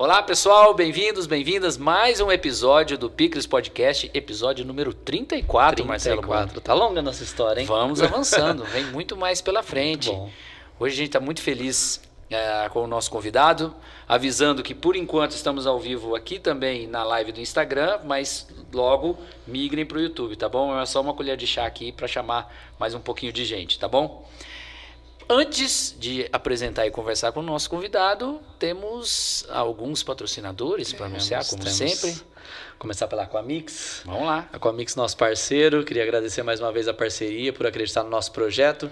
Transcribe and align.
Olá 0.00 0.22
pessoal, 0.22 0.72
bem-vindos, 0.72 1.26
bem-vindas. 1.26 1.76
Mais 1.76 2.22
um 2.22 2.32
episódio 2.32 2.96
do 2.96 3.10
Picles 3.10 3.46
Podcast, 3.46 4.10
episódio 4.14 4.64
número 4.64 4.94
34, 4.94 5.84
34. 5.84 5.84
Marcelo. 5.84 6.22
34. 6.22 6.60
Tá 6.62 6.72
longa 6.72 7.00
a 7.00 7.02
nossa 7.02 7.22
história, 7.22 7.60
hein? 7.60 7.66
Vamos 7.66 8.00
avançando, 8.02 8.64
vem 8.64 8.86
muito 8.86 9.14
mais 9.14 9.42
pela 9.42 9.62
frente. 9.62 10.10
Hoje 10.78 10.94
a 10.94 10.96
gente 10.96 11.08
está 11.08 11.20
muito 11.20 11.42
feliz 11.42 12.00
é, 12.30 12.66
com 12.70 12.82
o 12.82 12.86
nosso 12.86 13.10
convidado, 13.10 13.74
avisando 14.08 14.62
que 14.62 14.74
por 14.74 14.96
enquanto 14.96 15.32
estamos 15.32 15.66
ao 15.66 15.78
vivo 15.78 16.14
aqui 16.14 16.38
também 16.38 16.86
na 16.86 17.04
live 17.04 17.30
do 17.30 17.40
Instagram, 17.42 17.98
mas 18.02 18.48
logo 18.72 19.18
migrem 19.46 19.84
para 19.84 19.98
o 19.98 20.00
YouTube, 20.00 20.34
tá 20.34 20.48
bom? 20.48 20.80
É 20.80 20.86
só 20.86 21.02
uma 21.02 21.12
colher 21.12 21.36
de 21.36 21.46
chá 21.46 21.66
aqui 21.66 21.92
para 21.92 22.08
chamar 22.08 22.50
mais 22.78 22.94
um 22.94 23.00
pouquinho 23.00 23.34
de 23.34 23.44
gente, 23.44 23.78
tá 23.78 23.86
bom? 23.86 24.26
Antes 25.32 25.94
de 25.96 26.28
apresentar 26.32 26.88
e 26.88 26.90
conversar 26.90 27.30
com 27.30 27.38
o 27.38 27.42
nosso 27.44 27.70
convidado, 27.70 28.40
temos 28.58 29.46
alguns 29.48 30.02
patrocinadores 30.02 30.92
para 30.92 31.06
anunciar, 31.06 31.46
como 31.46 31.64
sempre. 31.68 32.20
Começar 32.80 33.06
pela 33.06 33.22
Aquamix. 33.22 34.02
Vamos 34.04 34.24
lá. 34.24 34.48
Aquamix, 34.52 34.96
nosso 34.96 35.16
parceiro. 35.16 35.84
Queria 35.84 36.02
agradecer 36.02 36.42
mais 36.42 36.58
uma 36.58 36.72
vez 36.72 36.88
a 36.88 36.94
parceria 36.94 37.52
por 37.52 37.64
acreditar 37.64 38.02
no 38.02 38.10
nosso 38.10 38.32
projeto. 38.32 38.90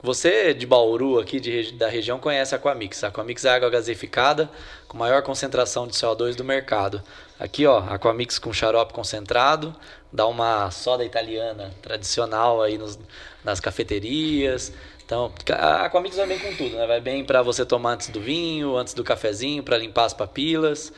Você 0.00 0.54
de 0.54 0.66
Bauru, 0.66 1.18
aqui 1.18 1.40
de, 1.40 1.72
da 1.72 1.88
região, 1.88 2.18
conhece 2.18 2.54
a 2.54 2.58
Aquamix. 2.58 3.02
A 3.02 3.08
Aquamix 3.08 3.44
é 3.44 3.50
água 3.50 3.68
gasificada 3.68 4.50
com 4.86 4.96
maior 4.96 5.22
concentração 5.22 5.86
de 5.88 5.94
CO2 5.94 6.36
do 6.36 6.44
mercado. 6.44 7.02
Aqui, 7.40 7.66
ó, 7.66 7.78
Aquamix 7.78 8.38
com 8.38 8.52
xarope 8.52 8.92
concentrado, 8.92 9.74
dá 10.12 10.26
uma 10.26 10.70
soda 10.70 11.04
italiana 11.04 11.72
tradicional 11.80 12.62
aí 12.62 12.78
nos, 12.78 12.98
nas 13.44 13.58
cafeterias. 13.60 14.72
Então, 15.12 15.30
a 15.50 15.84
Aquamix 15.84 16.16
vai 16.16 16.26
bem 16.26 16.38
com 16.38 16.56
tudo, 16.56 16.74
né? 16.74 16.86
Vai 16.86 16.98
bem 16.98 17.22
para 17.22 17.42
você 17.42 17.66
tomar 17.66 17.92
antes 17.92 18.08
do 18.08 18.18
vinho, 18.18 18.74
antes 18.78 18.94
do 18.94 19.04
cafezinho, 19.04 19.62
para 19.62 19.76
limpar 19.76 20.06
as 20.06 20.14
papilas. 20.14 20.90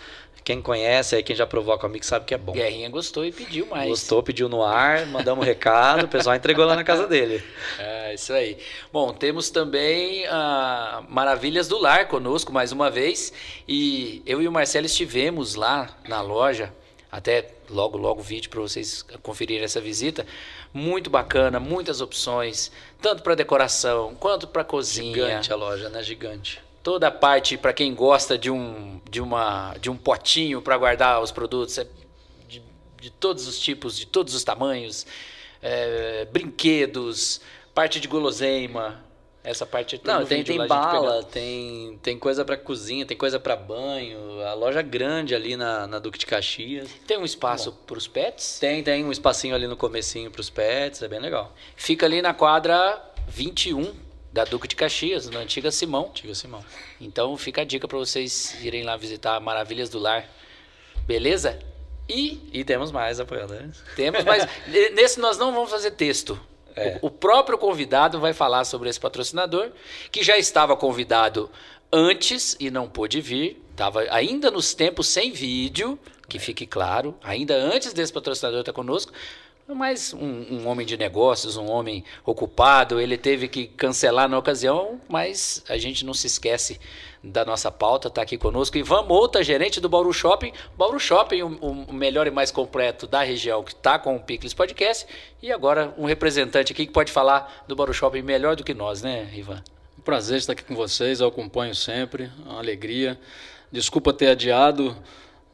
Quem 0.45 0.63
conhece 0.63 1.17
aí, 1.17 1.23
quem 1.25 1.35
já 1.35 1.45
provou 1.45 1.73
a 1.73 1.77
Aquamix 1.77 2.07
sabe 2.07 2.25
que 2.25 2.33
é 2.33 2.39
bom. 2.39 2.53
Guerrinha 2.53 2.89
gostou 2.89 3.25
e 3.25 3.33
pediu 3.33 3.67
mais. 3.67 3.89
Gostou, 3.89 4.23
pediu 4.23 4.49
no 4.49 4.63
ar, 4.63 5.05
mandamos 5.07 5.45
um 5.45 5.45
recado, 5.45 6.05
o 6.05 6.09
pessoal 6.09 6.37
entregou 6.37 6.65
lá 6.65 6.77
na 6.77 6.85
casa 6.85 7.09
dele. 7.09 7.43
É, 7.77 8.15
isso 8.15 8.33
aí. 8.33 8.57
Bom, 8.93 9.13
temos 9.13 9.51
também 9.51 10.25
a 10.27 11.03
Maravilhas 11.09 11.67
do 11.67 11.81
Lar 11.81 12.07
conosco 12.07 12.53
mais 12.53 12.71
uma 12.71 12.89
vez. 12.89 13.33
E 13.67 14.23
eu 14.25 14.41
e 14.41 14.47
o 14.47 14.53
Marcelo 14.53 14.87
estivemos 14.87 15.57
lá 15.57 15.91
na 16.07 16.21
loja, 16.21 16.73
até 17.11 17.49
logo, 17.69 17.99
logo 17.99 18.23
vídeo 18.23 18.49
para 18.51 18.61
vocês 18.61 19.05
conferirem 19.23 19.65
essa 19.65 19.81
visita. 19.81 20.25
Muito 20.75 21.09
bacana, 21.09 21.61
muitas 21.61 22.01
opções, 22.01 22.73
tanto 23.01 23.23
para 23.23 23.37
decoração 23.37 24.17
quanto 24.17 24.49
para 24.49 24.65
cozinha. 24.65 25.15
Gigante 25.15 25.53
a 25.53 25.57
loja, 25.57 25.89
né? 25.89 26.03
Gigante. 26.03 26.61
Toda 26.83 27.07
a 27.07 27.11
parte 27.13 27.57
para 27.57 27.73
quem 27.73 27.95
gosta 27.95 28.37
de 28.37 28.51
um, 28.51 29.01
de 29.09 29.21
uma, 29.21 29.77
de 29.81 29.89
um 29.89 29.97
potinho 29.97 30.61
para 30.61 30.77
guardar 30.77 31.23
os 31.23 31.31
produtos, 31.31 31.79
é 31.79 31.87
de, 32.49 32.61
de, 33.01 33.09
todos 33.09 33.47
os 33.47 33.61
tipos, 33.61 33.97
de 33.97 34.05
todos 34.05 34.35
os 34.35 34.43
tamanhos, 34.43 35.07
é, 35.63 36.25
brinquedos, 36.33 37.41
parte 37.73 38.01
de 38.01 38.09
guloseima, 38.09 39.04
essa 39.45 39.67
parte 39.67 40.01
Não, 40.03 40.25
tem, 40.25 40.43
tem 40.43 40.67
bala, 40.67 41.23
tem, 41.23 41.99
tem 42.03 42.19
coisa 42.19 42.47
para 42.47 42.57
cozinha, 42.57 43.05
tem 43.05 43.15
coisa 43.15 43.39
para 43.39 43.55
banho. 43.55 44.41
A 44.41 44.55
loja 44.55 44.81
grande 44.81 45.35
ali 45.35 45.55
na, 45.55 45.87
na 45.87 45.99
Duque 45.99 46.19
de 46.19 46.25
Caxias. 46.25 46.89
Tem 47.07 47.19
um 47.19 47.25
espaço 47.27 47.71
para 47.87 47.99
os 47.99 48.09
pets? 48.09 48.59
Tem, 48.59 48.83
tem 48.83 49.05
um 49.05 49.13
espacinho 49.13 49.55
ali 49.55 49.67
no 49.67 49.77
comecinho 49.77 50.31
para 50.31 50.41
os 50.41 50.49
pets, 50.49 51.03
é 51.03 51.09
bem 51.09 51.21
legal. 51.21 51.55
Fica 51.77 52.07
ali 52.07 52.23
na 52.23 52.33
quadra 52.33 52.99
21 53.29 53.95
da 54.33 54.45
Duque 54.45 54.67
de 54.67 54.75
Caxias, 54.75 55.29
na 55.29 55.41
antiga 55.41 55.71
Simão. 55.71 56.07
Antiga 56.07 56.35
Simão. 56.35 56.65
Então 56.99 57.37
fica 57.37 57.61
a 57.61 57.65
dica 57.65 57.87
para 57.87 57.99
vocês 57.99 58.57
irem 58.65 58.83
lá 58.83 58.97
visitar 58.97 59.39
Maravilhas 59.41 59.91
do 59.91 59.99
Lar. 59.99 60.27
Beleza? 61.07 61.59
E, 62.09 62.41
e 62.51 62.65
temos 62.65 62.91
mais 62.91 63.21
apoiadores. 63.21 63.83
Temos 63.95 64.25
mais. 64.25 64.49
Nesse 64.95 65.21
nós 65.21 65.37
não 65.37 65.53
vamos 65.53 65.71
fazer 65.71 65.91
texto. 65.91 66.41
É. 66.77 66.99
O, 67.01 67.07
o 67.07 67.11
próprio 67.11 67.57
convidado 67.57 68.19
vai 68.21 68.33
falar 68.33 68.65
sobre 68.65 68.89
esse 68.89 68.99
patrocinador, 68.99 69.71
que 70.11 70.23
já 70.23 70.37
estava 70.37 70.77
convidado 70.77 71.51
antes 71.93 72.57
e 72.59 72.71
não 72.71 72.89
pôde 72.89 73.21
vir. 73.21 73.63
Estava 73.71 74.05
ainda 74.11 74.51
nos 74.51 74.75
tempos 74.75 75.07
sem 75.09 75.33
vídeo, 75.33 75.99
que 76.29 76.39
fique 76.39 76.67
claro, 76.67 77.15
ainda 77.23 77.55
antes 77.55 77.93
desse 77.93 78.13
patrocinador 78.13 78.61
estar 78.61 78.73
conosco. 78.73 79.13
Mas 79.67 80.13
um, 80.13 80.45
um, 80.57 80.69
homem 80.69 80.85
de 80.85 80.95
negócios, 80.97 81.57
um 81.57 81.71
homem 81.71 82.05
ocupado, 82.25 83.01
ele 83.01 83.17
teve 83.17 83.49
que 83.49 83.67
cancelar 83.67 84.29
na 84.29 84.39
ocasião, 84.39 85.01
mas 85.09 85.65
a 85.69 85.79
gente 85.79 86.05
não 86.05 86.13
se 86.13 86.27
esquece 86.27 86.79
da 87.23 87.47
nossa 87.47 87.71
pauta, 87.71 88.09
está 88.09 88.21
aqui 88.21 88.37
conosco. 88.37 88.77
Ivan 88.77 89.05
Mouta, 89.05 89.43
gerente 89.43 89.81
do 89.81 89.89
Bauru 89.89 90.13
Shopping. 90.13 90.53
Bauru 90.77 91.01
Shopping, 91.01 91.43
o, 91.43 91.47
o 91.89 91.93
melhor 91.95 92.27
e 92.27 92.31
mais 92.31 92.51
completo 92.51 93.07
da 93.07 93.23
região, 93.23 93.63
que 93.63 93.73
está 93.73 93.99
com 93.99 94.17
o 94.17 94.21
Picles 94.21 94.53
Podcast. 94.53 95.07
E 95.43 95.51
agora 95.51 95.95
um 95.97 96.05
representante 96.05 96.71
aqui 96.71 96.85
que 96.85 96.93
pode 96.93 97.11
falar 97.11 97.65
do 97.67 97.75
Bauru 97.75 97.95
Shopping 97.95 98.21
melhor 98.21 98.57
do 98.57 98.65
que 98.65 98.75
nós, 98.75 99.01
né, 99.01 99.31
Ivan? 99.35 99.65
Um 99.99 100.03
prazer 100.03 100.37
estar 100.37 100.53
aqui 100.53 100.65
com 100.65 100.75
vocês, 100.75 101.21
eu 101.21 101.29
acompanho 101.29 101.75
sempre, 101.75 102.31
uma 102.45 102.59
alegria. 102.59 103.19
Desculpa 103.73 104.13
ter 104.13 104.29
adiado, 104.29 104.95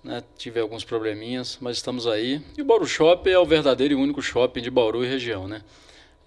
né, 0.02 0.22
tive 0.36 0.60
alguns 0.60 0.84
probleminhas, 0.84 1.58
mas 1.60 1.76
estamos 1.76 2.06
aí. 2.06 2.40
E 2.56 2.62
o 2.62 2.64
Bauru 2.64 2.86
Shopping 2.86 3.30
é 3.30 3.38
o 3.38 3.44
verdadeiro 3.44 3.94
e 3.94 3.96
único 3.96 4.22
shopping 4.22 4.62
de 4.62 4.70
Bauru 4.70 5.04
e 5.04 5.08
região, 5.08 5.46
né? 5.46 5.62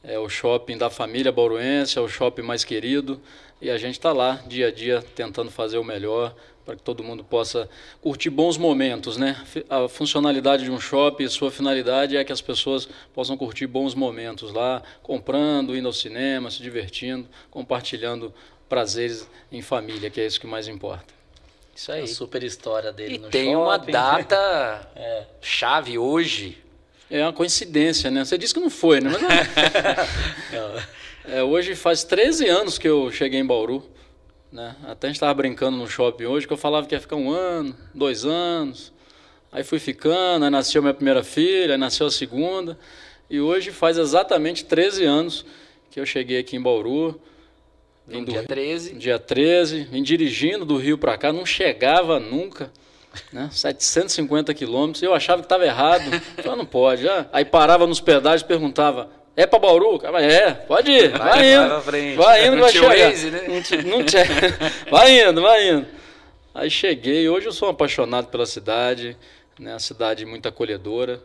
É 0.04 0.20
o 0.20 0.28
shopping 0.28 0.78
da 0.78 0.90
família 0.90 1.32
bauruense, 1.32 1.98
é 1.98 2.02
o 2.02 2.10
shopping 2.10 2.42
mais 2.42 2.66
querido, 2.66 3.22
e 3.62 3.70
a 3.70 3.78
gente 3.78 3.94
está 3.94 4.12
lá 4.12 4.44
dia 4.46 4.68
a 4.68 4.72
dia 4.72 5.02
tentando 5.16 5.50
fazer 5.50 5.78
o 5.78 5.84
melhor 5.84 6.36
para 6.66 6.76
que 6.76 6.82
todo 6.82 7.04
mundo 7.04 7.24
possa 7.24 7.70
curtir 8.02 8.30
bons 8.30 8.58
momentos, 8.58 9.18
né? 9.18 9.42
A 9.70 9.88
funcionalidade 9.88 10.64
de 10.64 10.72
um 10.72 10.80
shopping, 10.80 11.28
sua 11.28 11.52
finalidade 11.52 12.18
é 12.18 12.24
que 12.24 12.32
as 12.32 12.42
pessoas 12.42 12.88
possam 13.14 13.38
curtir 13.38 13.68
bons 13.68 13.96
momentos 13.96 14.52
lá, 14.52 14.82
comprando, 15.02 15.76
indo 15.76 15.88
ao 15.88 15.94
cinema, 15.94 16.52
se 16.52 16.62
divertindo, 16.62 17.28
compartilhando 17.50 18.34
prazeres 18.68 19.28
em 19.52 19.62
família, 19.62 20.10
que 20.10 20.20
é 20.20 20.26
isso 20.26 20.40
que 20.40 20.48
mais 20.48 20.68
importa. 20.68 21.23
Isso 21.76 21.92
aí. 21.92 22.04
A 22.04 22.08
super 22.08 22.44
história 22.44 22.92
dele 22.92 23.16
e 23.16 23.18
no 23.18 23.30
tem 23.30 23.52
shopping. 23.54 23.56
uma 23.56 23.78
data 23.78 24.92
é. 24.96 25.26
chave 25.42 25.98
hoje. 25.98 26.58
É 27.10 27.22
uma 27.22 27.34
coincidência, 27.34 28.10
né? 28.10 28.24
Você 28.26 28.38
disse 28.38 28.54
que 28.54 28.60
não 28.60 28.70
foi, 28.70 29.00
né? 29.02 29.10
Mas 29.12 29.22
não. 30.52 31.34
É, 31.34 31.44
hoje 31.44 31.76
faz 31.76 32.04
13 32.04 32.48
anos 32.48 32.78
que 32.78 32.88
eu 32.88 33.12
cheguei 33.12 33.40
em 33.40 33.46
Bauru. 33.46 33.84
Né? 34.52 34.76
Até 34.84 35.08
a 35.08 35.10
gente 35.10 35.16
estava 35.16 35.34
brincando 35.34 35.78
no 35.78 35.88
shopping 35.88 36.26
hoje 36.26 36.46
que 36.46 36.54
eu 36.54 36.58
falava 36.58 36.86
que 36.86 36.94
ia 36.94 37.02
ficar 37.02 37.16
um 37.16 37.32
ano, 37.32 37.76
dois 37.94 38.24
anos. 38.24 38.94
Aí 39.52 39.64
fui 39.64 39.80
ficando, 39.80 40.46
aí 40.46 40.52
nasceu 40.52 40.82
minha 40.82 40.94
primeira 40.94 41.24
filha, 41.24 41.74
aí 41.74 41.78
nasceu 41.78 42.08
a 42.08 42.12
segunda. 42.12 42.78
E 43.30 43.40
hoje 43.40 43.72
faz 43.72 43.98
exatamente 43.98 44.66
13 44.66 45.06
anos 45.06 45.46
que 45.90 46.00
eu 46.00 46.06
cheguei 46.06 46.40
aqui 46.40 46.56
em 46.56 46.62
Bauru. 46.62 47.20
Vim 48.08 48.24
dia 48.24 48.44
13. 48.44 48.94
Dia 48.96 49.20
13, 49.20 49.84
vim 49.86 50.04
dirigindo 50.04 50.66
do 50.66 50.78
Rio 50.78 50.98
para 50.98 51.18
cá, 51.18 51.32
não 51.32 51.46
chegava 51.46 52.20
nunca. 52.20 52.72
Né? 53.32 53.50
750 53.52 54.54
quilômetros. 54.54 55.04
Eu 55.04 55.14
achava 55.14 55.42
que 55.42 55.46
estava 55.46 55.66
errado. 55.66 56.04
Falei, 56.42 56.58
não 56.58 56.66
pode. 56.66 57.08
Ah, 57.08 57.28
aí 57.32 57.46
parava 57.46 57.86
nos 57.88 58.02
pedágios 58.02 58.42
e 58.42 58.46
perguntava: 58.46 59.10
é 59.36 59.48
para 59.48 59.60
Bauru? 59.60 60.00
É, 60.20 60.52
pode 60.52 60.92
ir, 60.92 61.10
vai, 61.10 61.30
vai 61.30 61.54
indo. 61.54 61.82
Vai, 61.82 62.16
vai 62.16 62.48
indo, 62.48 62.60
vai 62.60 62.72
chegar. 62.72 62.88
Waze, 62.88 63.32
né? 63.32 63.42
Não, 63.48 63.98
não 63.98 64.06
vai 64.92 65.30
indo, 65.30 65.42
vai 65.42 65.70
indo. 65.70 65.88
Aí 66.54 66.70
cheguei, 66.70 67.28
hoje 67.28 67.48
eu 67.48 67.52
sou 67.52 67.68
um 67.68 67.72
apaixonado 67.72 68.28
pela 68.28 68.46
cidade, 68.46 69.18
né? 69.60 69.74
A 69.74 69.80
cidade 69.80 70.26
muito 70.26 70.48
acolhedora. 70.48 71.22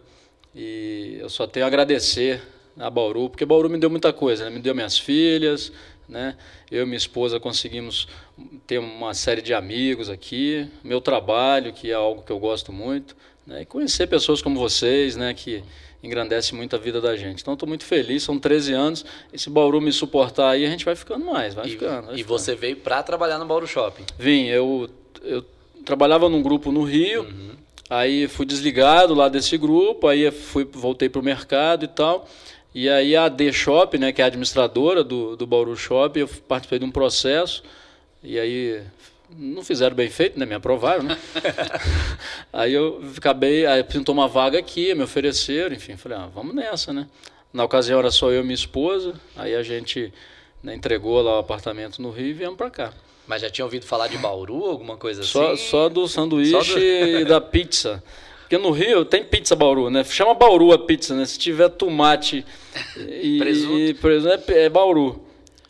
E 0.54 1.18
eu 1.20 1.28
só 1.28 1.46
tenho 1.46 1.66
a 1.66 1.68
agradecer 1.68 2.40
a 2.78 2.88
Bauru, 2.88 3.28
porque 3.28 3.44
Bauru 3.44 3.68
me 3.68 3.78
deu 3.78 3.90
muita 3.90 4.12
coisa, 4.12 4.44
né? 4.44 4.50
me 4.50 4.60
deu 4.60 4.74
minhas 4.74 4.98
filhas, 4.98 5.70
né? 6.08 6.36
Eu 6.70 6.84
e 6.84 6.86
minha 6.86 6.96
esposa 6.96 7.38
conseguimos 7.38 8.08
ter 8.66 8.78
uma 8.78 9.12
série 9.14 9.42
de 9.42 9.52
amigos 9.52 10.08
aqui, 10.08 10.68
meu 10.82 11.00
trabalho, 11.00 11.72
que 11.72 11.90
é 11.90 11.94
algo 11.94 12.22
que 12.22 12.32
eu 12.32 12.38
gosto 12.38 12.72
muito, 12.72 13.16
né? 13.46 13.62
e 13.62 13.66
conhecer 13.66 14.06
pessoas 14.06 14.40
como 14.40 14.58
vocês, 14.58 15.16
né? 15.16 15.34
que 15.34 15.62
engrandece 16.02 16.54
muito 16.54 16.76
a 16.76 16.78
vida 16.78 17.00
da 17.00 17.16
gente. 17.16 17.42
Então 17.42 17.54
estou 17.54 17.68
muito 17.68 17.84
feliz, 17.84 18.22
são 18.22 18.38
13 18.38 18.72
anos, 18.72 19.04
esse 19.32 19.50
Bauru 19.50 19.80
me 19.80 19.92
suportar 19.92 20.50
aí, 20.50 20.64
a 20.64 20.70
gente 20.70 20.84
vai 20.84 20.94
ficando 20.94 21.24
mais, 21.24 21.54
vai 21.54 21.66
e, 21.66 21.70
ficando. 21.70 22.06
Vai 22.06 22.14
e 22.14 22.18
ficando. 22.18 22.38
você 22.38 22.54
veio 22.54 22.76
para 22.76 23.02
trabalhar 23.02 23.38
no 23.38 23.46
Bauru 23.46 23.66
Shopping? 23.66 24.04
Vim, 24.18 24.46
eu, 24.46 24.88
eu 25.22 25.44
trabalhava 25.84 26.28
num 26.28 26.42
grupo 26.42 26.70
no 26.70 26.84
Rio, 26.84 27.22
uhum. 27.22 27.50
aí 27.90 28.28
fui 28.28 28.46
desligado 28.46 29.14
lá 29.14 29.28
desse 29.28 29.58
grupo, 29.58 30.06
aí 30.06 30.30
fui, 30.30 30.64
voltei 30.64 31.08
para 31.08 31.20
o 31.20 31.24
mercado 31.24 31.84
e 31.84 31.88
tal, 31.88 32.28
e 32.80 32.88
aí 32.88 33.16
a 33.16 33.28
D 33.28 33.52
Shop, 33.52 33.98
né, 33.98 34.12
que 34.12 34.20
é 34.20 34.24
a 34.24 34.28
administradora 34.28 35.02
do, 35.02 35.34
do 35.36 35.46
Bauru 35.46 35.76
Shopping, 35.76 36.20
eu 36.20 36.28
participei 36.28 36.78
de 36.78 36.84
um 36.84 36.90
processo, 36.92 37.62
e 38.22 38.38
aí 38.38 38.82
não 39.36 39.64
fizeram 39.64 39.96
bem 39.96 40.08
feito, 40.08 40.38
né? 40.38 40.46
Me 40.46 40.54
aprovaram, 40.54 41.02
né? 41.02 41.18
aí 42.52 42.72
eu 42.72 43.02
acabei, 43.16 43.66
aí 43.66 43.82
pintou 43.82 44.14
uma 44.14 44.28
vaga 44.28 44.58
aqui, 44.58 44.94
me 44.94 45.02
ofereceram, 45.02 45.74
enfim, 45.74 45.96
falei, 45.96 46.18
ah, 46.18 46.28
vamos 46.34 46.54
nessa, 46.54 46.92
né? 46.92 47.08
Na 47.52 47.64
ocasião 47.64 47.98
era 47.98 48.10
só 48.10 48.30
eu 48.30 48.40
e 48.40 48.44
minha 48.44 48.54
esposa, 48.54 49.14
aí 49.36 49.54
a 49.54 49.62
gente 49.62 50.12
né, 50.62 50.74
entregou 50.74 51.20
lá 51.20 51.36
o 51.36 51.38
apartamento 51.38 52.00
no 52.00 52.10
Rio 52.10 52.26
e 52.26 52.32
viemos 52.32 52.56
para 52.56 52.70
cá. 52.70 52.92
Mas 53.26 53.42
já 53.42 53.50
tinha 53.50 53.64
ouvido 53.64 53.84
falar 53.84 54.06
de 54.08 54.16
Bauru, 54.18 54.66
alguma 54.66 54.96
coisa 54.96 55.22
Só, 55.22 55.52
assim? 55.52 55.64
só 55.66 55.88
do 55.88 56.06
sanduíche 56.08 56.50
Só 56.52 56.74
do- 56.74 56.78
e 56.80 57.24
da 57.24 57.40
pizza. 57.40 58.02
Porque 58.48 58.56
no 58.56 58.70
Rio 58.70 59.04
tem 59.04 59.22
pizza 59.22 59.54
Bauru, 59.54 59.90
né? 59.90 60.02
Chama 60.04 60.32
Bauru 60.32 60.72
a 60.72 60.78
pizza, 60.78 61.14
né? 61.14 61.26
Se 61.26 61.38
tiver 61.38 61.68
tomate 61.68 62.46
e 62.96 63.36
Presunto. 63.38 63.78
e 63.78 63.92
presunto, 63.92 64.50
é, 64.50 64.62
é 64.64 64.68
Bauru. 64.70 65.22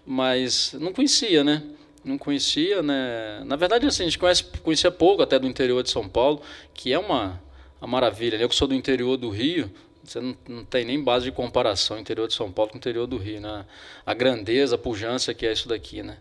Mas 0.07 0.77
não 0.79 0.93
conhecia, 0.93 1.43
né? 1.43 1.65
Não 2.05 2.17
conhecia, 2.17 2.81
né? 2.81 3.43
Na 3.45 3.57
verdade, 3.57 3.85
assim, 3.85 4.05
a 4.05 4.07
gente 4.07 4.17
conhece, 4.17 4.45
conhecia 4.63 4.93
pouco 4.93 5.21
até 5.21 5.41
do 5.41 5.49
interior 5.49 5.83
de 5.83 5.91
São 5.91 6.09
Paulo, 6.09 6.41
que 6.73 6.93
é 6.93 6.99
uma, 7.01 7.43
uma 7.81 7.89
maravilha. 7.89 8.39
né? 8.39 8.45
Eu 8.45 8.49
que 8.49 8.55
sou 8.55 8.69
do 8.69 8.77
interior 8.77 9.17
do 9.17 9.29
Rio, 9.29 9.69
você 10.05 10.21
não, 10.21 10.37
não 10.49 10.65
tem 10.65 10.85
nem 10.85 11.03
base 11.03 11.25
de 11.25 11.33
comparação 11.33 11.99
interior 11.99 12.29
de 12.29 12.35
São 12.35 12.53
Paulo 12.53 12.71
com 12.71 12.77
o 12.77 12.79
interior 12.79 13.09
do 13.09 13.17
Rio, 13.17 13.41
né? 13.41 13.65
A 14.07 14.15
grandeza, 14.15 14.77
a 14.77 14.79
pujança 14.79 15.35
que 15.35 15.45
é 15.45 15.53
isso 15.53 15.67
daqui, 15.69 16.01
né? 16.01 16.17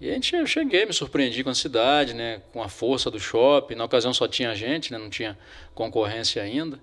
E 0.00 0.10
a 0.10 0.12
gente, 0.14 0.34
eu 0.34 0.46
cheguei, 0.46 0.84
me 0.84 0.92
surpreendi 0.92 1.42
com 1.44 1.50
a 1.50 1.54
cidade, 1.54 2.14
né, 2.14 2.42
com 2.52 2.62
a 2.62 2.68
força 2.68 3.10
do 3.10 3.18
shopping. 3.20 3.74
Na 3.74 3.84
ocasião 3.84 4.12
só 4.12 4.26
tinha 4.26 4.54
gente, 4.54 4.92
né, 4.92 4.98
não 4.98 5.08
tinha 5.08 5.38
concorrência 5.74 6.42
ainda. 6.42 6.78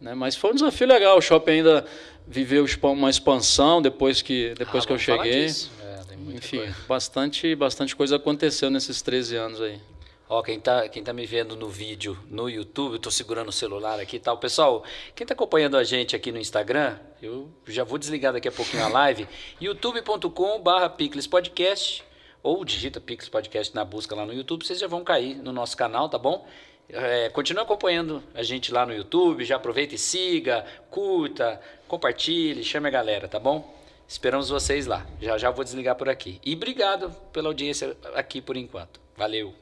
Né, 0.00 0.14
mas 0.14 0.36
foi 0.36 0.50
um 0.50 0.54
desafio 0.54 0.86
legal. 0.86 1.18
O 1.18 1.20
shopping 1.20 1.52
ainda 1.52 1.86
viveu 2.26 2.64
uma 2.82 3.10
expansão 3.10 3.82
depois 3.82 4.22
que, 4.22 4.54
depois 4.56 4.84
Ah, 4.84 4.86
que 4.86 4.92
eu 4.92 4.98
cheguei. 4.98 5.46
É, 5.46 6.00
Enfim, 6.34 6.58
coisa. 6.58 6.76
bastante, 6.86 7.54
bastante 7.54 7.96
coisa 7.96 8.16
aconteceu 8.16 8.70
nesses 8.70 9.02
13 9.02 9.36
anos 9.36 9.60
aí. 9.60 9.80
Ó, 10.28 10.40
quem 10.42 10.60
tá, 10.60 10.88
quem 10.88 11.02
tá 11.02 11.12
me 11.12 11.26
vendo 11.26 11.56
no 11.56 11.68
vídeo 11.68 12.16
no 12.30 12.48
YouTube, 12.48 13.00
tô 13.00 13.10
segurando 13.10 13.48
o 13.48 13.52
celular 13.52 13.98
aqui 13.98 14.14
e 14.16 14.20
tal. 14.20 14.38
Pessoal, 14.38 14.84
quem 15.12 15.26
tá 15.26 15.34
acompanhando 15.34 15.76
a 15.76 15.82
gente 15.82 16.14
aqui 16.14 16.30
no 16.30 16.38
Instagram, 16.38 16.96
eu 17.20 17.50
já 17.66 17.82
vou 17.82 17.98
desligar 17.98 18.32
daqui 18.32 18.46
a 18.46 18.52
pouquinho 18.52 18.84
a 18.84 18.88
live. 18.88 19.26
youtube.com/barra 19.60 20.88
Picles 20.90 21.26
Podcast 21.26 22.04
ou 22.42 22.64
digita 22.64 23.00
Picles 23.00 23.28
Podcast 23.28 23.74
na 23.74 23.84
busca 23.84 24.14
lá 24.14 24.24
no 24.24 24.32
YouTube, 24.32 24.64
vocês 24.64 24.78
já 24.78 24.86
vão 24.86 25.04
cair 25.04 25.36
no 25.36 25.52
nosso 25.52 25.76
canal, 25.76 26.08
tá 26.08 26.18
bom? 26.18 26.46
É, 26.88 27.28
continue 27.30 27.62
acompanhando 27.62 28.22
a 28.34 28.42
gente 28.42 28.72
lá 28.72 28.84
no 28.84 28.92
YouTube, 28.92 29.44
já 29.44 29.56
aproveita 29.56 29.94
e 29.94 29.98
siga, 29.98 30.64
curta, 30.90 31.60
compartilhe, 31.86 32.64
chame 32.64 32.88
a 32.88 32.90
galera, 32.90 33.28
tá 33.28 33.38
bom? 33.38 33.78
Esperamos 34.08 34.48
vocês 34.48 34.86
lá. 34.86 35.06
Já 35.20 35.38
já 35.38 35.50
vou 35.50 35.62
desligar 35.62 35.94
por 35.94 36.08
aqui. 36.08 36.40
E 36.44 36.54
obrigado 36.54 37.12
pela 37.32 37.48
audiência 37.48 37.96
aqui 38.14 38.40
por 38.40 38.56
enquanto. 38.56 39.00
Valeu. 39.16 39.54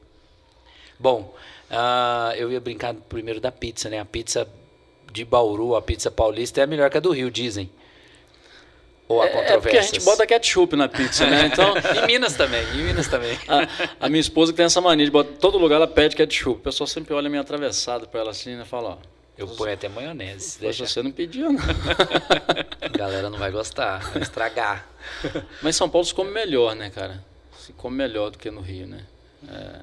Bom, 0.97 1.35
ah, 1.69 2.33
eu 2.35 2.51
ia 2.51 2.59
brincar 2.59 2.95
primeiro 2.95 3.39
da 3.39 3.51
pizza, 3.51 3.89
né? 3.89 3.99
A 3.99 4.05
pizza 4.05 4.47
de 5.13 5.23
Bauru, 5.23 5.75
a 5.75 5.81
pizza 5.81 6.09
paulista 6.09 6.61
é 6.61 6.63
a 6.63 6.67
melhor 6.67 6.89
que 6.89 6.97
a 6.97 6.99
do 6.99 7.11
Rio, 7.11 7.29
dizem. 7.29 7.69
Ou 9.09 9.21
há 9.21 9.25
É, 9.25 9.53
é 9.53 9.57
porque 9.59 9.75
a 9.77 9.81
gente 9.81 9.99
bota 10.05 10.25
ketchup 10.25 10.75
na 10.77 10.87
pizza, 10.87 11.25
né? 11.25 11.47
Então, 11.51 11.73
Em 12.03 12.05
Minas 12.07 12.35
também, 12.35 12.63
em 12.75 12.83
Minas 12.83 13.07
também. 13.07 13.37
a, 13.47 14.05
a 14.05 14.07
minha 14.09 14.21
esposa 14.21 14.53
que 14.53 14.57
tem 14.57 14.65
essa 14.67 14.79
mania 14.79 15.03
de 15.03 15.11
botar 15.11 15.35
todo 15.39 15.57
lugar 15.57 15.77
ela 15.77 15.87
pede 15.87 16.15
ketchup. 16.15 16.59
O 16.59 16.63
pessoal 16.63 16.87
sempre 16.87 17.13
olha 17.13 17.27
meio 17.29 17.41
atravessado 17.41 18.07
para 18.07 18.21
ela 18.21 18.29
assim, 18.31 18.55
né? 18.55 18.63
Fala, 18.65 18.89
ó, 18.91 18.97
Eu 19.37 19.47
ponho 19.47 19.73
até 19.73 19.89
maionese. 19.89 20.51
"Poxa, 20.59 20.61
Deixa. 20.61 20.85
você 20.87 21.01
não 21.01 21.11
pediu, 21.11 21.51
não. 21.51 21.59
A 22.81 22.87
galera 22.95 23.29
não 23.29 23.39
vai 23.39 23.49
gostar, 23.51 23.99
vai 24.11 24.21
estragar. 24.21 24.87
Mas 25.61 25.75
São 25.75 25.89
Paulo 25.89 26.05
se 26.05 26.13
come 26.13 26.29
melhor, 26.31 26.75
né, 26.75 26.89
cara? 26.91 27.23
Se 27.57 27.73
come 27.73 27.97
melhor 27.97 28.29
do 28.29 28.37
que 28.37 28.51
no 28.51 28.61
Rio, 28.61 28.85
né? 28.85 28.99
É, 29.47 29.79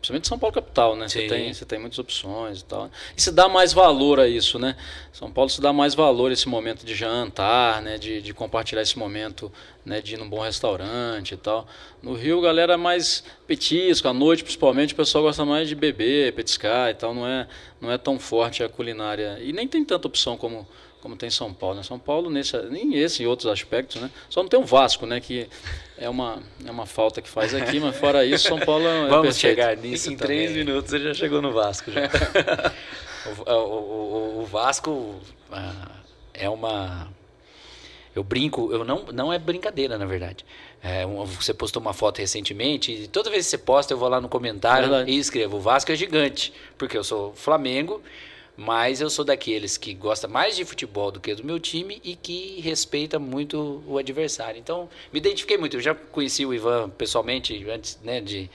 principalmente 0.00 0.28
São 0.28 0.38
Paulo 0.38 0.54
capital, 0.54 0.96
né? 0.96 1.08
Você 1.08 1.26
tem, 1.26 1.52
você 1.52 1.64
tem 1.64 1.78
muitas 1.78 1.98
opções 1.98 2.60
e 2.60 2.64
tal. 2.64 2.90
E 3.16 3.20
se 3.20 3.32
dá 3.32 3.48
mais 3.48 3.72
valor 3.72 4.20
a 4.20 4.28
isso, 4.28 4.58
né? 4.58 4.76
São 5.12 5.30
Paulo 5.30 5.50
se 5.50 5.60
dá 5.60 5.72
mais 5.72 5.94
valor 5.94 6.30
a 6.30 6.32
esse 6.32 6.48
momento 6.48 6.84
de 6.84 6.94
jantar, 6.94 7.82
né? 7.82 7.98
De, 7.98 8.22
de 8.22 8.32
compartilhar 8.32 8.82
esse 8.82 8.98
momento, 8.98 9.50
né? 9.84 10.00
De 10.00 10.14
ir 10.14 10.18
num 10.18 10.28
bom 10.28 10.40
restaurante 10.40 11.34
e 11.34 11.36
tal. 11.36 11.66
No 12.02 12.14
Rio, 12.14 12.40
galera 12.40 12.74
é 12.74 12.76
mais 12.76 13.24
petisco, 13.46 14.08
à 14.08 14.12
noite 14.12 14.42
principalmente, 14.42 14.94
o 14.94 14.96
pessoal 14.96 15.24
gosta 15.24 15.44
mais 15.44 15.68
de 15.68 15.74
beber, 15.74 16.32
petiscar 16.34 16.90
e 16.90 16.94
tal. 16.94 17.14
Não 17.14 17.26
é, 17.26 17.48
não 17.80 17.90
é 17.90 17.98
tão 17.98 18.18
forte 18.18 18.62
a 18.62 18.68
culinária. 18.68 19.38
E 19.42 19.52
nem 19.52 19.66
tem 19.66 19.84
tanta 19.84 20.06
opção 20.06 20.36
como 20.36 20.66
como 21.04 21.14
tem 21.16 21.28
São 21.28 21.52
Paulo. 21.52 21.76
Né? 21.76 21.82
São 21.82 21.98
Paulo, 21.98 22.30
nesse, 22.30 22.56
nem 22.70 22.96
esse 22.96 23.22
e 23.22 23.26
outros 23.26 23.46
aspectos, 23.52 24.00
né? 24.00 24.10
Só 24.28 24.42
não 24.42 24.48
tem 24.48 24.58
o 24.58 24.64
Vasco, 24.64 25.04
né? 25.06 25.20
Que 25.20 25.46
é 25.98 26.08
uma, 26.08 26.42
é 26.66 26.70
uma 26.70 26.86
falta 26.86 27.20
que 27.20 27.28
faz 27.28 27.54
aqui, 27.54 27.78
mas 27.78 27.94
fora 27.96 28.24
isso, 28.24 28.48
São 28.48 28.58
Paulo 28.58 28.88
é 28.88 29.02
Vamos 29.08 29.26
perfeito. 29.36 29.36
chegar 29.36 29.76
nisso 29.76 30.10
em 30.10 30.16
também. 30.16 30.38
três 30.38 30.56
minutos 30.56 30.90
você 30.90 30.98
já 30.98 31.12
chegou 31.14 31.40
no 31.42 31.52
Vasco. 31.52 31.90
Já. 31.92 32.00
O, 33.46 33.50
o- 33.50 34.36
o- 34.38 34.42
o 34.42 34.44
Vasco 34.44 35.14
ah, 35.50 35.92
é 36.34 36.46
uma. 36.48 37.08
Eu 38.14 38.22
brinco, 38.22 38.70
eu 38.70 38.84
não, 38.84 39.06
não 39.14 39.32
é 39.32 39.38
brincadeira, 39.38 39.96
na 39.96 40.04
verdade. 40.04 40.44
É, 40.82 41.06
um- 41.06 41.24
você 41.24 41.54
postou 41.54 41.80
uma 41.80 41.94
foto 41.94 42.18
recentemente 42.18 42.92
e 42.92 43.08
toda 43.08 43.30
vez 43.30 43.46
que 43.46 43.50
você 43.52 43.56
posta, 43.58 43.94
eu 43.94 43.98
vou 43.98 44.10
lá 44.10 44.20
no 44.20 44.28
comentário 44.28 44.90
Verdade. 44.90 45.10
e 45.10 45.18
escrevo: 45.18 45.56
o 45.56 45.60
Vasco 45.60 45.90
é 45.90 45.96
gigante, 45.96 46.52
porque 46.76 46.98
eu 46.98 47.02
sou 47.02 47.32
Flamengo, 47.34 48.02
mas 48.56 49.00
eu 49.00 49.10
sou 49.10 49.24
daqueles 49.24 49.76
que 49.76 49.92
gosta 49.94 50.28
mais 50.28 50.56
de 50.56 50.64
futebol 50.64 51.10
do 51.10 51.20
que 51.20 51.34
do 51.34 51.44
meu 51.44 51.58
time 51.58 52.00
e 52.04 52.14
que 52.14 52.60
respeita 52.60 53.18
muito 53.18 53.82
o 53.86 53.98
adversário. 53.98 54.58
Então, 54.58 54.88
me 55.12 55.18
identifiquei 55.18 55.58
muito. 55.58 55.76
Eu 55.76 55.80
já 55.80 55.94
conheci 55.94 56.46
o 56.46 56.54
Ivan 56.54 56.88
pessoalmente 56.90 57.68
antes 57.68 57.98
né, 58.02 58.20
de, 58.20 58.48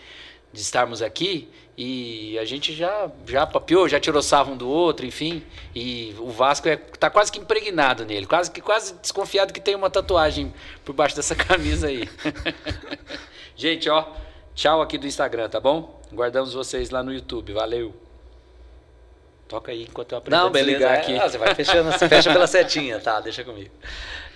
de 0.53 0.61
estarmos 0.61 1.01
aqui 1.01 1.49
e 1.77 2.37
a 2.37 2.45
gente 2.45 2.73
já 2.73 3.09
já 3.25 3.47
papiou, 3.47 3.87
já 3.87 3.99
tirou 3.99 4.21
sarro 4.21 4.53
um 4.53 4.57
do 4.57 4.69
outro, 4.69 5.05
enfim. 5.05 5.43
E 5.75 6.13
o 6.19 6.29
Vasco 6.29 6.67
é, 6.67 6.75
tá 6.75 7.09
quase 7.09 7.31
que 7.31 7.39
impregnado 7.39 8.05
nele, 8.05 8.25
quase 8.25 8.51
que 8.51 8.61
quase 8.61 8.93
desconfiado 8.95 9.53
que 9.53 9.61
tem 9.61 9.75
uma 9.75 9.89
tatuagem 9.89 10.53
por 10.83 10.93
baixo 10.93 11.15
dessa 11.15 11.35
camisa 11.39 11.87
aí. 11.87 12.07
gente, 13.55 13.89
ó, 13.89 14.05
tchau 14.55 14.81
aqui 14.81 14.97
do 14.97 15.07
Instagram, 15.07 15.49
tá 15.49 15.59
bom? 15.59 16.01
Guardamos 16.11 16.53
vocês 16.53 16.89
lá 16.89 17.03
no 17.03 17.13
YouTube. 17.13 17.53
Valeu. 17.53 18.08
Toca 19.49 19.71
aí 19.71 19.81
enquanto 19.89 20.11
eu 20.13 20.19
aprendo 20.19 20.37
Não, 20.39 20.47
a 20.47 20.49
beleza. 20.51 20.77
desligar 20.77 20.93
É, 20.95 21.01
aqui. 21.01 21.17
ah, 21.17 21.27
você 21.27 21.37
vai 21.39 21.55
fechando, 21.55 21.91
você 21.91 22.07
fecha 22.07 22.31
pela 22.31 22.45
setinha, 22.47 22.99
tá? 22.99 23.19
Deixa 23.19 23.43
comigo. 23.43 23.71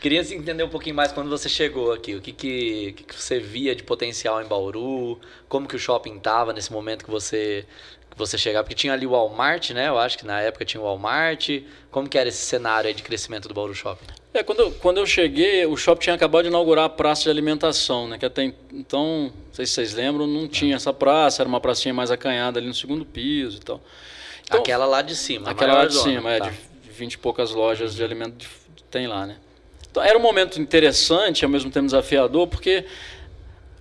Queria 0.02 0.20
assim, 0.20 0.36
entender 0.36 0.64
um 0.64 0.70
pouquinho 0.70 0.96
mais 0.96 1.12
quando 1.12 1.30
você 1.30 1.48
chegou 1.48 1.94
aqui. 1.94 2.16
O 2.16 2.22
que, 2.22 2.32
que, 2.34 2.94
que, 2.94 3.04
que 3.04 3.16
você 3.16 3.40
via 3.40 3.76
de 3.76 3.84
potencial 3.84 4.42
em 4.42 4.46
Bauru? 4.46 5.20
Como 5.48 5.68
que 5.68 5.76
o 5.76 5.80
shopping 5.80 6.18
tava 6.20 6.52
nesse 6.52 6.74
momento 6.74 7.06
que 7.06 7.12
você 7.12 7.66
que 8.10 8.18
você 8.18 8.38
chegava? 8.38 8.64
Porque 8.64 8.76
tinha 8.76 8.92
ali 8.94 9.06
o 9.08 9.12
Walmart, 9.12 9.70
né? 9.72 9.88
Eu 9.88 9.98
acho 10.00 10.18
que 10.18 10.26
na 10.26 10.42
época 10.42 10.66
tinha 10.66 10.82
o 10.82 10.84
Walmart. 10.84 11.48
Como 11.92 12.10
que 12.10 12.18
era 12.18 12.28
esse 12.28 12.44
cenário 12.44 12.88
aí 12.88 12.94
de 12.94 13.04
crescimento 13.04 13.48
do 13.48 13.54
Bauru 13.54 13.74
Shopping? 13.76 14.06
É, 14.34 14.42
quando 14.44 14.60
eu, 14.62 14.72
quando 14.74 14.98
eu 14.98 15.06
cheguei, 15.06 15.64
o 15.68 15.78
shopping 15.78 16.02
tinha 16.02 16.16
acabado 16.16 16.42
de 16.44 16.50
inaugurar 16.50 16.86
a 16.86 16.90
praça 16.90 17.22
de 17.24 17.30
alimentação, 17.30 18.08
né? 18.08 18.18
Que 18.18 18.26
até 18.26 18.46
en- 18.46 18.54
então, 18.74 19.32
não 19.48 19.54
sei 19.54 19.66
se 19.68 19.74
vocês 19.74 19.94
lembram, 19.94 20.26
não 20.26 20.48
tinha 20.48 20.76
essa 20.76 20.92
praça, 20.92 21.44
era 21.44 21.48
uma 21.48 21.62
pracinha 21.62 21.94
mais 21.94 22.10
acanhada 22.10 22.60
ali 22.60 22.68
no 22.68 22.74
segundo 22.74 23.06
piso 23.06 23.58
e 23.58 23.60
tal. 23.62 23.80
Então, 24.46 24.60
Aquela 24.60 24.86
lá 24.86 25.02
de 25.02 25.16
cima. 25.16 25.50
Aquela 25.50 25.74
lá 25.74 25.86
de 25.86 25.94
zona, 25.94 26.12
cima, 26.18 26.32
é, 26.32 26.40
tá. 26.40 26.50
de 26.50 26.90
20 26.92 27.14
e 27.14 27.18
poucas 27.18 27.52
lojas 27.52 27.96
de 27.96 28.04
alimento 28.04 28.36
de- 28.36 28.48
tem 28.92 29.08
lá, 29.08 29.26
né? 29.26 29.38
Então, 29.90 30.04
era 30.04 30.18
um 30.18 30.22
momento 30.22 30.60
interessante, 30.60 31.44
ao 31.46 31.50
mesmo 31.52 31.70
tempo 31.72 31.86
desafiador, 31.86 32.48
porque 32.48 32.86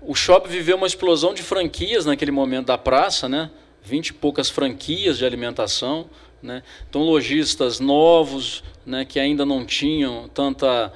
o 0.01 0.15
shopping 0.15 0.49
viveu 0.51 0.77
uma 0.77 0.87
explosão 0.87 1.33
de 1.35 1.43
franquias 1.43 2.05
naquele 2.07 2.31
momento 2.31 2.67
da 2.67 2.79
praça, 2.79 3.29
né? 3.29 3.51
20 3.83 4.09
e 4.09 4.13
poucas 4.13 4.49
franquias 4.49 5.19
de 5.19 5.25
alimentação, 5.25 6.09
né? 6.43 6.63
Então, 6.89 7.03
lojistas 7.03 7.81
novos, 7.81 8.63
né, 8.85 9.05
que 9.05 9.19
ainda 9.21 9.45
não 9.47 9.65
tinham 9.65 10.29
tanta, 10.29 10.93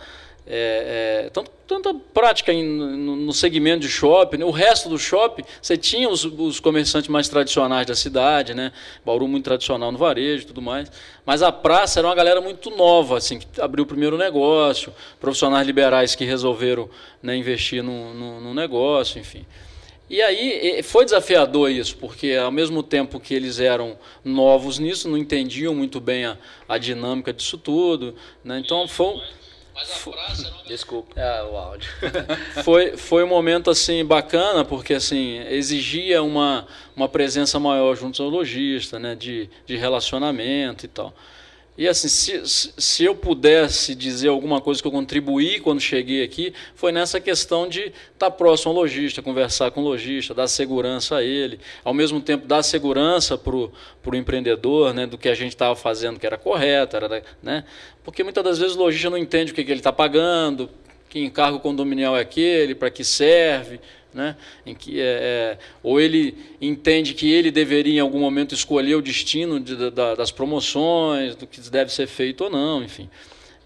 é, 0.47 1.25
é, 1.27 1.31
tant- 1.31 1.51
tanta 1.67 1.93
prática 2.15 2.53
em- 2.53 2.63
no, 2.65 3.17
no 3.17 3.33
segmento 3.33 3.81
de 3.81 3.89
shopping. 3.89 4.37
né? 4.39 4.45
O 4.45 4.51
resto 4.51 4.89
do 4.89 4.99
shopping, 4.99 5.43
você 5.61 5.77
tinha 5.77 6.09
os, 6.09 6.25
os 6.25 6.61
comerciantes 6.61 7.09
mais 7.09 7.29
tradicionais 7.29 7.87
da 7.87 7.95
cidade, 7.95 8.55
né? 8.55 8.73
Bauru 9.05 9.27
muito 9.27 9.45
tradicional 9.45 9.91
no 9.91 9.99
varejo 9.99 10.45
e 10.45 10.47
tudo 10.47 10.63
mais. 10.63 10.91
Mas 11.25 11.43
a 11.43 11.51
praça 11.51 11.99
era 12.01 12.07
uma 12.07 12.15
galera 12.15 12.41
muito 12.41 12.71
nova, 12.71 13.17
assim, 13.19 13.39
que 13.41 13.61
abriu 13.61 13.85
o 13.85 13.87
primeiro 13.87 14.17
negócio, 14.17 14.93
profissionais 15.21 15.67
liberais 15.67 16.15
que 16.15 16.25
resolveram 16.25 16.89
né, 17.23 17.37
investir 17.37 17.83
no, 17.83 18.15
no, 18.15 18.41
no 18.41 18.55
negócio, 18.55 19.21
enfim. 19.21 19.45
E 20.09 20.23
aí 20.23 20.81
foi 20.85 21.05
desafiador 21.05 21.69
isso, 21.69 21.97
porque 21.97 22.35
ao 22.35 22.53
mesmo 22.53 22.81
tempo 22.81 23.19
que 23.19 23.35
eles 23.35 23.59
eram 23.59 23.99
novos 24.25 24.79
nisso, 24.79 25.09
não 25.09 25.19
entendiam 25.19 25.75
muito 25.75 25.99
bem 26.01 26.27
a, 26.27 26.39
a 26.69 26.79
dinâmica 26.79 27.33
disso 27.33 27.59
tudo. 27.59 28.15
Né? 28.45 28.63
Então 28.65 28.87
foi, 28.87 29.21
Desculpa. 30.67 31.21
É, 31.21 31.43
o 31.45 31.57
áudio. 31.57 31.91
foi, 32.65 32.97
foi 32.97 33.25
um 33.25 33.29
momento 33.29 33.71
assim 33.71 34.05
bacana, 34.05 34.65
porque 34.65 34.95
assim 34.95 35.39
exigia 35.49 36.23
uma, 36.23 36.67
uma 36.95 37.09
presença 37.09 37.59
maior 37.59 37.97
junto 37.97 38.23
ao 38.23 38.29
lojista, 38.29 38.99
né? 38.99 39.15
de, 39.15 39.49
de 39.67 39.77
relacionamento 39.77 40.85
e 40.85 40.89
tal. 40.89 41.13
E 41.79 41.87
assim, 41.87 42.09
se, 42.09 42.43
se 42.45 43.05
eu 43.05 43.15
pudesse 43.15 43.95
dizer 43.95 44.29
alguma 44.29 44.61
coisa 44.61 44.81
que 44.81 44.89
eu 44.89 44.93
contribuí 44.93 45.61
quando 45.61 45.81
cheguei 45.81 46.23
aqui, 46.23 46.55
foi 46.75 46.91
nessa 46.91 47.21
questão 47.21 47.69
de 47.69 47.93
estar 48.13 48.31
próximo 48.31 48.71
ao 48.73 48.79
lojista, 48.79 49.21
conversar 49.21 49.71
com 49.71 49.83
o 49.83 49.85
lojista, 49.85 50.33
dar 50.33 50.49
segurança 50.49 51.17
a 51.17 51.23
ele, 51.23 51.61
ao 51.85 51.93
mesmo 51.93 52.21
tempo 52.21 52.47
dar 52.47 52.63
segurança 52.63 53.37
para 53.37 53.55
o 53.55 53.71
empreendedor, 54.15 54.95
né, 54.95 55.07
do 55.07 55.19
que 55.19 55.29
a 55.29 55.35
gente 55.35 55.51
estava 55.51 55.77
fazendo 55.77 56.19
que 56.19 56.27
era 56.27 56.39
correto, 56.39 56.97
era, 56.97 57.23
né, 57.43 57.65
porque 58.03 58.25
muitas 58.25 58.43
das 58.43 58.59
vezes 58.59 58.75
o 58.75 58.79
lojista 58.79 59.11
não 59.11 59.19
entende 59.19 59.53
o 59.53 59.55
que, 59.55 59.63
que 59.63 59.71
ele 59.71 59.81
está 59.81 59.93
pagando, 59.93 60.71
que 61.11 61.21
encargo 61.21 61.61
condominial 61.61 62.17
é 62.17 62.21
aquele, 62.21 62.75
para 62.75 62.91
que 62.91 63.05
serve, 63.05 63.81
né? 64.17 64.35
Em 64.65 64.75
que 64.75 64.99
é, 64.99 65.05
é, 65.05 65.59
ou 65.83 66.01
ele 66.01 66.35
entende 66.61 67.15
que 67.15 67.31
ele 67.31 67.51
deveria 67.51 67.99
em 67.99 68.01
algum 68.01 68.19
momento 68.19 68.55
escolher 68.55 68.95
o 68.95 69.03
destino 69.03 69.61
de, 69.61 69.91
da, 69.91 70.15
das 70.15 70.31
promoções, 70.33 71.37
do 71.37 71.47
que 71.47 71.61
deve 71.71 71.93
ser 71.93 72.07
feito 72.07 72.45
ou 72.45 72.51
não, 72.51 72.83
enfim. 72.83 73.09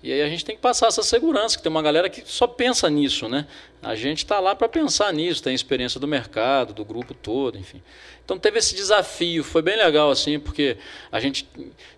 E 0.02 0.10
aí 0.12 0.22
a 0.22 0.28
gente 0.28 0.44
tem 0.44 0.56
que 0.56 0.62
passar 0.62 0.88
essa 0.88 1.02
segurança, 1.02 1.56
que 1.56 1.62
tem 1.62 1.70
uma 1.70 1.82
galera 1.82 2.08
que 2.08 2.22
só 2.24 2.46
pensa 2.46 2.88
nisso, 2.88 3.28
né? 3.28 3.46
A 3.82 3.94
gente 3.94 4.18
está 4.18 4.40
lá 4.40 4.54
para 4.54 4.68
pensar 4.68 5.12
nisso, 5.12 5.42
tem 5.42 5.54
experiência 5.54 6.00
do 6.00 6.08
mercado, 6.08 6.72
do 6.72 6.84
grupo 6.84 7.14
todo, 7.14 7.58
enfim. 7.58 7.82
Então 8.24 8.38
teve 8.38 8.58
esse 8.58 8.74
desafio, 8.74 9.44
foi 9.44 9.62
bem 9.62 9.76
legal 9.76 10.10
assim, 10.10 10.38
porque 10.38 10.78
a 11.12 11.20
gente 11.20 11.46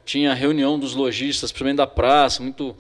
tinha 0.05 0.35
reunião 0.35 0.79
dos 0.79 0.95
lojistas, 0.95 1.53
principalmente 1.53 1.77
da 1.77 1.87
praça, 1.87 2.43
muito 2.43 2.77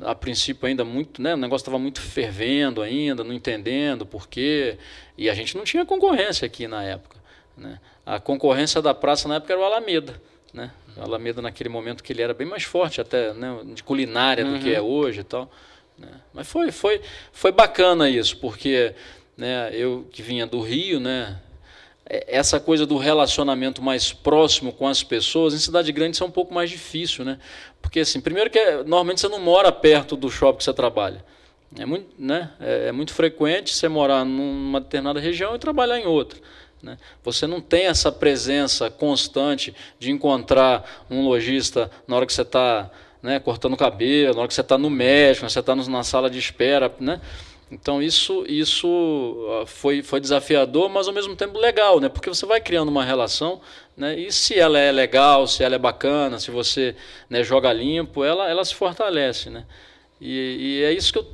a 0.00 0.14
princípio 0.14 0.66
ainda 0.66 0.84
muito, 0.84 1.20
né, 1.20 1.34
o 1.34 1.36
negócio 1.36 1.62
estava 1.62 1.78
muito 1.78 2.00
fervendo 2.00 2.80
ainda, 2.80 3.22
não 3.22 3.32
entendendo 3.32 4.06
por 4.06 4.28
quê, 4.28 4.78
e 5.16 5.28
a 5.28 5.34
gente 5.34 5.56
não 5.56 5.64
tinha 5.64 5.84
concorrência 5.84 6.46
aqui 6.46 6.66
na 6.66 6.82
época, 6.82 7.16
né? 7.56 7.78
A 8.04 8.18
concorrência 8.18 8.80
da 8.80 8.94
praça 8.94 9.28
na 9.28 9.36
época 9.36 9.52
era 9.52 9.60
o 9.60 9.64
Alameda, 9.64 10.20
né? 10.52 10.70
O 10.96 11.02
Alameda 11.02 11.40
naquele 11.40 11.68
momento 11.68 12.02
que 12.02 12.12
ele 12.12 12.22
era 12.22 12.34
bem 12.34 12.46
mais 12.46 12.64
forte 12.64 13.00
até, 13.00 13.32
né, 13.34 13.60
de 13.74 13.82
culinária 13.82 14.44
uhum. 14.44 14.54
do 14.54 14.58
que 14.60 14.74
é 14.74 14.80
uhum. 14.80 14.88
hoje 14.88 15.20
e 15.20 15.24
tal. 15.24 15.50
Né? 15.98 16.08
Mas 16.32 16.48
foi, 16.48 16.72
foi, 16.72 17.00
foi 17.32 17.52
bacana 17.52 18.08
isso, 18.08 18.36
porque 18.38 18.94
né, 19.36 19.70
eu 19.72 20.06
que 20.10 20.22
vinha 20.22 20.46
do 20.46 20.60
Rio, 20.60 20.98
né, 20.98 21.38
essa 22.06 22.58
coisa 22.58 22.84
do 22.84 22.96
relacionamento 22.98 23.80
mais 23.80 24.12
próximo 24.12 24.72
com 24.72 24.86
as 24.86 25.02
pessoas, 25.02 25.54
em 25.54 25.58
cidade 25.58 25.92
grande 25.92 26.16
isso 26.16 26.24
é 26.24 26.26
um 26.26 26.30
pouco 26.30 26.52
mais 26.52 26.68
difícil, 26.68 27.24
né? 27.24 27.38
Porque 27.80 28.00
assim, 28.00 28.20
primeiro 28.20 28.50
que 28.50 28.58
é, 28.58 28.82
normalmente 28.82 29.20
você 29.20 29.28
não 29.28 29.40
mora 29.40 29.70
perto 29.70 30.16
do 30.16 30.30
shopping 30.30 30.58
que 30.58 30.64
você 30.64 30.72
trabalha. 30.72 31.24
É 31.78 31.86
muito, 31.86 32.08
né? 32.18 32.50
é, 32.60 32.88
é 32.88 32.92
muito 32.92 33.14
frequente 33.14 33.74
você 33.74 33.88
morar 33.88 34.24
numa 34.24 34.80
determinada 34.80 35.18
região 35.18 35.54
e 35.54 35.58
trabalhar 35.58 35.98
em 35.98 36.06
outra. 36.06 36.38
Né? 36.82 36.98
Você 37.22 37.46
não 37.46 37.60
tem 37.60 37.86
essa 37.86 38.10
presença 38.10 38.90
constante 38.90 39.74
de 39.98 40.10
encontrar 40.10 41.04
um 41.08 41.24
lojista 41.24 41.90
na 42.06 42.16
hora 42.16 42.26
que 42.26 42.32
você 42.32 42.42
está 42.42 42.90
né, 43.22 43.38
cortando 43.38 43.74
o 43.74 43.76
cabelo, 43.76 44.34
na 44.34 44.40
hora 44.40 44.48
que 44.48 44.54
você 44.54 44.60
está 44.60 44.76
no 44.76 44.90
médico, 44.90 45.48
você 45.48 45.60
está 45.60 45.74
na 45.76 46.02
sala 46.02 46.28
de 46.28 46.38
espera. 46.38 46.92
Né? 46.98 47.20
Então 47.72 48.02
isso, 48.02 48.44
isso 48.46 49.64
foi, 49.66 50.02
foi 50.02 50.20
desafiador, 50.20 50.90
mas 50.90 51.08
ao 51.08 51.14
mesmo 51.14 51.34
tempo 51.34 51.58
legal, 51.58 52.00
né? 52.00 52.08
porque 52.10 52.28
você 52.28 52.44
vai 52.44 52.60
criando 52.60 52.90
uma 52.90 53.02
relação 53.02 53.62
né? 53.96 54.18
e 54.18 54.30
se 54.30 54.58
ela 54.58 54.78
é 54.78 54.92
legal, 54.92 55.46
se 55.46 55.64
ela 55.64 55.74
é 55.74 55.78
bacana, 55.78 56.38
se 56.38 56.50
você 56.50 56.94
né, 57.30 57.42
joga 57.42 57.72
limpo, 57.72 58.22
ela, 58.24 58.50
ela 58.50 58.62
se 58.62 58.74
fortalece. 58.74 59.48
Né? 59.48 59.64
E, 60.20 60.80
e 60.80 60.84
é 60.84 60.92
isso 60.92 61.14
que 61.14 61.18
eu, 61.18 61.26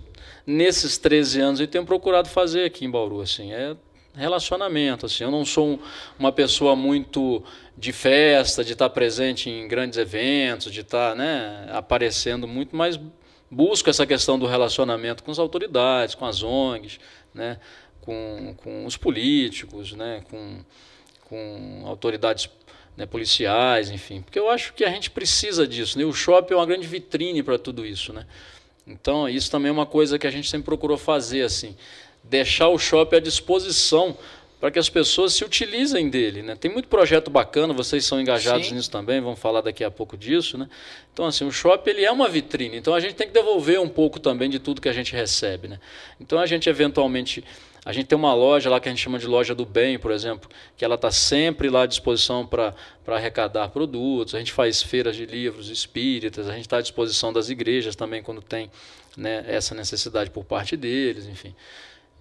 nesses 0.46 0.96
13 0.96 1.40
anos, 1.40 1.60
eu 1.60 1.66
tenho 1.66 1.84
procurado 1.84 2.28
fazer 2.28 2.64
aqui 2.64 2.84
em 2.84 2.90
Bauru. 2.90 3.20
Assim, 3.20 3.52
é 3.52 3.76
relacionamento. 4.14 5.06
Assim. 5.06 5.24
Eu 5.24 5.30
não 5.30 5.44
sou 5.44 5.80
uma 6.18 6.30
pessoa 6.30 6.76
muito 6.76 7.42
de 7.76 7.92
festa, 7.92 8.64
de 8.64 8.74
estar 8.74 8.90
presente 8.90 9.50
em 9.50 9.66
grandes 9.66 9.98
eventos, 9.98 10.72
de 10.72 10.80
estar 10.80 11.14
né, 11.14 11.68
aparecendo 11.70 12.46
muito, 12.46 12.76
mas 12.76 12.98
busco 13.50 13.88
essa 13.88 14.06
questão 14.06 14.38
do 14.38 14.46
relacionamento 14.46 15.22
com 15.22 15.30
as 15.30 15.38
autoridades, 15.38 16.14
com 16.14 16.26
as 16.26 16.42
ONGs, 16.42 16.98
né, 17.32 17.58
com, 18.00 18.54
com 18.56 18.86
os 18.86 18.96
políticos, 18.96 19.92
né, 19.92 20.22
com, 20.30 20.58
com 21.28 21.82
autoridades 21.86 22.48
né, 22.96 23.06
policiais, 23.06 23.90
enfim. 23.90 24.22
Porque 24.22 24.38
eu 24.38 24.50
acho 24.50 24.74
que 24.74 24.84
a 24.84 24.90
gente 24.90 25.10
precisa 25.10 25.66
disso. 25.66 25.98
Né? 25.98 26.04
O 26.04 26.12
shopping 26.12 26.54
é 26.54 26.56
uma 26.56 26.66
grande 26.66 26.86
vitrine 26.86 27.42
para 27.42 27.58
tudo 27.58 27.86
isso. 27.86 28.12
Né? 28.12 28.26
Então, 28.86 29.28
isso 29.28 29.50
também 29.50 29.68
é 29.68 29.72
uma 29.72 29.86
coisa 29.86 30.18
que 30.18 30.26
a 30.26 30.30
gente 30.30 30.48
sempre 30.48 30.64
procurou 30.64 30.98
fazer. 30.98 31.42
assim 31.42 31.76
deixar 32.28 32.68
o 32.68 32.78
shopping 32.78 33.16
à 33.16 33.20
disposição 33.20 34.16
para 34.60 34.70
que 34.70 34.78
as 34.78 34.88
pessoas 34.88 35.34
se 35.34 35.44
utilizem 35.44 36.08
dele. 36.08 36.42
Né? 36.42 36.56
Tem 36.56 36.70
muito 36.70 36.88
projeto 36.88 37.30
bacana, 37.30 37.72
vocês 37.72 38.04
são 38.04 38.20
engajados 38.20 38.68
Sim. 38.68 38.74
nisso 38.74 38.90
também, 38.90 39.20
vamos 39.20 39.38
falar 39.38 39.60
daqui 39.60 39.84
a 39.84 39.90
pouco 39.90 40.16
disso. 40.16 40.58
Né? 40.58 40.68
Então, 41.12 41.26
assim, 41.26 41.44
o 41.44 41.52
shopping 41.52 41.90
ele 41.90 42.04
é 42.04 42.10
uma 42.10 42.28
vitrine, 42.28 42.76
então 42.76 42.94
a 42.94 43.00
gente 43.00 43.14
tem 43.14 43.26
que 43.26 43.32
devolver 43.32 43.80
um 43.80 43.88
pouco 43.88 44.18
também 44.18 44.50
de 44.50 44.58
tudo 44.58 44.80
que 44.80 44.88
a 44.88 44.92
gente 44.92 45.12
recebe. 45.12 45.68
Né? 45.68 45.78
Então, 46.20 46.38
a 46.38 46.46
gente 46.46 46.68
eventualmente. 46.68 47.44
A 47.84 47.92
gente 47.92 48.06
tem 48.06 48.18
uma 48.18 48.34
loja 48.34 48.68
lá 48.68 48.78
que 48.78 48.86
a 48.86 48.92
gente 48.92 49.00
chama 49.00 49.18
de 49.18 49.26
loja 49.26 49.54
do 49.54 49.64
bem, 49.64 49.98
por 49.98 50.10
exemplo, 50.10 50.50
que 50.76 50.84
ela 50.84 50.96
está 50.96 51.10
sempre 51.10 51.70
lá 51.70 51.84
à 51.84 51.86
disposição 51.86 52.46
para 52.46 52.74
arrecadar 53.06 53.68
produtos. 53.68 54.34
A 54.34 54.38
gente 54.38 54.52
faz 54.52 54.82
feiras 54.82 55.16
de 55.16 55.24
livros 55.24 55.70
espíritas, 55.70 56.48
a 56.48 56.52
gente 56.52 56.62
está 56.62 56.78
à 56.78 56.80
disposição 56.82 57.32
das 57.32 57.48
igrejas 57.48 57.96
também 57.96 58.22
quando 58.22 58.42
tem 58.42 58.70
né, 59.16 59.42
essa 59.48 59.74
necessidade 59.74 60.28
por 60.28 60.44
parte 60.44 60.76
deles, 60.76 61.26
enfim. 61.26 61.54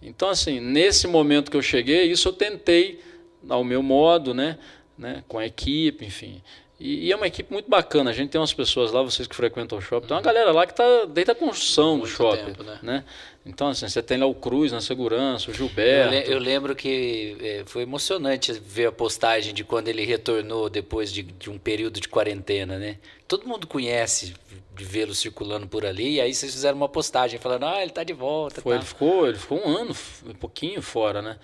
Então, 0.01 0.30
assim, 0.30 0.60
nesse 0.60 1.08
momento 1.08 1.50
que 1.50 1.58
eu 1.58 1.62
cheguei, 1.62 2.12
isso 2.12 2.30
eu 2.30 2.34
tentei, 2.34 3.00
ao 3.48 3.63
meu 3.63 3.82
modo, 3.82 4.34
né, 4.34 4.58
né 4.98 5.24
com 5.27 5.38
a 5.38 5.46
equipe, 5.46 6.06
enfim. 6.06 6.42
E, 6.79 7.07
e, 7.07 7.12
é 7.12 7.15
uma 7.15 7.25
equipe 7.25 7.51
muito 7.51 7.69
bacana. 7.69 8.12
A 8.12 8.13
gente 8.13 8.29
tem 8.29 8.39
umas 8.39 8.53
pessoas 8.53 8.91
lá, 8.91 9.01
vocês 9.01 9.27
que 9.27 9.36
frequentam 9.36 9.79
o 9.79 9.81
shopping, 9.81 10.07
tem 10.07 10.15
uma 10.15 10.22
galera 10.22 10.51
lá 10.51 10.65
que 10.65 10.74
está 10.74 11.05
desde 11.05 11.31
a 11.31 11.36
construção 11.36 12.00
do 12.00 12.05
shopping. 12.05 12.46
Tempo, 12.46 12.63
né? 12.63 12.79
né? 12.84 13.03
Então, 13.43 13.69
assim, 13.69 13.88
você 13.88 14.03
tem 14.03 14.17
lá 14.17 14.25
o 14.25 14.36
Cruz 14.36 14.72
na 14.72 14.81
segurança, 14.81 15.50
o 15.50 15.53
Gilberto. 15.53 16.13
Eu, 16.13 16.22
le 16.22 16.34
eu 16.34 16.39
lembro 16.39 16.75
que 16.75 17.38
é, 17.39 17.63
foi 17.65 17.84
emocionante 17.84 18.51
ver 18.53 18.88
a 18.88 18.91
postagem 18.91 19.53
de 19.53 19.63
quando 19.63 19.88
ele 19.88 20.05
retornou 20.05 20.69
depois 20.69 21.12
de, 21.12 21.24
de 21.24 21.50
um 21.50 21.57
período 21.57 22.00
de 22.00 22.10
quarentena, 22.10 22.77
né? 22.77 22.98
Todo 23.27 23.48
mundo 23.48 23.65
conhece 23.65 24.36
de 24.75 24.84
vê-lo 24.84 25.15
circulando 25.15 25.65
por 25.65 25.86
ali, 25.86 26.15
e 26.15 26.22
aí 26.22 26.34
vocês 26.34 26.53
fizeram 26.53 26.77
uma 26.77 26.89
postagem 26.89 27.39
falando, 27.39 27.65
ah, 27.65 27.81
ele 27.81 27.89
está 27.89 28.03
de 28.03 28.13
volta. 28.13 28.62
Foi, 28.62 28.74
tá. 28.74 28.79
ele, 28.79 28.86
ficou, 28.86 29.27
ele 29.27 29.38
ficou 29.38 29.65
um 29.65 29.77
ano, 29.77 29.96
um 30.27 30.34
pouquinho 30.34 30.81
fora, 30.81 31.22
né? 31.22 31.38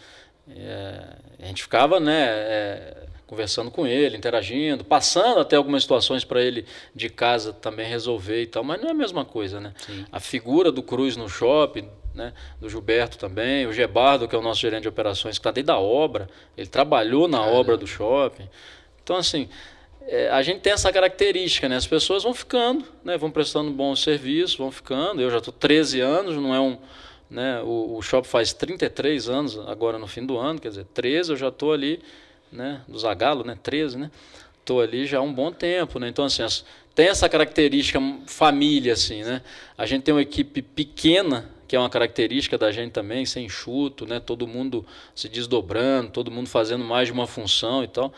É, 0.49 1.15
a 1.39 1.45
gente 1.45 1.63
ficava, 1.63 2.01
né, 2.01 2.25
é, 2.27 3.02
conversando 3.33 3.71
com 3.71 3.87
ele, 3.87 4.15
interagindo, 4.15 4.85
passando 4.85 5.39
até 5.39 5.55
algumas 5.55 5.81
situações 5.81 6.23
para 6.23 6.39
ele 6.41 6.65
de 6.93 7.09
casa 7.09 7.51
também 7.51 7.87
resolver 7.87 8.43
e 8.43 8.45
tal, 8.45 8.63
mas 8.63 8.79
não 8.79 8.89
é 8.89 8.91
a 8.91 8.95
mesma 8.95 9.25
coisa, 9.25 9.59
né? 9.59 9.73
Sim. 9.85 10.05
A 10.11 10.19
figura 10.19 10.71
do 10.71 10.83
Cruz 10.83 11.17
no 11.17 11.27
shopping, 11.27 11.89
né, 12.13 12.31
do 12.61 12.69
Gilberto 12.69 13.17
também, 13.17 13.65
o 13.65 13.73
Gebardo, 13.73 14.27
que 14.27 14.35
é 14.35 14.37
o 14.37 14.41
nosso 14.41 14.61
gerente 14.61 14.83
de 14.83 14.87
operações, 14.87 15.37
que 15.37 15.39
está 15.39 15.49
dentro 15.49 15.67
da 15.67 15.79
obra, 15.79 16.29
ele 16.55 16.67
trabalhou 16.67 17.27
na 17.27 17.41
obra 17.41 17.75
do 17.75 17.87
shopping. 17.87 18.47
Então, 19.03 19.15
assim, 19.17 19.49
é, 20.03 20.29
a 20.29 20.43
gente 20.43 20.59
tem 20.59 20.73
essa 20.73 20.93
característica, 20.93 21.67
né? 21.67 21.75
As 21.75 21.87
pessoas 21.87 22.21
vão 22.21 22.35
ficando, 22.35 22.85
né? 23.03 23.17
Vão 23.17 23.31
prestando 23.31 23.71
bons 23.71 24.03
serviços, 24.03 24.55
vão 24.55 24.69
ficando. 24.71 25.21
Eu 25.21 25.31
já 25.31 25.39
estou 25.39 25.51
13 25.51 26.01
anos, 26.01 26.35
não 26.35 26.53
é 26.53 26.59
um, 26.59 26.77
né? 27.31 27.61
O, 27.63 27.97
o 27.97 28.01
shopping 28.03 28.29
faz 28.29 28.53
33 28.53 29.27
anos 29.27 29.57
agora 29.67 29.97
no 29.97 30.05
fim 30.05 30.23
do 30.23 30.37
ano, 30.37 30.61
quer 30.61 30.69
dizer, 30.69 30.85
13 30.93 31.31
eu 31.31 31.35
já 31.35 31.47
estou 31.47 31.73
ali, 31.73 31.99
né? 32.53 32.81
Do 32.87 32.97
Zagalo, 32.97 33.43
né? 33.43 33.57
13, 33.61 33.97
né? 33.97 34.11
Estou 34.59 34.79
ali 34.79 35.05
já 35.05 35.17
há 35.17 35.21
um 35.21 35.33
bom 35.33 35.51
tempo, 35.51 35.99
né? 35.99 36.07
Então 36.07 36.23
assim, 36.25 36.43
as, 36.43 36.63
tem 36.95 37.07
essa 37.07 37.27
característica 37.27 37.99
família, 38.27 38.93
assim, 38.93 39.23
né? 39.23 39.41
A 39.77 39.85
gente 39.85 40.03
tem 40.03 40.13
uma 40.13 40.21
equipe 40.21 40.61
pequena 40.61 41.49
que 41.67 41.75
é 41.75 41.79
uma 41.79 41.89
característica 41.89 42.55
da 42.55 42.71
gente 42.71 42.91
também, 42.91 43.25
sem 43.25 43.45
enxuto, 43.45 44.05
né? 44.05 44.19
Todo 44.19 44.45
mundo 44.45 44.85
se 45.15 45.27
desdobrando, 45.27 46.11
todo 46.11 46.29
mundo 46.29 46.47
fazendo 46.47 46.83
mais 46.83 47.07
de 47.07 47.11
uma 47.11 47.25
função 47.25 47.83
e 47.83 47.87
tal. 47.87 48.13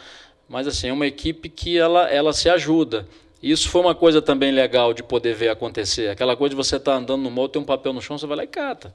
Mas 0.50 0.68
assim, 0.68 0.90
é 0.90 0.94
uma 0.94 1.08
equipe 1.08 1.48
que 1.48 1.78
ela, 1.78 2.10
ela 2.10 2.34
se 2.34 2.50
ajuda. 2.50 3.08
Isso 3.42 3.70
foi 3.70 3.80
uma 3.80 3.96
coisa 3.96 4.22
também 4.22 4.52
legal 4.52 4.94
de 4.94 5.02
poder 5.04 5.34
ver 5.36 5.50
acontecer. 5.50 6.10
Aquela 6.10 6.36
coisa 6.36 6.50
de 6.50 6.56
você 6.56 6.76
estar 6.76 6.92
tá 6.92 6.98
andando 6.98 7.22
no 7.22 7.32
mall, 7.32 7.48
tem 7.48 7.62
um 7.62 7.66
papel 7.66 7.94
no 7.94 8.02
chão, 8.02 8.18
você 8.18 8.28
vai 8.28 8.38
lá 8.38 8.44
e 8.44 8.48
cata. 8.48 8.94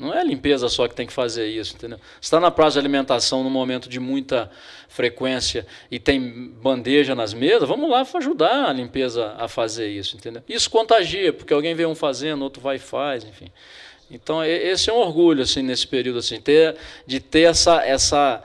Não 0.00 0.14
é 0.14 0.20
a 0.20 0.24
limpeza 0.24 0.68
só 0.68 0.88
que 0.88 0.94
tem 0.94 1.06
que 1.06 1.12
fazer 1.12 1.46
isso, 1.46 1.74
entendeu? 1.74 1.98
Você 1.98 2.26
está 2.26 2.40
na 2.40 2.50
praça 2.50 2.72
de 2.72 2.78
alimentação 2.78 3.44
num 3.44 3.50
momento 3.50 3.88
de 3.88 4.00
muita 4.00 4.50
frequência 4.88 5.66
e 5.90 5.98
tem 5.98 6.50
bandeja 6.60 7.14
nas 7.14 7.34
mesas, 7.34 7.68
vamos 7.68 7.88
lá 7.88 8.06
ajudar 8.14 8.70
a 8.70 8.72
limpeza 8.72 9.34
a 9.38 9.46
fazer 9.46 9.88
isso, 9.88 10.16
entendeu? 10.16 10.42
Isso 10.48 10.70
contagia, 10.70 11.32
porque 11.32 11.52
alguém 11.52 11.74
vê 11.74 11.84
um 11.84 11.94
fazendo, 11.94 12.42
outro 12.42 12.62
vai 12.62 12.76
e 12.76 12.78
faz, 12.78 13.24
enfim. 13.24 13.52
Então, 14.10 14.44
esse 14.44 14.90
é 14.90 14.92
um 14.92 14.96
orgulho, 14.96 15.42
assim, 15.42 15.62
nesse 15.62 15.86
período, 15.86 16.18
assim, 16.18 16.40
ter, 16.40 16.76
de 17.06 17.20
ter 17.20 17.42
essa, 17.42 17.84
essa 17.84 18.42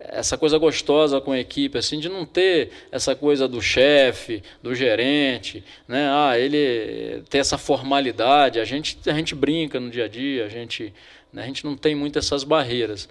essa 0.00 0.38
coisa 0.38 0.56
gostosa 0.58 1.20
com 1.20 1.32
a 1.32 1.38
equipe, 1.38 1.76
assim, 1.76 1.98
de 1.98 2.08
não 2.08 2.24
ter 2.24 2.70
essa 2.90 3.14
coisa 3.16 3.48
do 3.48 3.60
chefe, 3.60 4.42
do 4.62 4.74
gerente, 4.74 5.64
né? 5.88 6.08
Ah, 6.10 6.38
ele 6.38 7.22
tem 7.28 7.40
essa 7.40 7.58
formalidade. 7.58 8.60
A 8.60 8.64
gente, 8.64 8.98
a 9.06 9.12
gente 9.12 9.34
brinca 9.34 9.80
no 9.80 9.90
dia 9.90 10.04
a 10.04 10.08
dia, 10.08 10.46
a 10.46 10.48
gente, 10.48 10.94
né? 11.32 11.42
a 11.42 11.46
gente 11.46 11.64
não 11.64 11.76
tem 11.76 11.94
muito 11.94 12.18
essas 12.18 12.44
barreiras. 12.44 13.08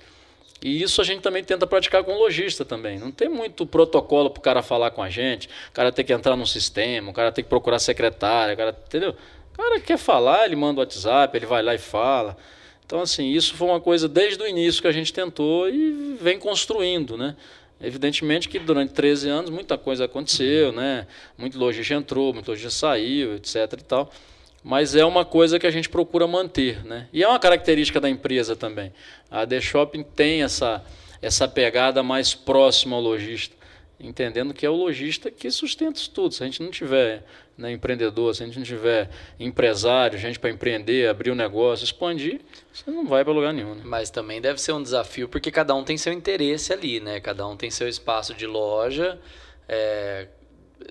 E 0.61 0.81
isso 0.81 1.01
a 1.01 1.03
gente 1.03 1.21
também 1.21 1.43
tenta 1.43 1.67
praticar 1.67 2.03
com 2.03 2.13
o 2.13 2.19
lojista 2.19 2.63
também. 2.63 2.97
Não 2.97 3.11
tem 3.11 3.29
muito 3.29 3.65
protocolo 3.65 4.29
para 4.29 4.39
o 4.39 4.43
cara 4.43 4.63
falar 4.63 4.91
com 4.91 5.03
a 5.03 5.09
gente, 5.09 5.49
o 5.69 5.71
cara 5.71 5.91
tem 5.91 6.03
que 6.03 6.13
entrar 6.13 6.35
no 6.35 6.47
sistema, 6.47 7.11
o 7.11 7.13
cara 7.13 7.31
tem 7.31 7.43
que 7.43 7.49
procurar 7.49 7.79
secretária, 7.79 8.53
o 8.53 8.57
cara, 8.57 8.75
entendeu? 8.85 9.15
O 9.53 9.57
cara 9.57 9.79
quer 9.79 9.97
falar, 9.97 10.45
ele 10.45 10.55
manda 10.55 10.79
o 10.79 10.83
WhatsApp, 10.83 11.35
ele 11.37 11.45
vai 11.45 11.61
lá 11.61 11.75
e 11.75 11.77
fala. 11.77 12.37
Então, 12.87 13.01
assim, 13.01 13.29
isso 13.31 13.53
foi 13.53 13.67
uma 13.67 13.81
coisa 13.81 14.07
desde 14.07 14.41
o 14.41 14.47
início 14.47 14.81
que 14.81 14.87
a 14.87 14.93
gente 14.93 15.11
tentou 15.11 15.69
e 15.69 16.17
vem 16.21 16.39
construindo, 16.39 17.17
né? 17.17 17.35
Evidentemente 17.81 18.47
que 18.47 18.57
durante 18.57 18.93
13 18.93 19.29
anos 19.29 19.49
muita 19.49 19.77
coisa 19.77 20.05
aconteceu, 20.05 20.71
né? 20.71 21.05
Muito 21.37 21.59
lojista 21.59 21.93
entrou, 21.93 22.33
muito 22.33 22.47
lojista 22.47 22.71
saiu, 22.71 23.35
etc 23.35 23.55
e 23.73 23.83
tal. 23.83 24.09
mas 24.63 24.95
é 24.95 25.03
uma 25.03 25.25
coisa 25.25 25.59
que 25.59 25.67
a 25.67 25.71
gente 25.71 25.89
procura 25.89 26.25
manter. 26.27 26.83
Né? 26.85 27.07
E 27.11 27.21
é 27.23 27.27
uma 27.27 27.39
característica 27.39 27.99
da 27.99 28.09
empresa 28.09 28.55
também. 28.55 28.93
A 29.29 29.45
The 29.45 29.59
Shopping 29.59 30.03
tem 30.03 30.43
essa, 30.43 30.83
essa 31.21 31.45
pegada 31.45 32.01
mais 32.01 32.33
próxima 32.33 32.95
ao 32.95 33.01
lojista, 33.01 33.53
entendendo 33.99 34.53
que 34.53 34.65
é 34.65 34.69
o 34.69 34.75
lojista 34.75 35.31
que 35.31 35.49
sustenta 35.49 35.99
isso 35.99 36.11
tudo. 36.11 36.33
Se 36.33 36.43
a 36.43 36.45
gente 36.45 36.61
não 36.61 36.69
tiver 36.69 37.23
né, 37.57 37.71
empreendedor, 37.71 38.35
se 38.35 38.43
a 38.43 38.45
gente 38.45 38.57
não 38.57 38.65
tiver 38.65 39.09
empresário, 39.39 40.17
gente 40.19 40.39
para 40.39 40.49
empreender, 40.49 41.09
abrir 41.09 41.31
um 41.31 41.35
negócio, 41.35 41.83
expandir, 41.83 42.41
você 42.71 42.89
não 42.91 43.07
vai 43.07 43.23
para 43.23 43.33
lugar 43.33 43.53
nenhum. 43.53 43.75
Né? 43.75 43.81
Mas 43.83 44.09
também 44.09 44.39
deve 44.39 44.61
ser 44.61 44.73
um 44.73 44.83
desafio, 44.83 45.27
porque 45.27 45.51
cada 45.51 45.73
um 45.73 45.83
tem 45.83 45.97
seu 45.97 46.13
interesse 46.13 46.71
ali, 46.71 46.99
né? 46.99 47.19
Cada 47.19 47.47
um 47.47 47.57
tem 47.57 47.71
seu 47.71 47.87
espaço 47.87 48.33
de 48.33 48.45
loja. 48.45 49.19
É, 49.67 50.27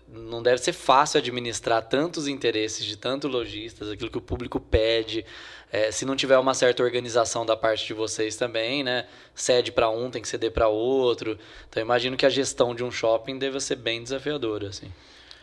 não 0.09 0.43
deve 0.43 0.59
ser 0.59 0.73
fácil 0.73 1.19
administrar 1.19 1.83
tantos 1.83 2.27
interesses 2.27 2.85
de 2.85 2.97
tantos 2.97 3.31
lojistas, 3.31 3.91
aquilo 3.91 4.11
que 4.11 4.19
o 4.19 4.23
público 4.23 4.59
pede. 4.59 5.25
É, 5.73 5.91
se 5.91 6.05
não 6.05 6.15
tiver 6.15 6.39
uma 6.39 6.55
certa 6.55 6.83
organização 6.83 7.45
da 7.45 7.57
parte 7.57 7.87
de 7.87 7.93
vocês 7.95 8.37
também, 8.37 8.85
né? 8.85 9.07
Cede 9.35 9.73
para 9.73 9.91
um, 9.91 10.11
tem 10.11 10.23
que 10.23 10.29
ceder 10.29 10.53
para 10.53 10.69
outro. 10.69 11.39
Então, 11.69 11.83
imagino 11.83 12.17
que 12.17 12.25
a 12.25 12.31
gestão 12.31 12.75
de 12.75 12.85
um 12.85 12.91
shopping 12.91 13.39
deve 13.39 13.59
ser 13.61 13.77
bem 13.77 14.03
desafiadora, 14.03 14.69
assim. 14.69 14.91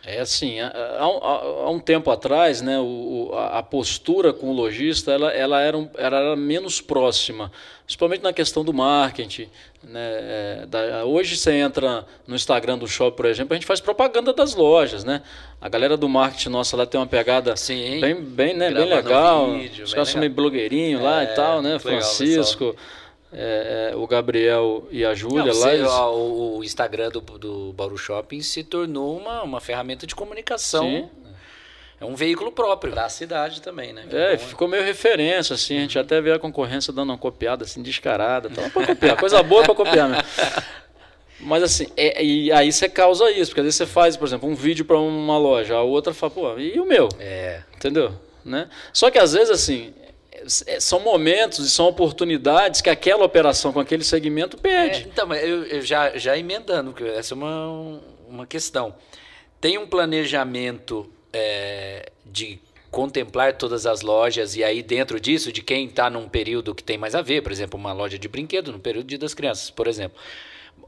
É 0.06 0.20
assim, 0.20 0.60
há, 0.60 0.68
há, 0.68 1.04
há, 1.04 1.70
um 1.70 1.80
tempo 1.80 2.12
atrás, 2.12 2.62
né, 2.62 2.78
o, 2.78 3.32
a, 3.34 3.64
postura 3.64 4.34
com 4.34 4.50
o 4.50 4.54
lojista 4.54 5.14
ela, 5.14 5.32
ela, 5.32 5.62
era, 5.62 5.78
um, 5.78 5.90
era 5.98 6.36
menos 6.36 6.82
próxima, 6.82 7.50
principalmente 7.86 8.22
na 8.22 8.34
questão 8.34 8.66
do 8.66 8.74
marketing. 8.74 9.48
Né, 9.82 10.00
é, 10.02 10.66
da, 10.68 11.06
hoje 11.06 11.38
você 11.38 11.54
entra 11.54 12.06
no 12.28 12.36
Instagram 12.36 12.78
do 12.78 12.86
shopping, 12.86 13.16
por 13.16 13.26
exemplo, 13.28 13.54
a 13.54 13.56
gente 13.56 13.66
faz 13.66 13.80
propaganda 13.80 14.34
das 14.34 14.56
lojas. 14.56 15.06
Né? 15.06 15.22
A 15.62 15.70
galera 15.70 15.96
do 15.96 16.10
marketing 16.10 16.50
nossa 16.50 16.76
lá 16.76 16.86
tem 16.86 17.00
uma 17.00 17.08
pegada 17.08 17.56
Sim, 17.56 18.02
bem, 18.02 18.22
bem, 18.22 18.54
né, 18.54 18.72
bem 18.72 18.90
legal. 18.90 19.54
Vídeo, 19.54 19.86
Os 19.86 19.94
caras 19.94 20.10
são 20.10 20.20
meio 20.20 20.34
blogueirinho 20.34 21.00
é, 21.00 21.02
lá 21.02 21.24
e 21.24 21.28
tal, 21.28 21.62
né? 21.62 21.80
Francisco. 21.80 22.66
Legal, 22.66 22.84
é, 23.34 23.92
é, 23.92 23.96
o 23.96 24.06
Gabriel 24.08 24.88
e 24.92 25.04
a 25.04 25.14
Júlia 25.14 25.54
lá. 25.54 25.74
Eles... 25.74 25.90
O, 25.90 26.58
o, 26.58 26.64
Instagram 26.64 27.10
do, 27.10 27.22
do 27.22 27.74
Bauru 27.74 27.98
Shopping 27.98 28.42
se 28.42 28.64
tornou 28.64 29.18
uma, 29.18 29.44
uma 29.44 29.60
ferramenta 29.60 30.06
de 30.06 30.16
comunicação. 30.16 30.84
Sim. 30.84 31.10
É 32.00 32.06
um 32.06 32.16
veículo 32.16 32.52
próprio. 32.52 32.94
Da 32.94 33.08
cidade 33.08 33.62
também, 33.62 33.94
né? 33.94 34.06
é, 34.12 34.38
ficou 34.38 34.68
meio 34.68 34.84
referência, 34.84 35.54
assim. 35.54 35.78
A 35.78 35.82
gente 35.82 35.98
até 35.98 36.20
vê 36.20 36.34
a 36.34 36.40
concorrência 36.40 36.92
dando 36.92 37.10
uma 37.10 37.18
copiada, 37.18 37.64
assim, 37.64 37.82
descarada. 37.82 38.50
Então, 38.52 38.70
pra 38.70 38.86
copiar. 38.88 39.18
Coisa 39.18 39.42
boa 39.42 39.64
para 39.64 39.74
copiar 39.74 40.10
mesmo. 40.10 40.24
Mas 41.40 41.62
assim, 41.64 41.88
é, 41.98 42.24
e 42.24 42.52
aí 42.52 42.72
você 42.72 42.88
causa 42.88 43.30
isso, 43.32 43.52
porque 43.52 43.60
às 43.60 43.66
vezes 43.66 43.76
você 43.76 43.86
faz, 43.86 44.16
por 44.16 44.26
exemplo, 44.28 44.48
um 44.48 44.56
vídeo 44.56 44.86
para 44.86 44.98
uma 44.98 45.38
loja, 45.38 45.76
a 45.76 45.82
outra 45.82 46.14
fala, 46.14 46.32
pô, 46.32 46.58
e 46.58 46.80
o 46.80 46.86
meu? 46.86 47.10
É. 47.20 47.62
Entendeu? 47.76 48.14
Né? 48.46 48.70
Só 48.94 49.12
que 49.12 49.20
às 49.20 49.34
vezes, 49.34 49.50
assim, 49.50 49.94
são 50.48 51.00
momentos 51.00 51.66
e 51.66 51.70
são 51.70 51.86
oportunidades 51.88 52.82
que 52.82 52.90
aquela 52.90 53.24
operação 53.24 53.72
com 53.72 53.80
aquele 53.80 54.04
segmento 54.04 54.58
perde. 54.58 55.04
É, 55.04 55.08
então, 55.08 55.34
eu, 55.34 55.64
eu, 55.64 55.82
já, 55.82 56.18
já 56.18 56.38
emendando, 56.38 56.96
essa 57.08 57.34
é 57.34 57.36
uma, 57.36 58.02
uma 58.28 58.48
questão. 58.48 58.96
Tem 59.60 59.78
um 59.78 59.88
planejamento 59.88 61.10
é, 61.32 62.12
de 62.26 62.60
contemplar 62.92 63.58
todas 63.58 63.88
as 63.88 64.02
lojas 64.02 64.56
e 64.56 64.64
aí 64.64 64.84
dentro 64.84 65.20
disso, 65.20 65.52
de 65.52 65.64
quem 65.64 65.88
está 65.88 66.10
num 66.12 66.30
período 66.30 66.76
que 66.76 66.84
tem 66.84 66.98
mais 66.98 67.16
a 67.16 67.24
ver, 67.24 67.42
por 67.42 67.52
exemplo, 67.52 67.80
uma 67.80 67.92
loja 67.92 68.20
de 68.20 68.28
brinquedo 68.28 68.72
no 68.72 68.80
período 68.80 69.08
de 69.08 69.18
das 69.18 69.34
crianças, 69.34 69.72
por 69.72 69.88
exemplo. 69.88 70.20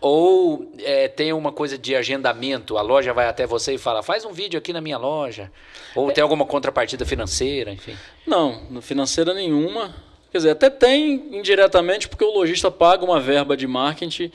Ou 0.01 0.71
é, 0.79 1.07
tem 1.07 1.33
uma 1.33 1.51
coisa 1.51 1.77
de 1.77 1.95
agendamento, 1.95 2.77
a 2.77 2.81
loja 2.81 3.13
vai 3.13 3.27
até 3.27 3.47
você 3.47 3.75
e 3.75 3.77
fala, 3.77 4.03
faz 4.03 4.25
um 4.25 4.31
vídeo 4.31 4.57
aqui 4.57 4.73
na 4.73 4.81
minha 4.81 4.97
loja. 4.97 5.51
Ou 5.95 6.09
é. 6.09 6.13
tem 6.13 6.21
alguma 6.21 6.45
contrapartida 6.45 7.05
financeira, 7.05 7.71
enfim. 7.71 7.95
Não, 8.25 8.81
financeira 8.81 9.33
nenhuma. 9.33 9.95
Quer 10.31 10.39
dizer, 10.39 10.49
até 10.51 10.69
tem 10.69 11.29
indiretamente, 11.31 12.09
porque 12.09 12.25
o 12.25 12.31
lojista 12.31 12.69
paga 12.69 13.05
uma 13.05 13.19
verba 13.19 13.55
de 13.55 13.65
marketing 13.65 14.31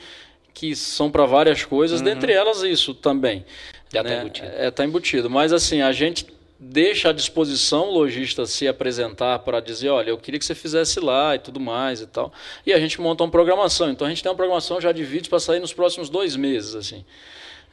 que 0.53 0.75
são 0.75 1.09
para 1.11 1.25
várias 1.25 1.63
coisas, 1.63 1.99
uhum. 1.99 2.05
dentre 2.05 2.33
elas 2.33 2.63
isso 2.63 2.93
também. 2.93 3.45
Já 3.93 4.01
está 4.01 4.13
né? 4.13 4.21
embutido. 4.21 4.47
É, 4.47 4.67
está 4.67 4.85
embutido. 4.85 5.29
Mas 5.29 5.53
assim, 5.53 5.81
a 5.81 5.91
gente 5.91 6.25
deixa 6.63 7.09
à 7.09 7.11
disposição 7.11 7.89
o 7.89 7.91
lojista 7.91 8.45
se 8.45 8.67
apresentar 8.67 9.39
para 9.39 9.59
dizer, 9.59 9.89
olha, 9.89 10.11
eu 10.11 10.17
queria 10.17 10.39
que 10.39 10.45
você 10.45 10.53
fizesse 10.53 10.99
lá 10.99 11.35
e 11.35 11.39
tudo 11.39 11.59
mais 11.59 12.01
e 12.01 12.05
tal. 12.05 12.31
E 12.63 12.71
a 12.71 12.79
gente 12.79 13.01
monta 13.01 13.23
uma 13.23 13.31
programação. 13.31 13.89
Então 13.89 14.05
a 14.05 14.09
gente 14.11 14.21
tem 14.21 14.29
uma 14.29 14.35
programação 14.35 14.79
já 14.79 14.91
de 14.91 15.03
vídeos 15.03 15.27
para 15.27 15.39
sair 15.39 15.59
nos 15.59 15.73
próximos 15.73 16.07
dois 16.07 16.35
meses, 16.35 16.75
assim. 16.75 17.03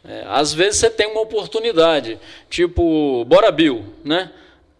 É, 0.03 0.24
às 0.27 0.55
vezes 0.55 0.81
você 0.81 0.88
tem 0.88 1.07
uma 1.07 1.20
oportunidade, 1.20 2.18
tipo, 2.48 3.27
bora 3.27 3.53
Bill, 3.53 3.85
né? 4.03 4.31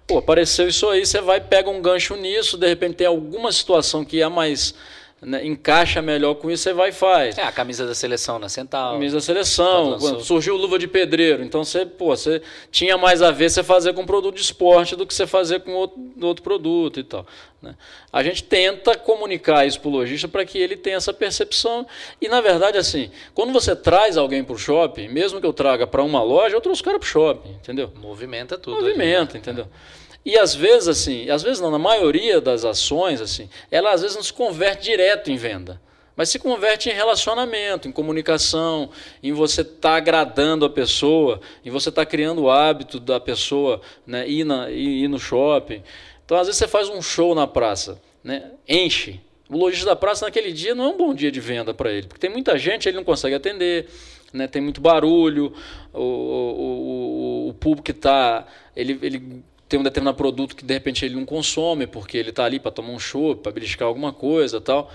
Pô, 0.07 0.19
apareceu 0.19 0.67
isso 0.69 0.89
aí, 0.89 1.05
você 1.05 1.21
vai, 1.21 1.39
pega 1.39 1.69
um 1.69 1.83
gancho 1.83 2.17
nisso, 2.17 2.57
de 2.57 2.67
repente 2.67 2.95
tem 2.95 3.07
alguma 3.07 3.53
situação 3.53 4.07
que 4.07 4.23
é 4.23 4.29
mais 4.29 4.75
né, 5.21 5.45
encaixa 5.45 6.01
melhor 6.01 6.35
com 6.37 6.51
isso, 6.51 6.63
você 6.63 6.73
vai 6.73 6.91
e 6.91 6.93
faz. 6.93 7.37
É, 7.37 7.43
a 7.43 7.51
camisa 7.51 7.87
da 7.87 7.95
seleção 7.95 8.39
na 8.39 8.49
Central. 8.49 8.93
Camisa 8.93 9.17
da 9.17 9.21
seleção, 9.21 9.99
quando 9.99 10.21
surgiu 10.23 10.57
luva 10.57 10.79
de 10.79 10.87
pedreiro. 10.87 11.43
Então 11.43 11.65
você, 11.65 11.85
pô, 11.85 12.17
você 12.17 12.41
tinha 12.71 12.97
mais 12.97 13.21
a 13.21 13.31
ver 13.31 13.51
você 13.51 13.65
fazer 13.65 13.93
com 13.95 14.07
produto 14.07 14.37
de 14.37 14.43
esporte 14.43 14.95
do 14.95 15.05
que 15.07 15.13
você 15.13 15.27
fazer 15.27 15.61
com 15.61 15.73
outro, 15.73 15.99
outro 16.23 16.43
produto 16.43 17.01
e 17.01 17.03
tal. 17.03 17.27
Né? 17.61 17.75
A 18.13 18.23
gente 18.23 18.45
tenta 18.45 18.97
comunicar 18.97 19.67
isso 19.67 19.81
para 19.81 19.89
o 19.89 19.93
lojista 19.93 20.29
para 20.29 20.45
que 20.45 20.57
ele 20.57 20.77
tenha 20.77 20.97
essa 20.97 21.13
percepção. 21.13 21.85
E 22.21 22.29
na 22.29 22.41
verdade, 22.41 22.79
assim, 22.79 23.11
quando 23.35 23.53
você 23.53 23.75
traz 23.75 24.17
alguém 24.17 24.45
para 24.45 24.55
o 24.55 24.59
shopping, 24.59 25.09
mesmo 25.09 25.41
que 25.41 25.47
eu 25.47 25.53
traga 25.53 25.85
para 25.85 26.03
uma 26.03 26.23
loja, 26.23 26.55
eu 26.55 26.61
trouxe 26.61 26.81
o 26.81 26.85
cara 26.85 26.99
para 26.99 27.07
o 27.07 27.09
shopping, 27.09 27.51
entendeu? 27.51 27.91
Movimenta 27.97 28.57
tudo. 28.57 28.77
Movimenta, 28.77 29.33
ali, 29.33 29.33
né? 29.33 29.39
entendeu? 29.41 29.65
É. 29.95 29.99
E 30.25 30.37
às 30.37 30.55
vezes, 30.55 30.89
assim, 30.89 31.31
às 31.31 31.43
vezes 31.43 31.61
não, 31.61 31.71
na 31.71 31.79
maioria 31.79 32.41
das 32.41 32.65
ações, 32.65 33.21
assim, 33.21 33.49
ela 33.71 33.93
às 33.93 34.03
vezes 34.03 34.17
não 34.17 34.23
se 34.23 34.33
converte 34.33 34.85
direto 34.85 35.31
em 35.31 35.37
venda. 35.37 35.81
Mas 36.19 36.31
se 36.31 36.39
converte 36.41 36.91
em 36.91 36.93
relacionamento, 36.93 37.87
em 37.87 37.93
comunicação, 37.93 38.91
em 39.23 39.33
você 39.33 39.61
estar 39.61 39.91
tá 39.91 39.97
agradando 39.97 40.65
a 40.65 40.71
pessoa, 40.71 41.41
em 41.65 41.71
você 41.71 41.91
estar 41.91 42.05
tá 42.05 42.11
criando 42.11 42.43
o 42.43 42.51
hábito 42.51 42.99
da 42.99 43.21
pessoa 43.21 43.81
né, 44.05 44.29
ir, 44.29 44.43
na, 44.43 44.69
ir, 44.69 45.05
ir 45.05 45.09
no 45.09 45.19
shopping. 45.19 45.81
Então, 46.25 46.37
às 46.37 46.49
vezes, 46.49 46.59
você 46.59 46.67
faz 46.67 46.89
um 46.89 47.01
show 47.01 47.37
na 47.37 47.47
praça, 47.47 48.03
né, 48.23 48.51
enche. 48.69 49.21
O 49.49 49.57
lojista 49.57 49.87
da 49.87 49.97
praça 49.97 50.27
naquele 50.27 50.53
dia 50.53 50.75
não 50.75 50.87
é 50.87 50.89
um 50.89 50.97
bom 50.97 51.15
dia 51.15 51.31
de 51.31 51.41
venda 51.41 51.73
para 51.73 51.93
ele, 51.93 52.09
porque 52.09 52.21
tem 52.21 52.31
muita 52.31 52.59
gente, 52.59 52.89
ele 52.89 52.97
não 52.97 53.05
consegue 53.05 53.37
atender, 53.37 53.89
né, 54.33 54.49
tem 54.49 54.61
muito 54.61 54.81
barulho, 54.81 55.55
o, 55.93 56.03
o, 56.03 57.47
o, 57.47 57.49
o 57.51 57.55
público 57.55 57.93
está. 57.93 58.45
Ele, 58.75 58.99
ele 59.01 59.43
tem 59.69 59.79
um 59.79 59.83
determinado 59.83 60.17
produto 60.17 60.57
que 60.57 60.65
de 60.65 60.73
repente 60.73 61.05
ele 61.05 61.15
não 61.15 61.25
consome 61.25 61.87
porque 61.87 62.17
ele 62.17 62.31
está 62.31 62.45
ali 62.45 62.59
para 62.59 62.71
tomar 62.71 62.91
um 62.91 62.99
chopp, 62.99 63.43
para 63.43 63.53
beliscar 63.53 63.87
alguma 63.87 64.13
coisa 64.13 64.61
tal. 64.61 64.91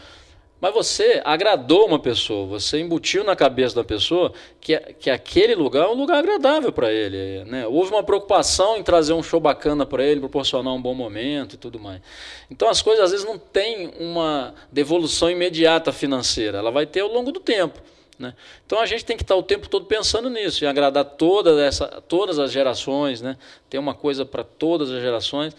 Mas 0.64 0.74
você 0.74 1.22
agradou 1.26 1.86
uma 1.86 2.00
pessoa, 2.00 2.48
você 2.48 2.80
embutiu 2.80 3.22
na 3.26 3.36
cabeça 3.36 3.76
da 3.76 3.84
pessoa 3.84 4.32
que, 4.62 4.78
que 4.98 5.10
aquele 5.10 5.56
lugar 5.56 5.88
é 5.88 5.90
um 5.90 5.94
lugar 5.94 6.20
agradável 6.20 6.72
para 6.72 6.90
ele. 6.90 7.44
Né? 7.44 7.68
Houve 7.68 7.92
uma 7.92 8.02
preocupação 8.02 8.78
em 8.78 8.82
trazer 8.82 9.12
um 9.12 9.22
show 9.22 9.42
bacana 9.42 9.86
para 9.86 10.06
ele, 10.06 10.22
proporcionar 10.22 10.74
um 10.74 10.82
bom 10.82 10.94
momento 10.94 11.56
e 11.56 11.58
tudo 11.58 11.78
mais. 11.78 12.02
Então 12.50 12.70
as 12.70 12.82
coisas 12.82 13.04
às 13.04 13.12
vezes 13.12 13.26
não 13.26 13.38
têm 13.38 13.92
uma 14.00 14.56
devolução 14.72 15.30
imediata 15.30 15.92
financeira, 15.92 16.60
ela 16.60 16.72
vai 16.72 16.86
ter 16.86 17.02
ao 17.02 17.10
longo 17.10 17.34
do 17.34 17.42
tempo. 17.42 17.82
Né? 18.18 18.34
Então 18.66 18.80
a 18.80 18.86
gente 18.86 19.04
tem 19.04 19.18
que 19.18 19.24
estar 19.24 19.36
o 19.36 19.44
tempo 19.44 19.68
todo 19.68 19.86
pensando 19.86 20.30
nisso, 20.30 20.64
em 20.64 20.68
agradar 20.68 21.04
toda 21.04 21.62
essa, 21.64 21.88
todas 22.08 22.40
as 22.40 22.52
gerações, 22.52 23.22
né? 23.22 23.38
ter 23.70 23.78
uma 23.78 23.94
coisa 23.94 24.26
para 24.26 24.44
todas 24.44 24.92
as 24.92 25.02
gerações 25.02 25.56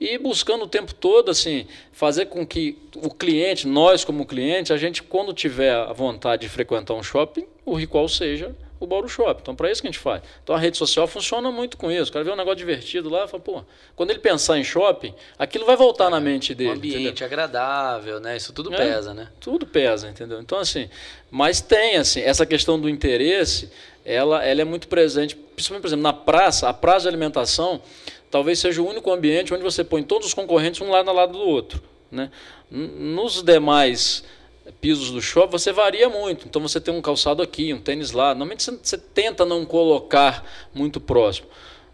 e 0.00 0.18
buscando 0.18 0.64
o 0.64 0.68
tempo 0.68 0.92
todo 0.94 1.30
assim 1.30 1.66
fazer 1.92 2.26
com 2.26 2.46
que 2.46 2.78
o 2.96 3.10
cliente, 3.10 3.68
nós 3.68 4.04
como 4.04 4.26
cliente, 4.26 4.72
a 4.72 4.76
gente 4.76 5.02
quando 5.02 5.32
tiver 5.32 5.72
a 5.72 5.92
vontade 5.92 6.42
de 6.42 6.48
frequentar 6.48 6.94
um 6.94 7.02
shopping, 7.02 7.46
o 7.64 7.74
ritual 7.74 8.08
seja 8.08 8.54
o 8.84 8.86
Bauru 8.86 9.08
Shop. 9.08 9.40
Então, 9.40 9.54
para 9.54 9.70
isso 9.70 9.80
que 9.80 9.88
a 9.88 9.90
gente 9.90 9.98
faz. 9.98 10.22
Então, 10.42 10.54
a 10.54 10.58
rede 10.58 10.76
social 10.76 11.06
funciona 11.06 11.50
muito 11.50 11.76
com 11.76 11.90
isso. 11.90 12.10
O 12.10 12.12
cara 12.12 12.24
vê 12.24 12.30
um 12.30 12.36
negócio 12.36 12.56
divertido 12.56 13.08
lá, 13.08 13.26
fala, 13.28 13.42
pô, 13.42 13.62
quando 13.94 14.10
ele 14.10 14.18
pensar 14.18 14.58
em 14.58 14.64
shopping, 14.64 15.14
aquilo 15.38 15.64
vai 15.64 15.76
voltar 15.76 16.06
é, 16.06 16.10
na 16.10 16.20
mente 16.20 16.54
dele. 16.54 16.70
Um 16.70 16.74
ambiente 16.74 17.00
entendeu? 17.00 17.26
agradável, 17.26 18.20
né? 18.20 18.36
Isso 18.36 18.52
tudo 18.52 18.72
é, 18.74 18.76
pesa, 18.76 19.14
né? 19.14 19.28
Tudo 19.40 19.66
pesa, 19.66 20.08
entendeu? 20.08 20.40
Então, 20.40 20.58
assim, 20.58 20.88
mas 21.30 21.60
tem, 21.60 21.96
assim, 21.96 22.20
essa 22.20 22.44
questão 22.44 22.78
do 22.78 22.88
interesse, 22.88 23.70
ela, 24.04 24.44
ela 24.44 24.60
é 24.62 24.64
muito 24.64 24.88
presente, 24.88 25.34
principalmente, 25.34 25.82
por 25.82 25.88
exemplo, 25.88 26.02
na 26.02 26.12
praça, 26.12 26.68
a 26.68 26.74
praça 26.74 27.02
de 27.02 27.08
alimentação 27.08 27.80
talvez 28.32 28.58
seja 28.58 28.80
o 28.80 28.88
único 28.88 29.12
ambiente 29.12 29.52
onde 29.52 29.62
você 29.62 29.84
põe 29.84 30.02
todos 30.02 30.26
os 30.26 30.34
concorrentes 30.34 30.80
um 30.80 30.90
lado 30.90 31.10
ao 31.10 31.14
lado 31.14 31.32
do 31.34 31.44
outro. 31.44 31.82
Né? 32.10 32.30
Nos 32.70 33.42
demais 33.42 34.24
pisos 34.80 35.10
do 35.10 35.20
shopping, 35.20 35.52
você 35.52 35.72
varia 35.72 36.08
muito. 36.08 36.46
Então 36.46 36.60
você 36.62 36.80
tem 36.80 36.94
um 36.94 37.02
calçado 37.02 37.42
aqui, 37.42 37.72
um 37.72 37.80
tênis 37.80 38.12
lá. 38.12 38.28
Normalmente 38.28 38.62
você, 38.62 38.98
tenta 38.98 39.44
não 39.44 39.64
colocar 39.64 40.44
muito 40.74 41.00
próximo. 41.00 41.48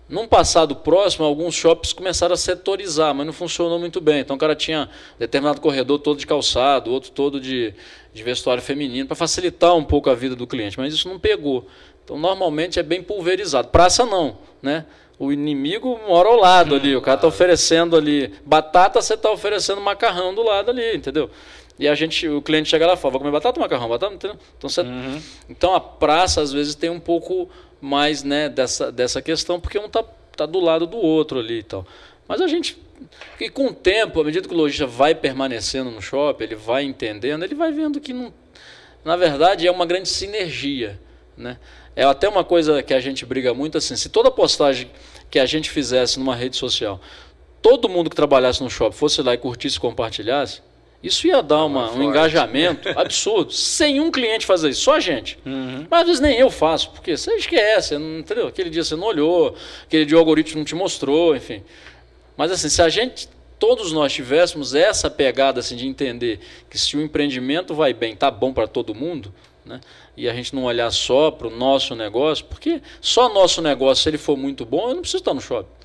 Num 0.09 0.27
passado 0.27 0.75
próximo, 0.75 1.27
alguns 1.27 1.55
shoppings 1.55 1.93
começaram 1.93 2.33
a 2.33 2.37
setorizar, 2.37 3.15
mas 3.15 3.27
não 3.27 3.33
funcionou 3.33 3.79
muito 3.79 4.01
bem. 4.01 4.21
Então 4.21 4.37
o 4.37 4.39
cara 4.39 4.57
tinha 4.57 4.89
determinado 5.19 5.61
corredor 5.61 5.99
todo 5.99 6.19
de 6.19 6.27
calçado, 6.27 6.91
outro 6.91 7.11
todo 7.11 7.39
de, 7.39 7.75
de 8.13 8.23
vestuário 8.23 8.63
feminino, 8.63 9.07
para 9.07 9.17
facilitar 9.17 9.75
um 9.75 9.85
pouco 9.85 10.09
a 10.09 10.15
vida 10.15 10.35
do 10.35 10.47
cliente, 10.47 10.79
mas 10.79 10.95
isso 10.95 11.09
não 11.09 11.19
pegou. 11.19 11.67
Então 12.05 12.19
normalmente 12.19 12.79
é 12.79 12.83
bem 12.83 13.03
pulverizado. 13.03 13.69
Praça 13.69 14.07
não, 14.07 14.39
né? 14.63 14.87
o 15.19 15.33
inimigo 15.33 15.99
mora 16.07 16.29
ao 16.29 16.37
lado 16.37 16.75
ali. 16.75 16.95
O 16.95 17.03
cara 17.03 17.19
tá 17.19 17.27
oferecendo 17.27 17.97
ali 17.97 18.33
batata, 18.47 19.03
você 19.03 19.17
tá 19.17 19.31
oferecendo 19.31 19.81
macarrão 19.81 20.35
do 20.35 20.43
lado 20.43 20.71
ali, 20.71 20.97
entendeu? 20.97 21.29
E 21.79 21.87
a 21.87 21.95
gente, 21.95 22.29
o 22.29 22.43
cliente 22.43 22.69
chega 22.69 22.87
lá 22.87 22.95
e 22.95 22.97
fala, 22.97 23.13
vou 23.13 23.21
comer 23.21 23.31
batata 23.31 23.59
ou 23.59 23.63
macarrão? 23.63 23.89
Batata, 23.89 24.15
entendeu? 24.15 24.37
Então, 24.57 24.69
você, 24.69 24.81
uhum. 24.81 25.23
então 25.49 25.75
a 25.75 25.81
praça 25.81 26.41
às 26.41 26.53
vezes 26.53 26.75
tem 26.75 26.91
um 26.91 26.99
pouco 26.99 27.49
mais 27.81 28.25
né, 28.25 28.49
dessa, 28.49 28.91
dessa 28.91 29.23
questão, 29.23 29.61
porque 29.61 29.79
um 29.79 29.89
tá, 29.89 30.03
tá 30.37 30.45
do 30.45 30.59
lado 30.59 30.87
do 30.87 30.97
outro 30.97 31.39
ali 31.39 31.61
e 31.61 31.63
tal. 31.63 31.87
Mas 32.27 32.41
a 32.41 32.49
gente, 32.49 32.77
e 33.41 33.49
com 33.49 33.69
o 33.69 33.73
tempo, 33.73 34.21
à 34.21 34.25
medida 34.25 34.49
que 34.49 34.53
o 34.53 34.57
lojista 34.57 34.87
vai 34.87 35.15
permanecendo 35.15 35.91
no 35.91 36.03
shopping, 36.03 36.45
ele 36.45 36.57
vai 36.57 36.83
entendendo, 36.83 37.45
ele 37.45 37.55
vai 37.55 37.71
vendo 37.71 38.01
que 38.01 38.13
não, 38.13 38.35
na 39.05 39.17
verdade 39.17 39.67
é 39.67 39.71
uma 39.71 39.87
grande 39.87 40.09
sinergia, 40.09 41.01
né? 41.37 41.59
É 41.95 42.05
até 42.05 42.29
uma 42.29 42.45
coisa 42.45 42.83
que 42.83 42.95
a 42.95 43.01
gente 43.01 43.25
briga 43.25 43.55
muito 43.55 43.79
assim, 43.79 43.97
se 43.97 44.09
toda 44.09 44.31
postagem 44.31 44.91
que 45.31 45.39
a 45.39 45.47
gente 45.47 45.71
fizesse 45.71 46.19
numa 46.19 46.35
rede 46.35 46.57
social, 46.57 47.01
todo 47.63 47.89
mundo 47.89 48.11
que 48.11 48.17
trabalhasse 48.17 48.63
no 48.63 48.71
shopping 48.71 48.97
fosse 48.97 49.23
lá 49.23 49.35
e 49.35 49.39
curtisse 49.39 49.77
e 49.77 49.81
compartilhasse, 49.81 50.63
isso 51.03 51.27
ia 51.27 51.41
dar 51.41 51.65
uma, 51.65 51.93
um 51.93 52.03
engajamento 52.03 52.89
absurdo. 52.99 53.53
Sem 53.53 54.01
um 54.01 54.11
cliente 54.11 54.45
fazer 54.45 54.71
isso, 54.71 54.83
só 54.83 54.97
a 54.97 55.01
gente. 55.01 55.39
Uhum. 55.47 55.87
Mas 55.89 56.01
às 56.01 56.07
vezes 56.07 56.21
nem 56.21 56.39
eu 56.39 56.51
faço, 56.51 56.91
porque 56.91 57.17
você 57.17 57.35
esquece, 57.35 57.95
entendeu? 57.95 58.49
Aquele 58.49 58.69
dia 58.69 58.83
você 58.83 58.97
não 58.97 59.07
olhou, 59.07 59.55
aquele 59.85 60.05
dia 60.05 60.17
o 60.17 60.21
algoritmo 60.21 60.59
não 60.59 60.65
te 60.65 60.75
mostrou, 60.75 61.37
enfim. 61.37 61.63
Mas 62.37 62.51
assim, 62.51 62.69
se 62.69 62.83
a 62.83 62.89
gente, 62.89 63.29
todos 63.59 63.93
nós 63.93 64.13
tivéssemos 64.13 64.75
essa 64.75 65.09
pegada 65.09 65.61
assim, 65.61 65.77
de 65.77 65.87
entender 65.87 66.41
que 66.69 66.79
se 66.79 66.97
o 66.97 67.01
empreendimento 67.01 67.75
vai 67.75 67.93
bem, 67.93 68.17
tá 68.17 68.31
bom 68.31 68.53
para 68.53 68.67
todo 68.67 68.95
mundo, 68.95 69.33
né? 69.65 69.81
e 70.17 70.29
a 70.29 70.35
gente 70.35 70.53
não 70.53 70.65
olhar 70.65 70.91
só 70.91 71.31
para 71.31 71.47
o 71.47 71.51
nosso 71.51 71.95
negócio, 71.95 72.45
porque 72.47 72.83
só 73.01 73.33
nosso 73.33 73.63
negócio, 73.63 74.03
se 74.03 74.11
ele 74.11 74.19
for 74.19 74.37
muito 74.37 74.65
bom, 74.65 74.89
eu 74.89 74.95
não 74.95 75.03
preciso 75.03 75.19
estar 75.19 75.33
no 75.33 75.41
shopping. 75.41 75.78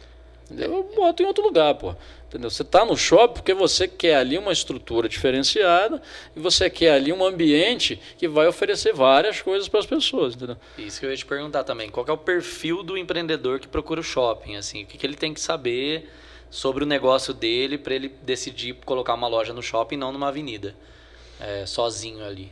Eu 0.52 0.92
boto 0.96 1.24
em 1.24 1.26
outro 1.26 1.44
lugar, 1.44 1.76
pô. 1.76 1.96
Entendeu? 2.28 2.50
Você 2.50 2.64
está 2.64 2.84
no 2.84 2.98
shopping 2.98 3.34
porque 3.36 3.54
você 3.54 3.88
quer 3.88 4.16
ali 4.16 4.38
uma 4.38 4.52
estrutura 4.52 5.08
diferenciada 5.08 6.02
e 6.36 6.40
você 6.40 6.70
quer 6.70 6.92
ali 6.92 7.14
um 7.14 7.24
ambiente 7.24 8.00
que 8.18 8.28
vai 8.28 8.48
oferecer 8.48 8.94
várias 8.94 9.42
coisas 9.42 9.68
para 9.68 9.80
as 9.80 9.86
pessoas. 9.86 10.34
Entendeu? 10.36 10.58
Isso 10.78 11.00
que 11.00 11.06
eu 11.06 11.12
ia 11.12 11.18
te 11.18 11.26
perguntar 11.26 11.64
também. 11.64 11.90
Qual 11.90 12.06
é 12.08 12.12
o 12.12 12.18
perfil 12.18 12.82
do 12.84 12.98
empreendedor 12.98 13.60
que 13.60 13.68
procura 13.68 14.00
o 14.00 14.04
shopping? 14.04 14.56
Assim, 14.56 14.84
o 14.84 14.86
que, 14.86 14.98
que 14.98 15.06
ele 15.06 15.16
tem 15.16 15.34
que 15.34 15.42
saber 15.42 16.10
sobre 16.50 16.84
o 16.84 16.88
negócio 16.88 17.34
dele 17.34 17.78
para 17.78 17.94
ele 17.94 18.10
decidir 18.22 18.74
colocar 18.86 19.14
uma 19.14 19.28
loja 19.28 19.54
no 19.54 19.62
shopping 19.62 19.96
e 19.96 19.98
não 19.98 20.12
numa 20.12 20.28
avenida, 20.28 20.76
é, 21.40 21.66
sozinho 21.66 22.26
ali? 22.26 22.52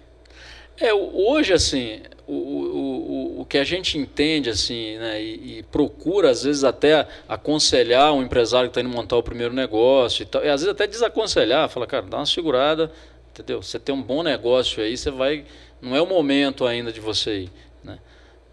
É, 0.81 0.91
hoje, 0.95 1.53
assim, 1.53 2.01
o, 2.25 2.33
o, 2.33 3.41
o 3.41 3.45
que 3.45 3.59
a 3.59 3.63
gente 3.63 3.99
entende, 3.99 4.49
assim, 4.49 4.97
né, 4.97 5.21
e, 5.21 5.59
e 5.59 5.63
procura, 5.63 6.31
às 6.31 6.43
vezes, 6.43 6.63
até 6.63 7.07
aconselhar 7.29 8.11
um 8.13 8.23
empresário 8.23 8.67
que 8.67 8.79
está 8.79 8.81
indo 8.81 8.89
montar 8.89 9.15
o 9.15 9.21
primeiro 9.21 9.53
negócio 9.53 10.23
e 10.23 10.25
tal, 10.25 10.43
e 10.43 10.49
às 10.49 10.61
vezes 10.61 10.73
até 10.73 10.87
desaconselhar, 10.87 11.69
fala, 11.69 11.85
cara, 11.85 12.07
dá 12.07 12.17
uma 12.17 12.25
segurada, 12.25 12.91
entendeu? 13.31 13.61
Você 13.61 13.77
tem 13.77 13.93
um 13.93 14.01
bom 14.01 14.23
negócio 14.23 14.81
aí, 14.81 14.97
você 14.97 15.11
vai. 15.11 15.45
Não 15.79 15.95
é 15.95 16.01
o 16.01 16.07
momento 16.07 16.65
ainda 16.65 16.91
de 16.91 16.99
você 16.99 17.41
ir. 17.41 17.51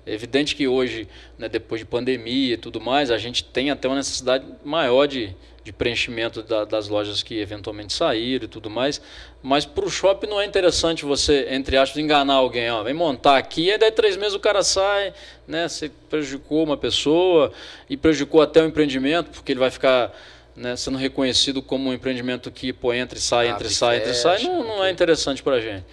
É 0.08 0.14
evidente 0.14 0.56
que 0.56 0.66
hoje, 0.66 1.06
né, 1.38 1.50
depois 1.50 1.80
de 1.80 1.84
pandemia 1.84 2.54
e 2.54 2.56
tudo 2.56 2.80
mais, 2.80 3.10
a 3.10 3.18
gente 3.18 3.44
tem 3.44 3.70
até 3.70 3.86
uma 3.86 3.96
necessidade 3.96 4.42
maior 4.64 5.06
de, 5.06 5.36
de 5.62 5.70
preenchimento 5.70 6.42
da, 6.42 6.64
das 6.64 6.88
lojas 6.88 7.22
que 7.22 7.38
eventualmente 7.38 7.92
saíram 7.92 8.46
e 8.46 8.48
tudo 8.48 8.70
mais. 8.70 9.02
Mas 9.42 9.66
para 9.66 9.84
o 9.84 9.90
shopping 9.90 10.26
não 10.26 10.40
é 10.40 10.46
interessante 10.46 11.04
você, 11.04 11.48
entre 11.50 11.76
aspas, 11.76 11.98
enganar 11.98 12.34
alguém. 12.34 12.70
Ó, 12.70 12.82
vem 12.82 12.94
montar 12.94 13.36
aqui, 13.36 13.68
e 13.68 13.76
daí 13.76 13.92
três 13.92 14.16
meses 14.16 14.32
o 14.32 14.40
cara 14.40 14.62
sai, 14.62 15.12
né? 15.46 15.68
Você 15.68 15.90
prejudicou 16.08 16.64
uma 16.64 16.76
pessoa 16.78 17.52
e 17.90 17.94
prejudicou 17.94 18.40
até 18.40 18.62
o 18.62 18.66
empreendimento, 18.66 19.30
porque 19.30 19.52
ele 19.52 19.60
vai 19.60 19.70
ficar 19.70 20.10
né, 20.56 20.74
sendo 20.74 20.96
reconhecido 20.96 21.60
como 21.60 21.90
um 21.90 21.92
empreendimento 21.92 22.50
que 22.50 22.72
pô, 22.72 22.94
entra 22.94 23.18
e 23.18 23.20
sai, 23.20 23.48
entra 23.48 23.66
e 23.66 23.70
sai, 23.70 23.98
entra 23.98 24.10
e 24.10 24.14
sai. 24.14 24.42
Não, 24.42 24.64
não 24.64 24.84
é 24.84 24.90
interessante 24.90 25.42
para 25.42 25.56
a 25.56 25.60
gente. 25.60 25.84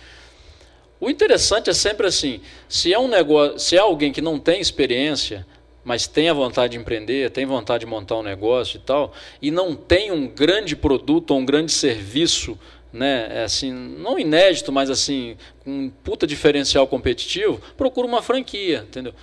O 1.00 1.10
interessante 1.10 1.70
é 1.70 1.74
sempre 1.74 2.08
assim, 2.08 2.40
se 2.70 2.94
é 2.94 3.00
um 3.00 3.08
negócio, 3.08 3.60
se 3.60 3.76
é 3.76 3.80
alguém 3.80 4.12
que 4.12 4.22
não 4.22 4.40
tem 4.40 4.62
experiência, 4.62 5.46
mas 5.84 6.08
tem 6.08 6.30
a 6.30 6.34
vontade 6.34 6.74
de 6.74 6.80
empreender, 6.80 7.30
tem 7.30 7.46
vontade 7.46 7.82
de 7.82 7.86
montar 7.86 8.18
um 8.18 8.24
negócio 8.24 8.78
e 8.78 8.80
tal, 8.80 9.14
e 9.42 9.52
não 9.52 9.76
tem 9.76 10.12
um 10.12 10.28
grande 10.28 10.76
produto 10.76 11.32
ou 11.32 11.40
um 11.40 11.46
grande 11.46 11.72
serviço, 11.72 12.58
né, 12.92 13.28
é 13.30 13.44
assim, 13.44 13.72
não 13.72 14.18
inédito, 14.18 14.72
mas 14.72 14.90
assim, 14.90 15.38
com 15.64 15.70
um 15.70 15.90
puta 15.90 16.26
diferencial 16.26 16.88
competitivo, 16.88 17.62
procura 17.78 18.08
uma 18.08 18.22
franquia, 18.22 18.86
entendeu? 18.88 19.14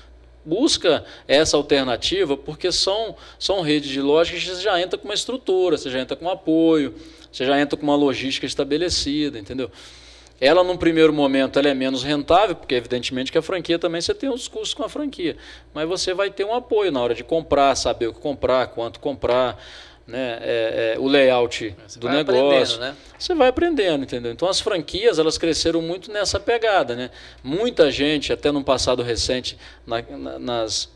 Busca 0.44 1.04
essa 1.26 1.56
alternativa 1.56 2.37
porque 2.37 2.70
são, 2.70 3.16
são 3.38 3.61
redes 3.61 3.90
de 3.90 4.00
lojas 4.00 4.38
que 4.38 4.50
você 4.50 4.61
já 4.61 4.80
entra 4.80 4.98
com 4.98 5.06
uma 5.06 5.14
estrutura, 5.14 5.78
você 5.78 5.90
já 5.90 6.00
entra 6.00 6.16
com 6.16 6.28
apoio, 6.28 6.94
você 7.30 7.46
já 7.46 7.58
entra 7.58 7.78
com 7.78 7.85
uma 7.85 7.96
logística 7.96 8.44
estabelecida, 8.44 9.38
entendeu? 9.38 9.70
Ela, 10.44 10.64
num 10.64 10.76
primeiro 10.76 11.12
momento, 11.12 11.57
ela 11.57 11.68
é 11.68 11.74
menos 11.74 12.02
rentável, 12.02 12.57
porque 12.57 12.74
evidentemente 12.74 13.31
que 13.31 13.38
a 13.38 13.42
franquia 13.42 13.78
também 13.78 14.00
você 14.00 14.12
tem 14.12 14.28
os 14.28 14.48
custos 14.48 14.74
com 14.74 14.83
a 14.83 14.88
franquia. 14.88 15.37
Mas 15.72 15.88
você 15.88 16.12
vai 16.12 16.33
ter 16.33 16.44
um 16.44 16.52
apoio 16.52 16.90
na 16.90 17.00
hora 17.00 17.14
de 17.14 17.22
comprar, 17.22 17.76
saber 17.76 18.09
o 18.09 18.12
que 18.12 18.18
comprar, 18.18 18.66
quanto 18.66 18.98
comprar, 18.98 19.57
né? 20.05 20.38
É, 20.42 20.94
é, 20.96 20.98
o 20.98 21.07
layout 21.07 21.76
você 21.87 21.96
do 21.96 22.09
negócio. 22.09 22.81
Né? 22.81 22.96
Você 23.16 23.37
vai 23.37 23.50
aprendendo, 23.50 24.02
entendeu? 24.02 24.33
Então 24.33 24.48
as 24.48 24.59
franquias 24.59 25.20
elas 25.20 25.38
cresceram 25.38 25.81
muito 25.81 26.11
nessa 26.11 26.40
pegada. 26.40 26.96
Né? 26.96 27.11
Muita 27.40 27.88
gente, 27.88 28.33
até 28.33 28.50
no 28.50 28.64
passado 28.64 29.00
recente, 29.00 29.57
na, 29.87 30.02
na, 30.02 30.38
nas 30.40 30.91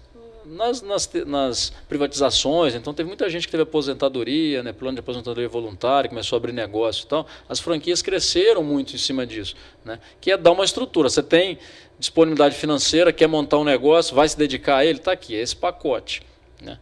nas, 0.47 0.81
nas, 0.83 1.11
nas, 1.27 1.73
privatizações, 1.89 2.75
então 2.75 2.95
teve 2.95 3.07
muita 3.07 3.29
gente 3.29 3.47
que 3.47 3.51
teve 3.51 3.65
aposentadoria, 3.65 4.63
né, 4.63 4.73
plano 4.73 4.95
de 4.95 5.01
aposentadoria 5.01 5.49
voluntária, 5.49 6.09
começou 6.09 6.37
a 6.37 6.39
abrir 6.39 6.53
negócio 6.53 7.05
e 7.05 7.07
tal. 7.09 7.27
As 7.49 7.59
franquias 7.59 8.01
cresceram 8.03 8.63
muito 8.63 8.95
em 8.95 8.99
cima 8.99 9.27
disso, 9.27 9.57
né, 9.85 9.99
que 10.21 10.31
é 10.31 10.37
dar 10.37 10.53
uma 10.53 10.65
estrutura. 10.65 11.09
Você 11.09 11.23
tem 11.23 11.59
disponibilidade 11.99 12.55
financeira, 12.55 13.13
quer 13.13 13.27
montar 13.27 13.59
um 13.59 13.65
negócio, 13.65 14.15
vai 14.15 14.29
se 14.29 14.39
dedicar 14.39 14.79
a 14.79 14.85
ele, 14.85 14.99
está 14.99 15.13
aqui, 15.13 15.35
é 15.35 15.41
esse 15.41 15.57
pacote. 15.57 16.23
Né. 16.61 16.79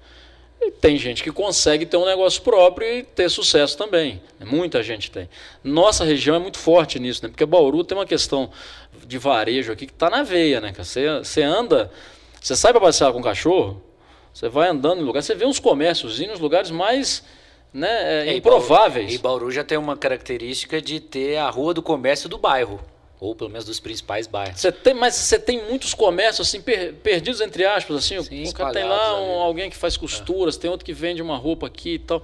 E 0.61 0.71
tem 0.71 0.97
gente 0.97 1.23
que 1.23 1.31
consegue 1.31 1.85
ter 1.85 1.97
um 1.97 2.07
negócio 2.07 2.41
próprio 2.43 2.89
e 2.89 3.03
ter 3.03 3.29
sucesso 3.31 3.77
também. 3.77 4.21
Né, 4.39 4.47
muita 4.47 4.83
gente 4.83 5.11
tem. 5.11 5.29
Nossa 5.63 6.05
região 6.05 6.37
é 6.37 6.39
muito 6.39 6.59
forte 6.59 6.99
nisso, 6.99 7.23
né? 7.23 7.29
Porque 7.29 7.45
Bauru 7.45 7.85
tem 7.85 7.97
uma 7.97 8.07
questão 8.07 8.51
de 9.07 9.19
varejo 9.19 9.73
aqui 9.73 9.87
que 9.87 9.93
está 9.93 10.09
na 10.09 10.23
veia, 10.23 10.61
né? 10.61 10.73
Você, 10.77 11.19
você 11.19 11.43
anda 11.43 11.91
você 12.45 12.55
sai 12.55 12.73
para 12.73 12.81
passear 12.83 13.11
com 13.11 13.21
o 13.21 13.23
cachorro, 13.23 13.83
você 14.31 14.51
vai 14.51 14.69
andando 14.69 15.01
em 15.01 15.05
lugares, 15.05 15.25
você 15.25 15.35
vê 15.35 15.47
uns 15.47 15.59
comércios 15.59 16.21
nos 16.21 16.39
lugares 16.39 16.71
mais 16.71 17.25
né, 17.73 18.29
é, 18.29 18.37
improváveis. 18.37 19.15
E 19.15 19.17
Bauru 19.17 19.51
já 19.51 19.65
tem 19.65 19.79
uma 19.79 19.97
característica 19.97 20.79
de 20.83 21.01
ter 21.01 21.39
a 21.39 21.49
rua 21.49 21.73
do 21.73 21.83
comércio 21.83 22.29
do 22.29 22.37
bairro. 22.37 22.79
Ou 23.19 23.35
pelo 23.35 23.49
menos 23.49 23.65
dos 23.65 23.81
principais 23.81 24.27
bairros. 24.27 24.61
Você 24.61 24.71
tem, 24.71 24.93
mas 24.93 25.15
você 25.15 25.39
tem 25.39 25.65
muitos 25.65 25.95
comércios 25.95 26.47
assim 26.47 26.61
per, 26.61 26.93
perdidos 26.97 27.41
entre 27.41 27.65
aspas 27.65 27.97
assim. 27.97 28.23
Sim, 28.23 28.47
o 28.47 28.53
cara 28.53 28.73
tem 28.73 28.85
lá 28.85 29.19
um, 29.19 29.41
alguém 29.41 29.71
que 29.71 29.77
faz 29.77 29.97
costuras, 29.97 30.59
é. 30.59 30.61
tem 30.61 30.71
outro 30.71 30.85
que 30.85 30.93
vende 30.93 31.23
uma 31.23 31.39
roupa 31.39 31.67
aqui 31.67 31.95
e 31.95 31.99
tal. 31.99 32.23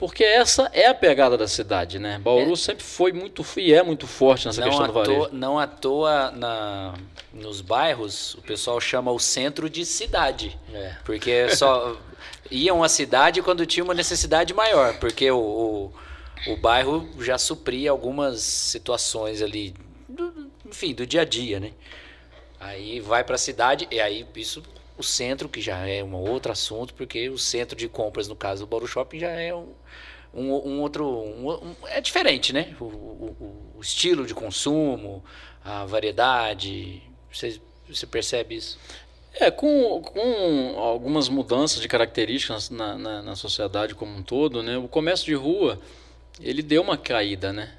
Porque 0.00 0.24
essa 0.24 0.70
é 0.72 0.86
a 0.86 0.94
pegada 0.94 1.36
da 1.36 1.46
cidade, 1.46 1.98
né? 1.98 2.18
Bauru 2.18 2.54
é. 2.54 2.56
sempre 2.56 2.82
foi 2.82 3.12
muito 3.12 3.44
e 3.58 3.74
é 3.74 3.82
muito 3.82 4.06
forte 4.06 4.46
nessa 4.46 4.62
não 4.62 4.68
questão 4.68 4.86
do 4.86 4.92
varejo. 4.94 5.14
Toa, 5.14 5.28
não 5.30 5.58
à 5.58 5.66
toa 5.66 6.30
na, 6.30 6.94
nos 7.34 7.60
bairros 7.60 8.32
o 8.36 8.40
pessoal 8.40 8.80
chama 8.80 9.12
o 9.12 9.18
centro 9.18 9.68
de 9.68 9.84
cidade. 9.84 10.58
É. 10.72 10.94
Porque 11.04 11.50
só 11.54 11.98
iam 12.50 12.82
à 12.82 12.88
cidade 12.88 13.42
quando 13.42 13.66
tinha 13.66 13.84
uma 13.84 13.92
necessidade 13.92 14.54
maior. 14.54 14.98
Porque 14.98 15.30
o, 15.30 15.38
o, 15.38 15.92
o 16.50 16.56
bairro 16.56 17.06
já 17.20 17.36
supria 17.36 17.90
algumas 17.90 18.40
situações 18.40 19.42
ali, 19.42 19.74
do, 20.08 20.50
enfim, 20.64 20.94
do 20.94 21.06
dia 21.06 21.20
a 21.20 21.24
dia, 21.26 21.60
né? 21.60 21.72
Aí 22.58 23.00
vai 23.00 23.22
para 23.22 23.34
a 23.34 23.38
cidade 23.38 23.86
e 23.90 24.00
aí 24.00 24.26
isso 24.34 24.62
o 25.00 25.02
centro, 25.02 25.48
que 25.48 25.60
já 25.60 25.86
é 25.86 26.04
um 26.04 26.14
outro 26.14 26.52
assunto, 26.52 26.94
porque 26.94 27.28
o 27.28 27.38
centro 27.38 27.76
de 27.76 27.88
compras, 27.88 28.28
no 28.28 28.36
caso 28.36 28.64
do 28.64 28.68
Bauru 28.68 28.86
Shopping, 28.86 29.18
já 29.18 29.30
é 29.30 29.54
um, 29.54 29.68
um, 30.32 30.52
um 30.52 30.80
outro. 30.80 31.06
Um, 31.06 31.74
é 31.86 32.00
diferente, 32.00 32.52
né? 32.52 32.76
O, 32.78 32.84
o, 32.84 33.72
o, 33.76 33.80
estilo 33.80 34.26
de 34.26 34.34
consumo, 34.34 35.24
a 35.64 35.84
variedade. 35.84 37.02
Você, 37.32 37.60
você 37.88 38.06
percebe 38.06 38.56
isso? 38.56 38.78
É, 39.34 39.50
com, 39.50 40.02
com 40.02 40.78
algumas 40.78 41.28
mudanças 41.28 41.80
de 41.80 41.88
características 41.88 42.68
na, 42.68 42.98
na, 42.98 43.22
na, 43.22 43.36
sociedade 43.36 43.94
como 43.94 44.16
um 44.16 44.22
todo, 44.22 44.62
né? 44.62 44.76
O 44.76 44.88
comércio 44.88 45.26
de 45.26 45.34
rua, 45.34 45.80
ele 46.40 46.62
deu 46.62 46.82
uma 46.82 46.96
caída, 46.96 47.52
né? 47.52 47.72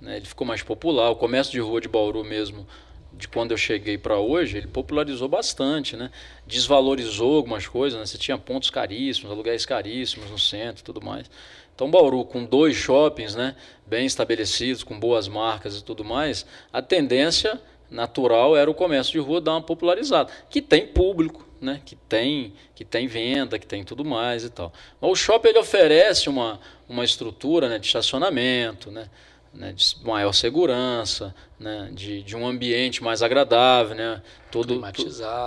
né 0.00 0.16
ele 0.16 0.26
ficou 0.26 0.46
mais 0.46 0.62
popular. 0.62 1.10
O 1.10 1.16
comércio 1.16 1.52
de 1.52 1.60
rua 1.60 1.80
de 1.80 1.88
Bauru 1.88 2.22
mesmo 2.24 2.66
de 3.12 3.26
quando 3.26 3.52
eu 3.52 3.56
cheguei 3.56 3.96
para 3.96 4.18
hoje, 4.18 4.58
ele 4.58 4.66
popularizou 4.66 5.28
bastante, 5.28 5.96
né? 5.96 6.10
Desvalorizou 6.46 7.36
algumas 7.36 7.66
coisas, 7.66 7.98
né? 7.98 8.06
Você 8.06 8.18
tinha 8.18 8.38
pontos 8.38 8.70
caríssimos, 8.70 9.30
aluguéis 9.30 9.64
caríssimos 9.64 10.30
no 10.30 10.38
centro 10.38 10.82
e 10.82 10.84
tudo 10.84 11.00
mais. 11.04 11.30
Então, 11.74 11.90
Bauru, 11.90 12.24
com 12.24 12.44
dois 12.44 12.76
shoppings, 12.76 13.34
né? 13.34 13.56
Bem 13.86 14.06
estabelecidos, 14.06 14.82
com 14.82 14.98
boas 14.98 15.28
marcas 15.28 15.78
e 15.78 15.84
tudo 15.84 16.04
mais, 16.04 16.44
a 16.72 16.82
tendência 16.82 17.60
natural 17.90 18.56
era 18.56 18.70
o 18.70 18.74
comércio 18.74 19.12
de 19.12 19.18
rua 19.18 19.40
dar 19.40 19.52
uma 19.52 19.62
popularizada, 19.62 20.30
que 20.50 20.60
tem 20.60 20.86
público, 20.86 21.46
né? 21.60 21.80
que, 21.84 21.96
tem, 21.96 22.52
que 22.74 22.84
tem 22.84 23.06
venda, 23.06 23.58
que 23.58 23.66
tem 23.66 23.82
tudo 23.82 24.04
mais 24.04 24.44
e 24.44 24.50
tal. 24.50 24.72
Mas 25.00 25.10
o 25.10 25.14
shopping 25.14 25.48
ele 25.48 25.58
oferece 25.58 26.28
uma, 26.28 26.60
uma 26.88 27.04
estrutura 27.04 27.68
né, 27.68 27.78
de 27.78 27.86
estacionamento, 27.86 28.90
né? 28.90 29.08
Né, 29.52 29.72
de 29.72 29.96
maior 30.04 30.32
segurança, 30.32 31.34
né, 31.58 31.90
de, 31.92 32.22
de 32.22 32.36
um 32.36 32.46
ambiente 32.46 33.02
mais 33.02 33.22
agradável, 33.22 33.96
né, 33.96 34.22
todo. 34.52 34.80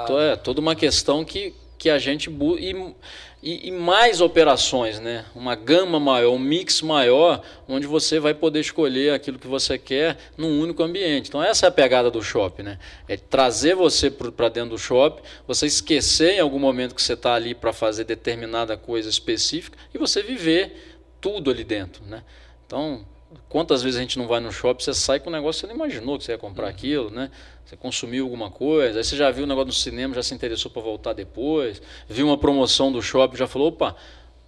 To, 0.08 0.20
é, 0.20 0.36
toda 0.36 0.60
uma 0.60 0.76
questão 0.76 1.24
que, 1.24 1.54
que 1.78 1.90
a 1.90 1.98
gente 1.98 2.30
e, 2.30 2.94
e, 3.42 3.70
e, 3.70 3.72
mais 3.72 4.22
operações, 4.22 5.00
né, 5.00 5.26
uma 5.34 5.56
gama 5.56 6.00
maior, 6.00 6.34
um 6.34 6.40
mix 6.40 6.82
maior, 6.82 7.42
onde 7.68 7.88
você 7.88 8.20
vai 8.20 8.34
poder 8.34 8.60
escolher 8.60 9.14
aquilo 9.14 9.40
que 9.40 9.48
você 9.48 9.78
quer 9.78 10.18
num 10.38 10.60
único 10.60 10.84
ambiente. 10.84 11.30
Então 11.30 11.42
essa 11.42 11.66
é 11.66 11.70
a 11.70 11.72
pegada 11.72 12.12
do 12.12 12.22
shopping, 12.22 12.64
né, 12.64 12.80
é 13.08 13.18
trazer 13.18 13.76
você 13.76 14.12
para 14.12 14.50
dentro 14.50 14.72
do 14.72 14.78
shopping, 14.78 15.24
você 15.48 15.66
esquecer 15.66 16.34
em 16.34 16.40
algum 16.40 16.60
momento 16.60 16.94
que 16.94 17.02
você 17.02 17.14
está 17.14 17.34
ali 17.34 17.56
para 17.56 17.72
fazer 17.72 18.04
determinada 18.04 18.76
coisa 18.76 19.10
específica 19.10 19.78
e 19.94 19.98
você 19.98 20.22
viver 20.22 21.00
tudo 21.22 21.50
ali 21.50 21.64
dentro, 21.64 22.04
né. 22.06 22.24
Então 22.68 23.06
Quantas 23.48 23.82
vezes 23.82 23.98
a 23.98 24.02
gente 24.02 24.18
não 24.18 24.28
vai 24.28 24.40
no 24.40 24.52
shopping, 24.52 24.84
você 24.84 24.94
sai 24.94 25.20
com 25.20 25.30
um 25.30 25.34
negócio 25.34 25.62
que 25.62 25.68
você 25.68 25.74
não 25.74 25.86
imaginou 25.86 26.18
que 26.18 26.26
você 26.26 26.34
ia 26.34 26.38
comprar 26.38 26.66
uhum. 26.66 26.70
aquilo, 26.70 27.10
né? 27.10 27.32
Você 27.66 27.78
consumiu 27.78 28.26
alguma 28.26 28.52
coisa, 28.52 29.00
aí 29.00 29.04
você 29.04 29.16
já 29.16 29.32
viu 29.32 29.46
o 29.46 29.48
negócio 29.48 29.68
no 29.68 29.74
cinema, 29.74 30.14
já 30.14 30.24
se 30.24 30.34
interessou 30.34 30.70
para 30.70 30.82
voltar 30.82 31.14
depois, 31.14 31.82
viu 32.08 32.28
uma 32.28 32.38
promoção 32.38 32.92
do 32.92 33.02
shopping, 33.02 33.38
já 33.38 33.48
falou, 33.48 33.70
opa, 33.70 33.96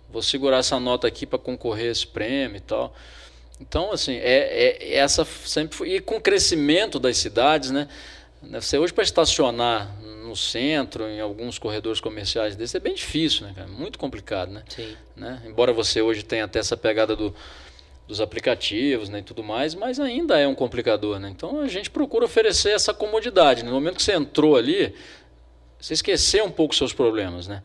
vou 0.10 0.22
segurar 0.22 0.58
essa 0.58 0.80
nota 0.80 1.08
aqui 1.08 1.26
para 1.26 1.40
concorrer 1.40 1.88
a 1.88 1.92
esse 1.92 2.06
prêmio 2.06 2.58
e 2.58 2.62
tal. 2.62 2.94
Então, 3.60 3.92
assim, 3.92 4.16
é, 4.16 4.78
é 4.78 4.96
essa 4.96 5.24
sempre 5.26 5.76
foi, 5.76 5.96
e 5.96 6.00
com 6.02 6.18
o 6.18 6.22
crescimento 6.22 7.00
das 7.00 7.18
cidades, 7.18 7.72
né? 7.72 7.88
Você 8.52 8.78
hoje 8.78 8.92
para 8.92 9.04
estacionar 9.04 9.96
no 10.24 10.36
centro, 10.36 11.08
em 11.08 11.22
alguns 11.22 11.58
corredores 11.58 12.02
comerciais 12.02 12.56
desses, 12.56 12.76
é 12.76 12.80
bem 12.80 12.94
difícil, 12.94 13.48
né, 13.48 13.54
cara? 13.56 13.68
Muito 13.68 13.98
complicado, 13.98 14.52
né? 14.52 14.64
Sim. 14.68 14.96
Né? 15.16 15.42
Embora 15.46 15.72
você 15.72 16.02
hoje 16.02 16.24
tenha 16.24 16.44
até 16.46 16.60
essa 16.60 16.76
pegada 16.76 17.16
do 17.16 17.34
dos 18.08 18.20
aplicativos 18.20 19.10
né, 19.10 19.20
e 19.20 19.24
tudo 19.24 19.44
mais, 19.44 19.74
mas 19.74 20.00
ainda 20.00 20.38
é 20.38 20.48
um 20.48 20.56
complicador. 20.56 21.20
Né? 21.20 21.30
Então 21.30 21.62
a 21.62 21.68
gente 21.68 21.90
procura 21.90 22.26
oferecer 22.26 22.72
essa 22.72 22.94
comodidade. 22.94 23.64
No 23.64 23.72
momento 23.72 23.96
que 23.96 24.04
você 24.04 24.14
entrou 24.14 24.56
ali, 24.56 24.94
você 25.80 25.94
esqueceu 25.94 26.46
um 26.46 26.52
pouco 26.52 26.76
seus 26.76 26.94
problemas. 26.94 27.48
Né? 27.48 27.64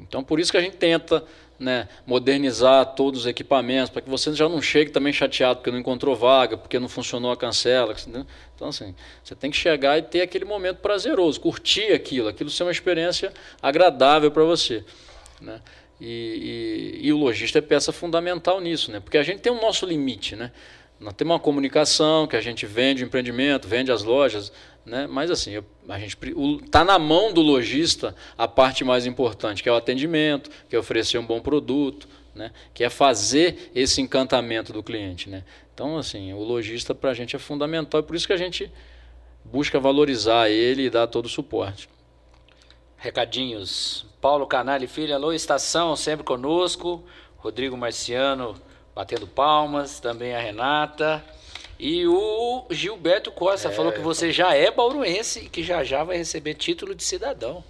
Então 0.00 0.22
por 0.24 0.40
isso 0.40 0.50
que 0.50 0.58
a 0.58 0.60
gente 0.60 0.76
tenta 0.76 1.24
né, 1.58 1.88
modernizar 2.06 2.94
todos 2.94 3.22
os 3.22 3.26
equipamentos, 3.26 3.90
para 3.90 4.00
que 4.00 4.08
você 4.08 4.32
já 4.32 4.48
não 4.48 4.62
chegue 4.62 4.90
também 4.90 5.12
chateado 5.12 5.56
porque 5.56 5.70
não 5.70 5.78
encontrou 5.78 6.14
vaga, 6.14 6.56
porque 6.56 6.78
não 6.78 6.88
funcionou 6.88 7.32
a 7.32 7.36
cancela. 7.36 7.94
Né? 8.06 8.24
Então, 8.54 8.68
assim, 8.68 8.94
você 9.22 9.34
tem 9.34 9.50
que 9.50 9.56
chegar 9.56 9.98
e 9.98 10.02
ter 10.02 10.20
aquele 10.20 10.44
momento 10.44 10.78
prazeroso, 10.78 11.40
curtir 11.40 11.92
aquilo, 11.92 12.28
aquilo 12.28 12.48
ser 12.48 12.62
uma 12.62 12.70
experiência 12.70 13.32
agradável 13.60 14.30
para 14.30 14.44
você. 14.44 14.84
Né? 15.40 15.60
E, 16.00 16.98
e, 17.00 17.06
e, 17.08 17.12
o 17.12 17.16
lojista 17.16 17.58
é 17.58 17.62
peça 17.62 17.92
fundamental 17.92 18.60
nisso, 18.60 18.92
né? 18.92 19.00
porque 19.00 19.18
a 19.18 19.22
gente 19.22 19.40
tem 19.40 19.52
o 19.52 19.60
nosso 19.60 19.84
limite. 19.84 20.36
Né? 20.36 20.52
Nós 21.00 21.12
temos 21.14 21.32
uma 21.32 21.40
comunicação 21.40 22.26
que 22.26 22.36
a 22.36 22.40
gente 22.40 22.66
vende 22.66 23.02
o 23.02 23.06
empreendimento, 23.06 23.66
vende 23.66 23.90
as 23.90 24.02
lojas, 24.04 24.52
né? 24.86 25.08
mas 25.08 25.30
assim, 25.30 25.62
a 25.88 25.98
gente 25.98 26.16
está 26.64 26.84
na 26.84 26.98
mão 26.98 27.32
do 27.32 27.40
lojista 27.40 28.14
a 28.36 28.46
parte 28.46 28.84
mais 28.84 29.06
importante, 29.06 29.62
que 29.62 29.68
é 29.68 29.72
o 29.72 29.76
atendimento, 29.76 30.50
que 30.68 30.76
é 30.76 30.78
oferecer 30.78 31.18
um 31.18 31.26
bom 31.26 31.40
produto, 31.40 32.08
né? 32.34 32.52
que 32.72 32.84
é 32.84 32.90
fazer 32.90 33.70
esse 33.74 34.00
encantamento 34.00 34.72
do 34.72 34.82
cliente. 34.82 35.28
Né? 35.28 35.42
Então, 35.74 35.98
assim, 35.98 36.32
o 36.32 36.42
lojista 36.42 36.94
para 36.94 37.10
a 37.10 37.14
gente 37.14 37.34
é 37.34 37.38
fundamental, 37.38 38.00
e 38.00 38.04
por 38.04 38.14
isso 38.14 38.26
que 38.26 38.32
a 38.32 38.38
gente 38.38 38.70
busca 39.44 39.80
valorizar 39.80 40.48
ele 40.48 40.84
e 40.84 40.90
dar 40.90 41.06
todo 41.08 41.26
o 41.26 41.28
suporte. 41.28 41.88
Recadinhos. 42.98 44.04
Paulo 44.20 44.46
Canali 44.46 44.88
Filho, 44.88 45.14
alô, 45.14 45.32
estação, 45.32 45.94
sempre 45.94 46.24
conosco. 46.24 47.04
Rodrigo 47.36 47.76
Marciano 47.76 48.60
batendo 48.94 49.28
palmas, 49.28 50.00
também 50.00 50.34
a 50.34 50.40
Renata. 50.40 51.24
E 51.78 52.04
o 52.08 52.66
Gilberto 52.68 53.30
Costa 53.30 53.68
é, 53.68 53.70
falou 53.70 53.92
que 53.92 54.00
você 54.00 54.32
já 54.32 54.52
é 54.52 54.72
bauruense 54.72 55.44
e 55.44 55.48
que 55.48 55.62
já 55.62 55.84
já 55.84 56.02
vai 56.02 56.16
receber 56.16 56.54
título 56.54 56.92
de 56.92 57.04
cidadão. 57.04 57.62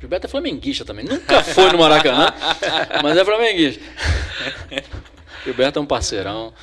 Gilberto 0.00 0.26
é 0.26 0.30
flamenguista 0.30 0.82
também. 0.82 1.04
Nunca 1.04 1.44
foi 1.44 1.70
no 1.70 1.78
Maracanã, 1.78 2.32
mas 3.04 3.18
é 3.18 3.22
flamenguista. 3.22 3.82
Gilberto 5.44 5.78
é 5.78 5.82
um 5.82 5.86
parceirão, 5.86 6.54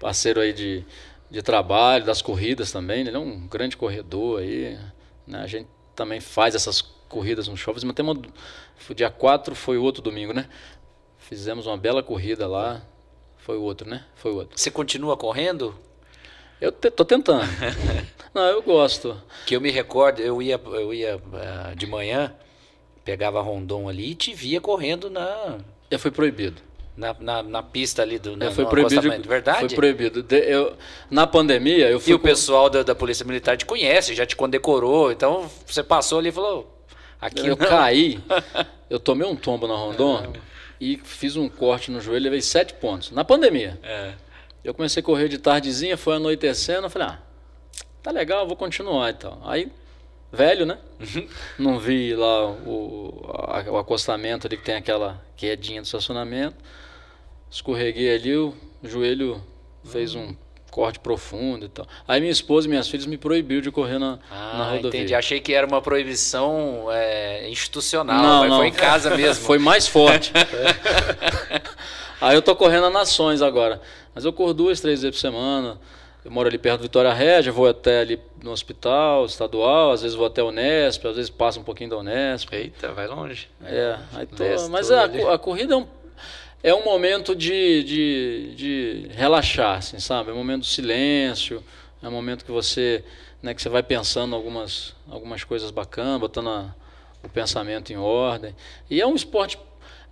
parceiro 0.00 0.40
aí 0.40 0.54
de, 0.54 0.82
de 1.30 1.42
trabalho, 1.42 2.06
das 2.06 2.22
corridas 2.22 2.72
também. 2.72 3.00
Ele 3.00 3.14
é 3.14 3.18
um 3.18 3.46
grande 3.46 3.76
corredor 3.76 4.40
aí. 4.40 4.78
Né? 5.26 5.40
A 5.42 5.46
gente 5.46 5.68
também 5.94 6.20
faz 6.20 6.54
essas 6.54 6.80
corridas 7.08 7.48
nos 7.48 7.58
shoppings, 7.58 7.84
mas 7.84 7.94
tem 7.94 8.04
uma, 8.04 8.20
dia 8.94 9.10
4 9.10 9.54
foi 9.54 9.78
o 9.78 9.82
outro 9.82 10.02
domingo, 10.02 10.32
né? 10.32 10.48
Fizemos 11.18 11.66
uma 11.66 11.76
bela 11.76 12.02
corrida 12.02 12.46
lá. 12.46 12.82
Foi 13.38 13.56
o 13.56 13.62
outro, 13.62 13.88
né? 13.88 14.04
Foi 14.14 14.30
o 14.30 14.36
outro. 14.36 14.58
Você 14.58 14.70
continua 14.70 15.16
correndo? 15.16 15.74
Eu 16.60 16.72
te, 16.72 16.90
tô 16.90 17.04
tentando. 17.04 17.44
Não, 18.34 18.42
eu 18.42 18.62
gosto. 18.62 19.20
Que 19.46 19.54
eu 19.54 19.60
me 19.60 19.70
recordo, 19.70 20.20
eu 20.20 20.42
ia, 20.42 20.60
eu 20.64 20.92
ia 20.92 21.16
uh, 21.16 21.76
de 21.76 21.86
manhã, 21.86 22.34
pegava 23.04 23.40
Rondon 23.40 23.88
ali 23.88 24.10
e 24.10 24.14
te 24.14 24.34
via 24.34 24.60
correndo 24.60 25.08
na. 25.08 25.58
Eu 25.90 25.98
fui 25.98 26.10
proibido. 26.10 26.60
Na, 26.96 27.14
na, 27.20 27.42
na, 27.44 27.62
pista 27.62 28.02
ali 28.02 28.18
do 28.18 28.42
é, 28.42 28.50
foi 28.50 28.66
proibido 28.66 29.08
de, 29.08 29.28
verdade 29.28 29.60
foi 29.60 29.68
proibido 29.68 30.20
de, 30.20 30.36
eu, 30.36 30.76
na 31.08 31.28
pandemia 31.28 31.88
eu 31.88 32.00
fui 32.00 32.10
e 32.10 32.14
o 32.16 32.18
pessoal 32.18 32.68
da, 32.68 32.82
da 32.82 32.92
polícia 32.92 33.24
militar 33.24 33.56
te 33.56 33.64
conhece 33.64 34.16
já 34.16 34.26
te 34.26 34.34
condecorou 34.34 35.12
então 35.12 35.48
você 35.64 35.80
passou 35.80 36.18
ali 36.18 36.30
e 36.30 36.32
falou 36.32 36.77
Aqui 37.20 37.46
eu 37.46 37.56
caí, 37.56 38.22
eu 38.88 39.00
tomei 39.00 39.26
um 39.26 39.34
tombo 39.34 39.66
na 39.66 39.74
Rondon 39.74 40.32
é. 40.34 40.40
e 40.80 40.96
fiz 40.98 41.36
um 41.36 41.48
corte 41.48 41.90
no 41.90 42.00
joelho, 42.00 42.24
levei 42.24 42.40
sete 42.40 42.74
pontos. 42.74 43.10
Na 43.10 43.24
pandemia. 43.24 43.78
É. 43.82 44.14
Eu 44.62 44.72
comecei 44.72 45.00
a 45.00 45.04
correr 45.04 45.28
de 45.28 45.38
tardezinha, 45.38 45.96
foi 45.96 46.16
anoitecendo, 46.16 46.86
eu 46.86 46.90
falei, 46.90 47.08
ah, 47.08 47.18
tá 48.02 48.10
legal, 48.10 48.46
vou 48.46 48.56
continuar 48.56 49.10
e 49.10 49.14
tal. 49.14 49.40
Aí, 49.44 49.72
velho, 50.32 50.64
né? 50.64 50.78
Uhum. 51.00 51.28
Não 51.58 51.78
vi 51.78 52.14
lá 52.14 52.50
o, 52.50 53.20
a, 53.34 53.70
o 53.70 53.78
acostamento 53.78 54.46
ali 54.46 54.56
que 54.56 54.64
tem 54.64 54.76
aquela 54.76 55.22
quedinha 55.36 55.80
do 55.80 55.84
estacionamento. 55.84 56.56
Escorreguei 57.50 58.14
ali, 58.14 58.36
o 58.36 58.54
joelho 58.82 59.42
fez 59.84 60.14
um 60.14 60.34
corte 60.78 61.00
profundo 61.00 61.66
e 61.66 61.68
tal. 61.68 61.84
Aí 62.06 62.20
minha 62.20 62.30
esposa 62.30 62.68
e 62.68 62.70
minhas 62.70 62.88
filhas 62.88 63.04
me 63.04 63.18
proibiu 63.18 63.60
de 63.60 63.68
correr 63.68 63.98
na, 63.98 64.16
ah, 64.30 64.58
na 64.58 64.64
rodovia. 64.70 65.00
entendi. 65.00 65.12
Achei 65.12 65.40
que 65.40 65.52
era 65.52 65.66
uma 65.66 65.82
proibição 65.82 66.86
é, 66.88 67.50
institucional, 67.50 68.22
não, 68.22 68.40
mas 68.42 68.48
não. 68.48 68.58
foi 68.58 68.68
em 68.68 68.72
casa 68.72 69.16
mesmo. 69.16 69.42
foi 69.44 69.58
mais 69.58 69.88
forte. 69.88 70.32
Aí 72.22 72.36
eu 72.36 72.40
tô 72.40 72.54
correndo 72.54 72.86
a 72.86 72.90
Nações 72.90 73.42
agora. 73.42 73.80
Mas 74.14 74.24
eu 74.24 74.32
corro 74.32 74.54
duas, 74.54 74.80
três 74.80 75.02
vezes 75.02 75.16
por 75.16 75.20
semana. 75.20 75.80
Eu 76.24 76.30
moro 76.30 76.46
ali 76.48 76.58
perto 76.58 76.78
do 76.78 76.82
Vitória 76.82 77.12
Régia, 77.12 77.50
vou 77.50 77.66
até 77.66 78.02
ali 78.02 78.20
no 78.40 78.52
hospital 78.52 79.26
estadual, 79.26 79.90
às 79.90 80.02
vezes 80.02 80.16
vou 80.16 80.26
até 80.26 80.44
o 80.44 80.48
Unesp, 80.48 81.04
às 81.06 81.16
vezes 81.16 81.28
passo 81.28 81.58
um 81.58 81.64
pouquinho 81.64 81.90
da 81.90 81.96
Unesp. 81.96 82.52
Eita, 82.52 82.92
vai 82.92 83.08
longe. 83.08 83.48
É, 83.64 83.98
aí 84.14 84.26
tô, 84.26 84.68
mas 84.68 84.92
a, 84.92 85.06
a 85.32 85.38
corrida 85.38 85.74
é 85.74 85.76
um 85.76 85.86
é 86.62 86.74
um 86.74 86.84
momento 86.84 87.34
de, 87.36 87.84
de, 87.84 88.54
de 88.54 89.08
relaxar, 89.12 89.78
assim, 89.78 89.98
sabe? 89.98 90.30
É 90.30 90.32
um 90.32 90.36
momento 90.36 90.62
de 90.62 90.68
silêncio, 90.68 91.62
é 92.02 92.08
um 92.08 92.12
momento 92.12 92.44
que 92.44 92.50
você, 92.50 93.04
né, 93.42 93.54
que 93.54 93.62
você 93.62 93.68
vai 93.68 93.82
pensando 93.82 94.34
algumas, 94.34 94.94
algumas 95.08 95.44
coisas 95.44 95.70
bacanas, 95.70 96.20
botando 96.20 96.48
a, 96.48 96.74
o 97.22 97.28
pensamento 97.28 97.92
em 97.92 97.96
ordem. 97.96 98.54
E 98.90 99.00
é 99.00 99.06
um 99.06 99.14
esporte 99.14 99.58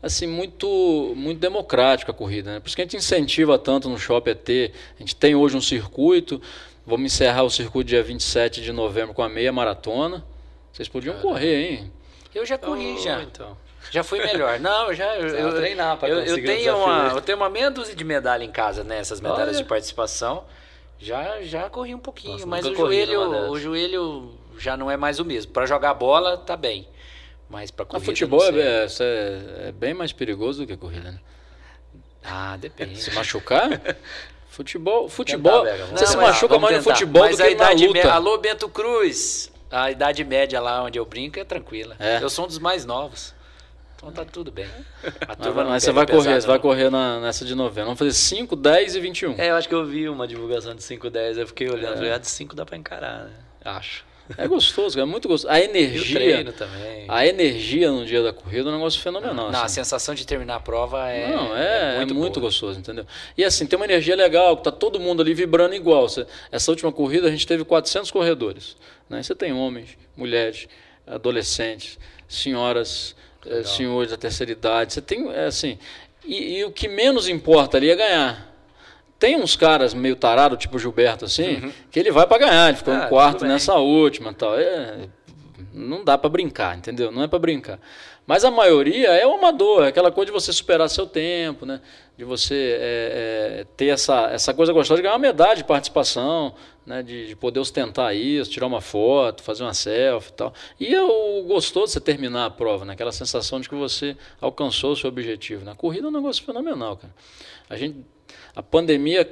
assim 0.02 0.26
muito 0.26 1.14
muito 1.16 1.40
democrático 1.40 2.10
a 2.10 2.14
corrida, 2.14 2.52
né? 2.52 2.60
Por 2.60 2.68
isso 2.68 2.76
que 2.76 2.82
a 2.82 2.84
gente 2.84 2.96
incentiva 2.96 3.58
tanto 3.58 3.88
no 3.88 3.98
Shopping 3.98 4.30
ET. 4.30 4.72
A 4.96 4.98
gente 5.00 5.16
tem 5.16 5.34
hoje 5.34 5.56
um 5.56 5.60
circuito, 5.60 6.40
vamos 6.86 7.12
encerrar 7.12 7.42
o 7.42 7.50
circuito 7.50 7.88
dia 7.88 8.02
27 8.02 8.62
de 8.62 8.72
novembro 8.72 9.14
com 9.14 9.22
a 9.22 9.28
meia 9.28 9.52
maratona. 9.52 10.24
Vocês 10.72 10.88
podiam 10.88 11.14
Caramba. 11.14 11.32
correr, 11.32 11.70
hein? 11.70 11.92
Eu 12.34 12.44
já 12.44 12.58
corri 12.58 12.94
oh, 12.98 13.02
já. 13.02 13.22
Então. 13.22 13.56
Já 13.90 14.02
fui 14.02 14.18
melhor. 14.18 14.58
Não, 14.60 14.92
já. 14.92 15.16
Eu, 15.16 15.28
eu, 15.28 15.54
treinar 15.54 15.96
pra 15.96 16.08
eu, 16.08 16.20
eu 16.20 16.42
tenho 16.42 16.76
uma, 16.76 17.12
Eu 17.14 17.20
tenho 17.20 17.38
uma 17.38 17.48
meia 17.48 17.70
dúzia 17.70 17.94
de 17.94 18.04
medalha 18.04 18.44
em 18.44 18.50
casa, 18.50 18.82
né? 18.84 18.98
Essas 18.98 19.20
medalhas 19.20 19.56
Olha. 19.56 19.58
de 19.58 19.64
participação. 19.64 20.44
Já, 20.98 21.42
já 21.42 21.68
corri 21.68 21.94
um 21.94 21.98
pouquinho, 21.98 22.32
Nossa, 22.32 22.46
mas 22.46 22.64
o 22.64 22.74
joelho, 22.74 23.50
o 23.50 23.58
joelho 23.58 24.34
já 24.58 24.76
não 24.76 24.90
é 24.90 24.96
mais 24.96 25.20
o 25.20 25.24
mesmo. 25.24 25.52
Para 25.52 25.66
jogar 25.66 25.92
bola, 25.94 26.38
tá 26.38 26.56
bem. 26.56 26.88
Mas 27.48 27.70
para 27.70 27.84
corrida. 27.84 28.04
A 28.04 28.06
futebol 28.06 28.42
é, 28.44 28.50
é, 28.50 29.68
é, 29.68 29.72
bem 29.72 29.94
mais 29.94 30.12
perigoso 30.12 30.62
do 30.62 30.66
que 30.66 30.72
a 30.72 30.76
corrida, 30.76 31.12
né? 31.12 31.20
Ah, 32.24 32.56
depende. 32.56 33.00
Se 33.00 33.12
machucar? 33.12 33.68
Futebol, 34.48 35.06
futebol. 35.06 35.64
Tentar, 35.66 35.84
você 35.84 36.04
não, 36.04 36.10
se 36.12 36.16
machuca 36.16 36.58
mais 36.58 36.78
no 36.78 36.82
futebol 36.82 37.24
mas 37.24 37.36
do 37.36 37.44
que 37.44 37.54
na 37.54 37.70
luta. 37.72 38.10
Alô, 38.10 38.38
Bento 38.38 38.66
Cruz. 38.70 39.52
A 39.70 39.90
idade 39.90 40.24
média 40.24 40.58
lá 40.62 40.82
onde 40.82 40.98
eu 40.98 41.04
brinco 41.04 41.38
é 41.38 41.44
tranquila. 41.44 41.94
É. 41.98 42.22
Eu 42.22 42.30
sou 42.30 42.46
um 42.46 42.48
dos 42.48 42.58
mais 42.58 42.86
novos. 42.86 43.34
Então 44.06 44.24
tá 44.24 44.30
tudo 44.30 44.52
bem. 44.52 44.68
A 45.26 45.34
turma 45.34 45.64
mas, 45.64 45.72
mas 45.72 45.82
você 45.82 45.92
vai 45.92 46.06
correr, 46.06 46.40
você 46.40 46.46
vai 46.46 46.58
correr 46.58 46.90
na, 46.90 47.20
nessa 47.20 47.44
de 47.44 47.54
novembro. 47.54 47.86
Vamos 47.86 47.98
fazer 47.98 48.12
5, 48.12 48.54
10 48.54 48.94
e 48.94 49.00
21. 49.00 49.34
É, 49.36 49.50
eu 49.50 49.56
acho 49.56 49.68
que 49.68 49.74
eu 49.74 49.84
vi 49.84 50.08
uma 50.08 50.28
divulgação 50.28 50.74
de 50.74 50.82
5, 50.82 51.10
10. 51.10 51.38
Eu 51.38 51.46
fiquei 51.48 51.68
olhando, 51.68 52.04
é. 52.04 52.12
ah, 52.12 52.18
de 52.18 52.28
5 52.28 52.54
dá 52.54 52.64
pra 52.64 52.76
encarar, 52.76 53.24
né? 53.24 53.32
Acho. 53.64 54.04
É 54.36 54.48
gostoso, 54.48 54.98
é 54.98 55.04
muito 55.04 55.28
gostoso. 55.28 55.52
A 55.52 55.60
energia. 55.60 55.96
E 56.06 56.12
o 56.12 56.14
treino 56.14 56.52
também. 56.52 57.04
A 57.08 57.26
energia 57.26 57.90
no 57.90 58.04
dia 58.04 58.22
da 58.22 58.32
corrida 58.32 58.68
é 58.68 58.72
um 58.72 58.76
negócio 58.76 59.00
fenomenal. 59.00 59.34
Não, 59.34 59.48
assim. 59.48 59.64
a 59.64 59.68
sensação 59.68 60.14
de 60.14 60.26
terminar 60.26 60.56
a 60.56 60.60
prova 60.60 61.08
é. 61.08 61.34
Não, 61.34 61.56
é, 61.56 61.94
é 61.94 61.96
muito, 61.98 62.14
é 62.14 62.16
muito 62.16 62.40
gostoso, 62.40 62.78
entendeu? 62.78 63.06
E 63.36 63.44
assim, 63.44 63.66
tem 63.66 63.76
uma 63.76 63.84
energia 63.84 64.16
legal, 64.16 64.56
que 64.56 64.64
tá 64.64 64.72
todo 64.72 64.98
mundo 64.98 65.22
ali 65.22 65.34
vibrando 65.34 65.74
igual. 65.74 66.06
Essa 66.50 66.70
última 66.70 66.90
corrida 66.90 67.28
a 67.28 67.30
gente 67.30 67.46
teve 67.46 67.64
400 67.64 68.10
corredores. 68.10 68.76
Né? 69.08 69.22
Você 69.22 69.34
tem 69.34 69.52
homens, 69.52 69.96
mulheres, 70.16 70.68
adolescentes, 71.06 71.98
senhoras, 72.28 73.14
eh, 73.48 73.62
senhores 73.64 74.10
da 74.10 74.16
terceira 74.16 74.52
idade. 74.52 74.92
Você 74.92 75.00
tem, 75.00 75.30
é, 75.32 75.46
assim. 75.46 75.78
E, 76.24 76.58
e 76.58 76.64
o 76.64 76.70
que 76.70 76.88
menos 76.88 77.28
importa 77.28 77.76
ali 77.76 77.90
é 77.90 77.96
ganhar. 77.96 78.54
Tem 79.18 79.36
uns 79.36 79.56
caras 79.56 79.94
meio 79.94 80.14
tarado, 80.16 80.56
tipo 80.56 80.78
Gilberto, 80.78 81.24
assim, 81.24 81.72
que 81.90 81.98
ele 81.98 82.10
vai 82.10 82.26
para 82.26 82.38
ganhar, 82.38 82.68
ele 82.68 82.76
ficou 82.76 82.92
Uhum. 82.92 83.00
Ah, 83.00 83.06
em 83.06 83.08
quarto 83.08 83.44
nessa 83.46 83.74
última 83.74 84.32
tal. 84.34 84.58
É, 84.58 85.08
não 85.72 86.04
dá 86.04 86.18
para 86.18 86.28
brincar, 86.28 86.76
entendeu? 86.76 87.10
Não 87.10 87.22
é 87.22 87.28
para 87.28 87.38
brincar. 87.38 87.78
Mas 88.26 88.44
a 88.44 88.50
maioria 88.50 89.08
é 89.10 89.24
o 89.24 89.34
amador, 89.34 89.84
é 89.84 89.88
aquela 89.88 90.10
coisa 90.10 90.26
de 90.26 90.32
você 90.32 90.52
superar 90.52 90.90
seu 90.90 91.06
tempo, 91.06 91.64
né? 91.64 91.80
De 92.18 92.24
você 92.24 92.76
é, 92.80 93.60
é, 93.60 93.66
ter 93.76 93.86
essa, 93.86 94.30
essa 94.30 94.52
coisa 94.52 94.72
gostosa 94.72 94.96
de 94.96 95.02
ganhar 95.02 95.14
uma 95.14 95.20
medalha 95.20 95.54
de 95.54 95.62
participação, 95.62 96.52
né? 96.84 97.04
De, 97.04 97.28
de 97.28 97.36
poder 97.36 97.60
ostentar 97.60 98.16
isso, 98.16 98.50
tirar 98.50 98.66
uma 98.66 98.80
foto, 98.80 99.44
fazer 99.44 99.62
uma 99.62 99.74
selfie 99.74 100.30
e 100.30 100.32
tal. 100.32 100.52
E 100.80 100.92
é 100.92 101.02
o 101.02 101.44
gostoso 101.44 101.86
de 101.86 101.92
você 101.92 102.00
terminar 102.00 102.46
a 102.46 102.50
prova, 102.50 102.84
né? 102.84 102.94
Aquela 102.94 103.12
sensação 103.12 103.60
de 103.60 103.68
que 103.68 103.76
você 103.76 104.16
alcançou 104.40 104.92
o 104.92 104.96
seu 104.96 105.08
objetivo. 105.08 105.64
Né? 105.64 105.70
A 105.70 105.76
corrida 105.76 106.06
é 106.06 106.08
um 106.08 106.12
negócio 106.12 106.42
fenomenal, 106.44 106.96
cara. 106.96 107.14
A 107.70 107.76
gente, 107.76 108.04
a 108.56 108.62
pandemia 108.62 109.24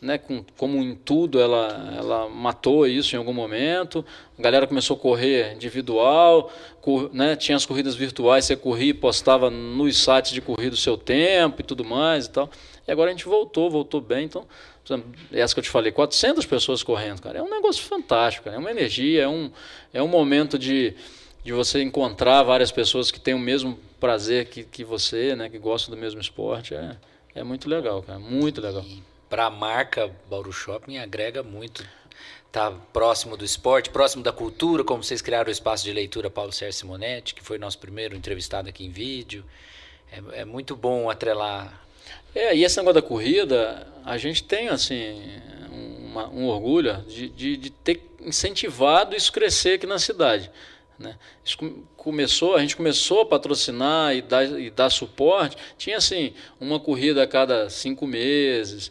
né, 0.00 0.18
com, 0.18 0.44
como 0.56 0.78
em 0.78 0.94
tudo, 0.94 1.40
ela, 1.40 1.94
ela 1.96 2.28
matou 2.28 2.86
isso 2.86 3.14
em 3.14 3.18
algum 3.18 3.32
momento. 3.32 4.04
A 4.38 4.42
galera 4.42 4.66
começou 4.66 4.96
a 4.96 5.00
correr 5.00 5.54
individual, 5.54 6.52
cor, 6.80 7.10
né, 7.12 7.34
tinha 7.36 7.56
as 7.56 7.64
corridas 7.64 7.94
virtuais, 7.94 8.44
você 8.44 8.56
corria 8.56 8.90
e 8.90 8.94
postava 8.94 9.50
nos 9.50 9.96
sites 9.96 10.32
de 10.32 10.40
corrida 10.40 10.74
o 10.74 10.78
seu 10.78 10.96
tempo 10.96 11.60
e 11.60 11.64
tudo 11.64 11.84
mais 11.84 12.26
e 12.26 12.30
tal. 12.30 12.50
E 12.86 12.92
agora 12.92 13.10
a 13.10 13.12
gente 13.12 13.24
voltou, 13.24 13.70
voltou 13.70 14.00
bem. 14.00 14.26
Então, 14.26 14.46
exemplo, 14.84 15.12
essa 15.32 15.54
que 15.54 15.60
eu 15.60 15.64
te 15.64 15.70
falei, 15.70 15.90
400 15.90 16.46
pessoas 16.46 16.82
correndo, 16.82 17.20
cara. 17.20 17.38
É 17.38 17.42
um 17.42 17.50
negócio 17.50 17.82
fantástico, 17.82 18.44
cara. 18.44 18.56
é 18.56 18.58
uma 18.58 18.70
energia, 18.70 19.22
é 19.22 19.28
um, 19.28 19.50
é 19.92 20.02
um 20.02 20.08
momento 20.08 20.58
de, 20.58 20.94
de 21.42 21.52
você 21.52 21.82
encontrar 21.82 22.42
várias 22.42 22.70
pessoas 22.70 23.10
que 23.10 23.18
têm 23.18 23.34
o 23.34 23.38
mesmo 23.38 23.78
prazer 23.98 24.46
que, 24.46 24.62
que 24.62 24.84
você, 24.84 25.34
né, 25.34 25.48
que 25.48 25.58
gostam 25.58 25.94
do 25.94 26.00
mesmo 26.00 26.20
esporte. 26.20 26.74
É, 26.74 26.96
é 27.34 27.42
muito 27.42 27.68
legal, 27.68 28.02
cara, 28.02 28.18
muito 28.18 28.60
legal. 28.60 28.84
Para 29.28 29.46
a 29.46 29.50
marca 29.50 30.10
Bauru 30.30 30.52
Shopping 30.52 30.98
agrega 30.98 31.42
muito. 31.42 31.86
Tá 32.52 32.70
próximo 32.92 33.36
do 33.36 33.44
esporte, 33.44 33.90
próximo 33.90 34.22
da 34.22 34.32
cultura, 34.32 34.82
como 34.84 35.02
vocês 35.02 35.20
criaram 35.20 35.48
o 35.48 35.52
espaço 35.52 35.84
de 35.84 35.92
leitura 35.92 36.30
Paulo 36.30 36.52
Sérgio 36.52 36.78
Simonetti, 36.78 37.34
que 37.34 37.42
foi 37.42 37.58
nosso 37.58 37.78
primeiro 37.78 38.16
entrevistado 38.16 38.68
aqui 38.68 38.84
em 38.84 38.90
vídeo. 38.90 39.44
É, 40.10 40.40
é 40.40 40.44
muito 40.44 40.74
bom 40.76 41.10
atrelar. 41.10 41.84
É, 42.34 42.56
e 42.56 42.64
esse 42.64 42.76
negócio 42.78 42.94
da 43.00 43.06
corrida, 43.06 43.86
a 44.04 44.16
gente 44.16 44.42
tem 44.44 44.68
assim 44.68 45.40
uma- 45.70 46.28
um 46.28 46.46
orgulho 46.46 47.02
de, 47.02 47.28
de, 47.28 47.56
de 47.56 47.70
ter 47.70 48.00
incentivado 48.20 49.14
isso 49.16 49.32
crescer 49.32 49.74
aqui 49.74 49.86
na 49.86 49.98
cidade. 49.98 50.50
Né? 50.98 51.18
Isso 51.44 51.58
com- 51.58 51.82
começou, 51.96 52.54
a 52.54 52.60
gente 52.60 52.76
começou 52.76 53.20
a 53.22 53.26
patrocinar 53.26 54.14
e 54.14 54.22
dar, 54.22 54.44
e 54.44 54.70
dar 54.70 54.88
suporte. 54.88 55.56
Tinha 55.76 55.98
assim 55.98 56.32
uma 56.58 56.80
corrida 56.80 57.22
a 57.22 57.26
cada 57.26 57.68
cinco 57.68 58.06
meses. 58.06 58.90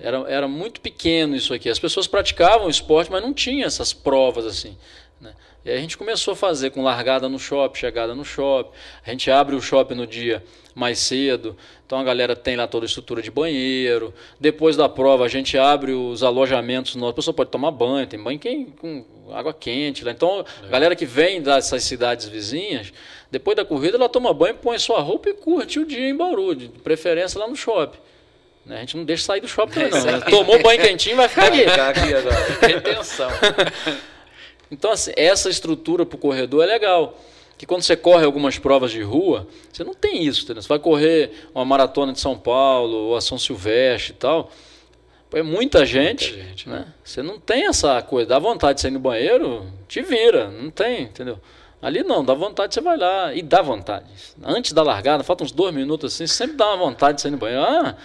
Era, 0.00 0.18
era 0.28 0.48
muito 0.48 0.80
pequeno 0.80 1.36
isso 1.36 1.52
aqui. 1.52 1.68
As 1.68 1.78
pessoas 1.78 2.06
praticavam 2.06 2.66
o 2.66 2.70
esporte, 2.70 3.10
mas 3.10 3.22
não 3.22 3.34
tinha 3.34 3.66
essas 3.66 3.92
provas 3.92 4.46
assim. 4.46 4.76
Né? 5.20 5.32
E 5.64 5.70
aí 5.70 5.76
a 5.76 5.80
gente 5.80 5.98
começou 5.98 6.32
a 6.32 6.36
fazer 6.36 6.70
com 6.70 6.82
largada 6.82 7.28
no 7.28 7.38
shopping, 7.38 7.78
chegada 7.78 8.14
no 8.14 8.24
shopping. 8.24 8.70
A 9.06 9.10
gente 9.10 9.30
abre 9.30 9.54
o 9.54 9.60
shopping 9.60 9.94
no 9.94 10.06
dia 10.06 10.42
mais 10.74 10.98
cedo. 10.98 11.54
Então 11.84 11.98
a 11.98 12.04
galera 12.04 12.34
tem 12.34 12.56
lá 12.56 12.66
toda 12.66 12.86
a 12.86 12.88
estrutura 12.88 13.20
de 13.20 13.30
banheiro. 13.30 14.14
Depois 14.40 14.74
da 14.74 14.88
prova 14.88 15.26
a 15.26 15.28
gente 15.28 15.58
abre 15.58 15.92
os 15.92 16.22
alojamentos. 16.22 16.94
nossos. 16.96 17.10
A 17.12 17.16
pessoa 17.16 17.34
pode 17.34 17.50
tomar 17.50 17.70
banho, 17.70 18.06
tem 18.06 18.18
banho 18.22 18.38
quem- 18.38 18.66
com 18.66 19.04
água 19.34 19.52
quente. 19.52 20.02
Lá. 20.02 20.12
Então 20.12 20.44
a 20.62 20.66
galera 20.68 20.96
que 20.96 21.04
vem 21.04 21.42
dessas 21.42 21.82
cidades 21.84 22.26
vizinhas, 22.26 22.90
depois 23.30 23.54
da 23.54 23.64
corrida 23.66 23.98
ela 23.98 24.08
toma 24.08 24.32
banho, 24.32 24.54
põe 24.54 24.78
sua 24.78 25.00
roupa 25.00 25.28
e 25.28 25.34
curte 25.34 25.78
o 25.78 25.84
dia 25.84 26.08
em 26.08 26.16
Bauru, 26.16 26.54
de 26.54 26.68
preferência 26.68 27.38
lá 27.38 27.46
no 27.46 27.54
shopping. 27.56 27.98
Né? 28.64 28.76
A 28.76 28.80
gente 28.80 28.96
não 28.96 29.04
deixa 29.04 29.24
sair 29.24 29.40
do 29.40 29.48
shopping 29.48 29.72
também, 29.72 29.90
não. 29.90 30.04
né? 30.04 30.20
Tomou 30.28 30.62
banho 30.62 30.80
quentinho, 30.80 31.16
vai 31.16 31.28
ficar 31.28 31.46
aqui. 31.46 31.58
Ficar 31.58 31.88
aqui 31.90 32.14
agora. 32.14 32.36
Retenção. 32.60 33.30
Então, 34.70 34.92
assim, 34.92 35.12
essa 35.16 35.48
estrutura 35.50 36.06
para 36.06 36.16
o 36.16 36.18
corredor 36.18 36.62
é 36.62 36.66
legal. 36.66 37.18
Que 37.58 37.66
quando 37.66 37.82
você 37.82 37.96
corre 37.96 38.24
algumas 38.24 38.58
provas 38.58 38.90
de 38.90 39.02
rua, 39.02 39.46
você 39.70 39.84
não 39.84 39.92
tem 39.92 40.24
isso. 40.24 40.44
Entendeu? 40.44 40.62
Você 40.62 40.68
vai 40.68 40.78
correr 40.78 41.48
uma 41.54 41.64
maratona 41.64 42.12
de 42.12 42.20
São 42.20 42.38
Paulo, 42.38 42.96
ou 42.96 43.16
a 43.16 43.20
São 43.20 43.38
Silvestre 43.38 44.12
e 44.12 44.16
tal. 44.16 44.50
É 45.32 45.42
muita 45.42 45.86
gente, 45.86 46.32
Muita 46.32 46.48
gente, 46.48 46.68
né? 46.68 46.86
Você 47.04 47.22
não 47.22 47.38
tem 47.38 47.66
essa 47.66 48.00
coisa. 48.02 48.30
Dá 48.30 48.38
vontade 48.38 48.76
de 48.76 48.80
sair 48.80 48.90
no 48.90 48.98
banheiro, 48.98 49.66
te 49.86 50.02
vira. 50.02 50.48
Não 50.50 50.70
tem, 50.70 51.02
entendeu? 51.02 51.38
Ali 51.82 52.02
não, 52.02 52.24
dá 52.24 52.34
vontade, 52.34 52.74
você 52.74 52.80
vai 52.80 52.96
lá. 52.96 53.32
E 53.32 53.40
dá 53.40 53.62
vontade. 53.62 54.06
Antes 54.42 54.72
da 54.72 54.82
largada, 54.82 55.22
faltam 55.22 55.44
uns 55.44 55.52
dois 55.52 55.74
minutos 55.74 56.14
assim, 56.14 56.26
sempre 56.26 56.56
dá 56.56 56.68
uma 56.68 56.76
vontade 56.78 57.16
de 57.16 57.22
sair 57.22 57.30
no 57.30 57.38
banheiro. 57.38 57.62
Ah, 57.62 57.96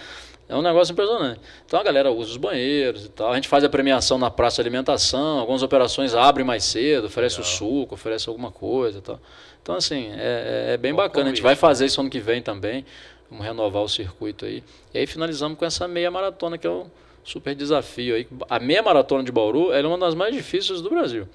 é 0.48 0.54
um 0.56 0.62
negócio 0.62 0.92
impressionante. 0.92 1.40
Então 1.66 1.80
a 1.80 1.82
galera 1.82 2.10
usa 2.10 2.30
os 2.30 2.36
banheiros 2.36 3.04
e 3.06 3.08
tal. 3.08 3.32
A 3.32 3.34
gente 3.34 3.48
faz 3.48 3.64
a 3.64 3.68
premiação 3.68 4.16
na 4.18 4.30
praça 4.30 4.56
de 4.56 4.68
alimentação. 4.68 5.38
Algumas 5.40 5.62
operações 5.62 6.14
abrem 6.14 6.46
mais 6.46 6.64
cedo, 6.64 7.06
oferece 7.06 7.40
o 7.40 7.44
suco, 7.44 7.94
oferece 7.94 8.28
alguma 8.28 8.50
coisa 8.52 8.98
e 8.98 9.00
tal. 9.02 9.20
Então, 9.62 9.74
assim, 9.74 10.10
é, 10.12 10.68
é- 10.70 10.74
é 10.74 10.76
bem 10.76 10.92
Bom 10.92 10.98
bacana. 10.98 11.24
A 11.24 11.28
gente 11.28 11.38
convite. 11.38 11.42
vai 11.42 11.56
fazer 11.56 11.86
isso 11.86 12.00
ano 12.00 12.08
que 12.10 12.20
vem 12.20 12.40
também. 12.40 12.84
Vamos 13.28 13.44
renovar 13.44 13.82
o 13.82 13.88
circuito 13.88 14.44
aí. 14.44 14.62
E 14.94 14.98
aí 14.98 15.06
finalizamos 15.06 15.58
com 15.58 15.64
essa 15.64 15.88
meia 15.88 16.10
maratona, 16.10 16.56
que 16.56 16.66
é 16.66 16.70
o 16.70 16.86
super 17.24 17.52
desafio 17.56 18.14
aí. 18.14 18.28
A 18.48 18.60
meia 18.60 18.82
maratona 18.84 19.24
de 19.24 19.32
Bauru 19.32 19.72
é 19.72 19.84
uma 19.84 19.98
das 19.98 20.14
mais 20.14 20.32
difíceis 20.32 20.80
do 20.80 20.88
Brasil. 20.90 21.28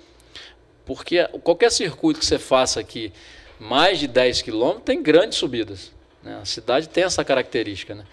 Porque 0.86 1.26
qualquer 1.44 1.70
circuito 1.72 2.20
que 2.22 2.26
você 2.26 2.40
faça 2.40 2.80
aqui, 2.80 3.12
mais 3.60 4.00
de 4.00 4.08
10 4.08 4.42
quilômetros, 4.42 4.84
tem 4.86 5.04
grandes 5.04 5.38
subidas. 5.38 5.92
né? 6.24 6.40
A 6.42 6.46
cidade 6.46 6.88
tem 6.88 7.04
essa 7.04 7.24
característica. 7.26 7.94
Né? 7.94 8.04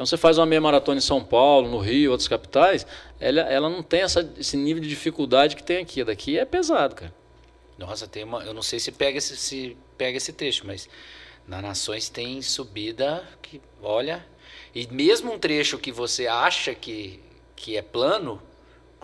Então 0.00 0.06
você 0.06 0.16
faz 0.16 0.38
uma 0.38 0.46
meia 0.46 0.62
maratona 0.62 0.96
em 0.96 1.02
São 1.02 1.22
Paulo, 1.22 1.68
no 1.68 1.76
Rio, 1.76 2.12
outras 2.12 2.26
capitais, 2.26 2.86
ela, 3.20 3.42
ela 3.42 3.68
não 3.68 3.82
tem 3.82 4.00
essa, 4.00 4.32
esse 4.38 4.56
nível 4.56 4.82
de 4.82 4.88
dificuldade 4.88 5.54
que 5.54 5.62
tem 5.62 5.76
aqui. 5.76 6.02
Daqui 6.02 6.38
é 6.38 6.44
pesado, 6.46 6.94
cara. 6.94 7.14
Nossa, 7.76 8.08
tem 8.08 8.24
uma. 8.24 8.42
Eu 8.42 8.54
não 8.54 8.62
sei 8.62 8.80
se 8.80 8.90
pega 8.92 9.18
esse, 9.18 9.36
se 9.36 9.76
pega 9.98 10.16
esse 10.16 10.32
trecho, 10.32 10.66
mas 10.66 10.88
na 11.46 11.60
Nações 11.60 12.08
tem 12.08 12.40
subida 12.40 13.28
que, 13.42 13.60
olha. 13.82 14.24
E 14.74 14.86
mesmo 14.86 15.34
um 15.34 15.38
trecho 15.38 15.76
que 15.76 15.92
você 15.92 16.26
acha 16.26 16.74
que, 16.74 17.20
que 17.54 17.76
é 17.76 17.82
plano, 17.82 18.40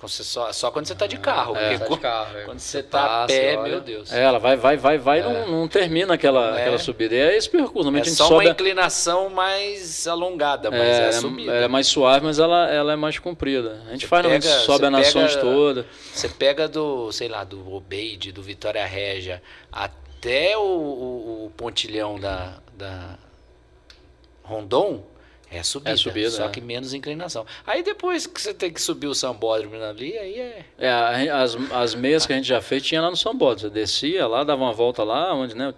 só, 0.07 0.53
só 0.53 0.71
quando 0.71 0.87
você 0.87 0.93
está 0.93 1.07
de 1.07 1.17
carro. 1.19 1.57
É, 1.57 1.61
porque 1.61 1.79
tá 1.79 1.85
de 1.85 1.89
quando- 1.91 2.01
carro, 2.01 2.39
é. 2.39 2.43
quando 2.45 2.59
Você 2.59 2.69
você 2.71 2.79
está 2.81 3.25
a 3.25 3.27
pé, 3.27 3.57
olha. 3.59 3.69
meu 3.71 3.81
Deus. 3.81 4.13
É, 4.13 4.23
ela 4.23 4.39
vai, 4.39 4.57
vai, 4.57 4.77
vai, 4.77 4.99
vai, 4.99 5.23
não, 5.23 5.49
não 5.49 5.69
termina 5.69 6.15
aquela, 6.15 6.59
É. 6.59 6.61
aquela 6.63 6.79
subida. 6.79 7.15
E 7.15 7.19
é 7.19 7.37
esse 7.37 7.49
percurso. 7.49 7.73
É 7.73 7.77
Normalmente 7.77 8.03
a 8.03 8.09
gente 8.11 8.17
só 8.19 8.29
sobe. 8.29 8.45
uma 8.45 8.51
inclinação 8.51 9.31
mais 9.31 10.07
alongada, 10.07 10.71
mas 10.71 10.81
é, 10.81 11.05
é, 11.05 11.09
a 11.09 11.13
subida. 11.13 11.53
ela 11.53 11.65
é 11.65 11.69
mais 11.69 11.87
suave, 11.87 12.25
mas 12.27 12.39
ela, 12.39 12.69
ela 12.71 12.93
é 12.93 12.97
mais 12.97 13.19
comprida. 13.19 13.83
A 13.87 13.93
gente 13.93 14.03
Você 14.03 14.07
faz, 14.07 14.27
pega- 14.27 14.43
sobe 14.43 14.79
você 14.81 14.85
a 14.87 14.91
Nações 14.91 15.35
pega- 15.35 15.41
toda. 15.47 15.87
Você 16.13 16.29
pega 16.29 16.69
do, 16.69 17.11
sei 17.11 17.29
lá, 17.29 17.43
do 17.45 17.73
Obeide, 17.75 18.33
do 18.33 18.43
Vitória 18.43 18.85
Régia, 18.85 19.43
até 19.73 20.57
o, 20.59 20.61
o- 20.61 21.47
o 21.47 21.53
pontilhão 21.57 22.19
da, 22.21 22.59
da 22.77 23.17
Rondon, 24.45 25.03
é 25.51 25.63
subida, 25.63 25.93
É 25.93 25.97
subida, 25.97 26.31
só 26.31 26.47
é. 26.47 26.49
que 26.49 26.61
menos 26.61 26.93
inclinação. 26.93 27.47
Aí 27.67 27.83
depois 27.83 28.27
que 28.27 28.41
você 28.41 28.53
tem 28.53 28.73
que 28.73 28.83
subir 28.83 29.07
o 29.07 29.15
sambódromo 29.15 29.77
ali, 29.83 30.17
aí 30.19 30.39
é... 30.39 30.65
É, 30.79 31.31
as, 31.31 31.57
as 31.73 31.95
meias 31.95 32.27
que 32.27 32.33
a 32.33 32.37
gente 32.37 32.49
já 32.49 32.61
fez 32.61 32.83
tinha 32.83 33.01
lá 33.01 33.11
no 33.11 33.17
São 33.17 33.35
Bode. 33.35 33.63
Você 33.63 33.71
descia 33.71 34.27
lá, 34.27 34.43
dava 34.43 34.63
uma 34.63 34.73
volta 34.73 35.05
lá, 35.05 35.33
onde 35.35 35.57
né, 35.57 35.73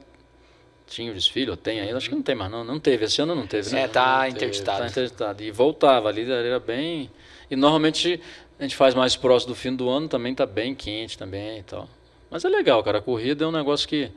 tinha 0.87 1.11
o 1.11 1.15
desfile, 1.15 1.51
ou 1.51 1.57
tem 1.57 1.81
ainda. 1.81 1.97
Acho 1.97 2.09
que 2.09 2.15
não 2.15 2.23
tem 2.23 2.35
mais, 2.35 2.51
não. 2.51 2.65
Não 2.65 2.81
teve. 2.81 3.05
Esse 3.05 3.21
ano 3.21 3.35
não 3.35 3.47
teve, 3.47 3.71
né? 3.73 3.83
É, 3.83 3.89
tá 3.89 4.21
Não 4.21 4.29
interditado. 4.29 4.79
Tá 4.81 4.87
interditado. 4.87 5.43
E 5.43 5.51
voltava 5.51 6.09
ali, 6.09 6.31
era 6.31 6.59
bem. 6.59 7.11
E 7.51 7.57
normalmente 7.57 8.21
a 8.59 8.63
gente 8.63 8.75
faz 8.75 8.95
mais 8.95 9.15
próximo 9.17 9.53
do 9.53 9.57
fim 9.57 9.75
do 9.75 9.89
ano, 9.89 10.09
também 10.09 10.35
tá 10.35 10.47
bem 10.47 10.75
quente 10.75 11.17
também 11.17 11.59
e 11.59 11.63
tal. 11.63 11.89
Mas 12.31 12.45
é 12.45 12.49
legal, 12.49 12.83
cara. 12.83 12.99
A 12.99 13.03
corrida 13.03 13.45
é 13.45 13.47
um 13.47 13.53
negócio 13.53 13.87
que, 13.87 14.11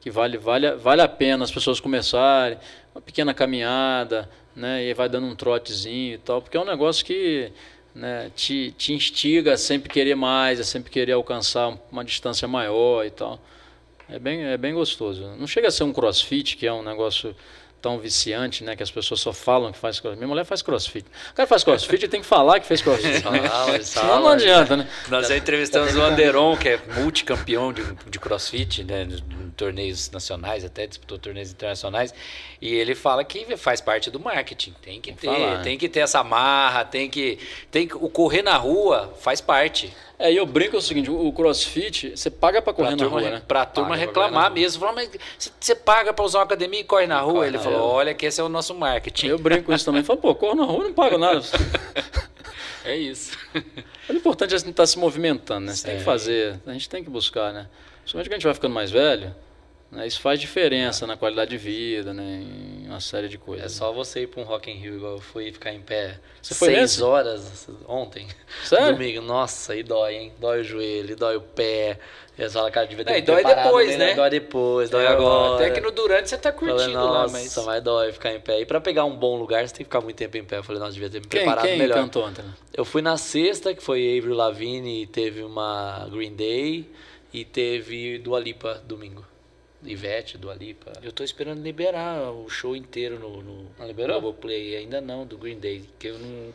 que 0.00 0.10
vale, 0.10 0.36
vale, 0.36 0.72
vale 0.72 1.00
a 1.00 1.08
pena 1.08 1.44
as 1.44 1.50
pessoas 1.50 1.80
começarem. 1.80 2.58
Uma 2.94 3.00
pequena 3.00 3.32
caminhada, 3.32 4.28
né? 4.56 4.84
E 4.84 4.94
vai 4.94 5.08
dando 5.08 5.26
um 5.28 5.36
trotezinho 5.36 6.14
e 6.14 6.18
tal, 6.18 6.42
porque 6.42 6.56
é 6.56 6.60
um 6.60 6.64
negócio 6.64 7.04
que 7.04 7.52
né, 7.94 8.30
te, 8.34 8.72
te 8.76 8.92
instiga 8.92 9.54
a 9.54 9.56
sempre 9.56 9.88
querer 9.88 10.14
mais, 10.16 10.58
a 10.60 10.64
sempre 10.64 10.90
querer 10.90 11.12
alcançar 11.12 11.68
um- 11.68 11.78
uma 11.92 12.04
distância 12.04 12.48
maior 12.48 13.04
e 13.06 13.10
tal. 13.10 13.40
É 14.08 14.18
bem, 14.18 14.44
é 14.44 14.56
bem 14.56 14.74
gostoso. 14.74 15.22
Não 15.38 15.46
chega 15.46 15.68
a 15.68 15.70
ser 15.70 15.84
um 15.84 15.92
crossfit, 15.92 16.56
que 16.56 16.66
é 16.66 16.72
um 16.72 16.82
negócio 16.82 17.34
tão 17.86 18.00
viciante, 18.00 18.64
né? 18.64 18.74
Que 18.74 18.82
as 18.82 18.90
pessoas 18.90 19.20
só 19.20 19.32
falam 19.32 19.70
que 19.70 19.78
faz 19.78 20.00
crossfit. 20.00 20.18
Minha 20.18 20.26
mulher 20.26 20.44
faz 20.44 20.60
crossfit. 20.60 21.06
O 21.30 21.34
cara 21.34 21.46
faz 21.46 21.62
crossfit 21.62 22.04
e 22.04 22.08
tem 22.08 22.20
que 22.20 22.26
falar 22.26 22.58
que 22.58 22.66
fez 22.66 22.82
crossfit. 22.82 23.20
Fala, 23.20 23.78
Senão 23.80 24.22
não 24.22 24.28
adianta, 24.30 24.76
né? 24.76 24.88
Nós 25.08 25.28
já 25.28 25.36
entrevistamos 25.36 25.94
o 25.94 26.02
Anderon, 26.02 26.56
que 26.56 26.70
é 26.70 26.80
multicampeão 26.96 27.72
de, 27.72 27.84
de 28.10 28.18
crossfit, 28.18 28.82
né, 28.82 29.04
em 29.04 29.50
torneios 29.50 30.10
nacionais, 30.10 30.64
até 30.64 30.84
disputou 30.84 31.16
torneios 31.16 31.52
internacionais, 31.52 32.12
e 32.60 32.74
ele 32.74 32.96
fala 32.96 33.22
que 33.22 33.56
faz 33.56 33.80
parte 33.80 34.10
do 34.10 34.18
marketing. 34.18 34.74
Tem 34.82 35.00
que 35.00 35.12
ter, 35.12 35.28
falar, 35.28 35.58
né? 35.58 35.62
tem 35.62 35.78
que 35.78 35.88
ter 35.88 36.00
essa 36.00 36.24
marra, 36.24 36.84
tem 36.84 37.08
que, 37.08 37.38
tem 37.70 37.86
que 37.86 37.94
o 37.94 38.08
correr 38.08 38.42
na 38.42 38.56
rua 38.56 39.14
faz 39.20 39.40
parte. 39.40 39.94
É, 40.18 40.32
e 40.32 40.36
eu 40.36 40.46
brinco 40.46 40.76
é 40.76 40.78
o 40.78 40.82
seguinte, 40.82 41.10
o 41.10 41.30
crossfit, 41.32 42.16
você 42.16 42.30
paga 42.30 42.62
pra 42.62 42.72
correr 42.72 42.88
Pra 42.88 42.96
na 42.96 43.02
turma, 43.02 43.20
rua, 43.20 43.30
né? 43.30 43.42
pra 43.46 43.66
turma 43.66 43.90
Paga 43.90 44.00
reclamar 44.00 44.50
mesmo. 44.50 44.80
Falar, 44.80 44.92
mas 44.94 45.10
você- 45.60 45.74
paga 45.74 46.12
pra 46.12 46.24
usar 46.24 46.38
uma 46.38 46.44
academia 46.44 46.80
e 46.80 46.84
corre 46.84 47.06
na 47.06 47.20
rua? 47.20 47.34
Corre 47.34 47.48
ele 47.48 47.56
na 47.58 47.62
falou, 47.62 47.80
rua. 47.80 47.92
olha 47.92 48.14
que 48.14 48.24
esse 48.24 48.40
é 48.40 48.44
o 48.44 48.48
nosso 48.48 48.74
marketing. 48.74 49.26
Eu 49.28 49.38
brinco 49.38 49.64
com 49.64 49.74
isso 49.74 49.84
também. 49.84 50.02
Falo, 50.02 50.18
pô, 50.18 50.34
corro 50.34 50.54
na 50.54 50.64
rua 50.64 50.84
e 50.84 50.88
não 50.88 50.94
pago 50.94 51.18
nada. 51.18 51.40
É 52.84 52.96
isso. 52.96 53.36
O 54.08 54.12
importante 54.12 54.52
é 54.52 54.54
a 54.54 54.58
gente 54.58 54.70
estar 54.70 54.86
se 54.86 54.96
movimentando, 54.96 55.66
né? 55.66 55.74
Você 55.74 55.84
tem 55.86 55.96
que 55.96 56.02
É. 56.02 56.04
fazer, 56.04 56.60
a 56.64 56.72
gente 56.72 56.88
tem 56.88 57.02
que 57.02 57.10
buscar, 57.10 57.52
né? 57.52 57.66
Principalmente 58.02 58.28
que 58.28 58.34
a 58.34 58.38
gente 58.38 58.44
vai 58.44 58.54
ficando 58.54 58.72
mais 58.74 58.92
velho? 58.92 59.34
Isso 60.04 60.20
faz 60.20 60.38
diferença 60.40 61.06
na 61.06 61.16
qualidade 61.16 61.50
de 61.50 61.58
vida, 61.58 62.12
né? 62.12 62.42
Em 62.82 62.86
uma 62.88 63.00
série 63.00 63.28
de 63.28 63.38
coisas. 63.38 63.66
É 63.66 63.68
só 63.68 63.92
você 63.92 64.22
ir 64.22 64.26
pra 64.26 64.40
um 64.40 64.44
Rock 64.44 64.70
in 64.70 64.74
Rio 64.74 64.96
igual 64.96 65.12
eu 65.12 65.20
fui 65.20 65.50
ficar 65.52 65.72
em 65.72 65.80
pé 65.80 66.18
Você 66.42 66.54
foi 66.54 66.68
seis 66.68 66.80
nesse? 66.80 67.02
horas 67.02 67.68
ontem. 67.86 68.26
Sério? 68.64 68.92
Domingo. 68.96 69.22
Nossa, 69.22 69.72
aí 69.72 69.82
dói, 69.82 70.14
hein? 70.14 70.32
Dói 70.38 70.60
o 70.60 70.64
joelho, 70.64 71.16
dói 71.16 71.36
o 71.36 71.40
pé. 71.40 71.98
E 72.38 72.46
sala, 72.50 72.70
cara, 72.70 72.86
devia 72.86 73.02
ter 73.02 73.14
É, 73.14 73.18
e 73.18 73.22
dói 73.22 73.42
depois, 73.42 73.88
bem, 73.88 73.98
né? 73.98 74.14
Dói 74.14 74.28
depois, 74.28 74.90
dói 74.90 75.04
É, 75.04 75.08
agora. 75.08 75.54
Até 75.54 75.70
que 75.70 75.80
no 75.80 75.90
Durante 75.90 76.28
você 76.28 76.36
tá 76.36 76.52
Falei, 76.52 76.74
curtindo 76.74 76.92
nossa, 76.98 77.12
lá, 77.12 77.28
mas... 77.28 77.56
mas 77.64 77.82
dói 77.82 78.12
ficar 78.12 78.34
em 78.34 78.40
pé. 78.40 78.60
E 78.60 78.66
pra 78.66 78.78
pegar 78.78 79.06
um 79.06 79.16
bom 79.16 79.36
lugar, 79.38 79.66
você 79.66 79.72
tem 79.72 79.78
que 79.78 79.84
ficar 79.84 80.02
muito 80.02 80.16
tempo 80.16 80.36
em 80.36 80.44
pé. 80.44 80.58
Eu 80.58 80.62
falei, 80.62 80.78
nossa, 80.80 80.92
devia 80.92 81.08
ter 81.08 81.20
me 81.20 81.26
Quem, 81.26 81.40
preparado 81.40 81.64
quem 81.64 81.78
melhor. 81.78 81.94
cantou 81.94 82.26
ontem? 82.26 82.42
né? 82.42 82.52
Eu 82.74 82.84
fui 82.84 83.00
na 83.00 83.16
sexta, 83.16 83.74
que 83.74 83.82
foi 83.82 84.18
Avril 84.18 84.34
Lavigne, 84.34 85.04
e 85.04 85.06
teve 85.06 85.42
uma 85.42 86.06
Green 86.12 86.34
Day, 86.34 86.90
e 87.32 87.42
teve 87.44 88.18
Dua 88.18 88.38
Lipa 88.38 88.82
domingo. 88.84 89.24
Ivete, 89.90 90.36
Dua 90.38 90.54
Lipa. 90.54 90.92
Eu 91.02 91.12
tô 91.12 91.22
esperando 91.24 91.62
liberar 91.62 92.30
o 92.32 92.48
show 92.48 92.74
inteiro 92.76 93.18
no, 93.18 93.42
no 93.42 93.66
Ah, 93.78 93.84
liberou? 93.86 94.20
Globoplay. 94.20 94.76
Ainda 94.76 95.00
não, 95.00 95.26
do 95.26 95.36
Green 95.38 95.58
Day, 95.58 95.84
que 95.98 96.08
eu 96.08 96.18
não, 96.18 96.52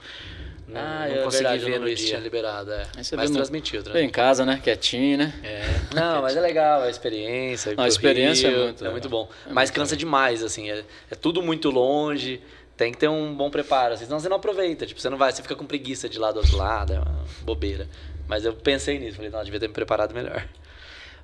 não, 0.67 0.81
Ah, 0.81 1.05
não 1.07 1.15
é 1.15 1.23
consegui 1.23 1.43
verdade, 1.43 1.65
ver 1.65 1.71
não 1.79 1.87
no 1.87 1.95
dia. 1.95 2.07
tinha 2.07 2.19
liberado, 2.19 2.71
é. 2.71 2.87
Mas 2.95 3.11
no- 3.29 3.37
transmitiu, 3.37 3.81
Veio 3.81 3.87
em 3.89 3.91
transmitiu. 3.91 4.11
casa, 4.13 4.45
né? 4.45 4.59
Quietinho, 4.63 5.17
né? 5.17 5.33
É. 5.43 5.61
Não, 5.95 6.21
mas 6.21 6.35
é 6.37 6.41
legal 6.41 6.81
a 6.83 6.89
experiência. 6.89 7.75
Não, 7.75 7.83
a 7.83 7.87
experiência 7.87 8.47
é 8.47 8.49
Rio, 8.51 8.63
muito 8.63 8.77
É 8.77 8.83
legal. 8.83 8.91
muito 8.93 9.09
bom. 9.09 9.29
É 9.45 9.51
mas 9.53 9.69
muito 9.69 9.75
cansa 9.75 9.97
demais, 9.97 10.43
assim. 10.43 10.69
É, 10.71 10.83
é 11.09 11.15
tudo 11.15 11.41
muito 11.41 11.69
longe. 11.69 12.41
Tem 12.77 12.91
que 12.91 12.97
ter 12.97 13.09
um 13.09 13.35
bom 13.35 13.51
preparo, 13.51 13.93
assim, 13.93 14.05
senão 14.05 14.19
você 14.19 14.27
não 14.29 14.37
aproveita. 14.37 14.85
Tipo, 14.87 14.99
você 14.99 15.09
não 15.09 15.17
vai, 15.17 15.31
você 15.31 15.41
fica 15.43 15.55
com 15.55 15.65
preguiça 15.65 16.07
de 16.09 16.17
lá 16.17 16.31
do 16.31 16.37
outro 16.37 16.55
lado, 16.57 16.93
é 16.93 16.99
uma 16.99 17.25
bobeira. 17.43 17.87
Mas 18.27 18.43
eu 18.45 18.53
pensei 18.53 18.97
nisso, 18.97 19.17
falei, 19.17 19.29
não, 19.29 19.43
devia 19.43 19.59
ter 19.59 19.67
me 19.67 19.73
preparado 19.73 20.13
melhor. 20.15 20.47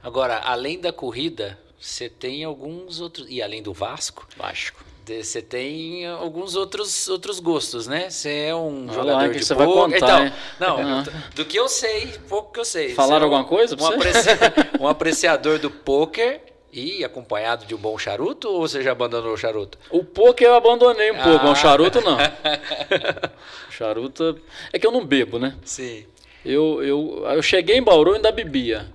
Agora, 0.03 0.37
além 0.39 0.79
da 0.79 0.91
corrida, 0.93 1.57
você 1.79 2.09
tem 2.09 2.43
alguns 2.43 2.99
outros... 2.99 3.27
E 3.29 3.41
além 3.41 3.61
do 3.61 3.73
Vasco, 3.73 4.27
Vasco. 4.37 4.83
você 5.05 5.41
tem 5.41 6.05
alguns 6.07 6.55
outros, 6.55 7.07
outros 7.07 7.39
gostos, 7.39 7.87
né? 7.87 8.09
Você 8.09 8.29
é 8.47 8.55
um 8.55 8.83
Olha 8.85 8.93
jogador 8.93 9.29
que 9.31 9.39
de 9.39 9.45
você 9.45 9.53
vai 9.53 9.65
pôquer. 9.67 9.99
contar, 9.99 10.25
então, 10.55 10.77
não, 10.77 10.99
Ah. 10.99 11.03
do- 11.35 11.45
que 11.45 11.57
eu 11.57 11.69
sei, 11.69 12.07
pouco 12.27 12.51
que 12.53 12.59
eu 12.59 12.65
sei. 12.65 12.93
Falaram 12.93 13.27
é 13.27 13.29
um- 13.29 13.33
alguma 13.35 13.45
coisa 13.45 13.75
um, 13.75 13.77
você? 13.77 13.93
apreci- 13.93 14.29
um 14.81 14.87
apreciador 14.87 15.59
do 15.59 15.69
pôquer 15.71 16.43
e 16.73 17.03
acompanhado 17.05 17.65
de 17.65 17.73
um 17.73 17.77
bom 17.77 17.97
charuto 17.97 18.49
ou 18.49 18.67
você 18.67 18.81
já 18.83 18.91
abandonou 18.91 19.33
o 19.33 19.37
charuto? 19.37 19.77
O 19.89 20.03
poker 20.03 20.47
eu 20.47 20.55
abandonei 20.55 21.11
um 21.11 21.15
pouco, 21.15 21.29
Ah. 21.39 21.43
mas 21.49 21.57
o 21.57 21.61
charuto 21.61 22.01
não. 22.01 22.17
O 23.69 23.71
charuto... 23.71 24.39
É 24.73 24.79
que 24.79 24.85
eu 24.85 24.91
não 24.91 25.05
bebo, 25.05 25.37
né? 25.39 25.55
Sim. 25.63 26.05
Eu, 26.43 26.81
eu, 26.83 27.23
eu 27.27 27.41
cheguei 27.41 27.77
em 27.77 27.83
Bauru 27.83 28.11
e 28.13 28.15
ainda 28.15 28.31
bebia. 28.31 28.87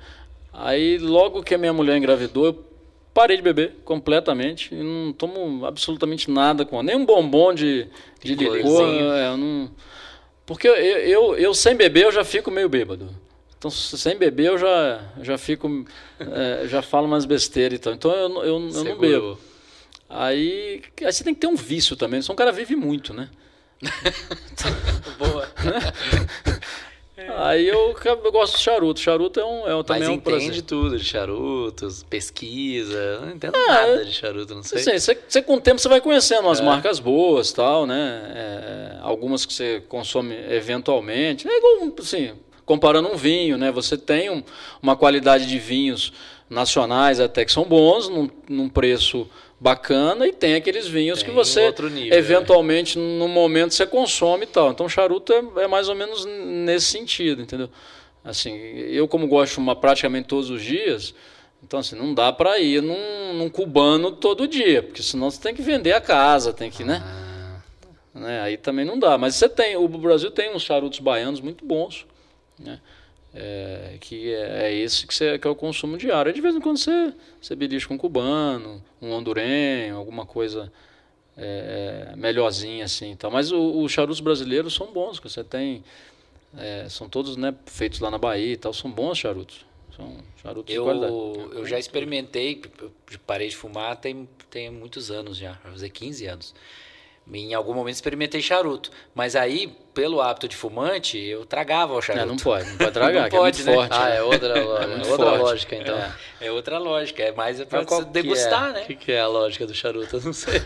Aí, 0.52 0.98
logo 0.98 1.42
que 1.42 1.54
a 1.54 1.58
minha 1.58 1.72
mulher 1.72 1.96
engravidou, 1.96 2.46
eu 2.46 2.64
parei 3.14 3.36
de 3.36 3.42
beber 3.42 3.76
completamente. 3.84 4.74
E 4.74 4.82
não 4.82 5.12
tomo 5.12 5.64
absolutamente 5.66 6.30
nada 6.30 6.64
com 6.64 6.82
nem 6.82 6.96
um 6.96 7.04
bombom 7.04 7.52
de, 7.54 7.86
de 8.22 8.34
licor. 8.34 8.88
É, 9.14 9.28
eu 9.28 9.36
não, 9.36 9.70
porque 10.46 10.68
eu, 10.68 10.74
eu, 10.74 11.36
eu, 11.36 11.54
sem 11.54 11.74
beber, 11.76 12.04
eu 12.04 12.12
já 12.12 12.24
fico 12.24 12.50
meio 12.50 12.68
bêbado. 12.68 13.08
Então, 13.56 13.70
se- 13.70 13.96
sem 13.96 14.16
beber, 14.16 14.46
eu 14.48 14.58
já, 14.58 15.00
já 15.22 15.38
fico. 15.38 15.86
é, 16.18 16.66
já 16.66 16.82
falo 16.82 17.06
umas 17.06 17.24
besteiras 17.24 17.78
e 17.78 17.80
tal. 17.80 17.92
Então, 17.94 18.10
eu, 18.12 18.28
não- 18.28 18.44
eu, 18.44 18.54
eu 18.74 18.84
não 18.84 18.98
bebo. 18.98 19.38
Aí, 20.08 20.82
aí 21.00 21.12
você 21.12 21.22
tem 21.24 21.32
que 21.32 21.40
ter 21.40 21.46
um 21.46 21.56
vício 21.56 21.96
também. 21.96 22.20
Senão 22.20 22.34
o 22.34 22.36
cara 22.36 22.50
vive 22.52 22.74
muito, 22.76 23.14
né? 23.14 23.28
Boa. 25.18 25.48
Aí 27.36 27.66
eu, 27.68 27.94
eu 28.04 28.32
gosto 28.32 28.56
de 28.56 28.62
charuto. 28.62 29.00
Charuto 29.00 29.38
é, 29.40 29.44
um, 29.44 29.68
é 29.68 29.74
um- 29.76 29.82
também 29.82 30.00
Mas 30.00 30.08
é 30.08 30.12
um 30.12 30.14
entende 30.16 30.38
prazer. 30.46 30.62
tudo 30.62 30.98
de 30.98 31.04
charutos, 31.04 32.02
pesquisa. 32.04 32.94
Eu 32.94 33.20
não 33.22 33.30
entendo 33.30 33.54
Ah, 33.56 33.66
nada 33.68 33.88
eu- 33.88 34.04
de 34.04 34.12
charuto, 34.12 34.54
não 34.54 34.62
sei. 34.62 34.80
Assim, 34.80 34.98
você, 34.98 35.18
você 35.28 35.42
com 35.42 35.54
o 35.56 35.60
tempo 35.60 35.80
você 35.80 35.88
vai 35.88 36.00
conhecendo 36.00 36.42
É. 36.42 36.46
umas 36.46 36.60
marcas 36.60 36.98
boas 36.98 37.52
tal, 37.52 37.86
né? 37.86 38.32
É, 38.34 38.98
algumas 39.02 39.44
que 39.46 39.52
você 39.52 39.82
consome 39.88 40.34
eventualmente. 40.50 41.46
É 41.48 41.58
igual, 41.58 41.92
assim, 41.98 42.32
comparando 42.64 43.08
um 43.08 43.16
vinho, 43.16 43.56
né? 43.58 43.70
Você 43.72 43.96
tem 43.96 44.30
um- 44.30 44.42
uma 44.82 44.96
qualidade 44.96 45.46
de 45.46 45.58
vinhos 45.58 46.12
nacionais 46.48 47.18
até 47.20 47.44
que 47.44 47.52
são 47.52 47.64
bons, 47.64 48.08
num, 48.08 48.28
num 48.48 48.68
preço 48.68 49.26
bacana, 49.62 50.26
e 50.26 50.32
tem 50.32 50.56
aqueles 50.56 50.88
vinhos 50.88 51.20
Tem 51.20 51.28
que 51.28 51.34
você, 51.34 51.72
nível, 51.88 52.18
eventualmente, 52.18 52.98
no 52.98 53.28
momento, 53.28 53.72
você 53.72 53.86
consome 53.86 54.42
e 54.42 54.48
tal. 54.48 54.72
Então, 54.72 54.88
charuto 54.88 55.32
é, 55.32 55.62
é 55.62 55.68
mais 55.68 55.88
ou 55.88 55.94
menos 55.94 56.24
nesse 56.24 56.86
sentido, 56.86 57.40
entendeu? 57.40 57.70
Assim, 58.24 58.52
eu 58.56 59.06
como 59.06 59.28
gosto 59.28 59.50
de 59.50 59.54
fumar 59.54 59.76
praticamente 59.76 60.26
todos 60.26 60.50
os 60.50 60.62
dias, 60.62 61.14
então 61.62 61.78
assim, 61.78 61.94
não 61.94 62.12
dá 62.12 62.32
para 62.32 62.58
ir 62.58 62.82
num, 62.82 63.34
num 63.34 63.48
cubano 63.48 64.10
todo 64.10 64.48
dia, 64.48 64.82
porque 64.82 65.02
senão 65.02 65.30
você 65.30 65.40
tem 65.40 65.54
que 65.54 65.62
vender 65.62 65.92
a 65.92 66.00
casa, 66.00 66.52
tem 66.52 66.68
que, 66.68 66.82
né? 66.82 67.00
Ah, 67.04 68.18
né? 68.18 68.40
Aí 68.42 68.56
também 68.56 68.84
não 68.84 68.98
dá. 68.98 69.16
Mas 69.16 69.36
você 69.36 69.48
tem, 69.48 69.76
o 69.76 69.86
Brasil 69.86 70.30
tem 70.32 70.52
uns 70.52 70.62
charutos 70.62 70.98
baianos 70.98 71.40
muito 71.40 71.64
bons, 71.64 72.04
né? 72.58 72.80
É, 73.34 73.96
que 73.98 74.32
é, 74.32 74.66
é 74.66 74.74
esse 74.74 75.06
que, 75.06 75.14
você, 75.14 75.38
que 75.38 75.46
é 75.46 75.50
o 75.50 75.54
consumo 75.54 75.96
diário. 75.96 76.32
De 76.32 76.40
vez 76.40 76.54
em 76.54 76.60
quando 76.60 76.76
você, 76.76 77.14
você 77.40 77.56
belisca 77.56 77.92
um 77.92 77.98
cubano, 77.98 78.82
um 79.00 79.10
hondurenho, 79.10 79.96
alguma 79.96 80.26
coisa 80.26 80.70
é, 81.36 82.10
é, 82.12 82.16
melhorzinha 82.16 82.84
assim. 82.84 83.10
Então. 83.10 83.30
Mas 83.30 83.50
os 83.50 83.90
charutos 83.90 84.20
brasileiros 84.20 84.74
são 84.74 84.92
bons, 84.92 85.18
que 85.18 85.28
você 85.28 85.42
tem. 85.42 85.82
é, 86.56 86.86
são 86.88 87.08
todos 87.08 87.36
né, 87.36 87.54
feitos 87.66 88.00
lá 88.00 88.10
na 88.10 88.18
Bahia 88.18 88.52
e 88.52 88.56
tal, 88.56 88.72
são 88.72 88.90
bons 88.90 89.18
charutos. 89.18 89.64
São 89.96 90.18
charutos 90.42 90.72
de 90.74 90.80
qualidade. 90.80 91.12
Eu, 91.12 91.52
eu 91.54 91.66
já 91.66 91.78
experimentei, 91.78 92.62
eu 92.80 92.92
parei 93.26 93.48
de 93.48 93.56
fumar 93.56 93.96
tem, 93.96 94.28
tem 94.50 94.70
muitos 94.70 95.10
anos 95.10 95.36
já, 95.36 95.52
vai 95.62 95.72
fazer 95.72 95.90
15 95.90 96.26
anos. 96.26 96.54
Em 97.30 97.54
algum 97.54 97.72
momento 97.72 97.94
experimentei 97.94 98.42
charuto, 98.42 98.90
mas 99.14 99.36
aí, 99.36 99.68
pelo 99.94 100.20
hábito 100.20 100.48
de 100.48 100.56
fumante, 100.56 101.18
eu 101.18 101.46
tragava 101.46 101.94
o 101.94 102.02
charuto. 102.02 102.24
É, 102.24 102.26
não 102.26 102.36
pode, 102.36 102.68
não 102.70 102.76
pode 102.76 102.90
tragar, 102.92 103.20
Não 103.20 103.26
é 103.26 103.30
pode, 103.30 103.62
muito 103.62 103.70
né? 103.70 103.74
forte. 103.74 103.94
Ah, 103.94 104.08
né? 104.08 104.16
é 104.16 104.22
outra, 104.22 104.58
é 104.58 104.86
muito 104.86 105.08
outra 105.08 105.30
lógica, 105.36 105.76
então. 105.76 105.96
É. 105.96 106.12
É 106.40 106.52
outra 106.52 106.78
lógica, 106.78 107.22
é 107.22 107.32
mais 107.32 107.62
qual 107.86 108.02
você 108.02 108.08
degustar, 108.10 108.70
é? 108.70 108.72
né? 108.72 108.82
O 108.82 108.86
que, 108.86 108.96
que 108.96 109.12
é 109.12 109.20
a 109.20 109.28
lógica 109.28 109.66
do 109.66 109.74
charuto? 109.74 110.16
Eu 110.16 110.22
não 110.22 110.32
sei. 110.32 110.62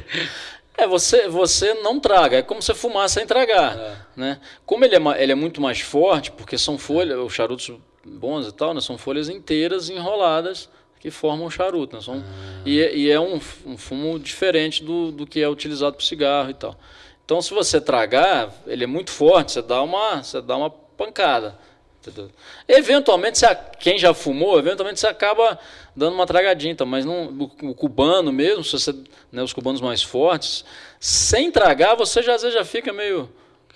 É, 0.78 0.86
você, 0.86 1.28
você 1.28 1.74
não 1.74 2.00
traga, 2.00 2.38
é 2.38 2.42
como 2.42 2.60
você 2.60 2.74
fumar 2.74 3.08
sem 3.08 3.26
tragar. 3.26 3.76
É. 3.78 3.96
Né? 4.16 4.40
Como 4.64 4.84
ele 4.84 4.96
é, 4.96 5.22
ele 5.22 5.32
é 5.32 5.34
muito 5.34 5.60
mais 5.60 5.80
forte, 5.80 6.30
porque 6.32 6.58
são 6.58 6.78
folhas, 6.78 7.18
os 7.18 7.32
charutos 7.32 7.70
bons 8.04 8.46
e 8.46 8.52
tal, 8.52 8.72
né? 8.72 8.80
são 8.80 8.96
folhas 8.96 9.28
inteiras 9.28 9.88
enroladas 9.88 10.68
que 11.06 11.10
formam 11.12 11.48
charuto. 11.48 11.94
Né? 11.94 12.02
São, 12.02 12.22
e, 12.64 12.80
é- 12.82 12.96
e 12.96 13.08
é 13.10 13.20
um, 13.20 13.40
um 13.64 13.78
fumo 13.78 14.18
diferente 14.18 14.82
do, 14.82 15.12
do 15.12 15.24
que 15.24 15.40
é 15.40 15.48
utilizado 15.48 15.94
para 15.94 16.04
cigarro 16.04 16.50
e 16.50 16.54
tal. 16.54 16.76
Então, 17.24 17.40
se 17.40 17.54
você 17.54 17.80
tragar, 17.80 18.52
ele 18.66 18.82
é 18.82 18.86
muito 18.88 19.12
forte, 19.12 19.52
você 19.52 19.62
dá 19.62 19.80
uma, 19.82 20.22
você 20.22 20.40
dá 20.40 20.56
uma 20.56 20.68
pancada. 20.68 21.56
entendeu? 22.00 22.28
Eventualmente, 22.66 23.38
você, 23.38 23.46
quem 23.78 23.98
já 24.00 24.12
fumou, 24.12 24.58
eventualmente 24.58 24.98
você 24.98 25.06
acaba 25.06 25.56
dando 25.94 26.14
uma 26.14 26.26
tragadinha, 26.26 26.72
então, 26.72 26.86
mas 26.86 27.04
não, 27.04 27.26
o, 27.28 27.70
o 27.70 27.74
cubano 27.74 28.32
mesmo, 28.32 28.64
você, 28.64 28.92
né, 29.30 29.44
os 29.44 29.52
cubanos 29.52 29.80
mais 29.80 30.02
fortes, 30.02 30.64
sem 30.98 31.52
tragar, 31.52 31.94
você 31.94 32.20
já, 32.20 32.34
às 32.34 32.42
vezes 32.42 32.56
já 32.56 32.64
fica 32.64 32.92
meio. 32.92 33.28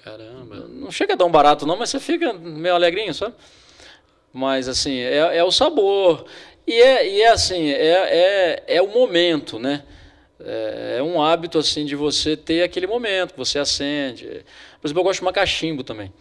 Caramba. 0.03 0.67
Não 0.69 0.91
chega 0.91 1.13
a 1.13 1.17
dar 1.17 1.27
um 1.27 1.31
barato, 1.31 1.65
não, 1.65 1.77
mas 1.77 1.91
você 1.91 2.01
fica 2.01 2.33
meio 2.33 2.75
alegrinho, 2.75 3.15
sabe? 3.15 3.35
Mas 4.33 4.69
assim, 4.69 4.97
é, 4.97 5.39
é 5.39 5.45
o 5.45 5.51
sabor. 5.51 6.25
E 6.71 6.81
é, 6.81 7.09
e 7.09 7.23
é 7.23 7.29
assim, 7.31 7.69
é, 7.69 8.63
é, 8.69 8.77
é 8.77 8.81
o 8.81 8.87
momento, 8.87 9.59
né? 9.59 9.83
É, 10.39 10.99
é 10.99 11.03
um 11.03 11.21
hábito 11.21 11.59
assim 11.59 11.85
de 11.85 11.97
você 11.97 12.37
ter 12.37 12.63
aquele 12.63 12.87
momento 12.87 13.33
que 13.33 13.39
você 13.39 13.59
acende. 13.59 14.45
Por 14.81 14.87
exemplo, 14.87 15.01
eu 15.01 15.03
gosto 15.03 15.15
de 15.15 15.19
fumar 15.19 15.35
cachimbo 15.35 15.83
também. 15.83 16.13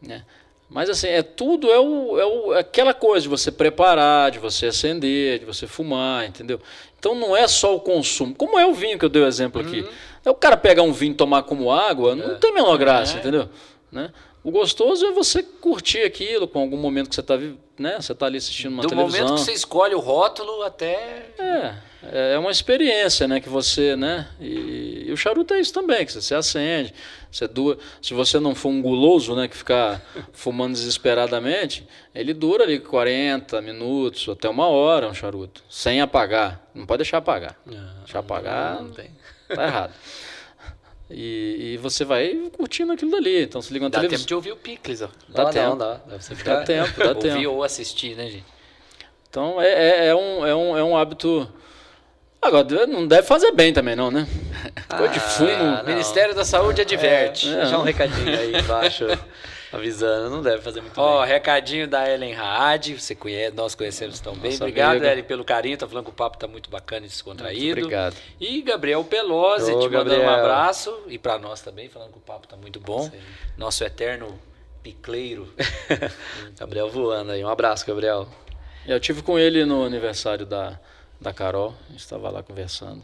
Né? 0.00 0.22
Mas 0.70 0.88
assim, 0.88 1.08
é 1.08 1.24
tudo 1.24 1.72
é, 1.72 1.80
o, 1.80 2.20
é, 2.20 2.24
o, 2.24 2.54
é 2.54 2.60
aquela 2.60 2.94
coisa 2.94 3.24
de 3.24 3.28
você 3.28 3.50
preparar, 3.50 4.30
de 4.30 4.38
você 4.38 4.66
acender, 4.66 5.40
de 5.40 5.44
você 5.44 5.66
fumar, 5.66 6.24
entendeu? 6.24 6.60
Então 6.96 7.12
não 7.16 7.36
é 7.36 7.48
só 7.48 7.74
o 7.74 7.80
consumo, 7.80 8.32
como 8.32 8.56
é 8.60 8.64
o 8.64 8.74
vinho 8.74 9.00
que 9.00 9.04
eu 9.04 9.08
dei 9.08 9.22
o 9.22 9.26
exemplo 9.26 9.60
aqui. 9.60 9.80
Uhum. 9.80 10.30
O 10.30 10.34
cara 10.34 10.56
pegar 10.56 10.84
um 10.84 10.92
vinho 10.92 11.14
e 11.14 11.16
tomar 11.16 11.42
como 11.42 11.72
água, 11.72 12.14
não 12.14 12.30
é. 12.30 12.34
tem 12.36 12.50
a 12.50 12.54
menor 12.54 12.78
graça, 12.78 13.16
é. 13.16 13.18
entendeu? 13.18 13.48
Né? 13.90 14.12
O 14.44 14.52
gostoso 14.52 15.04
é 15.04 15.10
você 15.10 15.42
curtir 15.42 16.02
aquilo 16.02 16.46
com 16.46 16.60
algum 16.60 16.76
momento 16.76 17.08
que 17.08 17.14
você 17.16 17.20
está 17.20 17.36
né? 17.78 17.96
Você 18.00 18.14
tá 18.14 18.26
ali 18.26 18.38
assistindo 18.38 18.72
uma 18.72 18.82
Do 18.82 18.88
televisão. 18.88 19.20
Do 19.20 19.24
momento 19.24 19.38
que 19.38 19.44
você 19.44 19.52
escolhe 19.52 19.94
o 19.94 20.00
rótulo 20.00 20.62
até. 20.62 21.26
É, 21.38 22.34
é 22.34 22.38
uma 22.38 22.50
experiência, 22.50 23.26
né? 23.26 23.40
Que 23.40 23.48
você, 23.48 23.96
né? 23.96 24.28
E, 24.40 25.04
e 25.06 25.12
o 25.12 25.16
charuto 25.16 25.54
é 25.54 25.60
isso 25.60 25.72
também, 25.72 26.04
que 26.04 26.12
você, 26.12 26.34
acende. 26.34 26.94
Você 27.30 27.46
dura, 27.46 27.78
se 28.00 28.14
você 28.14 28.38
não 28.38 28.54
for 28.54 28.68
um 28.68 28.80
guloso, 28.80 29.34
né? 29.34 29.48
Que 29.48 29.56
ficar 29.56 30.02
fumando 30.32 30.74
desesperadamente, 30.74 31.86
ele 32.14 32.32
dura 32.32 32.64
ali 32.64 32.78
40 32.78 33.60
minutos, 33.60 34.28
até 34.28 34.48
uma 34.48 34.68
hora 34.68 35.08
um 35.08 35.14
charuto. 35.14 35.62
Sem 35.68 36.00
apagar. 36.00 36.60
Não 36.74 36.86
pode 36.86 36.98
deixar 36.98 37.18
apagar. 37.18 37.56
Não, 37.64 37.94
deixar 38.04 38.20
apagar. 38.20 38.76
Não, 38.76 38.82
não 38.84 38.90
tem. 38.90 39.10
Tá 39.48 39.64
errado. 39.64 39.92
E, 41.08 41.74
e, 41.74 41.76
você 41.76 42.04
vai 42.04 42.50
curtindo 42.56 42.92
aquilo 42.92 43.12
dali. 43.12 43.44
Então 43.44 43.62
você 43.62 43.72
liga 43.72 43.84
na 43.84 43.90
dá 43.90 44.00
televisão. 44.00 44.18
Dá 44.18 44.18
tempo 44.18 44.28
de 44.28 44.34
ouvir 44.34 44.52
o 44.52 44.56
Picles, 44.56 45.02
ó. 45.02 45.08
Dá 45.28 45.44
não, 45.44 45.50
tempo. 45.50 45.68
Não, 45.68 45.78
dá. 45.78 45.94
Deve 45.94 46.42
dá 46.42 46.62
tempo, 46.62 46.98
dá 46.98 47.14
tempo. 47.14 47.26
Ouvir 47.34 47.46
ou 47.46 47.62
assistir, 47.62 48.16
né, 48.16 48.28
gente? 48.28 48.44
Então 49.30 49.60
é, 49.60 49.68
é, 49.68 50.06
é, 50.06 50.14
um, 50.14 50.46
é, 50.46 50.54
um, 50.54 50.76
é 50.78 50.84
um 50.84 50.96
hábito. 50.96 51.48
Agora, 52.42 52.86
não 52.86 53.06
deve 53.06 53.26
fazer 53.26 53.52
bem 53.52 53.72
também, 53.72 53.94
não, 53.94 54.10
né? 54.10 54.26
Coisa 54.88 55.12
de 55.12 55.20
fumo. 55.20 55.84
Ministério 55.84 56.34
da 56.34 56.44
Saúde 56.44 56.80
adverte. 56.80 57.48
É, 57.48 57.56
deixar 57.56 57.78
um 57.78 57.82
recadinho 57.82 58.38
aí 58.38 58.56
embaixo. 58.56 59.04
avisando, 59.76 60.30
não 60.30 60.42
deve 60.42 60.62
fazer 60.62 60.80
muito 60.80 61.00
Ó, 61.00 61.20
bem. 61.20 61.32
recadinho 61.32 61.86
da 61.86 62.08
Ellen 62.10 62.32
Raad, 62.34 62.98
você 62.98 63.14
conhece, 63.14 63.54
nós 63.54 63.74
conhecemos 63.74 64.20
tão 64.20 64.34
bem. 64.34 64.54
Obrigado, 64.54 64.92
amiga. 64.92 65.12
Ellen, 65.12 65.24
pelo 65.24 65.44
carinho, 65.44 65.76
tá 65.76 65.86
falando 65.86 66.04
que 66.04 66.10
o 66.10 66.14
papo 66.14 66.38
tá 66.38 66.46
muito 66.46 66.68
bacana 66.70 67.06
e 67.06 67.08
descontraído. 67.08 67.64
Muito 67.64 67.78
obrigado. 67.78 68.16
E 68.40 68.62
Gabriel 68.62 69.04
Pelosi, 69.04 69.72
Ô, 69.72 69.80
te 69.80 69.88
mandando 69.88 70.22
um 70.22 70.28
abraço, 70.28 71.02
e 71.06 71.18
para 71.18 71.38
nós 71.38 71.60
também, 71.60 71.88
falando 71.88 72.12
que 72.12 72.18
o 72.18 72.22
papo 72.22 72.46
tá 72.46 72.56
muito 72.56 72.80
bom. 72.80 73.10
Sim. 73.10 73.18
Nosso 73.56 73.84
eterno 73.84 74.38
picleiro. 74.82 75.52
Gabriel 76.58 76.88
voando 76.88 77.32
aí, 77.32 77.44
um 77.44 77.48
abraço, 77.48 77.86
Gabriel. 77.86 78.28
Eu 78.86 79.00
tive 79.00 79.20
com 79.20 79.38
ele 79.38 79.64
no 79.64 79.84
aniversário 79.84 80.46
da, 80.46 80.78
da 81.20 81.32
Carol, 81.32 81.74
a 81.88 81.92
gente 81.92 82.00
estava 82.00 82.30
lá 82.30 82.42
conversando. 82.42 83.02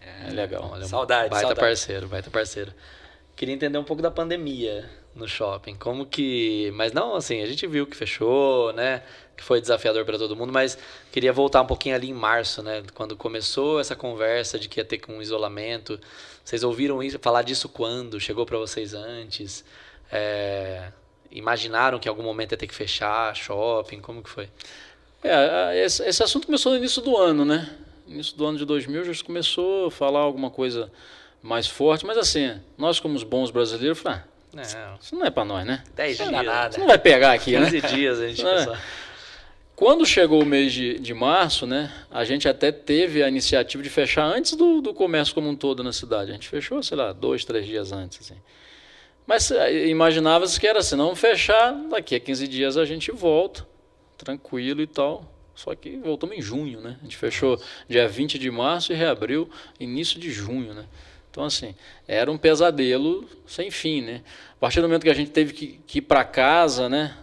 É, 0.00 0.28
é 0.28 0.30
legal. 0.30 0.70
Olha, 0.72 0.86
saudade, 0.86 1.30
baita 1.30 1.48
saudade. 1.48 1.60
parceiro, 1.60 2.06
baita 2.06 2.30
parceiro. 2.30 2.72
Queria 3.34 3.54
entender 3.54 3.78
um 3.78 3.84
pouco 3.84 4.02
da 4.02 4.10
pandemia 4.10 4.88
no 5.16 5.26
shopping. 5.26 5.74
Como 5.76 6.06
que. 6.06 6.70
Mas 6.74 6.92
não, 6.92 7.14
assim, 7.16 7.42
a 7.42 7.46
gente 7.46 7.66
viu 7.66 7.86
que 7.86 7.96
fechou, 7.96 8.72
né? 8.72 9.02
Que 9.36 9.42
foi 9.42 9.60
desafiador 9.60 10.04
para 10.04 10.18
todo 10.18 10.36
mundo, 10.36 10.52
mas 10.52 10.78
queria 11.12 11.32
voltar 11.32 11.62
um 11.62 11.66
pouquinho 11.66 11.94
ali 11.94 12.10
em 12.10 12.14
março, 12.14 12.62
né? 12.62 12.82
Quando 12.94 13.16
começou 13.16 13.80
essa 13.80 13.96
conversa 13.96 14.58
de 14.58 14.68
que 14.68 14.80
ia 14.80 14.84
ter 14.84 15.00
um 15.08 15.20
isolamento. 15.20 15.98
Vocês 16.44 16.62
ouviram 16.62 17.02
isso, 17.02 17.18
falar 17.18 17.42
disso 17.42 17.68
quando? 17.68 18.20
Chegou 18.20 18.46
para 18.46 18.58
vocês 18.58 18.94
antes? 18.94 19.64
É, 20.12 20.92
imaginaram 21.30 21.98
que 21.98 22.08
em 22.08 22.10
algum 22.10 22.22
momento 22.22 22.52
ia 22.52 22.58
ter 22.58 22.66
que 22.66 22.74
fechar 22.74 23.34
shopping? 23.34 24.00
Como 24.00 24.22
que 24.22 24.30
foi? 24.30 24.48
É, 25.22 25.84
esse, 25.84 26.22
assunto 26.22 26.46
começou 26.46 26.72
no 26.72 26.78
início 26.78 27.02
do 27.02 27.16
ano, 27.16 27.44
né? 27.44 27.68
No 28.06 28.14
início 28.14 28.36
do 28.36 28.46
ano 28.46 28.58
de 28.58 28.64
2000 28.64 29.12
já 29.12 29.24
começou 29.24 29.86
a 29.86 29.90
falar 29.90 30.20
alguma 30.20 30.50
coisa 30.50 30.90
mais 31.42 31.66
forte, 31.66 32.06
mas 32.06 32.16
assim, 32.16 32.60
nós 32.76 33.00
como 33.00 33.14
os 33.14 33.22
bons 33.22 33.50
brasileiros, 33.50 33.98
falamos, 33.98 34.24
ah, 34.24 34.35
isso 35.00 35.14
não 35.14 35.24
é 35.24 35.30
para 35.30 35.44
nós, 35.44 35.66
né? 35.66 35.82
10 35.94 36.16
dias. 36.16 36.30
Nada. 36.30 36.70
Isso 36.70 36.80
não 36.80 36.86
vai 36.86 36.98
pegar 36.98 37.32
aqui, 37.32 37.56
15 37.56 37.80
né? 37.80 37.88
dias 37.88 38.20
a 38.20 38.28
gente 38.28 38.46
é. 38.46 38.78
Quando 39.76 40.06
chegou 40.06 40.42
o 40.42 40.46
mês 40.46 40.72
de, 40.72 40.98
de 40.98 41.12
março, 41.12 41.66
né, 41.66 41.92
a 42.10 42.24
gente 42.24 42.48
até 42.48 42.72
teve 42.72 43.22
a 43.22 43.28
iniciativa 43.28 43.82
de 43.82 43.90
fechar 43.90 44.24
antes 44.24 44.54
do, 44.54 44.80
do 44.80 44.94
comércio 44.94 45.34
como 45.34 45.50
um 45.50 45.54
todo 45.54 45.84
na 45.84 45.92
cidade. 45.92 46.30
A 46.30 46.34
gente 46.34 46.48
fechou, 46.48 46.82
sei 46.82 46.96
lá, 46.96 47.12
dois, 47.12 47.44
três 47.44 47.66
dias 47.66 47.92
antes. 47.92 48.20
Assim. 48.20 48.40
Mas 49.26 49.50
eh, 49.50 49.88
imaginava-se 49.88 50.58
que 50.58 50.66
era 50.66 50.78
assim, 50.78 50.96
não 50.96 51.14
fechar, 51.14 51.74
daqui 51.90 52.14
a 52.14 52.20
15 52.20 52.48
dias 52.48 52.76
a 52.78 52.86
gente 52.86 53.12
volta 53.12 53.66
tranquilo 54.16 54.80
e 54.80 54.86
tal. 54.86 55.30
Só 55.54 55.74
que 55.74 55.96
voltamos 55.96 56.36
em 56.36 56.40
junho, 56.40 56.80
né? 56.80 56.96
A 57.00 57.02
gente 57.02 57.16
fechou 57.16 57.60
dia 57.86 58.08
20 58.08 58.38
de 58.38 58.50
março 58.50 58.92
e 58.92 58.96
reabriu 58.96 59.48
início 59.80 60.18
de 60.18 60.30
junho, 60.30 60.72
né? 60.72 60.86
Então, 61.36 61.44
assim, 61.44 61.74
era 62.08 62.32
um 62.32 62.38
pesadelo 62.38 63.28
sem 63.46 63.70
fim, 63.70 64.00
né? 64.00 64.22
A 64.52 64.58
partir 64.58 64.80
do 64.80 64.88
momento 64.88 65.02
que 65.02 65.10
a 65.10 65.14
gente 65.14 65.30
teve 65.30 65.52
que, 65.52 65.78
que 65.86 65.98
ir 65.98 66.00
para 66.00 66.24
casa, 66.24 66.88
né? 66.88 67.14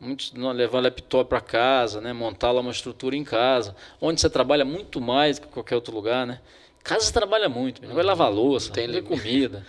Muitos 0.00 0.32
levar 0.32 0.80
laptop 0.80 1.28
para 1.28 1.40
casa, 1.40 2.00
né? 2.00 2.12
Montar 2.12 2.50
lá 2.50 2.62
uma 2.62 2.72
estrutura 2.72 3.14
em 3.14 3.22
casa, 3.22 3.76
onde 4.00 4.20
você 4.20 4.28
trabalha 4.28 4.64
muito 4.64 5.00
mais 5.00 5.38
que 5.38 5.46
qualquer 5.46 5.76
outro 5.76 5.94
lugar, 5.94 6.26
né? 6.26 6.40
Casa 6.82 7.04
você 7.04 7.12
trabalha 7.12 7.48
muito, 7.48 7.86
vai 7.86 8.02
lavar 8.02 8.28
louça, 8.32 8.72
tem 8.72 9.00
comida, 9.04 9.64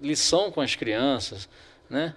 lição 0.00 0.52
com 0.52 0.60
as 0.60 0.76
crianças, 0.76 1.48
né? 1.90 2.14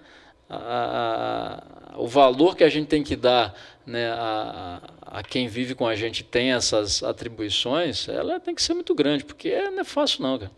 a, 0.48 1.92
a, 1.94 2.00
o 2.00 2.06
valor 2.06 2.56
que 2.56 2.64
a 2.64 2.68
gente 2.68 2.86
tem 2.86 3.02
que 3.02 3.14
dar 3.14 3.54
né, 3.88 4.10
a, 4.10 4.82
a, 5.00 5.22
quem 5.22 5.48
vive 5.48 5.74
com 5.74 5.86
a 5.86 5.96
gente 5.96 6.22
tem 6.22 6.52
essas 6.52 7.02
atribuições, 7.02 8.06
ela 8.06 8.38
tem 8.38 8.54
que 8.54 8.62
ser 8.62 8.74
muito 8.74 8.94
grande, 8.94 9.24
porque 9.24 9.50
não 9.70 9.80
é 9.80 9.84
fácil 9.84 10.22
não, 10.22 10.38
cara. 10.38 10.52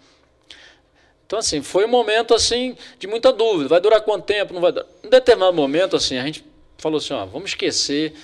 Então, 1.24 1.39
assim, 1.39 1.62
foi 1.62 1.85
um 1.85 1.89
momento, 1.89 2.35
assim, 2.35 2.76
de 2.99 3.07
muita 3.07 3.33
dúvida. 3.33 3.68
Vai 3.68 3.81
durar 3.81 4.01
quanto 4.01 4.24
tempo? 4.24 4.53
Não 4.53 4.61
vai 4.61 4.72
durar. 4.72 4.89
Em 5.05 5.09
determinado 5.09 5.55
momento, 5.55 5.95
assim, 5.95 6.18
a 6.18 6.24
gente 6.24 6.45
falou 6.76 6.99
assim, 6.99 7.14
ó, 7.14 7.24
vamos 7.24 7.51
esquecer 7.51 8.14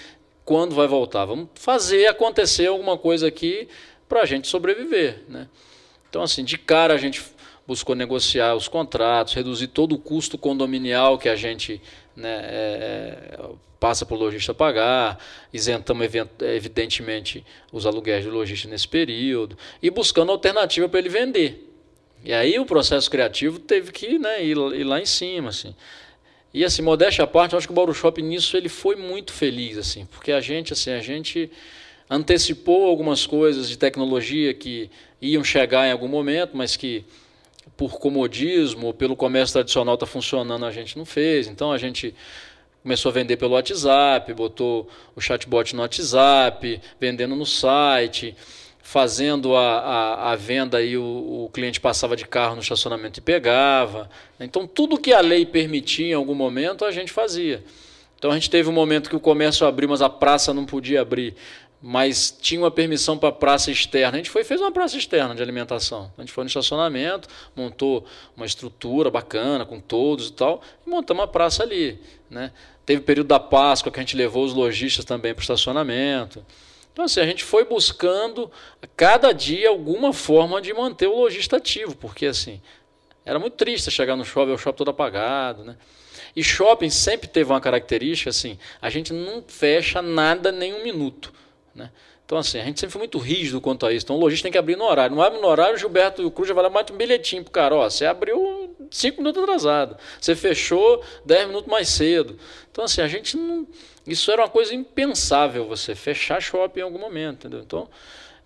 quando 0.45 0.75
vai 0.75 0.89
voltar. 0.89 1.25
Vamos 1.25 1.51
fazer 1.55 2.09
acontecer 2.09 2.67
alguma 2.67 2.99
coisa 2.99 3.29
aqui 3.29 3.69
para 4.09 4.23
a 4.23 4.27
gente 4.27 4.49
sobreviver, 4.49 5.23
né? 5.29 5.47
Então, 6.11 6.21
assim, 6.21 6.43
de 6.43 6.59
cara 6.59 6.95
a 6.95 6.99
gente 6.99 7.23
buscou 7.65 7.95
negociar 7.95 8.57
os 8.57 8.67
contratos, 8.67 9.35
reduzir 9.35 9.69
todo 9.69 9.95
o 9.95 9.99
custo 9.99 10.37
condominial 10.37 11.17
que 11.17 11.29
a 11.29 11.37
gente 11.37 11.81
né, 12.17 12.41
é, 12.43 13.39
é 13.39 13.49
passa 13.79 14.07
para 14.07 14.17
o 14.17 14.19
lojista 14.19 14.55
pagar, 14.55 15.19
isentamos 15.53 16.09
evidentemente 16.41 17.45
os 17.73 17.87
aluguéis 17.87 18.25
de 18.25 18.31
lojista 18.31 18.69
nesse 18.69 18.89
período 18.89 19.57
e 19.83 19.91
buscando 19.91 20.33
alternativa 20.33 20.89
para 20.89 20.99
ele 20.99 21.09
vender. 21.09 21.73
E 22.25 22.33
aí 22.33 22.59
o 22.59 22.65
processo 22.65 23.11
criativo 23.11 23.59
teve 23.59 23.93
que 23.93 24.19
né, 24.19 24.43
ir, 24.45 24.57
ir 24.57 24.85
lá 24.85 25.01
em 25.01 25.07
cima, 25.07 25.51
assim. 25.51 25.75
E 26.53 26.65
assim, 26.65 26.81
modéstia 26.81 27.25
à 27.25 27.27
parte, 27.27 27.53
eu 27.53 27.59
acho 27.59 27.69
que 27.69 27.73
o 27.73 27.77
Bauru 27.77 27.93
Shopping 27.93 28.23
nisso 28.23 28.57
ele 28.57 28.69
foi 28.69 28.97
muito 28.97 29.33
feliz, 29.33 29.77
assim, 29.77 30.07
porque 30.07 30.33
a 30.33 30.41
gente, 30.41 30.73
assim, 30.73 30.91
a 30.91 31.01
gente 31.01 31.51
antecipou 32.09 32.87
algumas 32.87 33.27
coisas 33.27 33.69
de 33.69 33.77
tecnologia 33.77 34.55
que 34.55 34.91
iam 35.21 35.45
chegar 35.45 35.87
em 35.87 35.93
algum 35.93 36.09
momento, 36.09 36.57
mas 36.57 36.77
que 36.77 37.05
por 37.77 37.99
comodismo, 37.99 38.95
pelo 38.95 39.15
comércio 39.15 39.55
tradicional 39.55 39.95
está 39.95 40.07
funcionando, 40.07 40.65
a 40.65 40.71
gente 40.71 40.97
não 40.97 41.05
fez. 41.05 41.47
Então 41.47 41.73
a 41.73 41.79
gente 41.79 42.15
começou 42.87 43.11
a 43.11 43.13
vender 43.13 43.37
pelo 43.37 43.55
WhatsApp, 43.55 44.33
botou 44.33 44.89
o 45.17 45.21
chatbot 45.21 45.75
no 45.75 45.83
WhatsApp, 45.83 46.81
vendendo 47.01 47.35
no 47.35 47.45
site, 47.45 48.37
fazendo 48.81 49.57
a, 49.57 49.79
a, 49.81 50.31
a 50.31 50.37
venda 50.37 50.81
e 50.81 50.97
o, 50.97 51.03
o, 51.03 51.51
cliente 51.53 51.81
passava 51.81 52.15
de 52.15 52.25
carro 52.25 52.55
no 52.55 52.63
estacionamento 52.63 53.19
e 53.19 53.23
pegava. 53.23 54.09
Então 54.39 54.69
tudo 54.69 54.99
que 54.99 55.13
a 55.13 55.21
lei 55.21 55.45
permitia 55.45 56.07
em 56.07 56.13
algum 56.13 56.37
momento 56.37 56.85
a 56.85 56.93
gente 56.93 57.11
fazia. 57.11 57.65
Então 58.17 58.31
a 58.31 58.35
gente 58.35 58.49
teve 58.49 58.69
um 58.69 58.73
momento 58.73 59.11
que 59.11 59.17
o 59.17 59.21
comércio 59.21 59.67
abriu, 59.67 59.89
mas 59.89 60.01
a 60.01 60.09
praça 60.09 60.55
não 60.55 60.65
podia 60.65 61.01
abrir 61.01 61.35
mas 61.81 62.37
tinha 62.41 62.61
uma 62.61 62.71
permissão 62.71 63.19
para 63.19 63.31
praça 63.31 63.71
externa. 63.71 64.15
A 64.15 64.17
gente 64.17 64.31
foi 64.31 64.43
fez 64.43 64.61
uma 64.61 64.73
praça 64.73 64.97
externa 64.97 65.35
de 65.35 65.43
alimentação. 65.43 66.11
A 66.17 66.21
gente 66.23 66.33
foi 66.33 66.43
no 66.43 66.49
estacionamento, 66.49 67.29
montou 67.55 68.05
uma 68.37 68.47
estrutura 68.47 69.11
bacana 69.11 69.65
com 69.65 69.79
todos 69.79 70.29
e 70.29 70.33
tal, 70.33 70.63
e 70.87 70.91
montamos 70.91 71.21
uma 71.21 71.29
praça 71.29 71.63
ali. 71.63 72.01
Né? 72.31 72.53
Teve 72.85 73.01
o 73.01 73.05
período 73.05 73.29
da 73.29 73.41
Páscoa 73.41 73.91
que 73.93 73.99
a 73.99 74.03
gente 74.03 74.17
levou 74.17 74.45
os 74.45 74.53
lojistas 74.53 75.05
também 75.05 75.33
para 75.35 75.41
o 75.41 75.43
estacionamento. 75.43 76.45
Então, 76.93 77.05
assim, 77.05 77.21
a 77.21 77.27
gente 77.27 77.45
foi 77.45 77.65
buscando 77.65 78.51
cada 78.97 79.33
dia 79.33 79.69
alguma 79.69 80.13
forma 80.13 80.63
de 80.63 80.73
manter 80.73 81.07
o 81.07 81.17
lojista 81.17 81.59
ativo, 81.59 81.95
porque 81.95 82.27
assim, 82.27 82.61
era 83.25 83.39
muito 83.39 83.55
triste 83.55 83.91
chegar 83.91 84.17
no 84.17 84.25
shopping, 84.25 84.53
o 84.53 84.59
shopping 84.59 84.79
todo 84.79 84.91
apagado, 84.91 85.63
né? 85.63 85.77
E 86.35 86.43
shopping 86.43 86.89
sempre 86.89 87.29
teve 87.29 87.51
uma 87.51 87.61
característica 87.61 88.31
assim, 88.31 88.59
a 88.81 88.89
gente 88.89 89.13
não 89.13 89.45
fecha 89.47 90.01
nada 90.01 90.51
nem 90.51 90.75
um 90.75 90.83
minuto. 90.83 91.33
Né? 91.75 91.91
Então, 92.25 92.39
assim, 92.39 92.59
a 92.59 92.65
gente 92.65 92.81
sempre 92.81 92.93
foi 92.93 93.01
muito 93.01 93.19
rígido 93.19 93.61
quanto 93.61 93.87
a 93.87 93.93
isso. 93.93 94.07
Então, 94.07 94.17
o 94.17 94.19
lojista 94.19 94.45
tem 94.45 94.53
que 94.53 94.59
abrir 94.59 94.77
no 94.77 94.85
horário. 94.85 95.15
Não 95.15 95.23
abre 95.23 95.39
no 95.39 95.47
horário, 95.47 95.75
o 95.75 95.79
Gilberto 95.79 96.23
e 96.23 96.25
o 96.25 96.31
Cruz 96.31 96.49
já 96.49 96.55
vai 96.55 96.65
lá 96.65 96.71
mais 96.71 96.91
um 96.91 96.97
bilhetinho 96.97 97.45
pro 97.45 97.53
cara. 97.53 97.75
Ó, 97.75 97.89
você 97.89 98.05
abriu 98.05 98.41
cinco 98.91 99.19
minutos 99.19 99.43
atrasado. 99.43 99.97
Você 100.21 100.35
fechou 100.35 101.03
dez 101.25 101.47
minutos 101.47 101.71
mais 101.71 101.89
cedo. 101.89 102.39
Então, 102.71 102.85
assim, 102.85 103.01
a 103.01 103.09
gente 103.09 103.37
não... 103.37 103.67
Isso 104.07 104.31
era 104.31 104.43
uma 104.43 104.49
coisa 104.49 104.75
impensável, 104.75 105.67
você 105.67 105.95
fechar 105.95 106.41
shopping 106.41 106.81
em 106.81 106.83
algum 106.83 106.99
momento, 106.99 107.47
entendeu? 107.47 107.61
Então, 107.61 107.89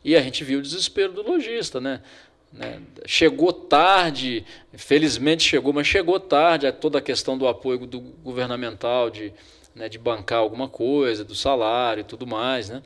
e 0.03 0.17
a 0.17 0.23
gente 0.23 0.43
viu 0.43 0.59
o 0.59 0.63
desespero 0.63 1.13
do 1.13 1.23
lojista, 1.23 1.81
né? 1.81 2.01
né? 2.53 2.81
Chegou 3.07 3.53
tarde, 3.53 4.45
felizmente 4.73 5.43
chegou, 5.43 5.73
mas 5.73 5.87
chegou 5.87 6.19
tarde 6.19 6.67
a 6.67 6.73
toda 6.73 6.99
a 6.99 7.03
questão 7.03 7.37
do 7.37 7.47
apoio 7.47 7.87
do 7.87 8.01
governamental, 8.01 9.11
de, 9.11 9.33
né, 9.75 9.89
de 9.89 9.99
bancar 9.99 10.39
alguma 10.39 10.69
coisa, 10.69 11.25
do 11.25 11.35
salário 11.35 12.01
e 12.01 12.05
tudo 12.05 12.27
mais, 12.27 12.71
né? 12.71 12.83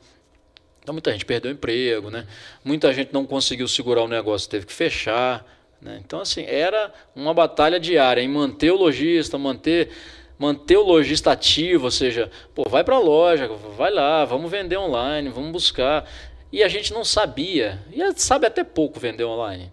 Então 0.81 0.93
muita 0.93 1.11
gente 1.11 1.25
perdeu 1.25 1.51
emprego, 1.51 2.11
né? 2.11 2.27
Muita 2.63 2.93
gente 2.93 3.11
não 3.11 3.25
conseguiu 3.25 3.67
segurar 3.67 4.03
o 4.03 4.07
negócio, 4.07 4.47
teve 4.49 4.67
que 4.67 4.73
fechar. 4.73 5.43
Né? 5.85 6.01
Então, 6.03 6.19
assim, 6.19 6.43
era 6.47 6.91
uma 7.15 7.31
batalha 7.31 7.79
diária 7.79 8.19
em 8.19 8.27
manter 8.27 8.71
o 8.71 8.75
lojista, 8.75 9.37
manter, 9.37 9.91
manter 10.35 10.77
o 10.77 10.83
lojista 10.83 11.31
ativo, 11.31 11.85
ou 11.85 11.91
seja, 11.91 12.31
pô, 12.55 12.67
vai 12.67 12.83
para 12.83 12.95
a 12.95 12.99
loja, 12.99 13.47
vai 13.77 13.91
lá, 13.91 14.25
vamos 14.25 14.49
vender 14.49 14.77
online, 14.77 15.29
vamos 15.29 15.51
buscar. 15.51 16.09
E 16.51 16.63
a 16.63 16.67
gente 16.67 16.91
não 16.91 17.05
sabia, 17.05 17.79
e 17.91 18.01
sabe 18.19 18.47
até 18.47 18.63
pouco 18.63 18.99
vender 18.99 19.25
online. 19.25 19.71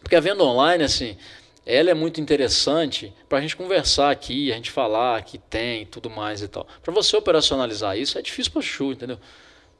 Porque 0.00 0.14
a 0.14 0.20
venda 0.20 0.44
online, 0.44 0.84
assim, 0.84 1.16
ela 1.66 1.90
é 1.90 1.94
muito 1.94 2.20
interessante 2.20 3.12
para 3.28 3.38
a 3.38 3.40
gente 3.40 3.56
conversar 3.56 4.12
aqui, 4.12 4.52
a 4.52 4.54
gente 4.54 4.70
falar 4.70 5.20
que 5.24 5.36
tem 5.36 5.84
tudo 5.84 6.08
mais 6.08 6.42
e 6.42 6.46
tal. 6.46 6.64
Para 6.80 6.94
você 6.94 7.16
operacionalizar 7.16 7.98
isso 7.98 8.16
é 8.16 8.22
difícil 8.22 8.52
para 8.52 8.62
chu, 8.62 8.92
entendeu? 8.92 9.18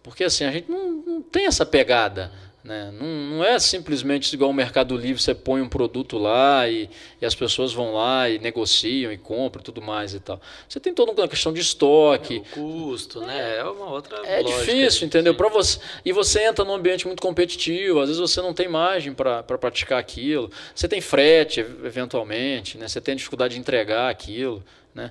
Porque 0.03 0.25
assim, 0.25 0.45
a 0.45 0.51
gente 0.51 0.69
não, 0.69 0.91
não 0.91 1.23
tem 1.23 1.47
essa 1.47 1.65
pegada. 1.65 2.33
Né? 2.69 2.93
Não, 2.93 3.07
não, 3.07 3.45
é 3.45 3.59
simplesmente 3.59 4.31
igual 4.35 4.51
o 4.51 4.53
Mercado 4.53 4.95
Livre, 4.95 5.23
você 5.23 5.35
põe 5.35 5.63
um 5.63 5.69
produto 5.71 6.19
lá 6.19 6.69
e, 6.69 6.91
e, 7.19 7.25
as 7.25 7.35
pessoas 7.35 7.73
vão 7.73 7.95
lá 7.95 8.29
e 8.29 8.39
negociam 8.39 9.11
e 9.11 9.17
compram 9.17 9.63
e 9.63 9.65
tudo 9.65 9.81
mais 9.81 10.13
e 10.13 10.21
tal. 10.21 10.39
Você 10.69 10.79
tem 10.79 10.93
toda 10.93 11.13
uma 11.13 11.27
questão 11.27 11.51
de 11.51 11.63
estoque. 11.63 12.43
É, 12.45 12.55
custo, 12.55 13.23
né? 13.23 13.57
É 13.57 13.65
uma 13.65 13.91
outra 13.91 14.21
É 14.23 14.43
difícil, 14.43 15.07
entendeu? 15.07 15.35
Para 15.35 15.49
você 15.49 15.79
E 16.05 16.13
você 16.13 16.43
entra 16.43 16.63
num 16.63 16.75
ambiente 16.75 17.07
muito 17.07 17.23
competitivo, 17.23 18.01
às 18.01 18.09
vezes 18.09 18.21
você 18.21 18.43
não 18.43 18.53
tem 18.53 18.69
margem 18.69 19.15
para 19.15 19.43
praticar 19.43 19.99
aquilo. 19.99 20.51
Você 20.75 20.87
tem 20.87 21.01
frete, 21.01 21.61
eventualmente, 21.61 22.77
né? 22.77 22.87
Você 22.87 23.01
tem 23.01 23.17
dificuldade 23.17 23.55
de 23.55 23.61
entregar 23.61 24.11
aquilo, 24.11 24.63
né? 24.95 25.11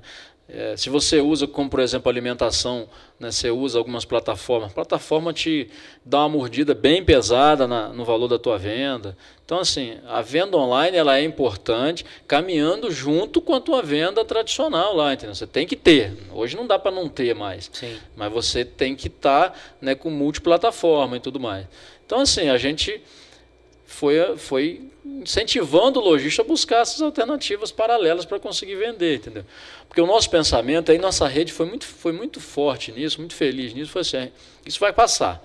É, 0.49 0.77
se 0.77 0.89
você 0.89 1.19
usa, 1.19 1.45
como 1.45 1.69
por 1.69 1.81
exemplo, 1.81 2.09
alimentação, 2.09 2.87
né, 3.19 3.31
você 3.31 3.51
usa 3.51 3.77
algumas 3.77 4.05
plataformas, 4.05 4.71
a 4.71 4.73
plataforma 4.73 5.33
te 5.33 5.69
dá 6.05 6.19
uma 6.19 6.29
mordida 6.29 6.73
bem 6.73 7.03
pesada 7.03 7.67
na, 7.67 7.89
no 7.89 8.05
valor 8.05 8.29
da 8.29 8.39
tua 8.39 8.57
venda. 8.57 9.17
Então, 9.45 9.59
assim, 9.59 9.97
a 10.07 10.21
venda 10.21 10.55
online 10.55 10.95
ela 10.95 11.17
é 11.17 11.23
importante, 11.23 12.05
caminhando 12.25 12.89
junto 12.89 13.41
com 13.41 13.55
a 13.55 13.59
tua 13.59 13.81
venda 13.81 14.23
tradicional 14.23 14.95
lá, 14.95 15.13
entendeu? 15.13 15.35
Você 15.35 15.47
tem 15.47 15.67
que 15.67 15.75
ter. 15.75 16.13
Hoje 16.31 16.55
não 16.55 16.65
dá 16.65 16.79
para 16.79 16.91
não 16.91 17.09
ter 17.09 17.35
mais. 17.35 17.69
Sim. 17.73 17.97
Mas 18.15 18.31
você 18.31 18.63
tem 18.63 18.95
que 18.95 19.07
estar 19.07 19.49
tá, 19.49 19.59
né, 19.81 19.95
com 19.95 20.09
multiplataforma 20.09 21.17
e 21.17 21.19
tudo 21.19 21.39
mais. 21.41 21.65
Então, 22.05 22.21
assim, 22.21 22.47
a 22.47 22.57
gente 22.57 23.01
foi, 23.87 24.37
foi 24.37 24.81
incentivando 25.03 25.99
o 25.99 26.03
lojista 26.03 26.41
a 26.41 26.45
buscar 26.45 26.81
essas 26.81 27.01
alternativas 27.01 27.71
paralelas 27.71 28.25
para 28.25 28.37
conseguir 28.37 28.75
vender, 28.75 29.15
entendeu? 29.15 29.45
Porque 29.87 30.01
o 30.01 30.05
nosso 30.05 30.29
pensamento, 30.29 30.91
aí 30.91 30.97
nossa 30.97 31.25
rede 31.27 31.53
foi 31.53 31.65
muito, 31.65 31.85
foi 31.85 32.11
muito 32.11 32.39
forte 32.41 32.91
nisso, 32.91 33.19
muito 33.19 33.33
feliz 33.33 33.73
nisso, 33.73 33.89
foi 33.89 34.01
assim, 34.01 34.29
isso 34.65 34.79
vai 34.79 34.91
passar. 34.91 35.41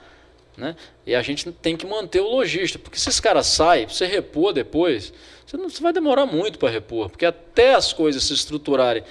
Né? 0.57 0.77
E 1.07 1.15
a 1.15 1.23
gente 1.23 1.51
tem 1.53 1.77
que 1.77 1.87
manter 1.87 2.21
o 2.21 2.29
lojista, 2.29 2.79
porque 2.79 2.99
se 2.99 3.09
esse 3.09 3.23
cara 3.23 3.43
sai, 3.45 3.87
você 3.87 4.07
repor 4.07 4.53
depois, 4.53 5.13
você, 5.47 5.57
não, 5.57 5.71
você 5.71 5.81
vai 5.81 5.93
demorar 5.93 6.27
muito 6.27 6.59
para 6.59 6.69
repor, 6.69 7.09
porque 7.09 7.25
até 7.25 7.75
as 7.75 7.93
coisas 7.93 8.25
se 8.25 8.35
estruturarem 8.35 9.05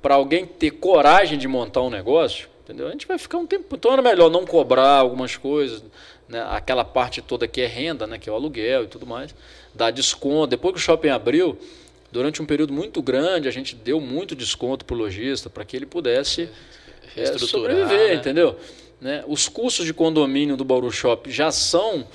para 0.00 0.14
alguém 0.14 0.46
ter 0.46 0.70
coragem 0.70 1.36
de 1.36 1.48
montar 1.48 1.82
um 1.82 1.90
negócio, 1.90 2.48
entendeu? 2.62 2.86
A 2.86 2.92
gente 2.92 3.08
vai 3.08 3.18
ficar 3.18 3.38
um 3.38 3.46
tempo. 3.46 3.74
Então 3.74 3.92
era 3.92 4.00
melhor 4.00 4.30
não 4.30 4.46
cobrar 4.46 4.98
algumas 4.98 5.36
coisas, 5.36 5.82
né? 6.28 6.44
aquela 6.50 6.84
parte 6.84 7.22
toda 7.22 7.48
que 7.48 7.60
é 7.60 7.66
renda, 7.66 8.06
né? 8.06 8.18
que 8.18 8.28
é 8.28 8.32
o 8.32 8.34
aluguel 8.34 8.84
e 8.84 8.86
tudo 8.86 9.06
mais, 9.06 9.34
dar 9.74 9.90
desconto. 9.90 10.48
Depois 10.48 10.74
que 10.74 10.80
o 10.80 10.82
shopping 10.82 11.08
abriu, 11.08 11.58
durante 12.12 12.42
um 12.42 12.46
período 12.46 12.72
muito 12.72 13.02
grande, 13.02 13.48
a 13.48 13.50
gente 13.50 13.74
deu 13.74 14.00
muito 14.00 14.34
desconto 14.34 14.84
para 14.84 14.94
o 14.94 14.98
lojista 14.98 15.48
para 15.48 15.64
que 15.64 15.76
ele 15.76 15.86
pudesse 15.86 16.48
é, 17.16 17.38
sobreviver, 17.38 18.08
né? 18.08 18.14
entendeu? 18.14 18.58
Né? 19.00 19.24
Os 19.26 19.48
custos 19.48 19.86
de 19.86 19.94
condomínio 19.94 20.56
do 20.56 20.64
Bauru 20.64 20.90
Shop 20.90 21.30
já 21.30 21.50
são 21.50 22.06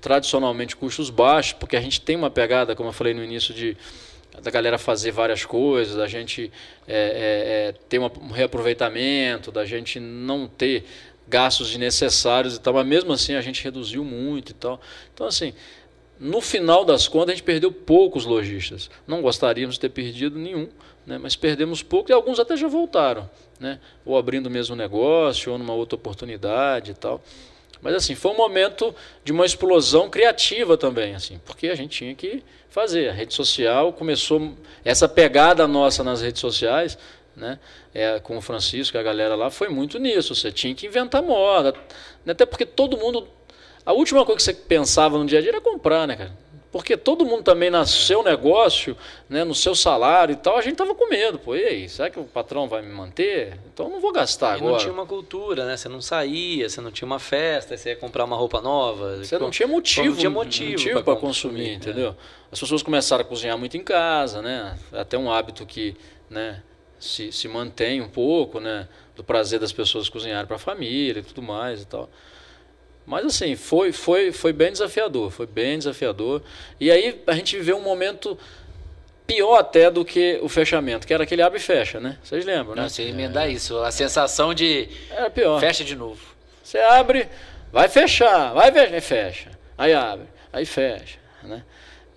tradicionalmente 0.00 0.74
custos 0.74 1.10
baixos, 1.10 1.52
porque 1.52 1.76
a 1.76 1.80
gente 1.80 2.00
tem 2.00 2.16
uma 2.16 2.30
pegada, 2.30 2.74
como 2.74 2.88
eu 2.88 2.92
falei 2.92 3.14
no 3.14 3.22
início, 3.22 3.54
de 3.54 3.76
da 4.40 4.50
galera 4.50 4.78
fazer 4.78 5.10
várias 5.10 5.44
coisas, 5.44 5.94
da 5.94 6.08
gente 6.08 6.50
é, 6.88 6.94
é, 6.94 7.68
é 7.68 7.74
ter 7.88 8.00
um 8.00 8.30
reaproveitamento, 8.30 9.52
da 9.52 9.64
gente 9.66 10.00
não 10.00 10.48
ter 10.48 10.84
gastos 11.32 11.68
desnecessários 11.68 12.56
e 12.56 12.60
tal, 12.60 12.74
mas 12.74 12.86
mesmo 12.86 13.10
assim 13.10 13.34
a 13.34 13.40
gente 13.40 13.64
reduziu 13.64 14.04
muito 14.04 14.50
e 14.50 14.54
tal. 14.54 14.78
Então, 15.14 15.26
assim, 15.26 15.54
no 16.20 16.42
final 16.42 16.84
das 16.84 17.08
contas, 17.08 17.30
a 17.30 17.32
gente 17.32 17.42
perdeu 17.42 17.72
poucos 17.72 18.26
lojistas. 18.26 18.90
Não 19.06 19.22
gostaríamos 19.22 19.76
de 19.76 19.80
ter 19.80 19.88
perdido 19.88 20.38
nenhum, 20.38 20.68
né? 21.06 21.16
mas 21.16 21.34
perdemos 21.34 21.82
poucos 21.82 22.10
e 22.10 22.12
alguns 22.12 22.38
até 22.38 22.54
já 22.54 22.68
voltaram, 22.68 23.28
né? 23.58 23.80
ou 24.04 24.18
abrindo 24.18 24.46
o 24.46 24.50
mesmo 24.50 24.76
negócio, 24.76 25.50
ou 25.50 25.58
numa 25.58 25.72
outra 25.72 25.96
oportunidade 25.96 26.90
e 26.90 26.94
tal. 26.94 27.22
Mas 27.80 27.94
assim, 27.94 28.14
foi 28.14 28.30
um 28.30 28.36
momento 28.36 28.94
de 29.24 29.32
uma 29.32 29.46
explosão 29.46 30.10
criativa 30.10 30.76
também, 30.76 31.14
assim, 31.14 31.40
porque 31.46 31.68
a 31.68 31.74
gente 31.74 31.96
tinha 31.96 32.14
que 32.14 32.42
fazer. 32.68 33.08
A 33.08 33.12
rede 33.12 33.32
social 33.32 33.92
começou 33.92 34.52
essa 34.84 35.08
pegada 35.08 35.66
nossa 35.66 36.04
nas 36.04 36.20
redes 36.20 36.40
sociais 36.40 36.96
né? 37.36 37.58
É, 37.94 38.20
com 38.20 38.36
o 38.36 38.40
Francisco 38.40 38.96
a 38.98 39.02
galera 39.02 39.34
lá, 39.34 39.50
foi 39.50 39.68
muito 39.68 39.98
nisso. 39.98 40.34
Você 40.34 40.52
tinha 40.52 40.74
que 40.74 40.86
inventar 40.86 41.22
moda. 41.22 41.72
Né? 42.24 42.32
Até 42.32 42.46
porque 42.46 42.66
todo 42.66 42.96
mundo. 42.96 43.28
A 43.84 43.92
última 43.92 44.24
coisa 44.24 44.36
que 44.36 44.42
você 44.42 44.54
pensava 44.54 45.18
no 45.18 45.26
dia 45.26 45.38
a 45.38 45.42
dia 45.42 45.50
era 45.50 45.60
comprar, 45.60 46.06
né, 46.06 46.14
cara? 46.16 46.32
Porque 46.72 46.96
todo 46.96 47.26
mundo 47.26 47.42
também 47.42 47.68
no 47.68 47.84
seu 47.84 48.22
negócio, 48.22 48.96
né, 49.28 49.44
no 49.44 49.54
seu 49.54 49.74
salário 49.74 50.32
e 50.32 50.36
tal, 50.36 50.56
a 50.56 50.62
gente 50.62 50.76
tava 50.76 50.94
com 50.94 51.06
medo. 51.06 51.38
Pô, 51.38 51.54
e 51.54 51.62
aí, 51.62 51.86
será 51.86 52.08
que 52.08 52.18
o 52.18 52.24
patrão 52.24 52.66
vai 52.66 52.80
me 52.80 52.90
manter? 52.90 53.58
Então 53.72 53.86
eu 53.86 53.92
não 53.92 54.00
vou 54.00 54.10
gastar 54.10 54.54
e 54.54 54.56
agora. 54.56 54.72
não 54.72 54.78
tinha 54.78 54.92
uma 54.92 55.04
cultura, 55.04 55.66
né? 55.66 55.76
Você 55.76 55.86
não 55.90 56.00
saía, 56.00 56.66
você 56.66 56.80
não 56.80 56.90
tinha 56.90 57.04
uma 57.04 57.18
festa, 57.18 57.76
você 57.76 57.90
ia 57.90 57.96
comprar 57.96 58.24
uma 58.24 58.36
roupa 58.36 58.62
nova. 58.62 59.18
Você 59.18 59.38
não 59.38 59.50
tinha 59.50 59.68
motivo. 59.68 60.06
Não 60.08 60.16
tinha 60.16 60.30
motivo, 60.30 60.70
motivo 60.70 61.04
para 61.04 61.14
consumir, 61.14 61.52
consumir, 61.52 61.74
entendeu? 61.74 62.10
É. 62.12 62.14
As 62.50 62.58
pessoas 62.58 62.82
começaram 62.82 63.20
a 63.20 63.24
cozinhar 63.24 63.58
muito 63.58 63.76
em 63.76 63.84
casa, 63.84 64.40
né? 64.40 64.78
Até 64.92 65.18
um 65.18 65.30
hábito 65.30 65.66
que, 65.66 65.94
né, 66.30 66.62
se, 67.02 67.32
se 67.32 67.48
mantém 67.48 68.00
um 68.00 68.08
pouco, 68.08 68.60
né? 68.60 68.88
Do 69.16 69.24
prazer 69.24 69.58
das 69.58 69.72
pessoas 69.72 70.08
cozinharem 70.08 70.46
para 70.46 70.56
a 70.56 70.58
família 70.58 71.20
e 71.20 71.22
tudo 71.22 71.42
mais 71.42 71.82
e 71.82 71.86
tal. 71.86 72.08
Mas 73.04 73.26
assim, 73.26 73.56
foi, 73.56 73.92
foi, 73.92 74.30
foi 74.30 74.52
bem 74.52 74.70
desafiador, 74.70 75.30
foi 75.30 75.46
bem 75.46 75.76
desafiador. 75.78 76.42
E 76.78 76.90
aí 76.90 77.20
a 77.26 77.34
gente 77.34 77.56
viveu 77.56 77.76
um 77.76 77.82
momento 77.82 78.38
pior 79.26 79.56
até 79.58 79.90
do 79.90 80.04
que 80.04 80.38
o 80.42 80.48
fechamento, 80.48 81.06
que 81.06 81.12
era 81.12 81.24
aquele 81.24 81.42
abre 81.42 81.58
e 81.58 81.62
fecha, 81.62 81.98
né? 81.98 82.18
Vocês 82.22 82.44
lembram, 82.44 82.76
Não, 82.76 82.84
né? 82.84 82.88
Você 82.88 83.02
emendar 83.02 83.48
é. 83.48 83.50
isso, 83.50 83.78
a 83.78 83.90
sensação 83.90 84.54
de 84.54 84.88
era 85.10 85.28
pior. 85.28 85.58
fecha 85.58 85.84
de 85.84 85.96
novo. 85.96 86.20
Você 86.62 86.78
abre, 86.78 87.28
vai 87.72 87.88
fechar, 87.88 88.52
vai 88.54 88.70
fechar, 88.70 89.00
fecha. 89.00 89.50
Aí 89.76 89.92
abre, 89.92 90.26
aí 90.52 90.64
fecha, 90.64 91.18
né? 91.42 91.64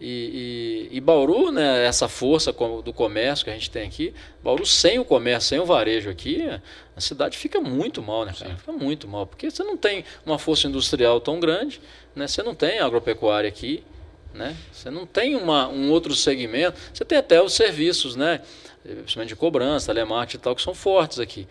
E, 0.08 0.90
e, 0.92 0.98
e, 0.98 1.02
Bauru, 1.02 1.52
né, 1.52 1.84
essa 1.84 2.08
força 2.08 2.54
do 2.54 2.94
comércio 2.94 3.44
que 3.44 3.50
a 3.50 3.54
gente 3.56 3.72
tem 3.72 3.88
aqui, 3.88 4.14
Bauru 4.44 4.64
sem 4.64 5.00
o 5.00 5.04
comércio, 5.04 5.50
sem 5.50 5.60
o 5.60 5.66
varejo 5.66 6.12
aqui, 6.12 6.48
a 6.96 7.02
cidade 7.02 7.36
fica 7.36 7.60
muito 7.60 8.04
mal, 8.04 8.24
né, 8.24 8.32
cara? 8.38 8.56
Fica 8.56 8.72
muito 8.72 9.08
mal, 9.08 9.26
porque 9.26 9.50
você 9.50 9.64
não 9.64 9.76
tem 9.76 10.06
uma 10.24 10.38
força 10.38 10.68
industrial 10.68 11.20
tão 11.20 11.40
grande, 11.40 11.82
né? 12.16 12.28
Você 12.28 12.44
não 12.44 12.54
tem 12.54 12.78
agropecuária 12.78 13.48
aqui, 13.48 13.84
né? 14.32 14.56
Você 14.72 14.92
não 14.92 15.08
tem 15.08 15.36
uma, 15.36 15.68
um 15.70 15.90
outro 15.90 16.14
segmento. 16.14 16.80
Você 16.94 17.04
tem 17.04 17.18
até 17.18 17.42
os 17.42 17.54
serviços, 17.54 18.16
né? 18.16 18.42
Principalmente 18.84 19.30
de 19.30 19.36
cobrança, 19.36 19.88
telemarketing 19.88 20.38
e 20.38 20.40
tal, 20.40 20.56
que 20.56 20.62
são 20.62 20.76
fortes 20.76 21.20
aqui. 21.20 21.48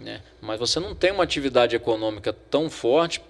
Né? 0.00 0.22
Mas 0.40 0.58
você 0.58 0.80
não 0.80 0.94
tem 0.94 1.12
uma 1.12 1.24
atividade 1.24 1.76
econômica 1.76 2.32
tão 2.32 2.70
forte 2.70 3.20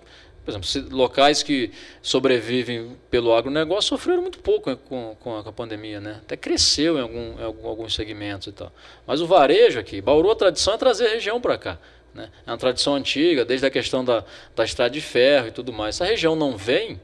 por 0.45 0.51
exemplo, 0.51 0.97
locais 0.97 1.43
que 1.43 1.71
sobrevivem 2.01 2.97
pelo 3.11 3.35
agronegócio 3.35 3.91
sofreram 3.91 4.23
muito 4.23 4.39
pouco 4.39 4.75
com, 4.77 5.15
com, 5.21 5.37
a, 5.37 5.53
pandemia, 5.53 6.01
né? 6.01 6.21
Até 6.23 6.37
cresceu 6.37 6.97
em, 6.97 7.03
algum, 7.03 7.39
em 7.39 7.45
alguns 7.45 7.95
segmentos 7.95 8.49
e 8.49 8.53
tal. 8.53 8.73
Mas 9.07 9.21
o 9.21 9.27
varejo 9.27 9.79
aqui, 9.79 10.01
Bauru, 10.01 10.31
a 10.31 10.37
tradição 10.37 10.75
é 10.75 10.79
trazer 10.79 11.07
a 11.07 11.11
região 11.11 11.41
para 11.41 11.59
cá. 11.59 11.79
Né? 12.15 12.31
É 12.47 12.51
uma 12.51 12.59
tradição 12.59 12.95
antiga, 12.95 13.45
desde 13.45 13.67
a 13.67 13.71
questão 13.71 14.05
da, 14.05 14.25
da 14.57 14.65
estrada 14.65 14.91
de 14.91 15.01
ferro 15.01 15.49
e 15.49 15.51
tudo 15.51 15.73
mais. 15.73 15.97
Se 15.97 16.03
a 16.03 16.07
região 16.07 16.35
não 16.35 16.57
vem, 16.57 17.01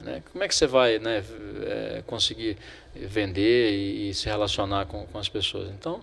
né, 0.00 0.22
como 0.30 0.44
é 0.44 0.48
que 0.48 0.54
você 0.54 0.66
vai 0.66 0.98
né, 0.98 1.24
é, 1.64 2.02
conseguir 2.06 2.56
vender 2.94 3.72
e, 3.72 4.10
e, 4.10 4.14
se 4.14 4.26
relacionar 4.26 4.86
com, 4.86 5.06
com 5.06 5.18
as 5.18 5.28
pessoas? 5.28 5.70
Então, 5.70 6.02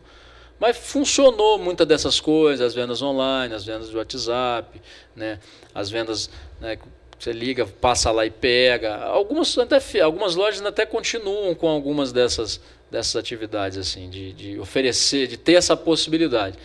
mas 0.64 0.78
funcionou 0.78 1.60
muitas 1.60 1.86
dessas 1.86 2.22
coisas, 2.22 2.66
as 2.66 2.74
vendas 2.74 3.02
online, 3.02 3.54
as 3.54 3.66
vendas 3.66 3.90
do 3.90 3.98
WhatsApp, 3.98 4.82
né? 5.14 5.38
as 5.76 5.90
vendas 5.90 6.30
né, 6.62 6.80
você 7.20 7.34
liga, 7.34 7.66
passa 7.66 8.12
lá 8.12 8.26
e 8.26 8.32
pega. 8.32 8.96
Algumas, 8.96 9.58
até, 9.58 10.00
algumas 10.00 10.36
lojas 10.36 10.66
até 10.66 10.86
continuam 10.86 11.54
com 11.54 11.68
algumas 11.68 12.14
dessas, 12.14 12.62
dessas 12.90 13.18
atividades, 13.18 13.78
assim, 13.78 14.10
de, 14.10 14.32
de 14.32 14.58
oferecer, 14.58 15.28
de 15.28 15.36
ter 15.36 15.56
essa 15.56 15.76
possibilidade. 15.76 16.58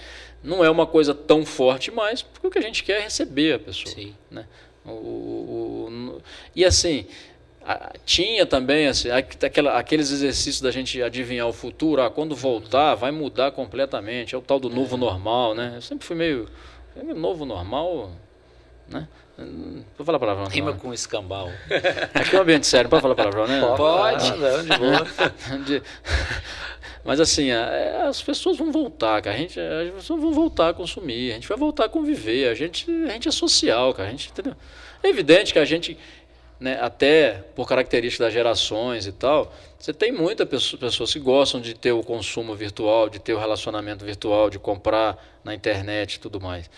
Não 0.45 0.65
é 0.65 0.71
uma 0.71 0.87
coisa 0.87 1.13
tão 1.13 1.45
forte 1.45 1.91
mais, 1.91 2.23
porque 2.23 2.47
o 2.47 2.51
que 2.53 2.59
a 2.61 2.63
gente 2.63 2.85
quer 2.85 3.01
é 3.01 3.03
receber 3.03 3.55
a 3.55 3.59
pessoa. 3.59 3.93
Sim. 3.93 4.15
Né? 4.31 4.47
O, 4.85 4.91
o, 4.91 5.89
o, 5.89 6.23
e 6.55 6.65
assim, 6.65 7.05
tinha 8.05 8.47
também 8.47 8.87
assim, 8.87 9.11
aquela, 9.11 9.79
aqueles 9.79 10.11
exercícios 10.11 10.61
da 10.61 10.71
gente 10.71 11.03
adivinhar 11.03 11.47
o 11.47 11.53
futuro, 11.53 12.03
ah, 12.03 12.11
quando 12.11 12.35
voltar 12.35 12.95
vai 12.95 13.11
mudar 13.11 13.53
completamente, 13.53 14.35
é 14.35 14.39
o 14.39 14.41
tal 14.41 14.59
do 14.59 14.71
novo 14.71 14.97
é. 14.97 14.99
normal, 14.99 15.55
né? 15.55 15.73
Eu 15.77 15.83
sempre 15.83 16.07
fui 16.07 16.17
meio, 16.17 16.49
novo 17.15 17.45
normal, 17.45 18.11
né? 18.89 19.07
Vou 19.97 20.05
falar 20.05 20.19
palavrão. 20.19 20.47
Rima 20.47 20.73
com 20.73 20.93
escambau. 20.93 21.49
Aqui 22.13 22.35
é 22.35 22.39
um 22.39 22.43
ambiente 22.43 22.67
sério, 22.67 22.91
pode 22.91 23.03
falar 23.03 23.15
palavrão, 23.15 23.47
né? 23.47 23.61
Pode. 23.77 24.37
Não, 24.37 24.63
de 24.65 24.79
boa. 24.79 25.07
De- 25.65 25.83
Mas 27.05 27.21
assim, 27.21 27.51
é, 27.51 28.03
as 28.09 28.21
pessoas 28.21 28.59
vão 28.59 28.73
voltar, 28.73 29.23
cara. 29.23 29.37
A 29.37 29.39
gente, 29.39 29.61
as 29.61 29.95
pessoas 29.95 30.21
vão 30.21 30.33
voltar 30.33 30.71
a 30.71 30.75
consumir, 30.75 31.31
a 31.31 31.35
gente 31.35 31.49
vai 31.49 31.57
voltar 31.57 31.85
a 31.85 31.89
conviver, 31.89 32.49
a 32.49 32.55
gente, 32.55 32.91
a 33.07 33.11
gente 33.11 33.29
é 33.29 33.31
social, 33.31 33.95
cara. 33.95 34.09
A 34.09 34.11
gente, 34.11 34.31
entendeu? 34.31 34.57
É 35.03 35.09
evidente 35.09 35.53
que 35.53 35.59
a 35.59 35.65
gente, 35.65 35.97
né, 36.61 36.79
até 36.81 37.45
por 37.55 37.69
característica 37.69 38.25
das 38.25 38.33
gerações 38.33 39.07
e 39.07 39.13
tal, 39.13 39.53
você 39.79 39.93
tem 39.93 40.11
muitas 40.11 40.49
pessoas 40.49 41.13
que 41.13 41.21
gostam 41.21 41.61
de 41.61 41.75
ter 41.75 41.93
o 41.93 42.03
consumo 42.03 42.55
virtual, 42.55 43.09
de 43.09 43.19
ter 43.19 43.33
o 43.33 43.39
relacionamento 43.39 44.05
virtual, 44.05 44.51
de 44.51 44.59
comprar 44.59 45.17
na 45.45 45.55
internet 45.55 46.15
e 46.15 46.21
tudo 46.21 46.41
mais. 46.41 46.69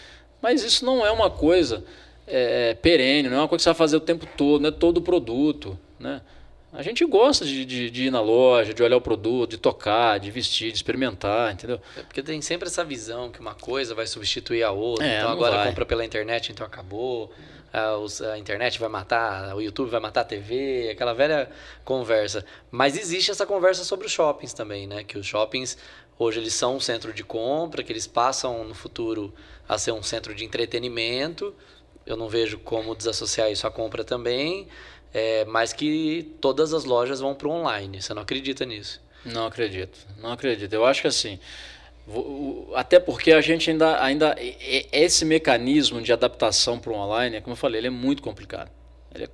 Mas 0.43 0.63
isso 0.63 0.85
não 0.85 1.05
é 1.05 1.11
uma 1.11 1.31
coisa 1.31 1.83
é, 2.27 2.75
perene, 2.75 3.29
não 3.29 3.39
é 3.39 3.41
uma 3.41 3.49
coisa 3.49 3.61
que 3.61 3.65
você 3.65 3.71
vai 3.71 3.77
fazer 3.77 3.97
o 3.97 4.01
tempo 4.01 4.27
todo, 4.37 4.61
não 4.61 4.69
é 4.69 4.73
todo 4.73 5.01
produto, 5.01 5.79
né? 5.99 6.21
A 6.73 6.83
gente 6.83 7.05
gosta 7.05 7.45
de, 7.45 7.65
de, 7.65 7.91
de 7.91 8.05
ir 8.05 8.11
na 8.11 8.21
loja, 8.21 8.73
de 8.73 8.81
olhar 8.83 8.97
o 8.97 9.01
produto, 9.01 9.51
de 9.51 9.59
tocar, 9.59 10.19
de 10.21 10.31
vestir, 10.31 10.71
de 10.71 10.77
experimentar, 10.79 11.53
entendeu? 11.53 11.81
É 11.97 12.03
porque 12.03 12.23
tem 12.23 12.41
sempre 12.41 12.69
essa 12.69 12.85
visão 12.85 13.29
que 13.31 13.41
uma 13.41 13.55
coisa 13.55 13.93
vai 13.95 14.07
substituir 14.07 14.63
a 14.63 14.71
outra. 14.71 15.05
É, 15.05 15.19
então 15.19 15.31
agora 15.33 15.57
vai. 15.57 15.69
compra 15.69 15.85
pela 15.85 16.05
internet, 16.05 16.53
então 16.53 16.65
acabou. 16.65 17.33
Ah, 17.73 17.97
os- 17.97 18.21
A 18.23 18.39
internet 18.39 18.79
vai 18.79 18.89
matar, 18.89 19.55
o 19.57 19.61
YouTube 19.61 19.91
vai 19.91 20.01
matar 20.01 20.21
a 20.21 20.25
TV, 20.25 20.91
aquela 20.93 21.13
velha 21.13 21.51
conversa. 21.85 22.45
Mas 22.71 22.97
existe 22.97 23.31
essa 23.33 23.45
conversa 23.45 23.83
sobre 23.85 24.07
os 24.07 24.13
shoppings 24.13 24.53
também, 24.53 24.87
né? 24.87 25.03
Que 25.03 25.19
os 25.19 25.27
shoppings 25.27 25.77
hoje 26.19 26.39
eles 26.39 26.55
são 26.55 26.77
um 26.77 26.81
centro 26.81 27.13
de 27.13 27.25
compra, 27.25 27.83
que 27.83 27.93
eles 27.93 28.07
passam 28.07 28.63
no 28.65 28.75
futuro 28.75 29.35
a 29.69 29.77
ser 29.77 29.91
um 29.93 30.03
centro 30.05 30.35
de 30.37 30.45
entretenimento. 30.45 31.53
Eu 32.07 32.17
não 32.17 32.29
vejo 32.29 32.59
como 32.59 32.95
desassociar 32.95 33.51
isso 33.51 33.67
à 33.67 33.71
compra 33.71 34.03
também. 34.05 34.67
É, 35.13 35.45
mas 35.45 35.73
que 35.73 36.35
todas 36.41 36.73
as 36.73 36.85
lojas 36.85 37.21
vão 37.21 37.35
para 37.35 37.49
o 37.49 37.51
online. 37.51 38.01
Você 38.01 38.15
não 38.15 38.23
acredita 38.23 38.65
nisso? 38.65 39.01
Não 39.25 39.47
acredito, 39.47 39.99
não 40.19 40.33
acredito. 40.33 40.73
Eu 40.73 40.85
acho 40.85 41.03
que 41.03 41.09
assim, 41.09 41.39
até 42.75 42.99
porque 42.99 43.33
a 43.33 43.41
gente 43.41 43.71
ainda, 43.71 44.03
ainda 44.03 44.37
esse 44.93 45.25
mecanismo 45.25 46.01
de 46.01 46.13
adaptação 46.13 46.79
para 46.79 46.93
o 46.93 46.95
online, 46.95 47.41
como 47.41 47.53
eu 47.53 47.57
falei, 47.57 47.81
ele 47.81 47.87
é 47.89 47.91
muito 47.91 48.23
complicado. 48.23 48.71
É, 49.15 49.29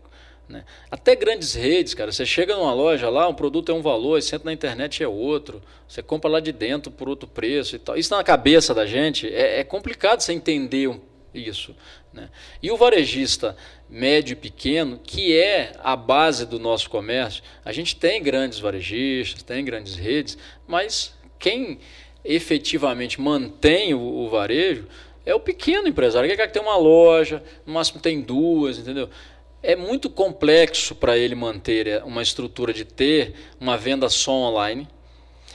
né? 0.49 0.65
Até 0.91 1.17
grandes 1.17 1.55
redes, 1.55 1.95
cara, 1.95 2.13
você 2.13 2.25
chega 2.25 2.55
numa 2.57 2.73
loja 2.73 3.09
lá, 3.09 3.29
um 3.29 3.35
produto 3.35 3.73
é 3.73 3.75
um 3.75 3.83
valor, 3.83 4.21
você 4.21 4.37
entra 4.37 4.47
na 4.47 4.53
internet 4.53 5.03
é 5.03 5.09
outro, 5.09 5.63
você 5.89 6.03
compra 6.03 6.31
lá 6.31 6.41
de 6.41 6.53
dentro 6.53 6.91
por 6.91 7.09
outro 7.09 7.29
preço 7.29 7.77
e 7.77 7.79
tal. 7.79 7.97
Isso 7.97 8.15
na 8.15 8.23
cabeça 8.23 8.75
da 8.75 8.87
gente 8.87 9.27
é, 9.33 9.61
é 9.61 9.65
complicado 9.65 10.21
você 10.21 10.33
entender 10.33 10.89
isso. 11.35 11.75
Né? 12.13 12.31
E 12.63 12.71
o 12.71 12.77
varejista 12.77 13.57
médio 13.89 14.33
e 14.33 14.37
pequeno, 14.37 15.01
que 15.03 15.37
é 15.37 15.73
a 15.83 15.95
base 15.95 16.45
do 16.45 16.59
nosso 16.59 16.91
comércio, 16.91 17.43
a 17.65 17.73
gente 17.73 17.95
tem 17.97 18.23
grandes 18.23 18.59
varejistas, 18.59 19.43
tem 19.43 19.65
grandes 19.65 19.95
redes, 19.95 20.37
mas 20.67 21.15
quem 21.39 21.79
efetivamente 22.25 23.21
mantém 23.21 23.95
o, 23.95 24.01
o 24.01 24.29
varejo 24.29 24.87
é 25.25 25.35
o 25.35 25.41
pequeno 25.41 25.89
empresário, 25.89 26.29
que 26.29 26.37
quer 26.37 26.51
ter 26.51 26.61
uma 26.61 26.77
loja, 26.77 27.43
no 27.67 27.75
máximo 27.75 28.01
tem 28.01 28.21
duas, 28.21 28.79
entendeu? 28.79 29.09
É 29.63 29.75
muito 29.75 30.09
complexo 30.09 30.95
para 30.95 31.19
ele 31.19 31.35
manter 31.35 31.89
é, 31.89 32.05
uma 32.05 32.23
estrutura 32.23 32.73
de 32.73 32.85
ter 32.85 33.35
uma 33.61 33.77
venda 33.77 34.09
só 34.09 34.33
online. 34.33 34.87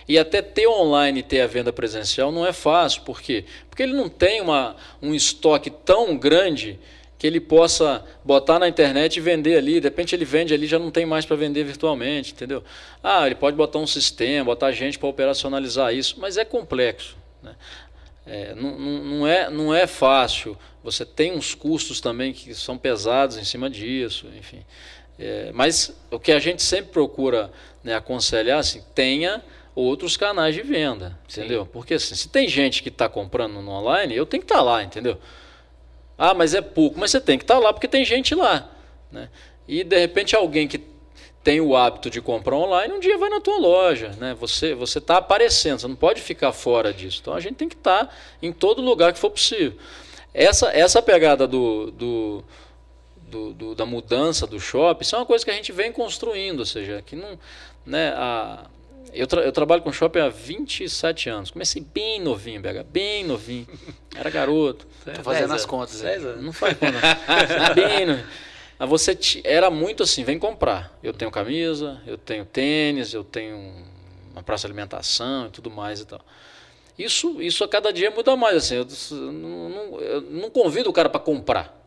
E 0.08 0.20
até 0.20 0.42
ter 0.42 0.68
online 0.68 1.20
e 1.20 1.24
ter 1.24 1.40
a 1.40 1.48
venda 1.48 1.72
presencial 1.72 2.34
não 2.34 2.46
é 2.46 2.52
fácil. 2.52 3.04
Por 3.04 3.22
quê? 3.22 3.46
Porque 3.70 3.82
ele 3.82 3.94
não 3.94 4.10
tem 4.10 4.42
uma, 4.42 4.76
um 5.02 5.14
estoque 5.14 5.70
tão 5.70 6.18
grande 6.18 6.78
que 7.22 7.28
ele 7.28 7.39
possa 7.39 8.03
botar 8.26 8.57
na 8.57 8.67
internet 8.67 9.17
e 9.17 9.19
vender 9.19 9.55
ali. 9.55 9.80
De 9.80 9.86
repente 9.86 10.15
ele 10.15 10.26
vende 10.26 10.55
ali 10.55 10.65
já 10.65 10.80
não 10.80 10.89
tem 10.89 11.05
mais 11.05 11.24
para 11.24 11.36
vender 11.36 11.63
virtualmente, 11.63 12.34
entendeu? 12.34 12.63
Ah, 13.03 13.28
ele 13.28 13.36
pode 13.36 13.55
botar 13.55 13.78
um 13.78 13.86
sistema, 13.86 14.45
botar 14.45 14.72
gente 14.72 14.97
para 14.97 15.07
operacionalizar 15.07 15.93
isso, 15.93 16.15
mas 16.17 16.36
é 16.36 16.43
complexo. 16.43 17.15
Né? 17.43 17.55
É, 18.26 18.55
não, 18.55 18.76
não, 18.80 19.28
é, 19.28 19.51
não 19.51 19.72
é 19.72 19.86
fácil. 19.86 20.57
Você 20.84 21.05
tem 21.05 21.32
uns 21.34 21.53
custos 21.53 22.01
também 22.01 22.34
que 22.34 22.55
são 22.55 22.76
pesados 22.76 23.38
em 23.38 23.43
cima 23.43 23.69
disso, 23.69 24.26
enfim. 24.36 24.65
É, 25.19 25.51
mas 25.53 25.95
o 26.09 26.19
que 26.19 26.32
a 26.32 26.39
gente 26.39 26.63
sempre 26.63 26.91
procura 26.91 27.51
né, 27.84 27.93
aconselhar, 27.93 28.57
assim, 28.57 28.82
tenha 28.95 29.43
outros 29.76 30.17
canais 30.17 30.55
de 30.55 30.63
venda, 30.63 31.15
entendeu? 31.30 31.67
Porque 31.67 31.93
assim, 31.93 32.15
se 32.15 32.28
tem 32.30 32.47
gente 32.47 32.82
que 32.82 32.89
está 32.89 33.07
comprando 33.07 33.61
no 33.61 33.69
online, 33.69 34.15
eu 34.15 34.26
tenho 34.26 34.41
que 34.41 34.51
estar 34.51 34.63
lá, 34.63 34.84
entendeu? 34.84 35.19
Ah, 36.24 36.36
mas 36.36 36.53
é 36.53 36.61
pouco, 36.61 36.99
mas 36.99 37.09
você 37.09 37.19
tem 37.19 37.36
que 37.36 37.43
estar 37.43 37.57
lá 37.57 37.74
porque 37.74 37.88
tem 37.88 38.05
gente 38.05 38.36
lá, 38.36 38.69
né? 39.11 39.28
E 39.67 39.84
de 39.84 39.97
repente 39.97 40.36
alguém 40.36 40.67
que 40.67 40.80
tem 41.43 41.59
o 41.59 41.76
hábito 41.76 42.11
de 42.11 42.22
comprar 42.22 42.57
online, 42.57 42.93
um 42.93 42.99
dia 42.99 43.17
vai 43.17 43.28
na 43.28 43.41
tua 43.41 43.57
loja, 43.57 44.09
né? 44.19 44.36
Você 44.39 44.76
você 44.76 44.99
está 44.99 45.17
aparecendo, 45.17 45.80
você 45.80 45.88
não 45.88 45.95
pode 45.95 46.22
ficar 46.22 46.51
fora 46.51 46.93
disso. 46.93 47.17
Então 47.22 47.34
a 47.34 47.39
gente 47.39 47.55
tem 47.55 47.67
que 47.67 47.74
estar 47.74 48.15
em 48.39 48.53
todo 48.53 48.84
lugar 48.84 49.11
que 49.13 49.17
for 49.17 49.32
possível. 49.32 49.74
Essa 50.32 50.69
essa 50.72 51.01
pegada 51.01 51.47
do, 51.47 51.89
do 51.89 52.43
do, 53.15 53.53
do, 53.53 53.74
da 53.74 53.88
mudança 53.88 54.45
do 54.45 54.59
shopping, 54.59 55.01
isso 55.01 55.15
é 55.15 55.17
uma 55.17 55.26
coisa 55.26 55.43
que 55.43 55.49
a 55.49 55.55
gente 55.55 55.72
vem 55.72 55.91
construindo, 55.91 56.59
ou 56.59 56.65
seja, 56.67 57.01
que 57.01 57.15
não, 57.15 57.39
né, 57.84 58.13
a, 58.15 58.67
eu, 59.14 59.28
tra 59.28 59.41
eu 59.41 59.51
trabalho 59.51 59.82
com 59.82 59.91
shopping 59.91 60.20
há 60.20 60.30
27 60.30 61.30
anos. 61.30 61.51
Comecei 61.51 61.82
bem 61.82 62.20
novinho, 62.22 62.62
BH, 62.62 62.84
bem 62.89 63.24
novinho. 63.24 63.68
Era 64.16 64.30
garoto. 64.30 64.88
Tô 65.05 65.24
fazendo 65.24 65.53
as 65.53 65.66
contas 65.66 66.03
anos. 66.03 66.43
Não 66.43 66.53
faz 66.53 66.78
conta. 66.78 67.74
bem 67.74 68.05
novinho. 68.05 68.28
Mas 68.80 68.89
você 68.89 69.18
era 69.43 69.70
muito 69.70 70.03
assim, 70.03 70.24
vem 70.24 70.39
comprar. 70.39 70.97
Eu 71.03 71.14
tenho 71.14 71.30
camisa, 71.32 72.01
eu 72.07 72.18
tenho 72.18 72.43
tênis, 72.45 73.14
eu 73.14 73.24
tenho 73.24 73.86
uma 74.34 74.41
praça 74.41 74.62
de 74.68 74.74
alimentação 74.74 75.47
e 75.47 75.49
tudo 75.49 75.70
mais 75.70 75.99
e 75.99 76.05
tal. 76.05 76.22
Isso, 76.97 77.41
isso 77.41 77.64
a 77.64 77.68
cada 77.68 77.91
dia 77.93 78.09
muda 78.12 78.36
mais. 78.36 78.55
Assim, 78.57 78.76
eu, 78.76 78.88
não, 79.32 79.70
não- 79.70 79.99
eu 79.99 80.22
não 80.22 80.49
convido 80.49 80.89
o 80.89 80.93
cara 80.93 81.09
para 81.09 81.20
comprar. 81.20 81.80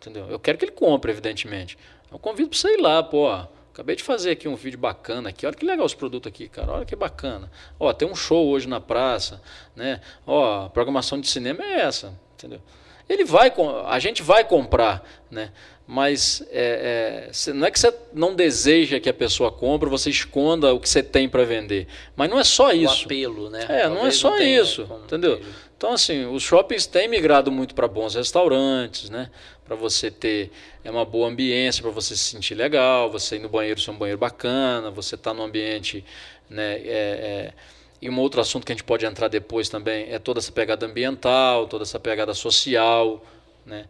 Entendeu? 0.00 0.26
Eu 0.28 0.38
quero 0.38 0.58
que 0.58 0.64
ele 0.64 0.72
compre, 0.72 1.10
evidentemente. 1.12 1.78
Eu 2.10 2.18
convido 2.18 2.48
para 2.50 2.58
você 2.58 2.74
ir 2.74 2.80
lá, 2.80 3.02
pô. 3.02 3.28
Acabei 3.72 3.96
de 3.96 4.02
fazer 4.02 4.32
aqui 4.32 4.46
um 4.46 4.54
vídeo 4.54 4.78
bacana 4.78 5.30
aqui. 5.30 5.46
Olha 5.46 5.56
que 5.56 5.64
legal 5.64 5.86
os 5.86 5.94
produtos 5.94 6.28
aqui, 6.28 6.46
cara. 6.46 6.72
Olha 6.72 6.84
que 6.84 6.94
bacana. 6.94 7.50
Ó, 7.80 7.90
tem 7.94 8.06
um 8.06 8.14
show 8.14 8.48
hoje 8.48 8.68
na 8.68 8.80
praça, 8.80 9.40
né? 9.74 10.02
Ó, 10.26 10.66
a 10.66 10.70
programação 10.70 11.18
de 11.18 11.26
cinema 11.26 11.64
é 11.64 11.80
essa, 11.80 12.12
entendeu? 12.34 12.60
Ele 13.08 13.24
vai, 13.24 13.50
a 13.86 13.98
gente 13.98 14.22
vai 14.22 14.44
comprar, 14.44 15.02
né? 15.30 15.52
Mas 15.86 16.42
é, 16.50 17.28
é, 17.48 17.52
não 17.52 17.66
é 17.66 17.70
que 17.70 17.78
você 17.78 17.92
não 18.12 18.34
deseja 18.34 19.00
que 19.00 19.08
a 19.08 19.14
pessoa 19.14 19.50
compre, 19.50 19.90
você 19.90 20.10
esconda 20.10 20.72
o 20.72 20.80
que 20.80 20.88
você 20.88 21.02
tem 21.02 21.28
para 21.28 21.44
vender. 21.44 21.86
Mas 22.16 22.30
não 22.30 22.38
é 22.38 22.44
só 22.44 22.68
O 22.68 22.72
isso. 22.72 23.04
apelo, 23.04 23.50
né? 23.50 23.66
É, 23.68 23.84
não 23.88 23.94
é 23.94 23.94
Talvez 23.96 24.16
só 24.16 24.30
tenha 24.36 24.60
isso, 24.62 24.82
entendeu? 25.04 25.40
Então, 25.76 25.92
assim, 25.92 26.24
os 26.26 26.42
shoppings 26.44 26.86
têm 26.86 27.08
migrado 27.08 27.50
muito 27.50 27.74
para 27.74 27.88
bons 27.88 28.14
restaurantes, 28.14 29.10
né? 29.10 29.28
Para 29.64 29.74
você 29.74 30.10
ter 30.10 30.50
é 30.84 30.90
uma 30.90 31.04
boa 31.04 31.28
ambiência, 31.28 31.82
para 31.82 31.90
você 31.90 32.16
se 32.16 32.22
sentir 32.24 32.54
legal, 32.54 33.10
você 33.10 33.36
ir 33.36 33.38
no 33.40 33.48
banheiro 33.48 33.80
ser 33.80 33.90
um 33.90 33.96
banheiro 33.98 34.18
bacana, 34.18 34.90
você 34.90 35.16
estar 35.16 35.34
num 35.34 35.42
ambiente, 35.42 36.04
né? 36.48 36.74
é- 36.76 36.82
é- 36.86 37.52
E 38.00 38.10
um 38.10 38.18
outro 38.18 38.40
assunto 38.40 38.64
que 38.66 38.72
a 38.72 38.74
gente 38.74 38.82
pode 38.84 39.04
entrar 39.06 39.28
depois 39.28 39.68
também 39.68 40.06
é 40.12 40.18
toda 40.18 40.40
essa 40.40 40.50
pegada 40.50 40.86
ambiental, 40.86 41.66
toda 41.68 41.84
essa 41.84 42.00
pegada 42.00 42.34
social, 42.34 43.24
né? 43.64 43.84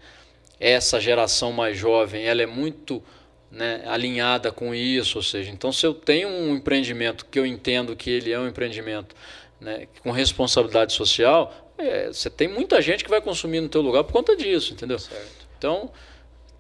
Essa 0.65 1.01
geração 1.01 1.51
mais 1.51 1.77
jovem, 1.77 2.25
ela 2.25 2.41
é 2.41 2.47
muito 2.47 3.03
né, 3.51 3.83
alinhada 3.87 4.53
com 4.53 4.73
isso, 4.73 5.19
ou 5.19 5.23
seja, 5.25 5.51
então 5.51 5.73
se 5.73 5.85
eu 5.85 5.93
tenho 5.93 6.29
um 6.29 6.55
empreendimento 6.55 7.27
que 7.27 7.39
eu 7.39 7.45
entendo 7.45 7.97
que 7.97 8.09
ele 8.09 8.31
é 8.31 8.39
um 8.39 8.47
empreendimento 8.47 9.15
né, 9.61 9.89
com 10.03 10.13
responsabilidade 10.13 10.93
social, 10.93 11.53
é, 11.77 12.07
você 12.07 12.31
tem 12.31 12.47
muita 12.47 12.81
gente 12.81 13.03
que 13.03 13.11
vai 13.11 13.21
consumir 13.21 13.61
no 13.61 13.69
teu 13.69 13.83
lugar 13.83 14.05
por 14.05 14.13
conta 14.13 14.37
disso, 14.37 14.73
entendeu? 14.73 14.99
Então, 15.59 15.91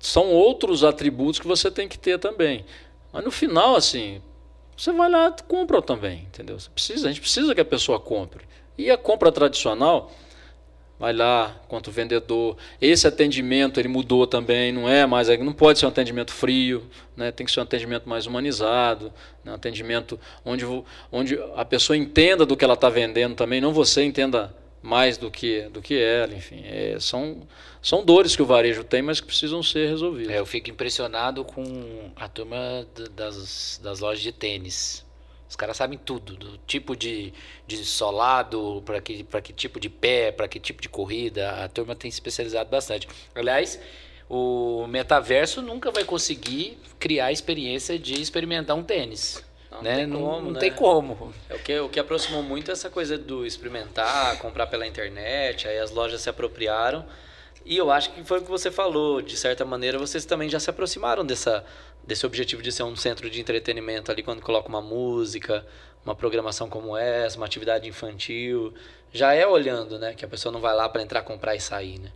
são 0.00 0.30
outros 0.30 0.82
atributos 0.82 1.38
que 1.38 1.46
você 1.46 1.70
tem 1.70 1.86
que 1.86 1.96
ter 1.96 2.18
também. 2.18 2.64
Mas 3.12 3.24
no 3.24 3.30
final, 3.30 3.76
assim, 3.76 4.20
você 4.76 4.92
vai 4.92 5.08
lá 5.08 5.34
e 5.38 5.42
compra 5.44 5.80
também, 5.80 6.24
entendeu? 6.24 6.58
Você 6.58 6.68
precisa, 6.68 7.08
a 7.08 7.12
gente 7.12 7.20
precisa 7.20 7.54
que 7.54 7.60
a 7.60 7.64
pessoa 7.64 8.00
compre. 8.00 8.44
E 8.76 8.90
a 8.90 8.98
compra 8.98 9.30
tradicional, 9.30 10.10
vai 11.02 11.12
lá 11.12 11.60
quanto 11.66 11.90
vendedor. 11.90 12.56
Esse 12.80 13.08
atendimento 13.08 13.80
ele 13.80 13.88
mudou 13.88 14.24
também, 14.24 14.70
não 14.70 14.88
é 14.88 15.04
mais, 15.04 15.26
não 15.40 15.52
pode 15.52 15.80
ser 15.80 15.86
um 15.86 15.88
atendimento 15.88 16.32
frio, 16.32 16.88
né? 17.16 17.32
Tem 17.32 17.44
que 17.44 17.50
ser 17.50 17.58
um 17.58 17.64
atendimento 17.64 18.08
mais 18.08 18.24
humanizado, 18.24 19.12
né? 19.44 19.50
um 19.50 19.54
atendimento 19.56 20.16
onde, 20.44 20.64
onde 21.10 21.36
a 21.56 21.64
pessoa 21.64 21.96
entenda 21.96 22.46
do 22.46 22.56
que 22.56 22.64
ela 22.64 22.74
está 22.74 22.88
vendendo 22.88 23.34
também, 23.34 23.60
não 23.60 23.72
você 23.72 24.04
entenda 24.04 24.54
mais 24.80 25.18
do 25.18 25.28
que 25.28 25.62
do 25.70 25.82
que 25.82 26.00
ela, 26.00 26.34
enfim, 26.34 26.62
É, 26.64 26.96
são 27.00 27.48
são 27.82 28.04
dores 28.04 28.36
que 28.36 28.42
o 28.42 28.46
varejo 28.46 28.84
tem, 28.84 29.02
mas 29.02 29.20
que 29.20 29.26
precisam 29.26 29.60
ser 29.60 29.88
resolvidas. 29.88 30.32
É, 30.32 30.38
eu 30.38 30.46
fico 30.46 30.70
impressionado 30.70 31.44
com 31.44 32.12
a 32.14 32.28
turma 32.28 32.86
das, 33.16 33.80
das 33.82 33.98
lojas 33.98 34.22
de 34.22 34.30
tênis. 34.30 35.04
Os 35.52 35.56
caras 35.56 35.76
sabem 35.76 35.98
tudo, 35.98 36.34
do 36.34 36.56
tipo 36.66 36.96
de, 36.96 37.30
de 37.66 37.84
solado, 37.84 38.82
para 38.86 39.02
que, 39.02 39.22
pra 39.22 39.42
que 39.42 39.52
tipo 39.52 39.78
de 39.78 39.90
pé, 39.90 40.32
para 40.32 40.48
que 40.48 40.58
tipo 40.58 40.80
de 40.80 40.88
corrida. 40.88 41.62
A 41.62 41.68
turma 41.68 41.94
tem 41.94 42.10
se 42.10 42.14
especializado 42.14 42.70
bastante. 42.70 43.06
Aliás, 43.34 43.78
o 44.30 44.86
metaverso 44.86 45.60
nunca 45.60 45.90
vai 45.90 46.04
conseguir 46.04 46.78
criar 46.98 47.26
a 47.26 47.32
experiência 47.32 47.98
de 47.98 48.18
experimentar 48.18 48.74
um 48.74 48.82
tênis. 48.82 49.44
Não, 49.70 49.82
né? 49.82 50.06
não, 50.06 50.16
tem, 50.16 50.24
como, 50.24 50.40
não 50.40 50.50
né? 50.52 50.60
tem 50.60 50.72
como. 50.72 51.34
É 51.50 51.54
o, 51.54 51.58
que, 51.58 51.80
o 51.80 51.88
que 51.90 52.00
aproximou 52.00 52.42
muito 52.42 52.70
essa 52.70 52.88
coisa 52.88 53.18
do 53.18 53.44
experimentar, 53.44 54.38
comprar 54.38 54.68
pela 54.68 54.86
internet, 54.86 55.68
aí 55.68 55.78
as 55.78 55.90
lojas 55.90 56.22
se 56.22 56.30
apropriaram. 56.30 57.04
E 57.64 57.76
eu 57.76 57.90
acho 57.90 58.12
que 58.12 58.24
foi 58.24 58.38
o 58.38 58.42
que 58.42 58.50
você 58.50 58.70
falou, 58.70 59.22
de 59.22 59.36
certa 59.36 59.64
maneira 59.64 59.98
vocês 59.98 60.24
também 60.24 60.48
já 60.48 60.58
se 60.58 60.68
aproximaram 60.68 61.24
dessa, 61.24 61.64
desse 62.04 62.26
objetivo 62.26 62.62
de 62.62 62.72
ser 62.72 62.82
um 62.82 62.96
centro 62.96 63.30
de 63.30 63.40
entretenimento 63.40 64.10
ali 64.10 64.22
quando 64.22 64.42
coloca 64.42 64.68
uma 64.68 64.80
música, 64.80 65.64
uma 66.04 66.14
programação 66.14 66.68
como 66.68 66.96
essa, 66.96 67.36
uma 67.36 67.46
atividade 67.46 67.88
infantil. 67.88 68.74
Já 69.12 69.34
é 69.34 69.46
olhando, 69.46 69.98
né? 69.98 70.14
Que 70.14 70.24
a 70.24 70.28
pessoa 70.28 70.52
não 70.52 70.60
vai 70.60 70.74
lá 70.74 70.88
para 70.88 71.02
entrar, 71.02 71.22
comprar 71.22 71.54
e 71.54 71.60
sair, 71.60 71.98
né? 71.98 72.10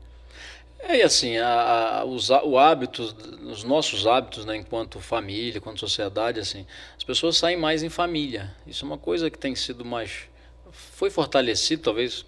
É, 0.78 1.02
assim, 1.02 1.36
a, 1.38 2.00
a, 2.00 2.04
os, 2.04 2.30
o 2.30 2.58
hábito, 2.58 3.02
os 3.42 3.64
nossos 3.64 4.06
hábitos, 4.06 4.44
né, 4.44 4.56
enquanto 4.56 5.00
família, 5.00 5.58
enquanto 5.58 5.80
sociedade, 5.80 6.38
assim, 6.38 6.66
as 6.96 7.02
pessoas 7.02 7.36
saem 7.36 7.56
mais 7.56 7.82
em 7.82 7.88
família. 7.88 8.54
Isso 8.66 8.84
é 8.84 8.86
uma 8.86 8.98
coisa 8.98 9.30
que 9.30 9.38
tem 9.38 9.54
sido 9.54 9.84
mais. 9.84 10.28
Foi 10.70 11.10
fortalecido, 11.10 11.82
talvez, 11.82 12.26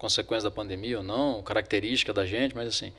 consequência 0.00 0.48
da 0.48 0.50
pandemia 0.50 0.98
ou 0.98 1.04
não, 1.04 1.42
característica 1.42 2.12
da 2.12 2.24
gente, 2.24 2.56
mas 2.56 2.68
assim. 2.68 2.92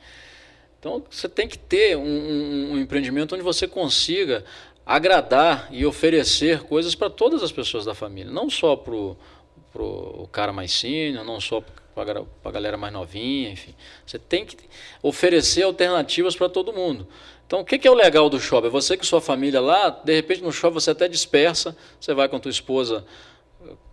Então, 0.78 1.02
você 1.10 1.28
tem 1.28 1.48
que 1.48 1.58
ter 1.58 1.96
um, 1.96 2.02
um, 2.02 2.72
um 2.72 2.78
empreendimento 2.78 3.34
onde 3.34 3.42
você 3.42 3.66
consiga 3.66 4.44
agradar 4.86 5.68
e 5.70 5.84
oferecer 5.84 6.62
coisas 6.62 6.94
para 6.94 7.10
todas 7.10 7.42
as 7.42 7.50
pessoas 7.50 7.84
da 7.84 7.94
família, 7.94 8.32
não 8.32 8.48
só 8.48 8.76
para 8.76 8.94
o 8.94 10.28
cara 10.30 10.52
mais 10.52 10.72
sênior, 10.72 11.24
não 11.24 11.40
só 11.40 11.62
para 11.94 12.24
a 12.44 12.50
galera 12.50 12.76
mais 12.76 12.92
novinha, 12.92 13.50
enfim. 13.50 13.74
Você 14.06 14.18
tem 14.18 14.46
que 14.46 14.56
oferecer 15.02 15.62
alternativas 15.62 16.36
para 16.36 16.48
todo 16.48 16.72
mundo. 16.72 17.06
Então, 17.46 17.60
o 17.60 17.64
que, 17.64 17.78
que 17.78 17.86
é 17.86 17.90
o 17.90 17.94
legal 17.94 18.30
do 18.30 18.40
shopping? 18.40 18.68
É 18.68 18.70
você 18.70 18.96
que 18.96 19.04
sua 19.04 19.20
família 19.20 19.60
lá, 19.60 19.90
de 19.90 20.14
repente 20.14 20.40
no 20.40 20.52
shopping 20.52 20.74
você 20.74 20.92
até 20.92 21.06
dispersa, 21.08 21.76
você 22.00 22.14
vai 22.14 22.28
com 22.28 22.36
a 22.36 22.40
tua 22.40 22.50
esposa 22.50 23.04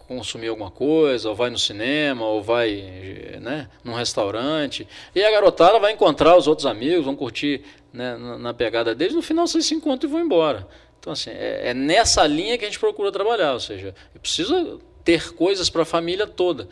consumir 0.10 0.48
alguma 0.48 0.72
coisa, 0.72 1.30
ou 1.30 1.36
vai 1.36 1.52
no 1.52 1.60
cinema, 1.60 2.26
ou 2.26 2.42
vai 2.42 3.38
né, 3.40 3.70
num 3.84 3.94
restaurante, 3.94 4.88
e 5.14 5.24
a 5.24 5.30
garotada 5.30 5.78
vai 5.78 5.94
encontrar 5.94 6.36
os 6.36 6.48
outros 6.48 6.66
amigos, 6.66 7.06
vão 7.06 7.16
curtir 7.16 7.64
né, 7.94 8.18
na, 8.18 8.52
pegada 8.52 8.96
deles, 8.96 9.14
no 9.14 9.22
final 9.22 9.46
vocês 9.46 9.68
se 9.68 9.76
encontram 9.76 10.10
e 10.10 10.12
vão 10.12 10.22
embora. 10.22 10.68
Então, 11.00 11.14
assim, 11.14 11.30
é, 11.30 11.70
é 11.70 11.74
nessa 11.76 12.26
linha 12.26 12.58
que 12.58 12.66
a 12.66 12.68
gente 12.68 12.80
procura 12.80 13.12
trabalhar, 13.12 13.54
ou 13.54 13.60
seja, 13.60 13.94
precisa 14.20 14.80
ter 15.04 15.32
coisas 15.34 15.70
para 15.70 15.84
a 15.84 15.86
família 15.86 16.26
toda. 16.26 16.68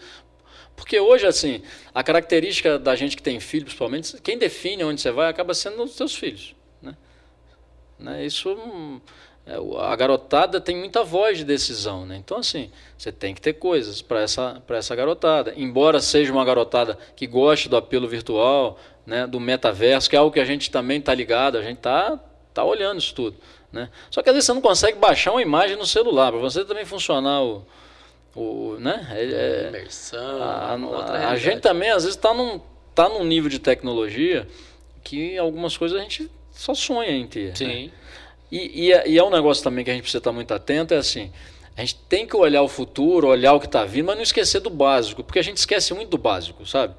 Porque 0.76 1.00
hoje, 1.00 1.28
assim, 1.28 1.62
a 1.94 2.04
característica 2.04 2.80
da 2.80 2.96
gente 2.96 3.16
que 3.16 3.22
tem 3.22 3.40
filho, 3.40 3.66
principalmente, 3.66 4.20
quem 4.22 4.38
define 4.38 4.84
onde 4.84 5.00
você 5.00 5.12
vai 5.12 5.30
acaba 5.30 5.54
sendo 5.54 5.84
os 5.84 5.96
seus 5.96 6.16
filhos. 6.16 6.56
Né? 6.82 6.98
né? 8.00 8.26
Isso, 8.26 8.50
é, 8.50 8.56
a 9.80 9.96
garotada 9.96 10.60
tem 10.60 10.76
muita 10.76 11.04
voz 11.04 11.38
de 11.38 11.44
decisão. 11.44 12.06
Né? 12.06 12.18
Então, 12.18 12.38
assim, 12.38 12.72
você 12.98 13.12
tem 13.12 13.34
que 13.34 13.42
ter 13.42 13.54
coisas 13.54 14.02
para 14.02 14.22
essa, 14.22 14.62
essa 14.70 14.96
garotada. 14.96 15.54
Embora 15.56 16.00
seja 16.00 16.32
uma 16.32 16.44
garotada 16.44 16.98
que 17.16 17.26
goste 17.26 17.70
do 17.70 17.78
apelo 17.78 18.08
virtual, 18.08 18.78
né, 19.06 19.26
do 19.26 19.40
metaverso, 19.40 20.10
que 20.10 20.16
é 20.16 20.20
algo 20.20 20.32
que 20.32 20.40
a 20.40 20.46
gente 20.46 20.70
também 20.70 21.00
está 21.00 21.14
ligado, 21.14 21.58
a 21.58 21.62
gente 21.62 21.78
está 21.78 22.20
tá 22.54 22.64
olhando 22.64 23.00
isso 23.00 23.14
tudo. 23.14 23.38
Né? 23.72 23.90
Só 24.10 24.22
que 24.22 24.30
às 24.30 24.36
vezes 24.36 24.46
você 24.48 24.54
não 24.54 24.62
consegue 24.62 24.98
baixar 24.98 25.32
uma 25.32 25.42
imagem 25.42 25.78
no 25.78 25.86
celular. 25.86 26.32
Para 26.32 26.42
você 26.42 26.66
também 26.66 26.86
funcionar 26.86 27.44
o 27.44 27.66
o, 28.38 28.78
né? 28.80 29.08
É, 29.12 29.24
é 29.24 29.68
Imersão, 29.70 30.44
a, 30.44 30.76
a, 30.76 31.30
a 31.32 31.36
gente 31.38 31.60
também 31.60 31.90
às 31.90 32.04
vezes 32.04 32.16
está 32.16 32.36
num, 32.36 32.62
tá 32.94 33.10
num 33.10 33.24
nível 33.24 33.50
de 33.50 33.58
tecnologia 33.58 34.48
que 35.04 35.36
algumas 35.40 35.76
coisas 35.76 35.98
a 35.98 36.02
gente 36.02 36.30
só 36.52 36.76
sonha 36.76 37.10
em 37.10 37.26
ter. 37.26 37.50
Né? 37.50 37.56
Sim. 37.56 37.86
Né? 37.88 37.92
E, 38.52 38.86
e, 38.86 38.94
é, 38.94 39.10
e, 39.10 39.18
é 39.18 39.24
um 39.24 39.30
negócio 39.30 39.64
também 39.64 39.84
que 39.84 39.92
a 39.92 39.94
gente 39.94 40.04
precisa 40.04 40.20
estar 40.20 40.32
muito 40.32 40.54
atento, 40.54 40.94
é 40.94 40.98
assim, 40.98 41.32
a 41.76 41.82
gente 41.82 41.96
tem 42.08 42.26
que 42.26 42.36
olhar 42.36 42.62
o 42.62 42.68
futuro, 42.68 43.28
olhar 43.28 43.54
o 43.54 43.60
que 43.60 43.66
está 43.66 43.84
vindo, 43.84 44.06
mas 44.06 44.16
não 44.16 44.24
esquecer 44.24 44.60
do 44.62 44.70
básico, 44.70 45.24
porque 45.24 45.40
a 45.40 45.44
gente 45.44 45.58
esquece 45.58 45.94
muito 45.94 46.10
do 46.10 46.18
básico, 46.18 46.66
sabe? 46.66 46.96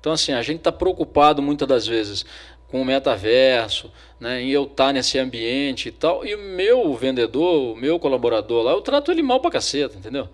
Então, 0.00 0.12
assim, 0.12 0.32
a 0.32 0.42
gente 0.42 0.58
está 0.58 0.72
preocupado 0.72 1.42
muitas 1.42 1.68
das 1.68 1.86
vezes 1.86 2.24
com 2.68 2.80
o 2.80 2.84
metaverso, 2.84 3.92
né, 4.18 4.40
em 4.40 4.50
eu 4.50 4.62
estar 4.64 4.86
tá 4.86 4.92
nesse 4.92 5.18
ambiente 5.18 5.88
e 5.88 5.92
tal, 5.92 6.24
e 6.24 6.34
o 6.34 6.38
meu 6.38 6.94
vendedor, 6.94 7.74
o 7.74 7.76
meu 7.76 7.98
colaborador 7.98 8.62
lá, 8.62 8.72
eu 8.72 8.80
trato 8.80 9.12
ele 9.12 9.22
mal 9.22 9.40
pra 9.40 9.50
caceta, 9.50 9.98
entendeu? 9.98 10.28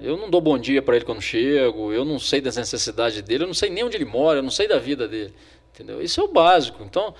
Eu 0.00 0.16
não 0.16 0.30
dou 0.30 0.40
bom 0.40 0.58
dia 0.58 0.82
para 0.82 0.96
ele 0.96 1.04
quando 1.04 1.20
chego, 1.20 1.92
eu 1.92 2.04
não 2.04 2.18
sei 2.18 2.40
das 2.40 2.56
necessidades 2.56 3.20
dele, 3.22 3.44
eu 3.44 3.46
não 3.48 3.54
sei 3.54 3.70
nem 3.70 3.82
onde 3.82 3.96
ele 3.96 4.04
mora, 4.04 4.38
eu 4.38 4.42
não 4.42 4.50
sei 4.50 4.68
da 4.68 4.78
vida 4.78 5.08
dele. 5.08 5.34
Entendeu? 5.74 6.02
Isso 6.02 6.20
é 6.20 6.24
o 6.24 6.28
básico. 6.28 6.82
Então, 6.84 7.14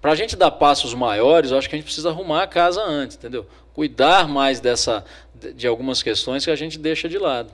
para 0.00 0.12
a 0.12 0.14
gente 0.14 0.36
dar 0.36 0.50
passos 0.52 0.94
maiores, 0.94 1.50
eu 1.50 1.58
acho 1.58 1.68
que 1.68 1.74
a 1.74 1.78
gente 1.78 1.86
precisa 1.86 2.10
arrumar 2.10 2.44
a 2.44 2.46
casa 2.46 2.82
antes, 2.82 3.16
entendeu? 3.16 3.46
Cuidar 3.74 4.28
mais 4.28 4.60
dessa 4.60 5.04
de 5.34 5.66
algumas 5.66 6.02
questões 6.02 6.44
que 6.44 6.50
a 6.50 6.56
gente 6.56 6.78
deixa 6.78 7.08
de 7.08 7.18
lado. 7.18 7.52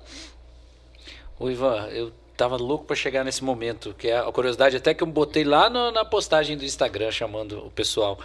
O 1.38 1.50
Ivan, 1.50 1.88
eu 1.88 2.12
tava 2.36 2.56
louco 2.56 2.84
para 2.84 2.96
chegar 2.96 3.24
nesse 3.24 3.42
momento, 3.42 3.94
que 3.96 4.08
é 4.08 4.18
a 4.18 4.32
curiosidade 4.32 4.76
até 4.76 4.92
que 4.92 5.02
eu 5.02 5.06
botei 5.06 5.44
lá 5.44 5.70
no, 5.70 5.90
na 5.90 6.04
postagem 6.04 6.56
do 6.56 6.64
Instagram 6.64 7.10
chamando 7.10 7.66
o 7.66 7.70
pessoal. 7.70 8.18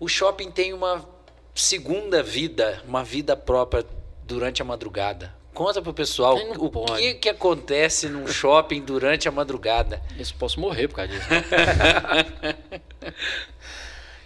O 0.00 0.08
shopping 0.08 0.50
tem 0.50 0.72
uma 0.72 1.06
segunda 1.54 2.22
vida, 2.22 2.82
uma 2.86 3.04
vida 3.04 3.36
própria 3.36 3.84
durante 4.24 4.62
a 4.62 4.64
madrugada. 4.64 5.34
Conta 5.56 5.80
pro 5.80 5.94
pessoal 5.94 6.36
o 6.36 6.84
que, 6.96 7.14
que 7.14 7.30
acontece 7.30 8.10
num 8.10 8.26
shopping 8.26 8.82
durante 8.82 9.26
a 9.26 9.32
madrugada. 9.32 10.02
Isso 10.18 10.34
posso 10.34 10.60
morrer 10.60 10.86
por 10.86 10.96
causa 10.96 11.14
disso. 11.14 11.26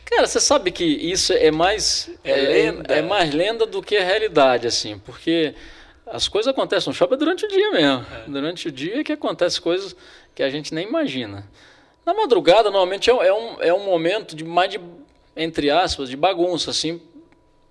Cara, 0.04 0.26
você 0.26 0.40
sabe 0.40 0.72
que 0.72 0.84
isso 0.84 1.32
é 1.32 1.52
mais 1.52 2.10
é, 2.24 2.32
é, 2.32 2.42
lenda. 2.42 2.94
é 2.94 3.00
mais 3.00 3.32
lenda 3.32 3.64
do 3.64 3.80
que 3.80 3.96
a 3.96 4.02
realidade, 4.02 4.66
assim, 4.66 4.98
porque 4.98 5.54
as 6.04 6.26
coisas 6.26 6.52
acontecem 6.52 6.90
no 6.90 6.94
shopping 6.94 7.16
durante 7.16 7.44
o 7.44 7.48
dia 7.48 7.70
mesmo. 7.70 8.04
É. 8.12 8.24
Durante 8.26 8.66
o 8.66 8.72
dia 8.72 9.04
que 9.04 9.12
acontecem 9.12 9.62
coisas 9.62 9.94
que 10.34 10.42
a 10.42 10.50
gente 10.50 10.74
nem 10.74 10.88
imagina. 10.88 11.48
Na 12.04 12.12
madrugada, 12.12 12.64
normalmente 12.70 13.08
é, 13.08 13.12
é 13.12 13.32
um, 13.32 13.62
é 13.62 13.72
um 13.72 13.84
momento 13.84 14.34
de 14.34 14.42
mais 14.42 14.68
de, 14.68 14.80
entre 15.36 15.70
aspas, 15.70 16.08
de 16.08 16.16
bagunça, 16.16 16.72
assim, 16.72 17.00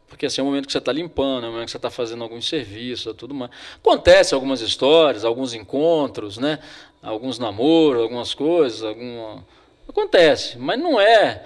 porque 0.10 0.26
assim, 0.26 0.42
é 0.42 0.44
o 0.44 0.48
momento 0.48 0.66
que 0.66 0.72
você 0.72 0.80
está 0.80 0.92
limpando, 0.92 1.46
é 1.46 1.50
o 1.50 1.52
momento 1.52 1.66
que 1.66 1.72
você 1.72 1.78
está 1.78 1.90
fazendo 1.90 2.24
algum 2.24 2.42
serviço, 2.42 3.14
tudo 3.14 3.34
mais. 3.34 3.52
Acontece 3.78 4.34
algumas 4.34 4.60
histórias, 4.60 5.24
alguns 5.24 5.54
encontros, 5.54 6.38
né? 6.38 6.60
Alguns 7.02 7.40
namoros, 7.40 8.02
algumas 8.02 8.34
coisas, 8.34 8.84
alguma... 8.84 9.46
Acontece, 9.88 10.58
mas 10.58 10.78
não 10.78 11.00
é 11.00 11.46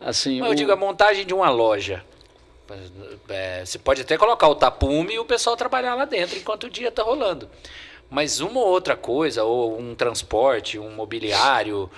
assim. 0.00 0.40
Mas 0.40 0.48
eu 0.48 0.52
o... 0.52 0.56
digo, 0.56 0.72
a 0.72 0.76
montagem 0.76 1.26
de 1.26 1.34
uma 1.34 1.50
loja. 1.50 2.04
É, 3.28 3.64
você 3.64 3.78
pode 3.78 4.02
até 4.02 4.16
colocar 4.16 4.48
o 4.48 4.54
tapume 4.54 5.14
e 5.14 5.18
o 5.18 5.24
pessoal 5.24 5.56
trabalhar 5.56 5.94
lá 5.94 6.04
dentro 6.04 6.38
enquanto 6.38 6.64
o 6.64 6.70
dia 6.70 6.88
está 6.88 7.02
rolando. 7.02 7.48
Mas 8.10 8.40
uma 8.40 8.60
ou 8.60 8.66
outra 8.66 8.96
coisa, 8.96 9.44
ou 9.44 9.78
um 9.78 9.94
transporte, 9.94 10.78
um 10.78 10.90
mobiliário, 10.90 11.90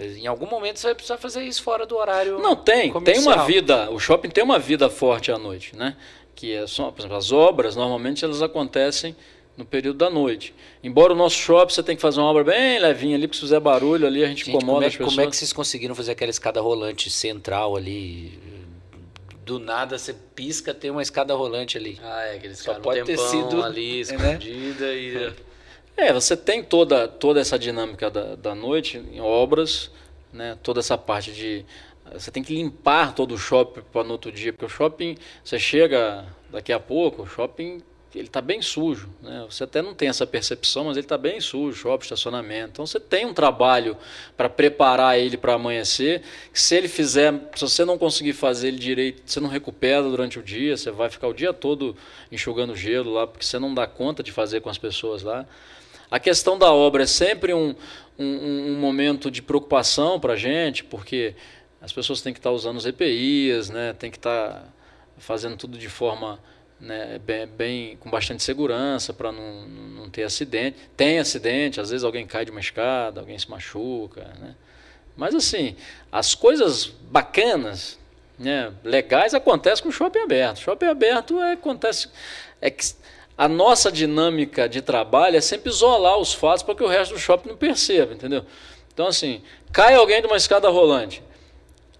em 0.00 0.26
algum 0.26 0.46
momento 0.46 0.78
você 0.78 0.88
vai 0.88 0.94
precisar 0.94 1.18
fazer 1.18 1.42
isso 1.42 1.62
fora 1.62 1.84
do 1.84 1.96
horário. 1.96 2.38
Não 2.38 2.54
tem, 2.54 2.90
comercial. 2.92 3.24
tem 3.24 3.34
uma 3.34 3.46
vida. 3.46 3.90
O 3.90 3.98
shopping 3.98 4.28
tem 4.28 4.44
uma 4.44 4.58
vida 4.58 4.88
forte 4.88 5.30
à 5.30 5.38
noite, 5.38 5.76
né? 5.76 5.96
Que 6.34 6.54
é 6.54 6.66
só, 6.66 6.90
por 6.90 7.00
exemplo, 7.00 7.16
as 7.16 7.32
obras 7.32 7.74
normalmente 7.74 8.24
elas 8.24 8.42
acontecem 8.42 9.14
no 9.56 9.64
período 9.64 9.98
da 9.98 10.08
noite. 10.08 10.54
Embora 10.82 11.12
o 11.12 11.16
nosso 11.16 11.36
shopping 11.36 11.74
você 11.74 11.82
tem 11.82 11.96
que 11.96 12.02
fazer 12.02 12.20
uma 12.20 12.30
obra 12.30 12.44
bem 12.44 12.78
levinha 12.78 13.16
ali, 13.16 13.26
porque 13.26 13.36
se 13.38 13.42
fizer 13.42 13.58
barulho 13.58 14.06
ali 14.06 14.24
a 14.24 14.28
gente, 14.28 14.44
gente 14.44 14.50
incomoda 14.50 14.72
como 14.72 14.84
é, 14.84 14.86
as 14.86 14.96
pessoas. 14.96 15.14
Como 15.14 15.26
é 15.26 15.30
que 15.30 15.36
vocês 15.36 15.52
conseguiram 15.52 15.94
fazer 15.94 16.12
aquela 16.12 16.30
escada 16.30 16.60
rolante 16.60 17.10
central 17.10 17.76
ali? 17.76 18.38
Do 19.44 19.58
nada 19.58 19.98
você 19.98 20.12
pisca, 20.12 20.72
tem 20.72 20.90
uma 20.90 21.02
escada 21.02 21.34
rolante 21.34 21.76
ali. 21.76 21.98
Ah, 22.02 22.22
é, 22.26 22.36
aquele 22.36 22.54
Só 22.54 22.74
pode 22.74 23.02
ter 23.04 23.18
sido 23.18 23.64
ali 23.64 24.00
escondida 24.00 24.84
é, 24.84 24.88
né? 24.88 25.34
e 25.34 25.48
É, 25.98 26.12
você 26.12 26.36
tem 26.36 26.62
toda, 26.62 27.08
toda 27.08 27.40
essa 27.40 27.58
dinâmica 27.58 28.08
da, 28.08 28.36
da 28.36 28.54
noite 28.54 28.98
em 28.98 29.20
obras, 29.20 29.90
né? 30.32 30.56
toda 30.62 30.78
essa 30.78 30.96
parte 30.96 31.32
de. 31.32 31.64
Você 32.12 32.30
tem 32.30 32.40
que 32.40 32.54
limpar 32.54 33.12
todo 33.16 33.34
o 33.34 33.38
shopping 33.38 33.82
para 33.92 34.04
no 34.04 34.12
outro 34.12 34.30
dia, 34.30 34.52
porque 34.52 34.64
o 34.64 34.68
shopping, 34.68 35.18
você 35.42 35.58
chega 35.58 36.24
daqui 36.50 36.72
a 36.72 36.78
pouco, 36.78 37.22
o 37.22 37.26
shopping 37.26 37.82
ele 38.14 38.28
está 38.28 38.40
bem 38.40 38.62
sujo. 38.62 39.10
Né? 39.20 39.44
Você 39.50 39.64
até 39.64 39.82
não 39.82 39.92
tem 39.92 40.08
essa 40.08 40.24
percepção, 40.24 40.84
mas 40.84 40.96
ele 40.96 41.04
está 41.04 41.18
bem 41.18 41.40
sujo, 41.40 41.76
shopping, 41.76 42.04
estacionamento. 42.04 42.70
Então 42.70 42.86
você 42.86 43.00
tem 43.00 43.26
um 43.26 43.34
trabalho 43.34 43.96
para 44.36 44.48
preparar 44.48 45.18
ele 45.18 45.36
para 45.36 45.54
amanhecer. 45.54 46.22
Se 46.52 46.76
ele 46.76 46.86
fizer, 46.86 47.34
se 47.56 47.60
você 47.60 47.84
não 47.84 47.98
conseguir 47.98 48.34
fazer 48.34 48.68
ele 48.68 48.78
direito, 48.78 49.22
você 49.26 49.40
não 49.40 49.48
recupera 49.48 50.00
durante 50.04 50.38
o 50.38 50.42
dia, 50.44 50.76
você 50.76 50.92
vai 50.92 51.10
ficar 51.10 51.26
o 51.26 51.34
dia 51.34 51.52
todo 51.52 51.96
enxugando 52.30 52.76
gelo 52.76 53.12
lá, 53.12 53.26
porque 53.26 53.44
você 53.44 53.58
não 53.58 53.74
dá 53.74 53.86
conta 53.86 54.22
de 54.22 54.30
fazer 54.30 54.60
com 54.60 54.70
as 54.70 54.78
pessoas 54.78 55.24
lá. 55.24 55.44
A 56.10 56.18
questão 56.18 56.58
da 56.58 56.72
obra 56.72 57.02
é 57.02 57.06
sempre 57.06 57.52
um, 57.52 57.74
um, 58.18 58.72
um 58.72 58.76
momento 58.78 59.30
de 59.30 59.42
preocupação 59.42 60.18
para 60.18 60.32
a 60.32 60.36
gente, 60.36 60.82
porque 60.84 61.34
as 61.80 61.92
pessoas 61.92 62.20
têm 62.22 62.32
que 62.32 62.38
estar 62.38 62.50
tá 62.50 62.54
usando 62.54 62.76
os 62.76 62.86
EPIs, 62.86 63.70
né? 63.70 63.92
tem 63.92 64.10
que 64.10 64.16
estar 64.16 64.50
tá 64.50 64.64
fazendo 65.18 65.56
tudo 65.56 65.76
de 65.76 65.88
forma 65.88 66.40
né, 66.80 67.18
bem, 67.18 67.46
bem, 67.46 67.96
com 67.96 68.10
bastante 68.10 68.42
segurança 68.42 69.12
para 69.12 69.32
não, 69.32 69.68
não 69.68 70.10
ter 70.10 70.22
acidente. 70.22 70.76
Tem 70.96 71.18
acidente, 71.18 71.80
às 71.80 71.90
vezes 71.90 72.04
alguém 72.04 72.26
cai 72.26 72.44
de 72.44 72.50
uma 72.50 72.60
escada, 72.60 73.20
alguém 73.20 73.38
se 73.38 73.50
machuca. 73.50 74.32
Né? 74.40 74.54
Mas 75.16 75.34
assim, 75.34 75.76
as 76.10 76.34
coisas 76.34 76.86
bacanas, 76.86 77.98
né, 78.38 78.72
legais 78.84 79.34
acontecem 79.34 79.82
com 79.82 79.88
o 79.88 79.92
shopping 79.92 80.20
aberto. 80.20 80.60
Shopping 80.60 80.86
aberto 80.86 81.40
é, 81.40 81.52
acontece. 81.52 82.08
É 82.60 82.70
que 82.70 82.84
a 83.38 83.46
nossa 83.46 83.92
dinâmica 83.92 84.68
de 84.68 84.82
trabalho 84.82 85.36
é 85.36 85.40
sempre 85.40 85.70
isolar 85.70 86.18
os 86.18 86.34
fatos 86.34 86.64
para 86.64 86.74
que 86.74 86.82
o 86.82 86.88
resto 86.88 87.14
do 87.14 87.20
shopping 87.20 87.50
não 87.50 87.56
perceba, 87.56 88.12
entendeu? 88.12 88.44
Então, 88.92 89.06
assim, 89.06 89.40
cai 89.72 89.94
alguém 89.94 90.20
de 90.20 90.26
uma 90.26 90.36
escada 90.36 90.68
rolante. 90.68 91.22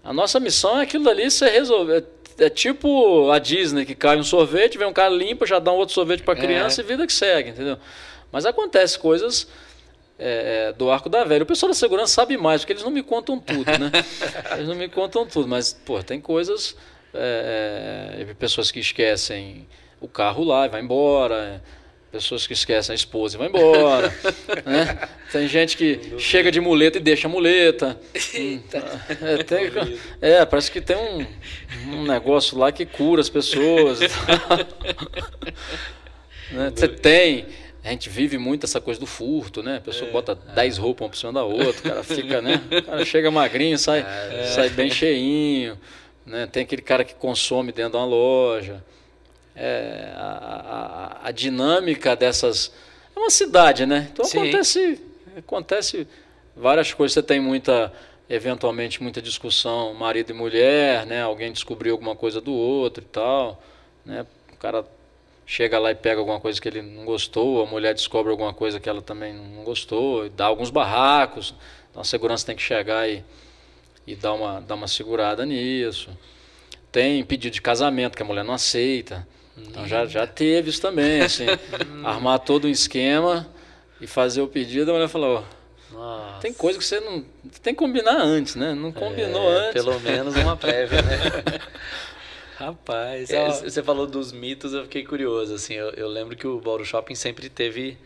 A 0.03 0.11
nossa 0.11 0.37
missão 0.37 0.77
é 0.77 0.83
aquilo 0.83 1.05
dali 1.05 1.31
ser 1.31 1.49
resolver. 1.49 2.03
É, 2.37 2.43
é 2.43 2.49
tipo 2.49 3.31
a 3.31 3.39
Disney, 3.39 3.85
que 3.85 3.95
cai 3.95 4.17
um 4.17 4.23
sorvete, 4.23 4.77
vem 4.77 4.85
um 4.85 4.91
cara 4.91 5.09
limpa, 5.09 5.45
já 5.45 5.59
dá 5.59 5.71
um 5.71 5.77
outro 5.77 5.95
sorvete 5.95 6.23
para 6.23 6.33
a 6.33 6.37
criança 6.37 6.81
é. 6.81 6.83
e 6.83 6.87
vida 6.87 7.07
que 7.07 7.13
segue, 7.13 7.51
entendeu? 7.51 7.77
Mas 8.33 8.45
acontece 8.45 8.99
coisas 8.99 9.47
é, 10.17 10.67
é, 10.67 10.73
do 10.73 10.91
arco 10.91 11.07
da 11.07 11.23
velha. 11.23 11.43
O 11.43 11.45
pessoal 11.45 11.69
da 11.69 11.73
segurança 11.73 12.15
sabe 12.15 12.35
mais, 12.35 12.61
porque 12.61 12.73
eles 12.73 12.83
não 12.83 12.91
me 12.91 13.01
contam 13.01 13.39
tudo, 13.39 13.65
né? 13.65 13.91
eles 14.55 14.67
não 14.67 14.75
me 14.75 14.89
contam 14.89 15.25
tudo, 15.25 15.47
mas, 15.47 15.71
pô, 15.85 16.03
tem 16.03 16.19
coisas. 16.19 16.75
É, 17.13 18.25
é 18.29 18.33
pessoas 18.33 18.71
que 18.71 18.79
esquecem 18.81 19.65
o 19.99 20.07
carro 20.07 20.43
lá 20.43 20.65
e 20.65 20.69
vai 20.69 20.81
embora. 20.81 21.61
Pessoas 22.11 22.47
que 22.47 22.53
esquecem 22.53 22.91
a 22.91 22.95
esposa 22.95 23.35
e 23.35 23.37
vai 23.37 23.49
embora. 23.49 24.11
né? 24.65 25.07
Tem 25.31 25.47
gente 25.47 25.77
que 25.77 26.15
chega 26.17 26.51
de 26.51 26.59
muleta 26.59 26.97
e 26.97 27.01
deixa 27.01 27.27
a 27.27 27.31
muleta. 27.31 27.99
Eita. 28.33 28.79
É, 29.21 29.43
tem, 29.43 29.71
é, 30.19 30.43
parece 30.43 30.71
que 30.71 30.81
tem 30.81 30.97
um, 30.97 31.23
um 31.87 32.03
negócio 32.03 32.57
lá 32.57 32.71
que 32.71 32.83
cura 32.83 33.21
as 33.21 33.29
pessoas. 33.29 33.99
né? 36.51 36.71
Você 36.73 36.87
tem 36.87 37.45
a 37.83 37.91
gente 37.91 38.09
vive 38.09 38.37
muito 38.37 38.65
essa 38.65 38.81
coisa 38.81 38.99
do 38.99 39.05
furto, 39.05 39.63
né? 39.63 39.77
A 39.77 39.81
pessoa 39.81 40.09
é, 40.09 40.11
bota 40.11 40.35
10 40.35 40.77
é. 40.77 40.81
roupas 40.81 41.01
uma 41.01 41.09
por 41.09 41.17
cima 41.17 41.33
da 41.33 41.43
outra, 41.43 41.79
o 41.79 41.81
cara 41.81 42.03
fica, 42.03 42.41
né? 42.41 42.61
O 42.71 42.83
cara 42.83 43.05
chega 43.05 43.31
magrinho, 43.31 43.77
sai, 43.77 43.99
é, 43.99 44.43
sai 44.43 44.69
bem 44.69 44.91
cheinho, 44.91 45.79
né? 46.25 46.45
Tem 46.45 46.63
aquele 46.63 46.81
cara 46.81 47.05
que 47.05 47.15
consome 47.15 47.71
dentro 47.71 47.91
de 47.91 47.97
uma 47.97 48.05
loja. 48.05 48.83
É, 49.61 50.13
a, 50.15 51.19
a, 51.23 51.27
a, 51.27 51.31
dinâmica 51.31 52.15
dessas. 52.15 52.71
É 53.13 53.19
uma 53.19 53.29
cidade, 53.29 53.85
né? 53.85 54.07
Então 54.13 54.23
Sim. 54.23 54.39
acontece, 54.39 55.01
acontece 55.37 56.07
várias 56.55 56.93
coisas. 56.93 57.13
Você 57.13 57.21
tem 57.21 57.41
muita, 57.41 57.91
eventualmente, 58.29 59.03
muita 59.03 59.21
discussão, 59.21 59.93
marido 59.93 60.29
e 60.29 60.33
mulher, 60.33 61.05
né? 61.05 61.23
Alguém 61.23 61.51
descobriu 61.51 61.91
alguma 61.91 62.15
coisa 62.15 62.39
do 62.39 62.53
outro 62.53 63.03
e 63.03 63.07
tal. 63.07 63.61
Né? 64.05 64.25
O 64.53 64.55
cara 64.55 64.85
chega 65.45 65.77
lá 65.77 65.91
e 65.91 65.95
pega 65.95 66.19
alguma 66.19 66.39
coisa 66.39 66.61
que 66.61 66.69
ele 66.69 66.81
não 66.81 67.03
gostou, 67.05 67.63
a 67.63 67.65
mulher 67.65 67.95
descobre 67.95 68.31
alguma 68.31 68.53
coisa 68.53 68.79
que 68.79 68.87
ela 68.87 69.01
também 69.01 69.33
não 69.33 69.63
gostou, 69.63 70.29
dá 70.29 70.45
alguns 70.45 70.69
barracos. 70.69 71.55
Então 71.89 72.01
a 72.01 72.05
segurança 72.05 72.45
tem 72.45 72.55
que 72.55 72.61
chegar 72.61 73.09
e, 73.09 73.25
e 74.05 74.15
dar, 74.15 74.33
uma, 74.33 74.61
dar 74.61 74.75
uma 74.75 74.87
segurada 74.87 75.45
nisso. 75.45 76.15
Tem 76.91 77.23
pedido 77.25 77.53
de 77.53 77.61
casamento 77.61 78.15
que 78.15 78.21
a 78.21 78.25
mulher 78.25 78.43
não 78.43 78.53
aceita. 78.53 79.27
Então 79.67 79.87
já, 79.87 80.05
já 80.05 80.25
teve 80.25 80.69
isso 80.69 80.81
também, 80.81 81.21
assim, 81.21 81.45
armar 82.03 82.39
todo 82.39 82.67
um 82.67 82.71
esquema 82.71 83.47
e 83.99 84.07
fazer 84.07 84.41
o 84.41 84.47
pedido, 84.47 84.91
a 84.91 84.93
mulher 84.93 85.09
falou, 85.09 85.43
Nossa. 85.91 86.39
tem 86.39 86.53
coisa 86.53 86.79
que 86.79 86.85
você 86.85 86.99
não. 86.99 87.23
Tem 87.61 87.73
que 87.73 87.79
combinar 87.79 88.17
antes, 88.21 88.55
né? 88.55 88.73
Não 88.73 88.91
combinou 88.91 89.51
é, 89.51 89.69
antes. 89.69 89.83
Pelo 89.83 89.99
menos 89.99 90.35
uma 90.35 90.55
prévia, 90.55 91.01
né? 91.01 91.19
Rapaz, 92.59 93.29
é, 93.29 93.47
você 93.47 93.81
falou 93.81 94.05
dos 94.05 94.33
mitos, 94.33 94.73
eu 94.73 94.83
fiquei 94.83 95.05
curioso. 95.05 95.53
Assim, 95.53 95.75
eu, 95.75 95.91
eu, 95.91 96.09
lembro 96.09 96.35
que 96.35 96.45
o 96.45 96.59
Bauru 96.59 96.83
Shopping 96.83 97.15
sempre 97.15 97.49
teve 97.49 97.97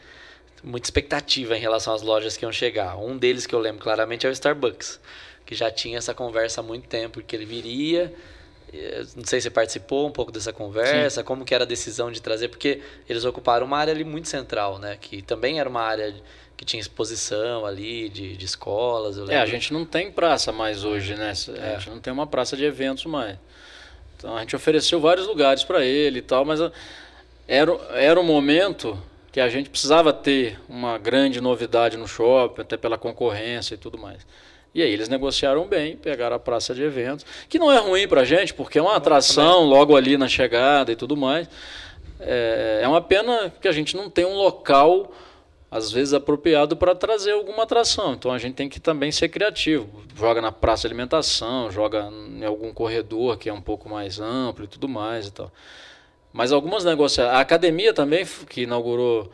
muita 0.63 0.85
expectativa 0.85 1.57
em 1.57 1.59
relação 1.59 1.91
às 1.91 2.03
lojas 2.03 2.37
que 2.37 2.45
iam 2.45 2.51
chegar. 2.51 2.95
Um 2.97 3.17
deles 3.17 3.47
que 3.47 3.55
eu 3.55 3.59
lembro 3.59 3.81
claramente 3.81 4.27
é 4.27 4.29
o 4.29 4.31
Starbucks, 4.31 4.99
que 5.43 5.55
já 5.55 5.71
tinha 5.71 5.97
essa 5.97 6.13
conversa 6.13 6.61
há 6.61 6.63
muito 6.63 6.87
tempo, 6.87 7.19
que 7.23 7.35
ele 7.35 7.45
viria. 7.45 8.13
Eh, 8.73 9.03
não 9.15 9.25
sei 9.25 9.39
se 9.39 9.43
você 9.43 9.49
participou 9.49 10.07
um 10.07 10.11
pouco 10.11 10.31
dessa 10.31 10.51
conversa, 10.51 11.21
Sim. 11.21 11.25
como 11.25 11.45
que 11.45 11.53
era 11.53 11.63
a 11.63 11.67
decisão 11.67 12.11
de 12.11 12.21
trazer, 12.21 12.47
porque 12.47 12.81
eles 13.07 13.23
ocuparam 13.23 13.65
uma 13.65 13.77
área 13.77 13.93
ali 13.93 14.03
muito 14.03 14.27
central, 14.27 14.79
né? 14.79 14.97
Que 14.99 15.21
também 15.21 15.59
era 15.59 15.69
uma 15.69 15.81
área 15.81 16.13
que 16.57 16.65
tinha 16.65 16.79
exposição 16.79 17.65
ali 17.65 18.09
de, 18.09 18.35
de 18.35 18.45
escolas. 18.45 19.17
É, 19.29 19.39
a 19.39 19.45
gente 19.45 19.73
não 19.73 19.85
tem 19.85 20.11
praça 20.11 20.51
mais 20.51 20.83
hoje, 20.83 21.15
né? 21.15 21.33
A 21.49 21.67
é. 21.67 21.79
gente 21.79 21.89
não 21.89 21.99
tem 21.99 22.11
uma 22.11 22.27
praça 22.27 22.55
de 22.57 22.63
eventos 22.63 23.05
mais. 23.05 23.37
Então 24.17 24.35
a 24.37 24.39
gente 24.39 24.55
ofereceu 24.55 24.99
vários 24.99 25.27
lugares 25.27 25.63
para 25.63 25.83
ele 25.83 26.19
e 26.19 26.21
tal, 26.21 26.45
mas 26.45 26.61
ah, 26.61 26.71
era, 27.47 27.73
era 27.91 28.19
um 28.19 28.23
momento 28.23 28.97
que 29.31 29.39
a 29.39 29.49
gente 29.49 29.69
precisava 29.69 30.13
ter 30.13 30.59
uma 30.69 30.97
grande 30.97 31.41
novidade 31.41 31.97
no 31.97 32.07
shopping, 32.07 32.61
até 32.61 32.77
pela 32.77 32.97
concorrência 32.97 33.75
e 33.75 33.77
tudo 33.77 33.97
mais. 33.97 34.25
E 34.73 34.81
aí 34.81 34.91
eles 34.91 35.07
negociaram 35.07 35.67
bem, 35.67 35.95
pegaram 35.95 36.35
a 36.35 36.39
praça 36.39 36.73
de 36.73 36.81
eventos, 36.81 37.25
que 37.47 37.59
não 37.59 37.71
é 37.71 37.77
ruim 37.77 38.07
para 38.07 38.21
a 38.21 38.25
gente, 38.25 38.53
porque 38.53 38.79
é 38.79 38.81
uma 38.81 38.95
atração 38.95 39.63
logo 39.63 39.95
ali 39.95 40.17
na 40.17 40.27
chegada 40.27 40.91
e 40.91 40.95
tudo 40.95 41.15
mais. 41.15 41.47
É, 42.19 42.79
é 42.83 42.87
uma 42.87 43.01
pena 43.01 43.53
que 43.61 43.67
a 43.67 43.71
gente 43.71 43.95
não 43.95 44.09
tem 44.09 44.25
um 44.25 44.35
local 44.35 45.11
às 45.73 45.91
vezes 45.91 46.13
apropriado 46.13 46.77
para 46.77 46.93
trazer 46.93 47.31
alguma 47.31 47.63
atração. 47.63 48.13
Então 48.13 48.31
a 48.31 48.37
gente 48.37 48.53
tem 48.53 48.69
que 48.69 48.79
também 48.79 49.11
ser 49.11 49.29
criativo. 49.29 50.03
Joga 50.15 50.39
na 50.39 50.51
praça 50.51 50.81
de 50.81 50.93
alimentação, 50.93 51.71
joga 51.71 52.11
em 52.11 52.45
algum 52.45 52.71
corredor 52.71 53.37
que 53.37 53.49
é 53.49 53.53
um 53.53 53.61
pouco 53.61 53.89
mais 53.89 54.19
amplo 54.19 54.65
e 54.65 54.67
tudo 54.67 54.87
mais 54.87 55.27
e 55.27 55.31
tal. 55.31 55.51
Mas 56.31 56.51
algumas 56.51 56.83
negócios. 56.83 57.19
A 57.19 57.39
academia 57.39 57.93
também, 57.93 58.25
que 58.47 58.61
inaugurou 58.61 59.31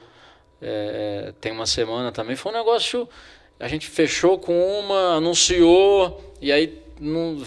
é, 0.61 1.27
é, 1.27 1.31
tem 1.39 1.51
uma 1.51 1.65
semana 1.65 2.11
também, 2.11 2.35
foi 2.35 2.51
um 2.51 2.55
negócio. 2.55 3.07
A 3.59 3.67
gente 3.67 3.87
fechou 3.87 4.39
com 4.39 4.79
uma, 4.79 5.17
anunciou, 5.17 6.33
e 6.41 6.51
aí 6.51 6.81
não, 6.99 7.37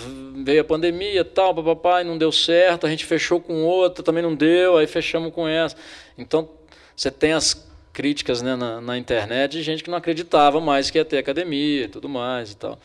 veio 0.45 0.61
a 0.61 0.65
pandemia 0.65 1.25
tal, 1.25 1.55
papai, 1.55 2.05
não 2.05 2.19
deu 2.19 2.31
certo. 2.31 2.87
A 2.87 2.91
gente 2.91 3.05
fechou 3.05 3.41
com 3.41 3.65
outra, 3.65 4.05
também 4.05 4.23
não 4.23 4.35
deu, 4.35 4.77
aí 4.77 4.87
fechamos 4.87 5.33
com 5.33 5.47
essa. 5.49 5.77
Então 6.17 6.49
você 6.95 7.11
tem 7.11 7.33
as 7.33 7.67
críticas 7.93 8.41
né, 8.43 8.57
na, 8.57 8.81
na, 8.81 8.97
internet 8.97 9.53
de 9.53 9.63
gente 9.63 9.85
que 9.85 9.91
não 9.91 9.99
acreditava 9.99 10.61
mais 10.61 10.91
que 10.91 10.99
ia 10.99 11.05
ter 11.05 11.19
academia 11.19 11.85
e 11.85 11.89
tudo 11.89 12.09
mais 12.09 12.53
e 12.53 12.57
tal. 12.57 12.79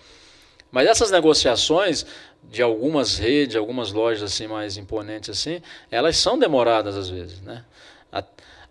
Mas 0.72 0.88
essas 0.88 1.12
negociações 1.12 2.06
de 2.44 2.62
algumas 2.62 3.18
redes, 3.18 3.56
algumas 3.56 3.92
lojas 3.92 4.24
assim 4.24 4.48
mais 4.48 4.78
imponentes 4.78 5.30
assim, 5.30 5.62
elas 5.90 6.18
são 6.18 6.38
demoradas 6.38 6.96
às 6.96 7.10
vezes, 7.10 7.42
né? 7.42 7.64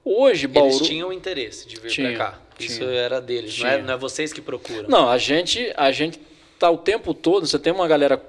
Hoje 0.08 0.46
Bauru 0.46 0.68
eles 0.68 0.86
tinham 0.86 1.12
interesse 1.12 1.66
de 1.66 1.80
vir 1.80 1.92
para 1.92 2.16
cá. 2.16 2.45
Tinha, 2.58 2.68
Isso 2.68 2.84
era 2.84 3.20
deles, 3.20 3.58
não 3.58 3.68
é, 3.68 3.82
não 3.82 3.94
é 3.94 3.96
vocês 3.96 4.32
que 4.32 4.40
procuram. 4.40 4.88
Não, 4.88 5.08
a 5.08 5.18
gente 5.18 5.72
a 5.76 5.92
gente 5.92 6.18
tá 6.58 6.70
o 6.70 6.78
tempo 6.78 7.12
todo, 7.12 7.46
você 7.46 7.58
tem 7.58 7.72
uma 7.72 7.86
galera 7.86 8.22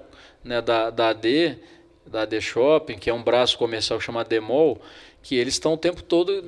né, 0.44 0.62
da, 0.62 0.90
da 0.90 1.10
AD, 1.10 1.58
da 2.06 2.22
AD 2.22 2.42
Shopping, 2.42 2.98
que 2.98 3.10
é 3.10 3.14
um 3.14 3.24
braço 3.24 3.58
comercial 3.58 4.00
chamado 4.00 4.28
Demol, 4.28 4.82
que 5.22 5.36
eles 5.36 5.56
estão 5.56 5.74
o 5.74 5.78
tempo 5.78 6.02
todo 6.02 6.44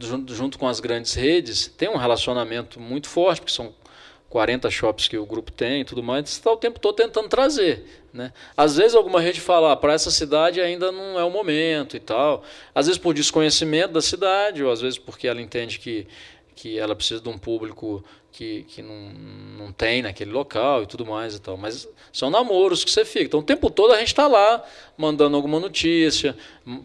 junto, 0.00 0.34
junto 0.34 0.58
com 0.58 0.66
as 0.66 0.80
grandes 0.80 1.14
redes, 1.14 1.66
tem 1.68 1.88
um 1.88 1.96
relacionamento 1.96 2.80
muito 2.80 3.08
forte, 3.08 3.40
porque 3.40 3.52
são 3.52 3.74
40 4.28 4.70
shops 4.70 5.08
que 5.08 5.18
o 5.18 5.26
grupo 5.26 5.50
tem 5.50 5.80
e 5.80 5.84
tudo 5.84 6.02
mais, 6.02 6.30
você 6.30 6.38
está 6.38 6.52
o 6.52 6.56
tempo 6.56 6.78
todo 6.78 6.94
tentando 6.94 7.28
trazer. 7.28 7.84
Né? 8.12 8.32
Às 8.56 8.76
vezes 8.76 8.94
alguma 8.94 9.20
rede 9.20 9.40
fala, 9.40 9.72
ah, 9.72 9.76
para 9.76 9.92
essa 9.92 10.10
cidade 10.10 10.60
ainda 10.60 10.92
não 10.92 11.18
é 11.18 11.24
o 11.24 11.30
momento 11.30 11.96
e 11.96 12.00
tal. 12.00 12.44
Às 12.72 12.86
vezes 12.86 12.98
por 12.98 13.12
desconhecimento 13.12 13.92
da 13.92 14.00
cidade, 14.00 14.62
ou 14.62 14.70
às 14.70 14.80
vezes 14.80 14.98
porque 14.98 15.26
ela 15.26 15.42
entende 15.42 15.80
que 15.80 16.06
que 16.60 16.78
ela 16.78 16.94
precisa 16.94 17.22
de 17.22 17.28
um 17.30 17.38
público 17.38 18.04
que, 18.30 18.64
que 18.64 18.82
não, 18.82 19.12
não 19.58 19.72
tem 19.72 20.02
naquele 20.02 20.30
local 20.30 20.82
e 20.82 20.86
tudo 20.86 21.06
mais 21.06 21.34
e 21.34 21.40
tal. 21.40 21.56
Mas 21.56 21.88
são 22.12 22.28
namoros 22.28 22.84
que 22.84 22.90
você 22.90 23.02
fica. 23.02 23.24
Então 23.24 23.40
o 23.40 23.42
tempo 23.42 23.70
todo 23.70 23.94
a 23.94 23.98
gente 23.98 24.08
está 24.08 24.26
lá 24.26 24.62
mandando 24.94 25.36
alguma 25.36 25.58
notícia, 25.58 26.36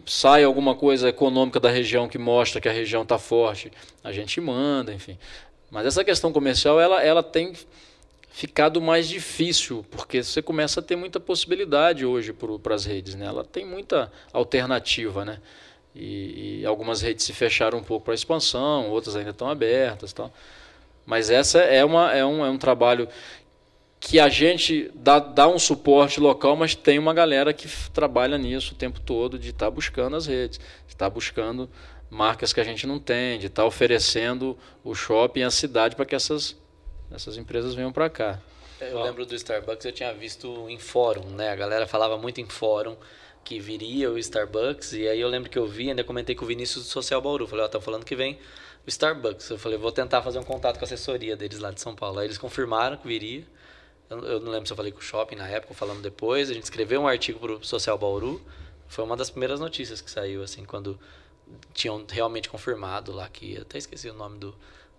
sai 0.06 0.44
alguma 0.44 0.74
coisa 0.74 1.10
econômica 1.10 1.60
da 1.60 1.68
região 1.68 2.08
que 2.08 2.16
mostra 2.16 2.58
que 2.58 2.70
a 2.70 2.72
região 2.72 3.02
está 3.02 3.18
forte, 3.18 3.70
a 4.02 4.10
gente 4.12 4.40
manda, 4.40 4.94
enfim. 4.94 5.18
Mas 5.70 5.84
essa 5.84 6.02
questão 6.02 6.32
comercial 6.32 6.80
ela, 6.80 7.02
ela 7.02 7.22
tem 7.22 7.52
ficado 8.30 8.80
mais 8.80 9.06
difícil, 9.06 9.84
porque 9.90 10.22
você 10.22 10.40
começa 10.40 10.80
a 10.80 10.82
ter 10.82 10.96
muita 10.96 11.20
possibilidade 11.20 12.06
hoje 12.06 12.32
para 12.32 12.74
as 12.74 12.86
redes. 12.86 13.14
Né? 13.14 13.26
Ela 13.26 13.44
tem 13.44 13.66
muita 13.66 14.10
alternativa, 14.32 15.22
né? 15.22 15.38
E, 15.98 16.60
e, 16.60 16.66
algumas 16.66 17.00
redes 17.00 17.24
se 17.24 17.32
fecharam 17.32 17.78
um 17.78 17.82
pouco 17.82 18.04
para 18.04 18.14
expansão, 18.14 18.90
outras 18.90 19.16
ainda 19.16 19.30
estão 19.30 19.48
abertas. 19.48 20.12
Tal. 20.12 20.30
Mas 21.06 21.30
essa 21.30 21.58
é, 21.60 21.84
uma, 21.84 22.12
é, 22.12 22.24
um, 22.24 22.44
é 22.44 22.50
um 22.50 22.58
trabalho 22.58 23.08
que 23.98 24.20
a 24.20 24.28
gente 24.28 24.90
dá, 24.94 25.18
dá 25.18 25.48
um 25.48 25.58
suporte 25.58 26.20
local, 26.20 26.54
mas 26.54 26.74
tem 26.74 26.98
uma 26.98 27.14
galera 27.14 27.52
que 27.52 27.66
trabalha 27.90 28.36
nisso 28.36 28.74
o 28.74 28.76
tempo 28.76 29.00
todo, 29.00 29.38
de 29.38 29.50
estar 29.50 29.66
tá 29.66 29.70
buscando 29.70 30.16
as 30.16 30.26
redes, 30.26 30.58
de 30.58 30.94
estar 30.94 31.06
tá 31.06 31.10
buscando 31.10 31.68
marcas 32.10 32.52
que 32.52 32.60
a 32.60 32.64
gente 32.64 32.86
não 32.86 32.98
tem, 32.98 33.38
de 33.38 33.46
estar 33.46 33.62
tá 33.62 33.66
oferecendo 33.66 34.56
o 34.84 34.94
shopping 34.94 35.42
a 35.42 35.50
cidade 35.50 35.96
para 35.96 36.04
que 36.04 36.14
essas, 36.14 36.56
essas 37.10 37.36
empresas 37.38 37.74
venham 37.74 37.90
para 37.90 38.10
cá. 38.10 38.38
Eu 38.80 39.02
lembro 39.02 39.24
do 39.24 39.34
Starbucks, 39.34 39.86
eu 39.86 39.92
tinha 39.92 40.12
visto 40.12 40.68
em 40.68 40.78
fórum, 40.78 41.30
né? 41.30 41.48
A 41.48 41.56
galera 41.56 41.86
falava 41.86 42.18
muito 42.18 42.40
em 42.40 42.46
fórum 42.46 42.94
que 43.46 43.60
viria 43.60 44.10
o 44.10 44.18
Starbucks. 44.18 44.92
E 44.92 45.06
aí 45.06 45.20
eu 45.20 45.28
lembro 45.28 45.48
que 45.48 45.56
eu 45.56 45.68
vi, 45.68 45.88
ainda 45.88 46.02
comentei 46.02 46.34
com 46.34 46.44
o 46.44 46.48
Vinícius 46.48 46.84
do 46.84 46.90
Social 46.90 47.22
Bauru. 47.22 47.46
Falei, 47.46 47.62
ó, 47.64 47.66
oh, 47.66 47.70
tá 47.70 47.80
falando 47.80 48.04
que 48.04 48.16
vem 48.16 48.40
o 48.84 48.88
Starbucks. 48.88 49.48
Eu 49.48 49.56
falei, 49.56 49.78
vou 49.78 49.92
tentar 49.92 50.20
fazer 50.20 50.40
um 50.40 50.42
contato 50.42 50.78
com 50.78 50.84
a 50.84 50.86
assessoria 50.86 51.36
deles 51.36 51.60
lá 51.60 51.70
de 51.70 51.80
São 51.80 51.94
Paulo. 51.94 52.18
Aí 52.18 52.26
eles 52.26 52.38
confirmaram 52.38 52.96
que 52.96 53.06
viria. 53.06 53.46
Eu, 54.10 54.18
eu, 54.24 54.40
não 54.40 54.50
lembro 54.50 54.66
se 54.66 54.72
eu 54.72 54.76
falei 54.76 54.90
com 54.90 54.98
o 54.98 55.02
shopping 55.02 55.36
na 55.36 55.46
época, 55.46 55.74
falando 55.74 56.02
depois. 56.02 56.50
A 56.50 56.54
gente 56.54 56.64
escreveu 56.64 57.00
um 57.00 57.06
artigo 57.06 57.38
para 57.38 57.52
o 57.52 57.64
Social 57.64 57.96
Bauru. 57.96 58.42
Foi 58.88 59.04
uma 59.04 59.16
das 59.16 59.30
primeiras 59.30 59.60
notícias 59.60 60.00
que 60.00 60.10
saiu, 60.10 60.42
assim, 60.42 60.64
quando 60.64 60.98
tinham 61.72 62.04
realmente 62.08 62.48
confirmado 62.48 63.12
lá 63.12 63.28
que 63.28 63.56
até 63.56 63.78
esqueci 63.78 64.10
o 64.10 64.14
nome 64.14 64.38
do, 64.38 64.56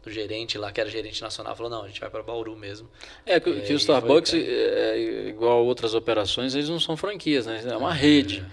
do 0.08 0.14
gerente 0.14 0.58
lá, 0.58 0.72
que 0.72 0.80
era 0.80 0.90
gerente 0.90 1.22
nacional, 1.22 1.56
falou, 1.56 1.70
não, 1.70 1.84
a 1.84 1.88
gente 1.88 2.00
vai 2.00 2.10
para 2.10 2.24
Bauru 2.24 2.56
mesmo. 2.56 2.90
É, 3.26 3.40
que, 3.40 3.62
que 3.62 3.74
o 3.74 3.76
Starbucks, 3.76 4.32
foi, 4.32 4.44
é, 4.44 5.28
igual 5.28 5.66
outras 5.66 5.94
operações, 5.94 6.56
eles 6.56 6.70
não 6.70 6.80
são 6.80 6.96
franquias, 6.96 7.46
né? 7.46 7.62
É 7.66 7.78
uma 7.78 7.94
rede. 7.94 8.46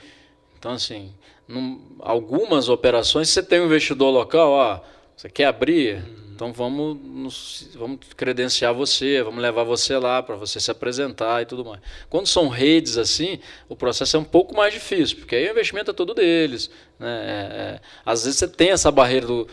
Então, 0.58 0.72
assim, 0.72 1.12
num, 1.46 1.80
algumas 2.00 2.68
operações 2.68 3.28
você 3.28 3.42
tem 3.42 3.60
um 3.60 3.66
investidor 3.66 4.10
local, 4.10 4.50
ó, 4.50 4.80
você 5.16 5.28
quer 5.28 5.44
abrir, 5.44 5.96
uhum. 5.96 6.32
então 6.34 6.52
vamos, 6.52 6.98
nos, 7.00 7.68
vamos 7.74 7.98
credenciar 8.16 8.74
você, 8.74 9.22
vamos 9.22 9.40
levar 9.40 9.62
você 9.62 9.96
lá 9.96 10.22
para 10.22 10.34
você 10.34 10.58
se 10.58 10.70
apresentar 10.70 11.42
e 11.42 11.46
tudo 11.46 11.64
mais. 11.64 11.80
Quando 12.10 12.26
são 12.26 12.48
redes 12.48 12.98
assim, 12.98 13.38
o 13.68 13.76
processo 13.76 14.16
é 14.16 14.20
um 14.20 14.24
pouco 14.24 14.56
mais 14.56 14.72
difícil, 14.74 15.18
porque 15.18 15.36
aí 15.36 15.46
o 15.46 15.52
investimento 15.52 15.92
é 15.92 15.94
todo 15.94 16.14
deles. 16.14 16.70
Né? 16.98 17.08
É, 17.08 17.56
é, 17.56 17.80
às 18.04 18.24
vezes 18.24 18.38
você 18.38 18.48
tem 18.48 18.70
essa 18.70 18.90
barreira 18.90 19.26
do, 19.26 19.46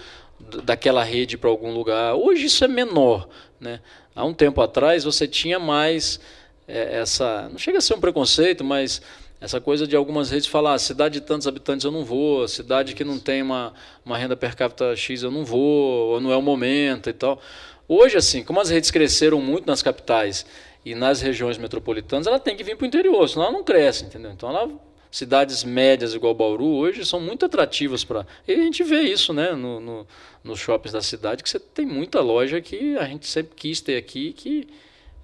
daquela 0.63 1.03
rede 1.03 1.37
para 1.37 1.49
algum 1.49 1.73
lugar. 1.73 2.15
Hoje 2.15 2.45
isso 2.45 2.63
é 2.63 2.67
menor. 2.67 3.27
Né? 3.59 3.79
Há 4.15 4.25
um 4.25 4.33
tempo 4.33 4.61
atrás 4.61 5.03
você 5.03 5.27
tinha 5.27 5.59
mais 5.59 6.19
é, 6.67 6.99
essa. 6.99 7.47
Não 7.49 7.57
chega 7.57 7.77
a 7.77 7.81
ser 7.81 7.93
um 7.93 7.99
preconceito, 7.99 8.63
mas 8.63 9.01
essa 9.39 9.59
coisa 9.59 9.87
de 9.87 9.95
algumas 9.95 10.29
redes 10.29 10.47
falar, 10.47 10.75
ah, 10.75 10.79
cidade 10.79 11.19
de 11.19 11.25
tantos 11.25 11.47
habitantes 11.47 11.83
eu 11.83 11.91
não 11.91 12.05
vou, 12.05 12.47
cidade 12.47 12.93
que 12.93 13.03
não 13.03 13.17
tem 13.17 13.41
uma, 13.41 13.73
uma 14.05 14.17
renda 14.17 14.37
per 14.37 14.55
capita 14.55 14.95
X 14.95 15.23
eu 15.23 15.31
não 15.31 15.43
vou, 15.43 16.11
ou 16.11 16.21
não 16.21 16.31
é 16.31 16.37
o 16.37 16.41
momento 16.41 17.09
e 17.09 17.13
tal. 17.13 17.41
Hoje, 17.87 18.17
assim, 18.17 18.43
como 18.43 18.59
as 18.59 18.69
redes 18.69 18.91
cresceram 18.91 19.41
muito 19.41 19.65
nas 19.65 19.81
capitais 19.81 20.45
e 20.85 20.93
nas 20.93 21.21
regiões 21.21 21.57
metropolitanas, 21.57 22.27
ela 22.27 22.39
tem 22.39 22.55
que 22.55 22.63
vir 22.63 22.77
para 22.77 22.85
o 22.85 22.87
interior, 22.87 23.27
senão 23.27 23.45
ela 23.45 23.51
não 23.51 23.63
cresce, 23.63 24.05
entendeu? 24.05 24.31
Então 24.31 24.49
ela 24.49 24.69
cidades 25.11 25.63
médias 25.63 26.13
igual 26.13 26.33
Bauru 26.33 26.65
hoje 26.65 27.05
são 27.05 27.19
muito 27.19 27.45
atrativas 27.45 28.03
para. 28.03 28.25
E 28.47 28.53
a 28.53 28.57
gente 28.57 28.83
vê 28.83 29.01
isso 29.01 29.33
né, 29.33 29.51
no, 29.51 29.79
no, 29.79 30.07
nos 30.43 30.59
shoppings 30.59 30.93
da 30.93 31.01
cidade, 31.01 31.43
que 31.43 31.49
você 31.49 31.59
tem 31.59 31.85
muita 31.85 32.21
loja 32.21 32.61
que 32.61 32.97
a 32.97 33.05
gente 33.05 33.27
sempre 33.27 33.55
quis 33.55 33.81
ter 33.81 33.97
aqui, 33.97 34.31
que 34.33 34.67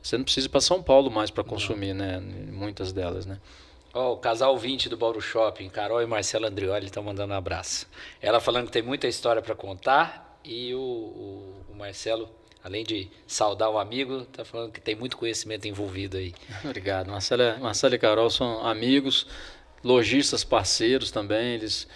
você 0.03 0.17
não 0.17 0.23
precisa 0.23 0.47
ir 0.47 0.49
para 0.49 0.61
São 0.61 0.83
Paulo 0.83 1.09
mais 1.09 1.31
para 1.31 1.43
consumir, 1.43 1.93
né? 1.93 2.19
Muitas 2.19 2.91
delas, 2.91 3.25
né? 3.25 3.39
Oh, 3.93 4.11
o 4.11 4.17
casal 4.17 4.55
20 4.57 4.89
do 4.89 4.97
Bauru 4.97 5.19
Shopping, 5.19 5.69
Carol 5.69 6.01
e 6.01 6.05
Marcelo 6.05 6.45
Andrioli 6.45 6.85
estão 6.85 7.01
mandando 7.01 7.33
um 7.33 7.37
abraço. 7.37 7.87
Ela 8.21 8.39
falando 8.39 8.67
que 8.67 8.71
tem 8.71 8.83
muita 8.83 9.07
história 9.07 9.41
para 9.41 9.55
contar 9.55 10.39
e 10.43 10.73
o, 10.75 10.79
o, 10.79 11.65
o, 11.71 11.75
Marcelo, 11.75 12.29
além 12.63 12.83
de 12.83 13.09
saudar 13.25 13.69
o 13.69 13.79
amigo, 13.79 14.19
está 14.19 14.45
falando 14.45 14.71
que 14.71 14.79
tem 14.79 14.95
muito 14.95 15.17
conhecimento 15.17 15.67
envolvido 15.67 16.17
aí. 16.17 16.33
Obrigado. 16.63 17.09
Marcelo, 17.09 17.59
Marcelo 17.59 17.95
e 17.95 17.97
Carol 17.97 18.29
são 18.29 18.65
amigos, 18.65 19.25
lojistas 19.83 20.43
parceiros 20.43 21.11
também, 21.11 21.55
eles 21.55 21.87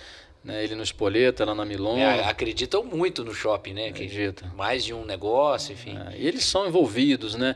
né, 0.44 0.64
ele 0.64 0.76
no 0.76 0.84
Espoleta, 0.84 1.44
ela 1.44 1.54
na 1.54 1.64
Milon. 1.64 1.98
É, 1.98 2.24
acreditam 2.24 2.84
muito 2.84 3.24
no 3.24 3.34
shopping, 3.34 3.74
né? 3.74 3.90
Acredita. 3.90 4.52
Mais 4.56 4.84
de 4.84 4.94
um 4.94 5.06
negócio, 5.06 5.74
enfim. 5.74 5.98
É, 5.98 6.18
e 6.18 6.28
eles 6.28 6.46
são 6.46 6.68
envolvidos, 6.68 7.36
né? 7.36 7.56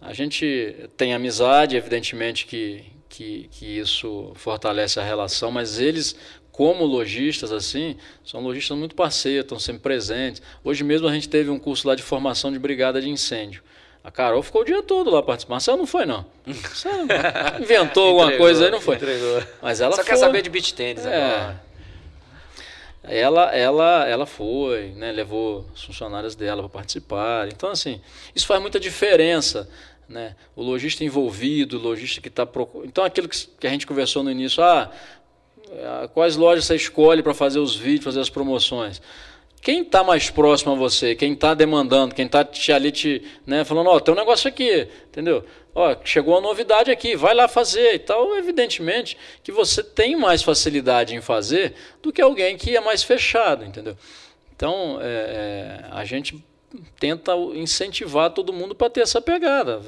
A 0.00 0.12
gente 0.12 0.88
tem 0.96 1.14
amizade, 1.14 1.76
evidentemente 1.76 2.46
que, 2.46 2.84
que, 3.08 3.48
que 3.50 3.78
isso 3.78 4.32
fortalece 4.34 4.98
a 4.98 5.02
relação, 5.02 5.50
mas 5.50 5.78
eles, 5.78 6.16
como 6.50 6.84
lojistas, 6.84 7.52
assim, 7.52 7.96
são 8.24 8.40
lojistas 8.40 8.76
muito 8.76 8.94
parceiros, 8.94 9.44
estão 9.44 9.58
sempre 9.58 9.82
presentes. 9.82 10.42
Hoje 10.62 10.84
mesmo 10.84 11.08
a 11.08 11.12
gente 11.12 11.28
teve 11.28 11.50
um 11.50 11.58
curso 11.58 11.88
lá 11.88 11.94
de 11.94 12.02
formação 12.02 12.52
de 12.52 12.58
brigada 12.58 13.00
de 13.00 13.08
incêndio. 13.08 13.62
A 14.04 14.10
Carol 14.10 14.42
ficou 14.42 14.60
o 14.60 14.64
dia 14.64 14.82
todo 14.82 15.10
lá 15.10 15.22
participando. 15.22 15.54
Marcelo 15.54 15.78
não 15.78 15.86
foi, 15.86 16.04
não. 16.04 16.26
Você 16.46 16.88
inventou 17.58 18.08
alguma 18.08 18.24
entregou, 18.26 18.46
coisa 18.46 18.66
aí, 18.66 18.70
não 18.70 18.80
foi. 18.80 18.96
Entregou. 18.96 19.42
Mas 19.62 19.80
ela 19.80 19.92
Só 19.92 20.02
foi. 20.02 20.04
quer 20.04 20.16
saber 20.18 20.42
de 20.42 20.50
beat 20.50 20.72
tênis 20.72 21.06
é. 21.06 21.16
agora. 21.16 21.64
Ela, 23.02 23.54
ela, 23.54 24.06
ela 24.06 24.26
foi, 24.26 24.92
né, 24.96 25.10
levou 25.10 25.66
os 25.74 25.84
funcionários 25.84 26.34
dela 26.34 26.62
para 26.62 26.70
participar. 26.70 27.48
Então, 27.48 27.70
assim, 27.70 28.00
isso 28.34 28.46
faz 28.46 28.60
muita 28.60 28.78
diferença 28.78 29.68
né? 30.08 30.36
O 30.54 30.62
lojista 30.62 31.04
envolvido, 31.04 31.78
o 31.78 31.80
lojista 31.80 32.20
que 32.20 32.28
está 32.28 32.44
procurando. 32.44 32.88
Então, 32.88 33.04
aquilo 33.04 33.28
que 33.28 33.66
a 33.66 33.70
gente 33.70 33.86
conversou 33.86 34.22
no 34.22 34.30
início, 34.30 34.62
ah, 34.62 34.90
é, 35.70 36.08
quais 36.08 36.36
lojas 36.36 36.66
você 36.66 36.76
escolhe 36.76 37.22
para 37.22 37.34
fazer 37.34 37.58
os 37.58 37.74
vídeos, 37.74 38.04
fazer 38.04 38.20
as 38.20 38.30
promoções? 38.30 39.00
Quem 39.64 39.80
está 39.80 40.04
mais 40.04 40.28
próximo 40.28 40.72
a 40.72 40.74
você, 40.74 41.14
quem 41.14 41.32
está 41.32 41.54
demandando, 41.54 42.14
quem 42.14 42.26
está 42.26 42.44
te, 42.44 42.70
ali 42.70 42.92
te, 42.92 43.22
né, 43.46 43.64
falando, 43.64 43.86
ó, 43.86 43.96
oh, 43.96 44.00
tem 44.00 44.12
um 44.12 44.16
negócio 44.16 44.46
aqui, 44.46 44.86
entendeu? 45.08 45.42
Ó, 45.74 45.96
chegou 46.04 46.34
uma 46.34 46.40
novidade 46.42 46.90
aqui, 46.90 47.16
vai 47.16 47.34
lá 47.34 47.48
fazer 47.48 47.94
e 47.94 47.98
tal. 47.98 48.36
Evidentemente 48.36 49.16
que 49.42 49.50
você 49.50 49.82
tem 49.82 50.16
mais 50.16 50.42
facilidade 50.42 51.14
em 51.14 51.22
fazer 51.22 51.72
do 52.02 52.12
que 52.12 52.20
alguém 52.20 52.58
que 52.58 52.76
é 52.76 52.80
mais 52.80 53.02
fechado, 53.02 53.64
entendeu? 53.64 53.96
Então, 54.54 54.98
é, 55.00 55.06
é, 55.06 55.84
a 55.92 56.04
gente 56.04 56.44
tenta 57.00 57.34
incentivar 57.54 58.28
todo 58.30 58.52
mundo 58.52 58.74
para 58.74 58.90
ter 58.90 59.00
essa 59.00 59.18
pegada. 59.18 59.80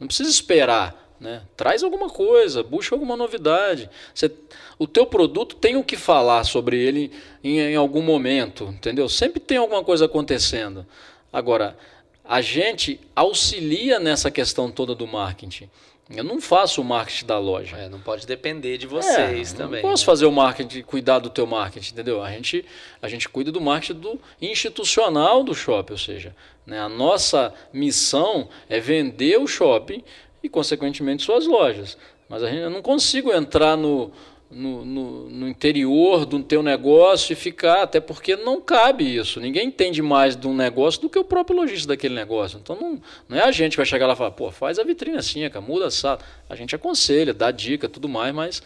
Não 0.00 0.08
precisa 0.08 0.28
esperar. 0.28 1.08
Né? 1.20 1.42
Traz 1.54 1.82
alguma 1.82 2.08
coisa, 2.08 2.62
busca 2.62 2.94
alguma 2.94 3.14
novidade. 3.14 3.90
Você, 4.14 4.32
o 4.78 4.86
teu 4.86 5.04
produto 5.04 5.54
tem 5.54 5.76
o 5.76 5.84
que 5.84 5.96
falar 5.96 6.44
sobre 6.44 6.82
ele 6.82 7.12
em, 7.44 7.58
em 7.60 7.76
algum 7.76 8.00
momento, 8.00 8.64
entendeu? 8.64 9.06
Sempre 9.08 9.38
tem 9.38 9.58
alguma 9.58 9.84
coisa 9.84 10.06
acontecendo. 10.06 10.86
Agora, 11.30 11.76
a 12.24 12.40
gente 12.40 12.98
auxilia 13.14 14.00
nessa 14.00 14.30
questão 14.30 14.70
toda 14.70 14.94
do 14.94 15.06
marketing. 15.06 15.68
Eu 16.08 16.24
não 16.24 16.40
faço 16.40 16.80
o 16.80 16.84
marketing 16.84 17.26
da 17.26 17.38
loja. 17.38 17.76
É, 17.76 17.88
não 17.88 18.00
pode 18.00 18.26
depender 18.26 18.78
de 18.78 18.86
vocês 18.86 19.52
é, 19.52 19.56
também. 19.56 19.82
Não 19.82 19.90
posso 19.90 20.02
né? 20.02 20.06
fazer 20.06 20.26
o 20.26 20.32
marketing, 20.32 20.82
cuidar 20.82 21.20
do 21.20 21.30
teu 21.30 21.46
marketing, 21.46 21.92
entendeu? 21.92 22.22
A 22.22 22.32
gente, 22.32 22.64
a 23.00 23.08
gente 23.08 23.28
cuida 23.28 23.52
do 23.52 23.60
marketing 23.60 24.00
do 24.00 24.20
institucional 24.40 25.44
do 25.44 25.54
shopping, 25.54 25.92
ou 25.92 25.98
seja, 25.98 26.34
né, 26.66 26.80
a 26.80 26.88
nossa 26.88 27.54
missão 27.72 28.48
é 28.68 28.80
vender 28.80 29.38
o 29.38 29.46
shopping 29.46 30.02
e, 30.42 30.48
consequentemente, 30.48 31.22
suas 31.22 31.46
lojas. 31.46 31.96
Mas 32.28 32.42
a 32.42 32.48
gente, 32.48 32.60
eu 32.60 32.70
não 32.70 32.82
consigo 32.82 33.32
entrar 33.32 33.76
no, 33.76 34.12
no, 34.50 34.84
no, 34.84 35.30
no, 35.30 35.48
interior 35.48 36.26
do 36.26 36.42
teu 36.42 36.62
negócio 36.62 37.32
e 37.32 37.36
ficar, 37.36 37.82
até 37.82 38.00
porque 38.00 38.36
não 38.36 38.60
cabe 38.60 39.16
isso. 39.16 39.40
Ninguém 39.40 39.68
entende 39.68 40.02
mais 40.02 40.36
de 40.36 40.48
um 40.48 40.54
negócio 40.54 41.00
do 41.00 41.08
que 41.08 41.18
o 41.18 41.24
próprio 41.24 41.56
lojista 41.56 41.88
daquele 41.88 42.14
negócio. 42.14 42.58
Então 42.62 42.76
não, 42.76 43.00
não 43.28 43.36
é 43.38 43.42
a 43.42 43.50
gente 43.52 43.72
que 43.72 43.76
vai 43.76 43.86
chegar 43.86 44.06
lá 44.06 44.14
e 44.14 44.16
falar, 44.16 44.32
pô, 44.32 44.50
faz 44.50 44.78
a 44.78 44.84
vitrine 44.84 45.18
assim, 45.18 45.40
muda 45.60 45.86
a 45.86 45.90
sala. 45.90 46.18
A 46.48 46.56
gente 46.56 46.74
aconselha, 46.74 47.32
dá 47.32 47.50
dica, 47.50 47.88
tudo 47.88 48.08
mais, 48.08 48.34
mas 48.34 48.62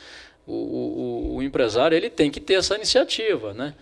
o, 0.47 0.53
o, 0.53 1.37
o 1.37 1.43
empresário 1.43 1.97
ele 1.97 2.09
tem 2.09 2.31
que 2.31 2.41
ter 2.41 2.55
essa 2.55 2.75
iniciativa, 2.77 3.53
né? 3.53 3.75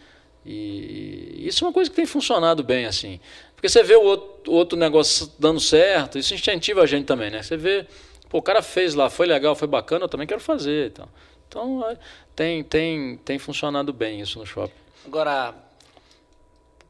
E 0.44 1.46
isso 1.46 1.64
é 1.64 1.68
uma 1.68 1.72
coisa 1.72 1.88
que 1.88 1.94
tem 1.94 2.06
funcionado 2.06 2.64
bem 2.64 2.86
assim. 2.86 3.20
Porque 3.62 3.68
você 3.68 3.84
vê 3.84 3.94
o 3.94 4.02
outro, 4.02 4.52
outro 4.52 4.76
negócio 4.76 5.30
dando 5.38 5.60
certo, 5.60 6.18
isso 6.18 6.34
incentiva 6.34 6.82
a 6.82 6.86
gente 6.86 7.06
também, 7.06 7.30
né? 7.30 7.44
Você 7.44 7.56
vê, 7.56 7.86
pô, 8.28 8.38
o 8.38 8.42
cara 8.42 8.60
fez 8.60 8.92
lá, 8.92 9.08
foi 9.08 9.24
legal, 9.24 9.54
foi 9.54 9.68
bacana, 9.68 10.04
eu 10.04 10.08
também 10.08 10.26
quero 10.26 10.40
fazer. 10.40 10.88
Então. 10.90 11.08
Então 11.46 11.96
tem, 12.34 12.64
tem, 12.64 13.16
tem 13.18 13.38
funcionado 13.38 13.92
bem 13.92 14.20
isso 14.20 14.40
no 14.40 14.44
shopping. 14.44 14.74
Agora, 15.06 15.54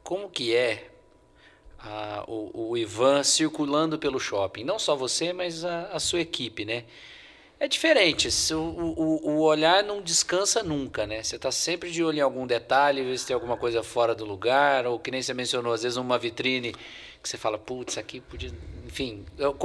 como 0.03 0.27
que 0.27 0.55
é 0.55 0.89
a, 1.77 2.23
o, 2.27 2.69
o, 2.71 2.75
Ivan 2.75 3.21
circulando 3.21 3.99
pelo 3.99 4.19
shopping? 4.19 4.63
Não 4.63 4.79
só 4.79 4.95
você, 4.95 5.31
mas 5.31 5.63
a, 5.63 5.89
a 5.91 5.99
sua 5.99 6.21
equipe, 6.21 6.65
né? 6.65 6.85
É 7.63 7.67
diferente, 7.69 8.27
o, 8.53 8.57
o, 8.57 9.29
o, 9.29 9.39
olhar 9.39 9.85
não 9.85 10.01
descansa 10.01 10.61
nunca, 10.61 11.07
né? 11.07 11.23
Você 11.23 11.37
está 11.37 11.49
sempre 11.49 11.89
de 11.89 12.03
olho 12.03 12.17
em 12.17 12.21
algum 12.21 12.45
detalhe, 12.45 13.05
ver 13.05 13.17
se 13.17 13.27
tem 13.27 13.33
alguma 13.33 13.55
coisa 13.55 13.81
fora 13.81 14.13
do 14.13 14.25
lugar, 14.25 14.85
ou 14.85 14.99
que 14.99 15.09
nem 15.09 15.21
você 15.21 15.33
mencionou, 15.33 15.71
às 15.71 15.81
vezes 15.81 15.97
uma 15.97 16.17
vitrine 16.17 16.73
que 16.73 17.29
você 17.29 17.37
fala, 17.37 17.57
putz, 17.57 17.97
aqui 17.97 18.19
podia. 18.19 18.51
Enfim, 18.85 19.23
eu, 19.37 19.55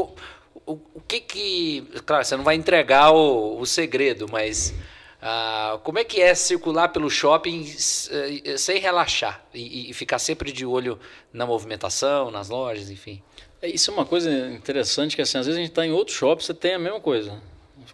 o, 0.64 0.78
o 0.94 1.00
que 1.08 1.18
que. 1.18 1.90
Claro, 2.06 2.24
você 2.24 2.36
não 2.36 2.44
vai 2.44 2.54
entregar 2.54 3.10
o, 3.10 3.58
o 3.58 3.66
segredo, 3.66 4.28
mas. 4.30 4.72
Ah, 5.20 5.80
como 5.82 5.98
é 5.98 6.04
que 6.04 6.20
é 6.20 6.36
circular 6.36 6.90
pelo 6.90 7.10
shopping 7.10 7.64
eh, 7.64 8.56
sem 8.56 8.78
relaxar 8.78 9.44
e, 9.52 9.90
e, 9.90 9.92
ficar 9.92 10.20
sempre 10.20 10.52
de 10.52 10.64
olho 10.64 11.00
na 11.32 11.44
movimentação, 11.44 12.30
nas 12.30 12.48
lojas, 12.48 12.92
enfim? 12.92 13.20
É, 13.60 13.68
isso 13.68 13.90
é 13.90 13.94
uma 13.94 14.06
coisa 14.06 14.30
interessante 14.52 15.16
que 15.16 15.22
assim, 15.22 15.38
às 15.38 15.46
vezes 15.46 15.58
a 15.58 15.60
gente 15.60 15.72
está 15.72 15.84
em 15.84 15.90
outro 15.90 16.14
shopping, 16.14 16.44
você 16.44 16.54
tem 16.54 16.74
a 16.74 16.78
mesma 16.78 17.00
coisa. 17.00 17.42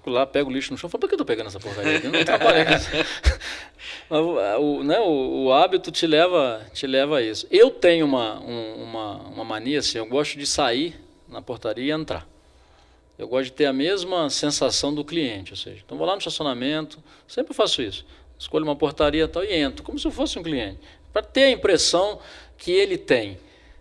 Fico 0.04 0.10
lá, 0.10 0.26
pego 0.26 0.50
o 0.50 0.52
lixo 0.52 0.70
no 0.70 0.76
chão, 0.76 0.90
falo, 0.90 1.00
por 1.00 1.08
que 1.08 1.14
eu 1.14 1.18
tô 1.18 1.24
pegando 1.24 1.46
essa 1.46 1.58
porcaria 1.58 1.96
aqui? 1.96 2.08
Não 2.08 2.22
trabalho 2.26 2.58
o, 4.10 4.60
o, 4.60 4.84
né, 4.84 5.00
o, 5.00 5.44
o, 5.44 5.52
hábito 5.54 5.90
te 5.90 6.06
leva, 6.06 6.60
te 6.74 6.86
leva 6.86 7.16
a 7.16 7.22
isso. 7.22 7.46
Eu 7.50 7.70
tenho 7.70 8.04
uma, 8.04 8.38
um, 8.40 8.82
uma, 8.82 9.14
uma 9.22 9.44
mania 9.46 9.78
assim, 9.78 9.96
eu 9.96 10.04
gosto 10.04 10.38
de 10.38 10.46
sair 10.46 11.00
na 11.26 11.40
portaria 11.40 11.86
e 11.86 11.90
entrar. 11.90 12.28
Eu 13.18 13.26
gosto 13.26 13.44
de 13.44 13.52
ter 13.52 13.64
a 13.64 13.72
mesma 13.72 14.28
sensação 14.28 14.94
do 14.94 15.02
cliente, 15.02 15.52
ou 15.52 15.56
seja, 15.56 15.80
então 15.82 15.96
vou 15.96 16.06
lá 16.06 16.12
no 16.12 16.18
estacionamento, 16.18 17.02
sempre 17.26 17.54
faço 17.54 17.80
isso. 17.80 18.04
Escolho 18.38 18.64
uma 18.64 18.76
portaria 18.76 19.26
tal, 19.26 19.42
e 19.42 19.54
entro, 19.54 19.82
como 19.82 19.98
se 19.98 20.06
eu 20.06 20.10
fosse 20.10 20.38
um 20.38 20.42
cliente, 20.42 20.80
para 21.14 21.22
ter 21.22 21.44
a 21.44 21.50
impressão 21.50 22.20
que 22.58 22.72
ele 22.72 22.98
tem. 22.98 23.38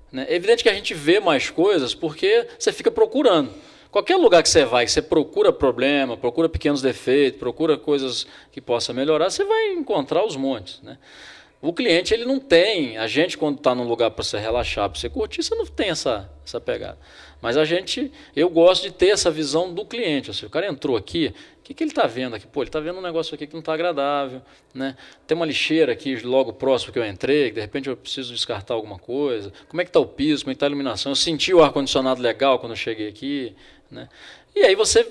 Né? 0.10 0.26
É 0.30 0.36
evidente 0.36 0.64
que 0.64 0.70
a 0.70 0.74
gente 0.74 0.94
vê 0.94 1.20
mais 1.20 1.50
coisas 1.50 1.94
porque 1.94 2.48
você 2.58 2.72
fica 2.72 2.90
procurando. 2.90 3.54
Qualquer 3.94 4.16
lugar 4.16 4.42
que 4.42 4.50
você 4.50 4.66
vai, 4.66 4.86
que 4.86 4.92
você 4.92 5.04
procura 5.04 5.54
problema, 5.54 6.18
procura 6.18 6.50
pequenos 6.50 6.82
defeitos, 6.82 7.40
procura 7.40 7.78
coisas 7.78 8.26
que 8.52 8.60
possa 8.60 8.92
melhorar, 8.92 9.30
você 9.30 9.46
vai 9.46 9.74
encontrar 9.74 10.26
os 10.26 10.36
montes. 10.36 10.82
Né? 10.82 10.98
O 11.62 11.72
cliente 11.72 12.12
ele 12.12 12.26
não 12.26 12.40
tem, 12.40 12.98
a 12.98 13.06
gente 13.06 13.38
quando 13.38 13.58
está 13.58 13.76
num 13.76 13.88
lugar 13.88 14.10
para 14.10 14.24
você 14.24 14.40
relaxar, 14.40 14.90
para 14.90 15.00
você 15.00 15.10
curtir, 15.10 15.44
você 15.44 15.54
não 15.54 15.68
tem 15.68 15.92
essa, 15.92 16.28
essa 16.44 16.60
pegada. 16.60 16.98
Mas 17.40 17.56
a 17.56 17.66
gente, 17.66 18.12
eu 18.36 18.50
gosto 18.50 18.84
de 18.84 18.92
ter 18.92 19.10
essa 19.10 19.30
visão 19.30 19.72
do 19.72 19.86
cliente. 19.86 20.34
Seja, 20.34 20.48
o 20.48 20.50
cara 20.50 20.66
entrou 20.66 20.98
aqui, 20.98 21.32
o 21.60 21.62
que, 21.62 21.74
que 21.76 21.84
ele 21.84 21.92
está 21.92 22.08
vendo 22.08 22.36
aqui? 22.36 22.48
Pô, 22.48 22.62
ele 22.62 22.70
está 22.70 22.80
vendo 22.80 22.98
um 22.98 23.02
negócio 23.02 23.36
aqui 23.36 23.46
que 23.46 23.54
não 23.54 23.60
está 23.60 23.74
agradável. 23.74 24.42
Né? 24.74 24.96
Tem 25.28 25.36
uma 25.36 25.46
lixeira 25.46 25.92
aqui 25.92 26.16
logo 26.26 26.52
próximo 26.54 26.92
que 26.92 26.98
eu 26.98 27.06
entrei, 27.06 27.50
que 27.50 27.56
de 27.56 27.62
repente 27.62 27.90
eu 27.90 27.96
preciso 27.96 28.34
descartar 28.34 28.74
alguma 28.74 28.98
coisa. 28.98 29.54
Como 29.70 29.82
é 29.82 29.86
que 29.86 29.90
está 29.90 30.00
o 30.00 30.06
piso? 30.06 30.44
Como 30.44 30.52
é 30.52 30.54
está 30.54 30.66
a 30.66 30.70
iluminação? 30.70 31.12
Eu 31.12 31.16
senti 31.16 31.54
o 31.54 31.62
ar-condicionado 31.62 32.22
legal 32.22 32.60
quando 32.60 32.72
eu 32.72 32.78
cheguei 32.78 33.08
aqui. 33.08 33.56
Né? 33.94 34.10
E 34.56 34.62
aí 34.64 34.76
você 34.76 35.08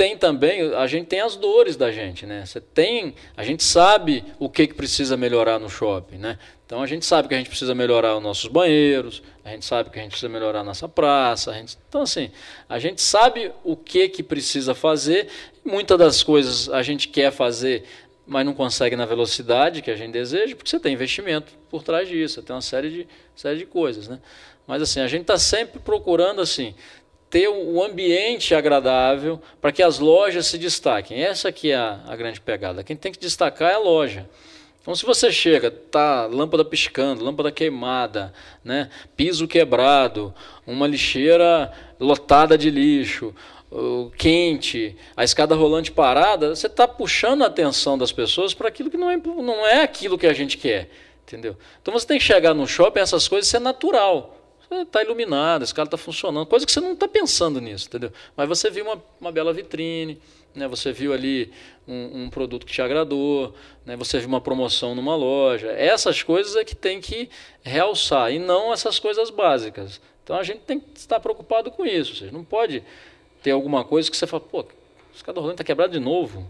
tem 0.00 0.16
também, 0.16 0.72
a 0.74 0.86
gente 0.86 1.08
tem 1.08 1.20
as 1.20 1.36
dores 1.36 1.76
da 1.76 1.92
gente, 1.92 2.24
né? 2.24 2.46
Você 2.46 2.58
tem, 2.58 3.14
a 3.36 3.44
gente 3.44 3.62
sabe 3.62 4.24
o 4.38 4.48
que, 4.48 4.66
que 4.66 4.72
precisa 4.72 5.14
melhorar 5.14 5.58
no 5.58 5.68
shopping, 5.68 6.16
né? 6.16 6.38
Então 6.64 6.80
a 6.82 6.86
gente 6.86 7.04
sabe 7.04 7.28
que 7.28 7.34
a 7.34 7.36
gente 7.36 7.50
precisa 7.50 7.74
melhorar 7.74 8.16
os 8.16 8.22
nossos 8.22 8.46
banheiros, 8.46 9.22
a 9.44 9.50
gente 9.50 9.66
sabe 9.66 9.90
que 9.90 9.98
a 9.98 10.02
gente 10.02 10.12
precisa 10.12 10.30
melhorar 10.30 10.60
a 10.60 10.64
nossa 10.64 10.88
praça, 10.88 11.50
a 11.50 11.54
gente, 11.54 11.76
então 11.86 12.00
assim, 12.00 12.30
a 12.66 12.78
gente 12.78 13.02
sabe 13.02 13.52
o 13.62 13.76
que 13.76 14.08
que 14.08 14.22
precisa 14.22 14.74
fazer. 14.74 15.28
Muitas 15.62 15.98
das 15.98 16.22
coisas 16.22 16.70
a 16.70 16.82
gente 16.82 17.06
quer 17.08 17.30
fazer, 17.30 17.84
mas 18.26 18.46
não 18.46 18.54
consegue 18.54 18.96
na 18.96 19.04
velocidade 19.04 19.82
que 19.82 19.90
a 19.90 19.96
gente 19.96 20.12
deseja, 20.12 20.56
porque 20.56 20.70
você 20.70 20.80
tem 20.80 20.94
investimento 20.94 21.52
por 21.68 21.82
trás 21.82 22.08
disso, 22.08 22.36
você 22.36 22.42
tem 22.42 22.56
uma 22.56 22.62
série 22.62 22.88
de 22.88 23.08
série 23.36 23.58
de 23.58 23.66
coisas, 23.66 24.08
né? 24.08 24.18
Mas 24.66 24.80
assim, 24.80 25.00
a 25.00 25.08
gente 25.08 25.22
está 25.22 25.36
sempre 25.36 25.78
procurando 25.78 26.40
assim 26.40 26.74
ter 27.30 27.48
um 27.48 27.80
ambiente 27.80 28.54
agradável 28.54 29.40
para 29.60 29.70
que 29.70 29.82
as 29.82 30.00
lojas 30.00 30.48
se 30.48 30.58
destaquem. 30.58 31.22
Essa 31.22 31.48
aqui 31.48 31.70
é 31.70 31.76
a, 31.76 32.00
a, 32.08 32.16
grande 32.16 32.40
pegada. 32.40 32.82
Quem 32.82 32.96
tem 32.96 33.12
que 33.12 33.20
destacar 33.20 33.70
é 33.70 33.74
a 33.74 33.78
loja. 33.78 34.28
Então, 34.82 34.94
se 34.96 35.06
você 35.06 35.30
chega, 35.30 35.70
tá 35.70 36.26
lâmpada 36.26 36.64
piscando, 36.64 37.22
lâmpada 37.22 37.52
queimada, 37.52 38.32
né, 38.64 38.90
piso 39.14 39.46
quebrado, 39.46 40.34
uma 40.66 40.86
lixeira 40.86 41.70
lotada 42.00 42.58
de 42.58 42.70
lixo, 42.70 43.32
quente, 44.16 44.96
a 45.16 45.22
escada 45.22 45.54
rolante 45.54 45.92
parada, 45.92 46.56
você 46.56 46.66
está 46.66 46.88
puxando 46.88 47.42
a 47.42 47.46
atenção 47.46 47.96
das 47.96 48.10
pessoas 48.10 48.54
para 48.54 48.68
aquilo 48.68 48.90
que 48.90 48.96
não 48.96 49.08
é, 49.08 49.16
não 49.16 49.66
é 49.66 49.82
aquilo 49.82 50.18
que 50.18 50.26
a 50.26 50.32
gente 50.32 50.56
quer, 50.56 50.90
entendeu? 51.22 51.56
Então 51.80 51.94
você 51.94 52.06
tem 52.06 52.18
que 52.18 52.24
chegar 52.24 52.54
no 52.54 52.66
shopping 52.66 53.00
essas 53.00 53.28
coisas 53.28 53.48
ser 53.48 53.60
natural 53.60 54.39
está 54.70 55.02
iluminado, 55.02 55.62
esse 55.62 55.74
cara 55.74 55.86
está 55.86 55.96
funcionando, 55.96 56.46
coisa 56.46 56.64
que 56.64 56.72
você 56.72 56.80
não 56.80 56.92
está 56.92 57.08
pensando 57.08 57.60
nisso, 57.60 57.88
entendeu? 57.88 58.12
Mas 58.36 58.48
você 58.48 58.70
viu 58.70 58.84
uma, 58.84 59.02
uma 59.20 59.32
bela 59.32 59.52
vitrine, 59.52 60.20
né? 60.54 60.68
você 60.68 60.92
viu 60.92 61.12
ali 61.12 61.52
um, 61.86 62.24
um, 62.24 62.30
produto 62.30 62.64
que 62.64 62.72
te 62.72 62.80
agradou, 62.80 63.54
né? 63.84 63.96
você 63.96 64.18
viu 64.18 64.28
uma 64.28 64.40
promoção 64.40 64.94
numa 64.94 65.16
loja. 65.16 65.68
Essas 65.68 66.22
coisas 66.22 66.56
é 66.56 66.64
que 66.64 66.76
tem 66.76 67.00
que 67.00 67.28
realçar, 67.62 68.32
e 68.32 68.38
não 68.38 68.72
essas 68.72 68.98
coisas 68.98 69.30
básicas. 69.30 70.00
Então 70.22 70.36
a 70.36 70.42
gente 70.42 70.60
tem 70.60 70.78
que 70.78 70.98
estar 70.98 71.18
preocupado 71.18 71.70
com 71.70 71.84
isso. 71.84 72.14
Você 72.14 72.30
não 72.30 72.44
pode 72.44 72.82
ter 73.42 73.50
alguma 73.50 73.84
coisa 73.84 74.10
que 74.10 74.16
você 74.16 74.26
fala, 74.26 74.42
pô, 74.42 74.64
esse 75.14 75.24
cara 75.24 75.36
rolando 75.36 75.54
está 75.54 75.64
quebrado 75.64 75.92
de 75.92 76.00
novo, 76.00 76.48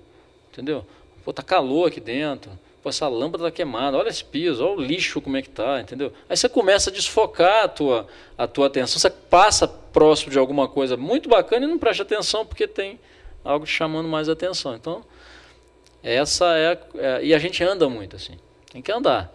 entendeu? 0.52 0.84
Pô, 1.24 1.32
tá 1.32 1.42
calor 1.42 1.88
aqui 1.88 2.00
dentro. 2.00 2.50
Pô, 2.82 2.88
essa 2.88 3.06
lâmpada 3.08 3.44
está 3.44 3.56
queimada, 3.56 3.98
olha 3.98 4.08
esse 4.08 4.24
piso, 4.24 4.64
olha 4.64 4.78
o 4.78 4.80
lixo 4.80 5.20
como 5.20 5.36
é 5.36 5.42
que 5.42 5.50
tá, 5.50 5.80
entendeu? 5.80 6.12
Aí 6.28 6.36
você 6.36 6.48
começa 6.48 6.88
a 6.88 6.92
desfocar 6.92 7.64
a 7.64 7.68
tua, 7.68 8.06
a 8.38 8.46
tua 8.46 8.68
atenção, 8.68 8.98
você 8.98 9.10
passa 9.10 9.68
próximo 9.68 10.32
de 10.32 10.38
alguma 10.38 10.66
coisa 10.66 10.96
muito 10.96 11.28
bacana 11.28 11.66
e 11.66 11.68
não 11.68 11.78
presta 11.78 12.02
atenção 12.02 12.46
porque 12.46 12.66
tem 12.66 12.98
algo 13.44 13.66
te 13.66 13.72
chamando 13.72 14.08
mais 14.08 14.30
atenção. 14.30 14.74
Então, 14.74 15.04
essa 16.02 16.56
é, 16.56 16.78
é, 16.96 17.24
e 17.24 17.34
a 17.34 17.38
gente 17.38 17.62
anda 17.62 17.86
muito 17.86 18.16
assim, 18.16 18.38
tem 18.72 18.80
que 18.80 18.90
andar. 18.90 19.30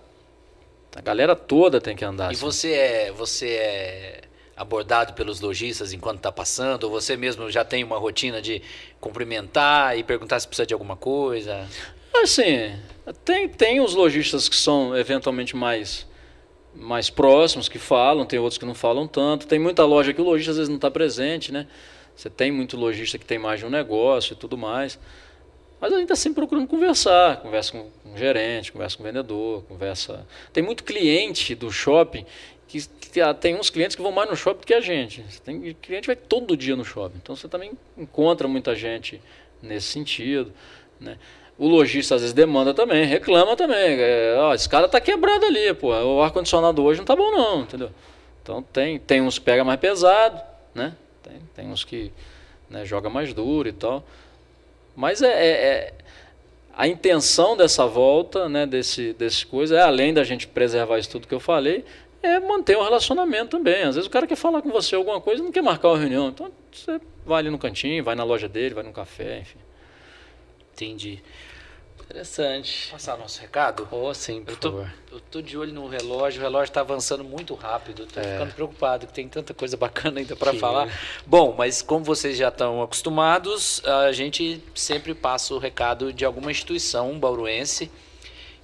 A 0.96 1.02
galera 1.02 1.36
toda 1.36 1.80
tem 1.80 1.96
que 1.96 2.06
andar. 2.06 2.32
E 2.32 2.36
assim. 2.36 2.42
você 2.42 2.72
é, 2.72 3.12
você 3.12 3.50
é 3.50 4.22
abordado 4.56 5.14
pelos 5.14 5.40
lojistas 5.42 5.94
enquanto 5.94 6.18
está 6.18 6.32
passando? 6.32 6.86
Ou 6.86 6.90
você 6.90 7.18
mesmo 7.18 7.52
já 7.52 7.64
tem 7.66 7.84
uma 7.84 7.98
rotina 7.98 8.42
de 8.42 8.62
cumprimentar 9.00 9.98
e 9.98 10.04
perguntar 10.04 10.40
se 10.40 10.48
precisa 10.48 10.66
de 10.66 10.74
alguma 10.74 10.96
coisa? 10.96 11.68
Assim, 12.24 12.74
tem, 13.14 13.48
tem 13.48 13.82
os 13.82 13.94
lojistas 13.94 14.50
que 14.50 14.56
são 14.56 14.98
eventualmente 14.98 15.56
mais, 15.56 16.08
mais 16.74 17.10
próximos, 17.10 17.70
que 17.70 17.78
falam, 17.78 18.26
tem 18.26 18.40
outros 18.40 18.58
que 18.58 18.66
não 18.66 18.76
falam 18.76 19.08
tanto. 19.08 19.48
Tem 19.48 19.60
muita 19.60 19.86
loja 19.86 20.14
que 20.14 20.22
o 20.22 20.24
lojista 20.24 20.52
às 20.52 20.58
vezes 20.58 20.70
não 20.70 20.78
está 20.78 20.90
presente, 20.90 21.52
né? 21.52 21.68
Você 22.16 22.30
tem 22.30 22.52
muito 22.52 22.78
lojista 22.78 23.18
que 23.18 23.26
tem 23.26 23.38
mais 23.38 23.60
de 23.60 23.66
um 23.66 23.70
negócio 23.70 24.34
e 24.34 24.36
tudo 24.36 24.58
mais. 24.58 24.98
Mas 25.80 25.92
a 25.92 25.96
gente 25.98 26.06
está 26.06 26.16
sempre 26.16 26.36
procurando 26.38 26.68
conversar. 26.68 27.42
Conversa 27.42 27.72
com, 27.74 28.12
o 28.14 28.18
gerente, 28.18 28.72
conversa 28.72 28.96
com 28.98 29.04
o 29.04 29.06
vendedor, 29.06 29.64
conversa. 29.64 30.26
Tem 30.54 30.64
muito 30.64 30.84
cliente 30.84 31.54
do 31.54 31.70
shopping 31.70 32.26
que, 32.68 32.82
que, 32.82 33.10
tem 33.40 33.56
uns 33.56 33.70
clientes 33.70 33.96
que 33.96 34.02
vão 34.02 34.12
mais 34.12 34.30
no 34.30 34.36
shopping 34.36 34.62
do 34.62 34.66
que 34.66 34.74
a 34.74 34.82
gente. 34.82 35.24
Tem 35.44 35.74
cliente 35.74 36.08
vai 36.08 36.16
todo 36.16 36.56
dia 36.56 36.76
no 36.76 36.86
shopping. 36.86 37.18
Então 37.22 37.36
você 37.36 37.48
também 37.48 37.74
encontra 37.98 38.48
muita 38.48 38.74
gente 38.74 39.22
nesse 39.62 39.88
sentido. 39.88 40.54
Né? 41.00 41.18
O 41.58 41.68
lojista 41.68 42.16
às 42.16 42.22
vezes 42.22 42.34
demanda 42.34 42.74
também, 42.74 43.06
reclama 43.06 43.56
também. 43.56 43.98
É, 44.00 44.36
ó, 44.38 44.54
esse 44.54 44.68
cara 44.68 44.90
tá 44.90 45.00
quebrado 45.00 45.46
ali, 45.46 45.74
pô. 45.74 45.90
O 45.90 46.22
ar-condicionado 46.22 46.84
hoje 46.84 47.00
não 47.00 47.06
tá 47.06 47.16
bom 47.16 47.32
não, 47.32 47.62
entendeu? 47.62 47.92
Então 48.44 48.62
tem, 48.62 49.00
tem 49.00 49.22
uns 49.22 49.40
pega 49.40 49.64
mais 49.64 49.80
pesado, 49.80 50.42
né? 50.74 50.94
Tem, 51.24 51.40
tem 51.56 51.68
uns 51.72 51.84
que 51.84 52.12
né, 52.70 52.86
joga 52.86 53.10
mais 53.10 53.34
duro 53.34 53.70
e 53.70 53.74
tal. 53.74 54.04
Mas 54.96 55.22
é, 55.22 55.28
é, 55.28 55.50
é, 55.50 55.94
a 56.76 56.88
intenção 56.88 57.56
dessa 57.56 57.86
volta, 57.86 58.48
né, 58.50 58.66
desse, 58.66 59.14
desse 59.14 59.46
coisa, 59.46 59.78
é 59.78 59.82
além 59.82 60.14
da 60.14 60.24
gente 60.24 60.48
preservar 60.48 61.00
isso 61.00 61.10
tudo 61.10 61.28
que 61.28 61.34
eu 61.34 61.40
falei, 61.40 61.86
é 62.22 62.40
manter 62.40 62.78
um 62.78 62.84
relacionamento 62.84 63.58
também. 63.58 63.84
Às 63.84 63.96
vezes 63.96 64.08
o 64.08 64.12
cara 64.12 64.28
quer 64.28 64.36
falar 64.36 64.62
com 64.62 64.70
você 64.70 64.96
alguma 64.96 65.22
coisa 65.22 65.44
não 65.44 65.52
quer 65.52 65.64
marcar 65.64 65.90
uma 65.90 65.98
reunião. 65.98 66.30
Então 66.30 66.52
você 66.72 67.00
vai 67.26 67.40
ali 67.40 67.50
no 67.50 67.58
cantinho, 67.58 68.04
vai 68.04 68.16
na 68.16 68.24
loja 68.24 68.48
dele, 68.48 68.76
vai 68.76 68.84
no 68.84 68.92
café, 68.92 69.40
enfim. 69.40 69.60
Entendi. 70.74 71.24
Interessante. 72.10 72.90
Passar 72.92 73.18
nosso 73.18 73.42
recado? 73.42 73.88
Oh, 73.92 74.14
sim, 74.14 74.44
por 74.44 74.52
eu 74.52 74.58
tô, 74.58 74.72
favor. 74.72 74.94
Eu 75.12 75.20
tô 75.20 75.42
de 75.42 75.58
olho 75.58 75.74
no 75.74 75.88
relógio, 75.88 76.40
o 76.40 76.44
relógio 76.44 76.70
está 76.70 76.82
avançando 76.82 77.24
muito 77.24 77.54
rápido. 77.56 78.06
Tô 78.06 78.20
é. 78.20 78.24
ficando 78.24 78.54
preocupado, 78.54 79.08
que 79.08 79.14
tem 79.14 79.28
tanta 79.28 79.54
coisa 79.54 79.76
bacana 79.76 80.20
ainda 80.20 80.36
para 80.36 80.54
falar. 80.54 80.88
Bom, 81.26 81.56
mas 81.58 81.82
como 81.82 82.06
vocês 82.06 82.38
já 82.38 82.50
estão 82.50 82.82
acostumados, 82.82 83.82
a 83.86 84.12
gente 84.12 84.64
sempre 84.74 85.14
passa 85.14 85.54
o 85.54 85.58
recado 85.58 86.14
de 86.14 86.24
alguma 86.24 86.52
instituição 86.52 87.20
bauruense 87.20 87.92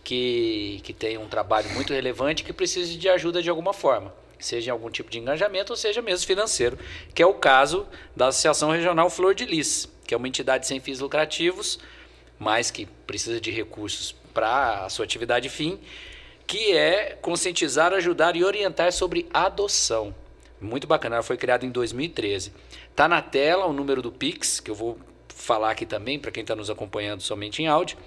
que, 0.03 0.79
que 0.83 0.93
tem 0.93 1.17
um 1.17 1.27
trabalho 1.27 1.69
muito 1.71 1.93
relevante 1.93 2.43
que 2.43 2.53
precisa 2.53 2.97
de 2.97 3.09
ajuda 3.09 3.41
de 3.41 3.49
alguma 3.49 3.73
forma 3.73 4.13
seja 4.43 4.69
em 4.69 4.71
algum 4.71 4.89
tipo 4.89 5.09
de 5.09 5.19
engajamento 5.19 5.71
ou 5.71 5.77
seja 5.77 6.01
mesmo 6.01 6.25
financeiro, 6.25 6.77
que 7.13 7.21
é 7.21 7.25
o 7.25 7.35
caso 7.35 7.85
da 8.15 8.27
Associação 8.27 8.71
Regional 8.71 9.09
Flor 9.09 9.35
de 9.35 9.45
Lis, 9.45 9.87
que 10.05 10.13
é 10.13 10.17
uma 10.17 10.27
entidade 10.27 10.65
sem 10.67 10.79
fins 10.79 10.99
lucrativos, 10.99 11.79
mas 12.41 12.71
que 12.71 12.87
precisa 13.05 13.39
de 13.39 13.51
recursos 13.51 14.15
para 14.33 14.85
a 14.85 14.89
sua 14.89 15.05
atividade 15.05 15.47
fim, 15.47 15.79
que 16.47 16.75
é 16.75 17.15
conscientizar, 17.21 17.93
ajudar 17.93 18.35
e 18.35 18.43
orientar 18.43 18.91
sobre 18.91 19.29
adoção. 19.31 20.15
Muito 20.59 20.87
bacana, 20.87 21.17
ela 21.17 21.23
foi 21.23 21.37
criada 21.37 21.67
em 21.67 21.69
2013. 21.69 22.51
Está 22.89 23.07
na 23.07 23.21
tela 23.21 23.67
o 23.67 23.73
número 23.73 24.01
do 24.01 24.11
Pix, 24.11 24.59
que 24.59 24.71
eu 24.71 24.75
vou 24.75 24.97
falar 25.29 25.69
aqui 25.69 25.85
também 25.85 26.17
para 26.17 26.31
quem 26.31 26.41
está 26.41 26.55
nos 26.55 26.71
acompanhando 26.71 27.21
somente 27.21 27.61
em 27.61 27.67
áudio. 27.67 27.99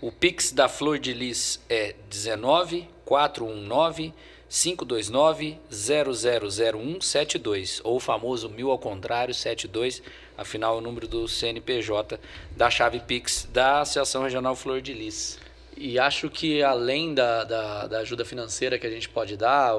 O 0.00 0.10
Pix 0.10 0.50
da 0.50 0.66
Flor 0.66 0.98
de 0.98 1.12
Lis 1.12 1.62
é 1.68 1.94
19 2.08 2.88
419 3.04 4.14
529 4.48 5.58
000172 5.70 7.82
ou 7.84 7.96
o 7.96 8.00
famoso 8.00 8.48
mil 8.48 8.70
ao 8.70 8.78
contrário 8.78 9.34
72 9.34 10.02
afinal 10.38 10.78
o 10.78 10.80
número 10.80 11.06
do 11.06 11.28
CNPJ 11.28 12.18
da 12.56 12.70
chave 12.70 13.00
Pix 13.00 13.46
da 13.52 13.80
Associação 13.80 14.22
Regional 14.22 14.54
Flor 14.54 14.80
de 14.80 14.94
Lis. 14.94 15.38
E 15.76 15.98
acho 15.98 16.30
que 16.30 16.62
além 16.62 17.14
da, 17.14 17.44
da, 17.44 17.86
da 17.86 17.98
ajuda 17.98 18.24
financeira 18.24 18.78
que 18.78 18.86
a 18.86 18.90
gente 18.90 19.08
pode 19.08 19.36
dar, 19.36 19.76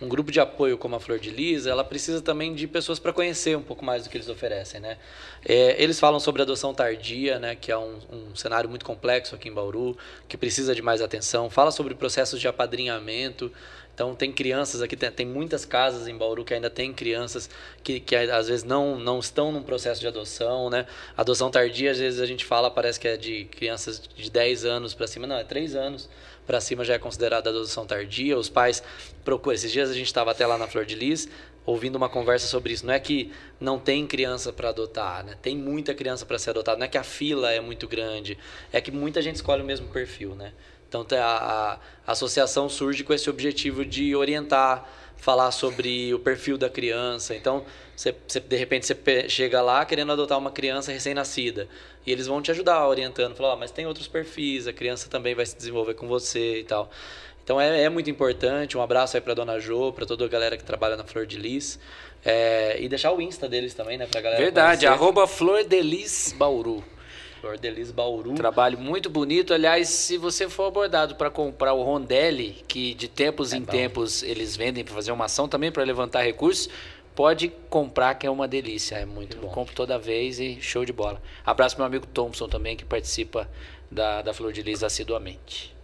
um 0.00 0.08
grupo 0.08 0.30
de 0.30 0.40
apoio 0.40 0.78
como 0.78 0.94
a 0.94 1.00
Flor 1.00 1.18
de 1.18 1.30
Lis, 1.30 1.66
ela 1.66 1.82
precisa 1.82 2.20
também 2.20 2.54
de 2.54 2.66
pessoas 2.66 2.98
para 2.98 3.12
conhecer 3.12 3.56
um 3.56 3.62
pouco 3.62 3.84
mais 3.84 4.04
do 4.04 4.10
que 4.10 4.16
eles 4.16 4.28
oferecem, 4.28 4.80
né? 4.80 4.96
É, 5.44 5.82
eles 5.82 5.98
falam 5.98 6.20
sobre 6.20 6.42
adoção 6.42 6.72
tardia, 6.72 7.38
né, 7.38 7.56
que 7.56 7.72
é 7.72 7.78
um, 7.78 7.98
um, 8.12 8.36
cenário 8.36 8.68
muito 8.68 8.84
complexo 8.84 9.34
aqui 9.34 9.48
em 9.48 9.52
Bauru, 9.52 9.96
que 10.28 10.36
precisa 10.36 10.74
de 10.74 10.82
mais 10.82 11.00
atenção. 11.00 11.50
Fala 11.50 11.70
sobre 11.70 11.94
processos 11.94 12.40
de 12.40 12.46
apadrinhamento. 12.46 13.52
Então 13.98 14.14
tem 14.14 14.30
crianças 14.30 14.80
aqui, 14.80 14.96
tem, 14.96 15.10
tem, 15.10 15.26
muitas 15.26 15.64
casas 15.64 16.06
em 16.06 16.16
Bauru 16.16 16.44
que 16.44 16.54
ainda 16.54 16.70
tem 16.70 16.92
crianças 16.92 17.50
que, 17.82 17.98
que 17.98 18.14
às 18.14 18.46
vezes 18.46 18.62
não, 18.62 18.96
não 18.96 19.18
estão 19.18 19.50
num 19.50 19.60
processo 19.60 20.00
de 20.00 20.06
adoção, 20.06 20.70
né? 20.70 20.86
Adoção 21.16 21.50
tardia, 21.50 21.90
às 21.90 21.98
vezes 21.98 22.20
a 22.20 22.26
gente 22.26 22.44
fala, 22.44 22.70
parece 22.70 23.00
que 23.00 23.08
é 23.08 23.16
de 23.16 23.46
crianças 23.46 24.00
de 24.00 24.30
10 24.30 24.64
anos 24.64 24.94
para 24.94 25.08
cima, 25.08 25.26
não, 25.26 25.36
é 25.36 25.42
3 25.42 25.74
anos 25.74 26.08
para 26.46 26.60
cima 26.60 26.84
já 26.84 26.94
é 26.94 26.98
considerada 26.98 27.50
adoção 27.50 27.84
tardia. 27.84 28.38
Os 28.38 28.48
pais 28.48 28.84
procuram, 29.24 29.56
esses 29.56 29.72
dias 29.72 29.90
a 29.90 29.94
gente 29.94 30.06
estava 30.06 30.30
até 30.30 30.46
lá 30.46 30.56
na 30.56 30.68
Flor 30.68 30.86
de 30.86 30.94
Lis, 30.94 31.28
ouvindo 31.66 31.96
uma 31.96 32.08
conversa 32.08 32.46
sobre 32.46 32.74
isso. 32.74 32.86
Não 32.86 32.94
é 32.94 33.00
que 33.00 33.32
não 33.58 33.80
tem 33.80 34.06
criança 34.06 34.52
para 34.52 34.68
adotar, 34.68 35.24
né? 35.24 35.36
Tem 35.42 35.56
muita 35.56 35.92
criança 35.92 36.24
para 36.24 36.38
ser 36.38 36.50
adotada. 36.50 36.78
Não 36.78 36.86
é 36.86 36.88
que 36.88 36.98
a 36.98 37.02
fila 37.02 37.50
é 37.50 37.60
muito 37.60 37.88
grande, 37.88 38.38
é 38.72 38.80
que 38.80 38.92
muita 38.92 39.20
gente 39.20 39.34
escolhe 39.34 39.60
o 39.60 39.66
mesmo 39.66 39.88
perfil, 39.88 40.36
né? 40.36 40.52
Então 40.88 41.06
a, 41.12 41.78
a, 42.06 42.12
associação 42.12 42.68
surge 42.68 43.04
com 43.04 43.12
esse 43.12 43.28
objetivo 43.28 43.84
de 43.84 44.16
orientar, 44.16 44.88
falar 45.16 45.50
sobre 45.50 46.14
o 46.14 46.18
perfil 46.18 46.56
da 46.56 46.70
criança. 46.70 47.34
Então, 47.34 47.64
você, 47.94 48.14
você, 48.26 48.40
de 48.40 48.56
repente 48.56 48.86
você 48.86 49.28
chega 49.28 49.60
lá 49.60 49.84
querendo 49.84 50.12
adotar 50.12 50.38
uma 50.38 50.50
criança 50.50 50.90
recém-nascida 50.90 51.68
e 52.06 52.12
eles 52.12 52.26
vão 52.26 52.40
te 52.40 52.50
ajudar 52.50 52.86
orientando, 52.88 53.34
falar, 53.34 53.54
oh, 53.54 53.56
mas 53.56 53.70
tem 53.70 53.86
outros 53.86 54.08
perfis, 54.08 54.66
a 54.66 54.72
criança 54.72 55.08
também 55.10 55.34
vai 55.34 55.44
se 55.44 55.56
desenvolver 55.56 55.94
com 55.94 56.08
você 56.08 56.60
e 56.60 56.64
tal. 56.64 56.90
Então 57.44 57.60
é, 57.60 57.82
é 57.82 57.88
muito 57.88 58.10
importante. 58.10 58.76
Um 58.76 58.82
abraço 58.82 59.16
aí 59.16 59.20
para 59.22 59.32
dona 59.34 59.58
Jo, 59.58 59.90
para 59.92 60.04
toda 60.04 60.24
a 60.24 60.28
galera 60.28 60.56
que 60.56 60.64
trabalha 60.64 60.96
na 60.96 61.04
Flor 61.04 61.26
de 61.26 61.38
Lis. 61.38 61.78
É, 62.24 62.76
e 62.80 62.88
deixar 62.88 63.12
o 63.12 63.22
Insta 63.22 63.48
deles 63.48 63.72
também, 63.74 63.96
né, 63.96 64.06
pra 64.06 64.20
galera 64.20 64.42
Verdade, 64.42 64.86
conhecer. 64.86 64.86
arroba 64.86 65.26
Flor 65.26 65.64
de 65.64 65.80
Lis 65.80 66.34
Bauru. 66.36 66.84
Flor 67.40 67.56
de 67.58 67.70
Lis 67.70 67.90
Bauru. 67.90 68.34
Trabalho 68.34 68.78
muito 68.78 69.08
bonito. 69.08 69.54
Aliás, 69.54 69.88
se 69.88 70.18
você 70.18 70.48
for 70.48 70.64
abordado 70.64 71.14
para 71.14 71.30
comprar 71.30 71.72
o 71.72 71.82
Rondelli, 71.82 72.64
que 72.66 72.94
de 72.94 73.08
tempos 73.08 73.52
é 73.52 73.56
em 73.56 73.62
bom. 73.62 73.72
tempos 73.72 74.22
eles 74.22 74.56
vendem 74.56 74.84
para 74.84 74.94
fazer 74.94 75.12
uma 75.12 75.26
ação 75.26 75.48
também 75.48 75.70
para 75.70 75.84
levantar 75.84 76.22
recursos, 76.22 76.68
pode 77.14 77.48
comprar 77.70 78.14
que 78.14 78.26
é 78.26 78.30
uma 78.30 78.46
delícia. 78.46 78.96
É 78.96 79.04
muito 79.04 79.36
bom. 79.38 79.48
Compro 79.48 79.74
toda 79.74 79.98
vez 79.98 80.38
e 80.40 80.60
show 80.60 80.84
de 80.84 80.92
bola. 80.92 81.20
Abraço 81.44 81.76
meu 81.76 81.86
amigo 81.86 82.06
Thompson 82.06 82.48
também, 82.48 82.76
que 82.76 82.84
participa 82.84 83.48
da, 83.90 84.22
da 84.22 84.34
Flor 84.34 84.52
de 84.52 84.62
Lis 84.62 84.82
assiduamente. 84.82 85.74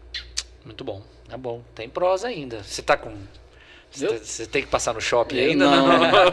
Muito 0.64 0.84
bom. 0.84 1.02
Tá 1.28 1.36
bom. 1.36 1.62
Tem 1.74 1.88
prosa 1.88 2.28
ainda. 2.28 2.62
Você 2.62 2.82
tá 2.82 2.96
com. 2.96 3.12
Você 3.94 4.46
tem 4.46 4.62
que 4.62 4.68
passar 4.68 4.92
no 4.92 5.00
shopping 5.00 5.36
eu 5.36 5.50
ainda? 5.50 5.64
Não, 5.64 5.86
não, 5.86 6.24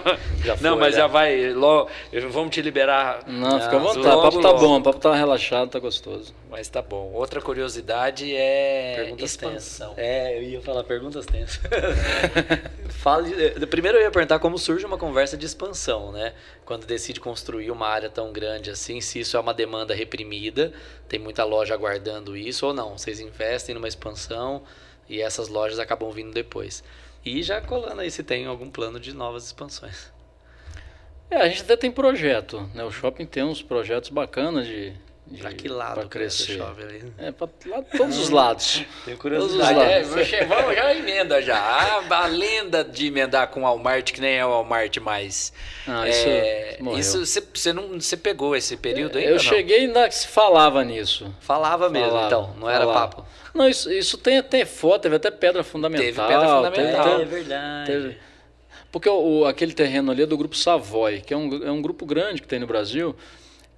já 0.43 0.57
foi, 0.57 0.69
não 0.69 0.77
mas 0.79 0.95
já, 0.95 1.01
já 1.01 1.07
vai. 1.07 1.53
Logo, 1.53 1.89
vamos 2.29 2.49
te 2.49 2.61
liberar. 2.61 3.23
Não, 3.27 3.61
fica 3.61 3.75
à 3.75 3.79
vontade. 3.79 4.07
o 4.07 4.21
papo 4.21 4.41
tá 4.41 4.53
bom, 4.53 4.79
o 4.79 4.83
papo 4.83 4.99
tá 4.99 5.13
relaxado, 5.13 5.69
tá 5.69 5.79
gostoso. 5.79 6.33
Mas 6.49 6.67
tá 6.67 6.81
bom. 6.81 7.11
Outra 7.13 7.39
curiosidade 7.39 8.35
é 8.35 8.95
perguntas 8.95 9.31
expansão. 9.31 9.89
Tensas. 9.89 10.03
É, 10.03 10.37
eu 10.37 10.43
ia 10.43 10.61
falar 10.61 10.83
perguntas 10.83 11.25
tensas. 11.25 11.61
Fale, 12.89 13.65
primeiro 13.67 13.97
eu 13.99 14.01
ia 14.01 14.11
perguntar 14.11 14.39
como 14.39 14.57
surge 14.57 14.85
uma 14.85 14.97
conversa 14.97 15.37
de 15.37 15.45
expansão, 15.45 16.11
né? 16.11 16.33
Quando 16.65 16.85
decide 16.85 17.19
construir 17.19 17.69
uma 17.69 17.87
área 17.87 18.09
tão 18.09 18.31
grande 18.31 18.71
assim, 18.71 18.99
se 19.01 19.19
isso 19.19 19.37
é 19.37 19.39
uma 19.39 19.53
demanda 19.53 19.93
reprimida, 19.93 20.73
tem 21.07 21.19
muita 21.19 21.43
loja 21.43 21.73
aguardando 21.73 22.35
isso 22.35 22.65
ou 22.65 22.73
não. 22.73 22.97
Vocês 22.97 23.19
investem 23.19 23.75
numa 23.75 23.87
expansão 23.87 24.63
e 25.07 25.21
essas 25.21 25.47
lojas 25.47 25.77
acabam 25.79 26.09
vindo 26.11 26.33
depois. 26.33 26.83
E 27.23 27.43
já 27.43 27.61
colando 27.61 28.01
aí 28.01 28.09
se 28.09 28.23
tem 28.23 28.45
algum 28.45 28.69
plano 28.69 28.99
de 28.99 29.13
novas 29.13 29.45
expansões. 29.45 30.11
É, 31.29 31.37
a 31.37 31.47
gente 31.47 31.61
até 31.61 31.77
tem 31.77 31.91
projeto, 31.91 32.69
né? 32.73 32.83
O 32.83 32.91
shopping 32.91 33.25
tem 33.25 33.43
uns 33.43 33.61
projetos 33.61 34.09
bacanas 34.09 34.67
de, 34.67 34.93
de 35.31 35.41
pra 35.41 35.53
que 35.53 35.67
lado 35.67 36.01
pra 36.01 36.09
crescer? 36.09 36.57
Shopping 36.57 36.83
ali? 36.83 37.13
É, 37.17 37.31
pra 37.31 37.47
lá, 37.67 37.81
todos 37.81 38.17
os 38.17 38.29
lados. 38.29 38.83
Tenho 39.05 39.17
curiosidade. 39.17 39.73
Todos 40.07 40.27
os 40.27 40.33
é, 40.33 40.45
vamos 40.45 40.75
já 40.75 40.93
emenda 40.93 41.41
já. 41.41 41.57
A, 41.57 42.23
a, 42.23 42.25
lenda 42.27 42.83
de 42.83 43.07
emendar 43.07 43.47
com 43.47 43.61
o 43.61 43.63
Walmart, 43.63 44.11
que 44.11 44.21
nem 44.21 44.37
é 44.37 44.45
o 44.45 44.49
Walmart 44.49 44.97
mais. 44.97 45.53
Ah, 45.87 46.07
isso 46.07 46.27
é, 46.27 46.77
Isso 46.97 47.41
você 47.53 47.73
não 47.73 47.99
você 47.99 48.17
pegou 48.17 48.55
esse 48.55 48.75
período 48.77 49.17
aí? 49.17 49.25
Eu 49.25 49.39
cheguei 49.39 49.81
ainda 49.81 50.07
que 50.07 50.15
se 50.15 50.27
falava 50.27 50.83
nisso. 50.83 51.33
Falava 51.39 51.89
mesmo, 51.89 52.09
falava, 52.09 52.27
então, 52.27 52.55
não 52.59 52.69
era 52.69 52.85
falava. 52.85 53.07
papo. 53.07 53.25
Não, 53.53 53.67
isso, 53.67 53.91
isso 53.91 54.17
tem 54.17 54.37
até 54.37 54.65
foto, 54.65 55.01
teve 55.01 55.15
até 55.15 55.31
pedra 55.31 55.63
fundamental. 55.63 56.05
Teve 56.05 56.21
pedra 56.21 56.47
fundamental. 56.47 57.09
Teve, 57.09 57.21
é 57.21 57.25
verdade. 57.25 57.91
Teve, 57.91 58.17
porque 58.91 59.07
o, 59.07 59.45
aquele 59.45 59.73
terreno 59.73 60.11
ali 60.11 60.23
é 60.23 60.25
do 60.25 60.37
grupo 60.37 60.55
Savoy, 60.55 61.21
que 61.21 61.33
é 61.33 61.37
um, 61.37 61.63
é 61.63 61.71
um 61.71 61.81
grupo 61.81 62.05
grande 62.05 62.41
que 62.41 62.47
tem 62.47 62.59
no 62.59 62.67
Brasil, 62.67 63.15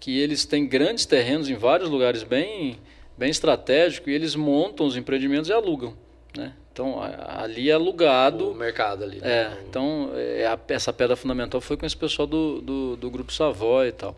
que 0.03 0.19
eles 0.19 0.43
têm 0.43 0.67
grandes 0.67 1.05
terrenos 1.05 1.49
em 1.49 1.55
vários 1.55 1.89
lugares 1.89 2.23
bem, 2.23 2.77
bem 3.17 3.29
estratégicos, 3.29 4.09
e 4.09 4.11
eles 4.11 4.35
montam 4.35 4.85
os 4.85 4.97
empreendimentos 4.97 5.49
e 5.49 5.53
alugam. 5.53 5.93
Né? 6.35 6.51
Então, 6.73 7.01
ali 7.01 7.69
é 7.69 7.73
alugado. 7.73 8.51
O 8.51 8.53
mercado 8.53 9.05
ali. 9.05 9.21
Né? 9.21 9.31
É, 9.31 9.57
então, 9.65 10.11
é, 10.13 10.45
a, 10.45 10.59
essa 10.67 10.91
pedra 10.91 11.15
fundamental 11.15 11.61
foi 11.61 11.77
com 11.77 11.85
esse 11.85 11.95
pessoal 11.95 12.27
do, 12.27 12.59
do, 12.59 12.97
do 12.97 13.09
grupo 13.09 13.31
Savoy 13.31 13.87
e 13.87 13.91
tal. 13.93 14.13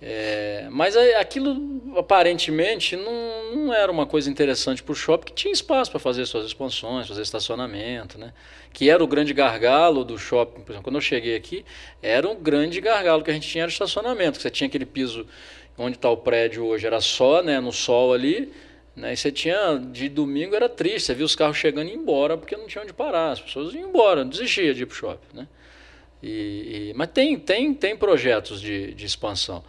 É, 0.00 0.68
mas 0.70 0.94
aquilo 0.94 1.80
aparentemente 1.96 2.96
não, 2.96 3.54
não 3.54 3.74
era 3.74 3.90
uma 3.90 4.04
coisa 4.04 4.30
interessante 4.30 4.82
para 4.82 4.92
o 4.92 4.94
shopping, 4.94 5.26
que 5.26 5.32
tinha 5.32 5.52
espaço 5.52 5.90
para 5.90 5.98
fazer 5.98 6.26
suas 6.26 6.44
expansões, 6.44 7.08
fazer 7.08 7.22
estacionamento, 7.22 8.18
né? 8.18 8.32
que 8.72 8.90
era 8.90 9.02
o 9.02 9.06
grande 9.06 9.32
gargalo 9.32 10.04
do 10.04 10.18
shopping. 10.18 10.60
Por 10.60 10.72
exemplo, 10.72 10.84
quando 10.84 10.96
eu 10.96 11.00
cheguei 11.00 11.34
aqui, 11.34 11.64
era 12.02 12.28
um 12.28 12.34
grande 12.34 12.78
gargalo 12.80 13.24
que 13.24 13.30
a 13.30 13.34
gente 13.34 13.48
tinha 13.48 13.64
era 13.64 13.72
estacionamento, 13.72 14.36
que 14.36 14.42
você 14.42 14.50
tinha 14.50 14.68
aquele 14.68 14.84
piso 14.84 15.26
onde 15.78 15.96
está 15.96 16.10
o 16.10 16.16
prédio 16.16 16.66
hoje, 16.66 16.86
era 16.86 17.00
só 17.00 17.42
né, 17.42 17.58
no 17.58 17.72
sol 17.72 18.12
ali, 18.12 18.52
né? 18.94 19.12
E 19.12 19.16
você 19.16 19.30
tinha, 19.30 19.78
de 19.78 20.08
domingo 20.08 20.54
era 20.54 20.68
triste, 20.68 21.06
você 21.06 21.14
via 21.14 21.26
os 21.26 21.36
carros 21.36 21.58
chegando 21.58 21.90
e 21.90 21.94
embora, 21.94 22.36
porque 22.36 22.56
não 22.56 22.66
tinha 22.66 22.82
onde 22.82 22.94
parar, 22.94 23.32
as 23.32 23.40
pessoas 23.40 23.74
iam 23.74 23.90
embora, 23.90 24.24
desistia 24.24 24.72
de 24.72 24.82
ir 24.82 24.86
para 24.86 24.94
o 24.94 24.96
shopping. 24.96 25.36
Né? 25.36 25.48
E, 26.26 26.90
e, 26.90 26.94
mas 26.96 27.08
tem, 27.14 27.38
tem, 27.38 27.72
tem 27.72 27.96
projetos 27.96 28.60
de, 28.60 28.92
de 28.94 29.06
expansão. 29.06 29.62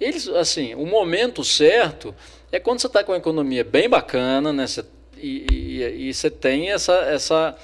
Eles, 0.00 0.26
assim, 0.28 0.74
o 0.74 0.86
momento 0.86 1.44
certo 1.44 2.14
é 2.50 2.58
quando 2.58 2.80
você 2.80 2.86
está 2.86 3.04
com 3.04 3.12
uma 3.12 3.18
economia 3.18 3.62
bem 3.62 3.86
bacana, 3.86 4.50
né? 4.50 4.66
Você, 4.66 4.82
e, 5.18 5.46
e, 5.52 6.08
e, 6.08 6.14
você 6.14 6.30
tem 6.30 6.70
essa, 6.70 6.94
essa. 6.94 7.54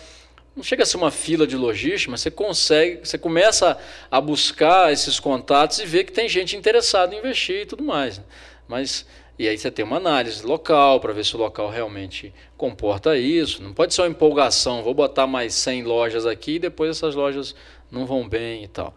Não 0.54 0.62
chega 0.62 0.82
a 0.82 0.86
ser 0.86 0.98
uma 0.98 1.10
fila 1.10 1.46
de 1.46 1.56
logística, 1.56 2.10
mas 2.10 2.20
você 2.20 2.30
consegue, 2.30 3.00
você 3.02 3.16
começa 3.16 3.78
a 4.10 4.20
buscar 4.20 4.92
esses 4.92 5.18
contatos 5.18 5.78
e 5.78 5.86
ver 5.86 6.04
que 6.04 6.12
tem 6.12 6.28
gente 6.28 6.56
interessada 6.56 7.14
em 7.14 7.18
investir 7.18 7.62
e 7.62 7.66
tudo 7.66 7.82
mais. 7.82 8.18
Né? 8.18 8.24
Mas 8.68 9.06
e 9.38 9.46
aí 9.46 9.58
você 9.58 9.70
tem 9.70 9.84
uma 9.84 9.98
análise 9.98 10.44
local 10.44 10.98
para 10.98 11.12
ver 11.12 11.22
se 11.22 11.36
o 11.36 11.38
local 11.38 11.68
realmente 11.68 12.32
comporta 12.56 13.18
isso. 13.18 13.62
Não 13.62 13.74
pode 13.74 13.92
ser 13.92 14.00
uma 14.00 14.08
empolgação, 14.08 14.82
vou 14.82 14.94
botar 14.94 15.26
mais 15.26 15.54
100 15.54 15.82
lojas 15.82 16.24
aqui 16.24 16.52
e 16.52 16.58
depois 16.58 16.90
essas 16.90 17.14
lojas 17.14 17.54
não 17.96 18.06
vão 18.06 18.28
bem 18.28 18.64
e 18.64 18.68
tal. 18.68 18.94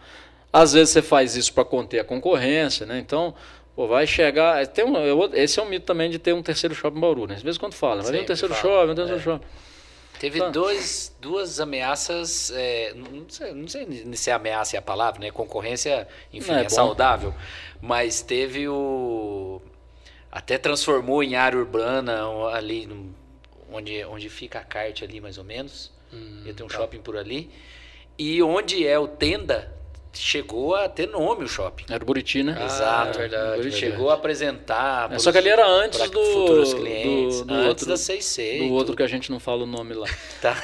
Às 0.51 0.73
vezes 0.73 0.89
você 0.89 1.01
faz 1.01 1.35
isso 1.35 1.53
para 1.53 1.63
conter 1.63 1.99
a 1.99 2.03
concorrência, 2.03 2.85
né? 2.85 2.97
Então, 2.99 3.35
pô, 3.75 3.87
vai 3.87 4.07
chegar. 4.07 4.65
Tem 4.67 4.83
um, 4.83 4.95
esse 5.33 5.59
é 5.59 5.63
um 5.63 5.69
mito 5.69 5.85
também 5.85 6.09
de 6.09 6.17
ter 6.17 6.33
um 6.33 6.41
terceiro 6.41 6.73
shopping 6.73 6.97
em 6.97 7.01
Bauru, 7.01 7.27
né? 7.27 7.35
Às 7.35 7.43
vezes 7.43 7.57
quando 7.57 7.73
fala, 7.73 8.01
vai 8.01 8.11
ter 8.11 8.21
um 8.21 8.25
terceiro 8.25 8.53
fala. 8.53 8.73
shopping, 8.73 8.91
um 8.91 8.95
terceiro 8.95 9.19
é. 9.19 9.23
shopping. 9.23 9.45
Teve 10.19 10.39
tá. 10.39 10.49
dois, 10.49 11.15
duas 11.21 11.61
ameaças, 11.61 12.51
é, 12.51 12.93
não, 12.93 13.29
sei, 13.29 13.53
não 13.53 13.67
sei 13.69 14.15
se 14.15 14.29
é 14.29 14.33
ameaça 14.33 14.75
é 14.75 14.79
a 14.79 14.81
palavra, 14.81 15.21
né? 15.21 15.31
Concorrência, 15.31 16.05
enfim, 16.33 16.51
é, 16.51 16.65
é 16.65 16.69
saudável. 16.69 17.33
Mas 17.81 18.21
teve 18.21 18.67
o. 18.67 19.61
Até 20.29 20.57
transformou 20.57 21.23
em 21.23 21.35
área 21.35 21.57
urbana 21.57 22.21
ali, 22.51 22.89
onde, 23.71 24.03
onde 24.05 24.27
fica 24.29 24.59
a 24.59 24.63
kart 24.63 25.01
ali 25.01 25.21
mais 25.21 25.37
ou 25.37 25.45
menos. 25.45 25.89
Hum, 26.11 26.43
Ia 26.45 26.53
ter 26.53 26.63
um 26.63 26.67
tá. 26.67 26.77
shopping 26.77 26.99
por 26.99 27.15
ali. 27.15 27.49
E 28.19 28.43
onde 28.43 28.85
é 28.85 28.99
o 28.99 29.07
tenda, 29.07 29.71
chegou 30.11 30.75
a 30.75 30.89
ter 30.89 31.07
nome 31.07 31.45
o 31.45 31.47
shopping. 31.47 31.85
Era 31.89 32.03
o 32.03 32.05
Buriti, 32.05 32.43
né? 32.43 32.53
Ah, 32.59 32.65
Exato. 32.65 33.17
É 33.17 33.21
verdade, 33.21 33.55
Buriti. 33.55 33.77
Chegou 33.77 34.09
a 34.09 34.15
apresentar. 34.15 35.13
É, 35.13 35.19
só 35.19 35.31
que 35.31 35.37
ali 35.37 35.47
era 35.47 35.65
antes 35.65 35.97
do, 36.09 36.21
futuros 36.25 36.73
clientes, 36.73 37.39
do, 37.39 37.45
do 37.45 37.53
antes 37.53 37.67
outro, 37.67 37.85
da 37.87 37.95
6 37.95 38.37
Do 38.59 38.73
outro 38.73 38.95
que 38.97 39.03
a 39.03 39.07
gente 39.07 39.31
não 39.31 39.39
fala 39.39 39.63
o 39.63 39.65
nome 39.65 39.93
lá. 39.93 40.07
Tá. 40.41 40.61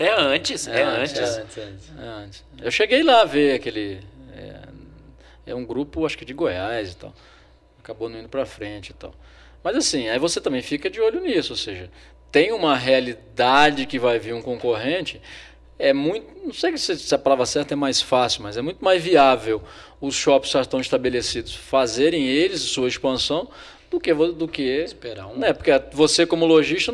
É, 0.00 0.04
é 0.06 0.14
antes, 0.18 0.66
é, 0.66 0.80
é 0.80 0.82
antes. 0.84 1.18
antes. 1.18 1.36
É 1.36 1.40
antes, 1.42 1.92
é 1.98 2.06
antes. 2.06 2.44
Eu 2.62 2.70
cheguei 2.70 3.02
lá 3.02 3.20
a 3.20 3.24
ver 3.26 3.54
aquele. 3.54 4.00
É, 4.34 4.60
é, 5.46 5.54
um 5.54 5.66
grupo, 5.66 6.06
acho 6.06 6.16
que 6.16 6.24
de 6.24 6.32
Goiás 6.32 6.92
e 6.92 6.96
tal. 6.96 7.14
Acabou 7.78 8.08
não 8.08 8.18
indo 8.18 8.28
pra 8.30 8.46
frente 8.46 8.90
e 8.90 8.94
tal. 8.94 9.14
Mas 9.62 9.76
assim, 9.76 10.08
aí 10.08 10.18
você 10.18 10.40
também 10.40 10.62
fica 10.62 10.88
de 10.88 11.00
olho 11.00 11.20
nisso, 11.20 11.52
ou 11.52 11.56
seja, 11.56 11.90
tem 12.32 12.52
uma 12.52 12.76
realidade 12.76 13.86
que 13.86 13.98
vai 13.98 14.18
vir 14.18 14.34
um 14.34 14.42
concorrente 14.42 15.20
é 15.78 15.92
muito, 15.92 16.26
não 16.44 16.52
sei 16.52 16.76
se 16.76 17.14
a 17.14 17.18
palavra 17.18 17.46
certa 17.46 17.74
é 17.74 17.76
mais 17.76 18.00
fácil, 18.00 18.42
mas 18.42 18.56
é 18.56 18.62
muito 18.62 18.84
mais 18.84 19.02
viável 19.02 19.62
os 20.00 20.14
shoppings 20.14 20.52
já 20.52 20.60
estão 20.60 20.80
estabelecidos 20.80 21.54
fazerem 21.54 22.26
eles 22.26 22.60
sua 22.60 22.88
expansão 22.88 23.48
do 23.90 23.98
que 23.98 24.12
do 24.12 24.46
que 24.46 24.62
esperar 24.62 25.26
um. 25.26 25.36
Né? 25.36 25.52
Porque 25.52 25.70
você 25.92 26.26
como 26.26 26.46
lojista 26.46 26.92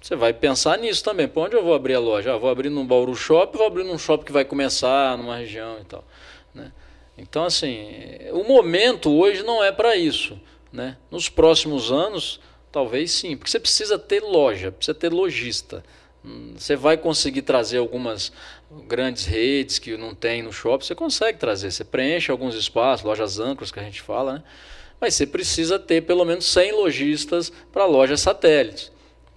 você 0.00 0.14
vai 0.14 0.32
pensar 0.32 0.78
nisso 0.78 1.02
também. 1.02 1.26
Por 1.28 1.46
onde 1.46 1.56
eu 1.56 1.62
vou 1.62 1.74
abrir 1.74 1.94
a 1.94 2.00
loja? 2.00 2.32
Ah, 2.32 2.38
vou 2.38 2.48
abrir 2.48 2.70
num 2.70 2.86
Bauru 2.86 3.14
Shopping, 3.14 3.58
vou 3.58 3.66
abrir 3.66 3.84
num 3.84 3.98
shopping 3.98 4.24
que 4.24 4.32
vai 4.32 4.44
começar 4.44 5.18
numa 5.18 5.36
região 5.36 5.78
e 5.80 5.84
tal, 5.84 6.04
né? 6.54 6.72
Então 7.16 7.44
assim, 7.44 7.88
o 8.32 8.44
momento 8.44 9.10
hoje 9.10 9.42
não 9.42 9.62
é 9.62 9.72
para 9.72 9.96
isso, 9.96 10.40
né? 10.72 10.96
Nos 11.10 11.28
próximos 11.28 11.90
anos, 11.90 12.40
talvez 12.70 13.10
sim, 13.10 13.36
porque 13.36 13.50
você 13.50 13.58
precisa 13.58 13.98
ter 13.98 14.22
loja, 14.22 14.70
precisa 14.70 14.94
ter 14.94 15.12
lojista. 15.12 15.84
Você 16.56 16.76
vai 16.76 16.96
conseguir 16.96 17.42
trazer 17.42 17.78
algumas 17.78 18.32
grandes 18.86 19.24
redes 19.24 19.78
que 19.78 19.96
não 19.96 20.14
tem 20.14 20.42
no 20.42 20.52
shopping, 20.52 20.84
você 20.84 20.94
consegue 20.94 21.38
trazer. 21.38 21.70
Você 21.70 21.84
preenche 21.84 22.30
alguns 22.30 22.54
espaços, 22.54 23.04
lojas 23.04 23.38
âncoras 23.38 23.70
que 23.70 23.80
a 23.80 23.82
gente 23.82 24.02
fala, 24.02 24.34
né? 24.34 24.42
mas 25.00 25.14
você 25.14 25.26
precisa 25.26 25.78
ter 25.78 26.02
pelo 26.02 26.24
menos 26.24 26.44
100 26.46 26.72
lojistas 26.72 27.52
para 27.72 27.86
lojas 27.86 28.20
satélites. 28.20 28.90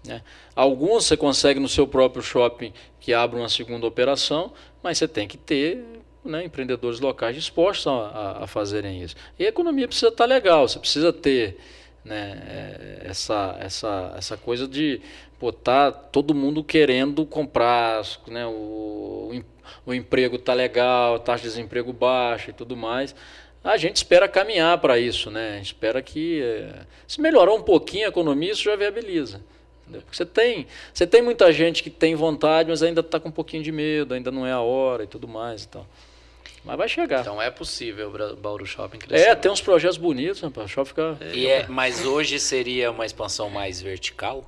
Né? 0.05 0.21
Alguns 0.55 1.05
você 1.05 1.15
consegue 1.15 1.59
no 1.59 1.69
seu 1.69 1.87
próprio 1.87 2.23
shopping 2.23 2.73
que 2.99 3.13
abra 3.13 3.39
uma 3.39 3.49
segunda 3.49 3.85
operação, 3.85 4.51
mas 4.81 4.97
você 4.97 5.07
tem 5.07 5.27
que 5.27 5.37
ter 5.37 5.83
né, 6.23 6.43
empreendedores 6.45 6.99
locais 6.99 7.35
dispostos 7.35 7.87
a, 7.87 7.91
a, 7.91 8.43
a, 8.43 8.47
fazerem 8.47 9.01
isso. 9.01 9.15
E 9.39 9.45
a 9.45 9.49
economia 9.49 9.87
precisa 9.87 10.09
estar 10.09 10.25
legal, 10.25 10.67
você 10.67 10.79
precisa 10.79 11.11
ter 11.13 11.57
né, 12.03 12.41
é, 12.47 13.07
essa, 13.09 13.57
essa, 13.59 14.13
essa 14.17 14.37
coisa 14.37 14.67
de 14.67 15.01
pô, 15.39 15.51
tá 15.51 15.91
todo 15.91 16.35
mundo 16.35 16.63
querendo 16.63 17.25
comprar, 17.25 18.03
né, 18.27 18.45
o, 18.45 19.43
o 19.85 19.93
emprego 19.93 20.37
tá 20.37 20.53
legal, 20.53 21.19
taxa 21.19 21.43
de 21.43 21.49
desemprego 21.49 21.91
baixa 21.91 22.51
e 22.51 22.53
tudo 22.53 22.75
mais. 22.75 23.15
A 23.63 23.77
gente 23.77 23.97
espera 23.97 24.27
caminhar 24.27 24.79
para 24.79 24.97
isso, 24.97 25.29
né? 25.29 25.59
espera 25.61 26.01
que 26.01 26.41
é, 26.41 26.81
se 27.07 27.21
melhorar 27.21 27.53
um 27.53 27.61
pouquinho 27.61 28.05
a 28.05 28.09
economia, 28.09 28.51
isso 28.51 28.63
já 28.63 28.75
viabiliza. 28.75 29.39
Entendeu? 29.81 30.01
Porque 30.01 30.17
você 30.17 30.25
tem, 30.25 30.67
você 30.91 31.05
tem 31.05 31.21
muita 31.21 31.51
gente 31.51 31.83
que 31.83 31.89
tem 31.89 32.15
vontade, 32.15 32.69
mas 32.69 32.81
ainda 32.81 33.01
está 33.01 33.19
com 33.19 33.29
um 33.29 33.31
pouquinho 33.31 33.61
de 33.61 33.71
medo, 33.71 34.15
ainda 34.15 34.31
não 34.31 34.47
é 34.47 34.51
a 34.51 34.61
hora 34.61 35.03
e 35.03 35.07
tudo 35.07 35.27
mais. 35.27 35.65
Então. 35.65 35.85
Mas 36.63 36.77
vai 36.77 36.87
chegar. 36.87 37.21
Então 37.21 37.41
é 37.41 37.49
possível 37.49 38.09
o 38.09 38.35
Bauru 38.35 38.65
Shopping 38.65 38.99
crescer. 38.99 39.29
É, 39.29 39.35
tem 39.35 39.51
uns 39.51 39.61
projetos 39.61 39.97
bonitos, 39.97 40.41
rapaz. 40.41 40.67
O 40.67 40.69
shopping 40.69 40.89
fica... 40.89 41.17
E 41.33 41.47
é, 41.47 41.65
mas 41.67 42.05
hoje 42.05 42.39
seria 42.39 42.91
uma 42.91 43.05
expansão 43.05 43.49
mais 43.49 43.81
vertical? 43.81 44.45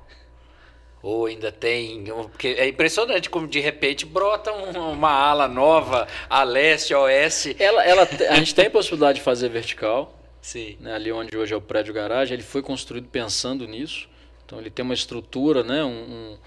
Ou 1.02 1.26
ainda 1.26 1.52
tem. 1.52 2.04
Porque 2.04 2.48
é 2.48 2.66
impressionante 2.66 3.28
como 3.28 3.46
de 3.46 3.60
repente 3.60 4.06
brota 4.06 4.50
uma 4.52 5.10
ala 5.10 5.46
nova, 5.46 6.08
a 6.30 6.42
leste, 6.42 6.94
a 6.94 7.00
oeste. 7.00 7.54
Ela, 7.58 7.84
ela, 7.84 8.08
a 8.30 8.36
gente 8.36 8.54
tem 8.54 8.70
possibilidade 8.70 9.18
de 9.18 9.24
fazer 9.24 9.50
vertical. 9.50 10.18
Sim. 10.40 10.78
Né, 10.80 10.94
ali 10.94 11.12
onde 11.12 11.36
hoje 11.36 11.52
é 11.52 11.56
o 11.56 11.60
prédio 11.60 11.92
garagem, 11.92 12.34
ele 12.34 12.42
foi 12.42 12.62
construído 12.62 13.08
pensando 13.08 13.66
nisso. 13.66 14.08
Então 14.46 14.58
ele 14.58 14.70
tem 14.70 14.82
uma 14.82 14.94
estrutura, 14.94 15.62
né? 15.62 15.84
Um, 15.84 15.88
um, 15.88 16.38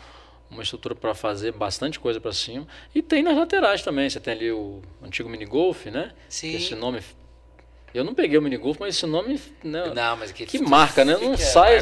uma 0.49 0.63
estrutura 0.63 0.95
para 0.95 1.13
fazer 1.13 1.51
bastante 1.51 1.99
coisa 1.99 2.19
para 2.19 2.31
cima. 2.31 2.67
E 2.93 3.01
tem 3.01 3.21
nas 3.23 3.37
laterais 3.37 3.83
também. 3.83 4.09
Você 4.09 4.19
tem 4.19 4.33
ali 4.33 4.51
o 4.51 4.81
antigo 5.03 5.29
mini 5.29 5.45
golf, 5.45 5.85
né? 5.87 6.11
Sim. 6.29 6.55
Esse 6.55 6.75
nome 6.75 7.01
eu 7.93 8.03
não 8.03 8.13
peguei 8.13 8.37
o 8.37 8.41
mini 8.41 8.57
golf, 8.57 8.77
mas 8.79 8.95
esse 8.95 9.05
nome. 9.05 9.41
Né, 9.63 9.91
não, 9.93 10.17
mas 10.17 10.31
que, 10.31 10.45
que 10.45 10.59
marca, 10.59 11.03
né? 11.03 11.17
Não 11.19 11.37
sai. 11.37 11.79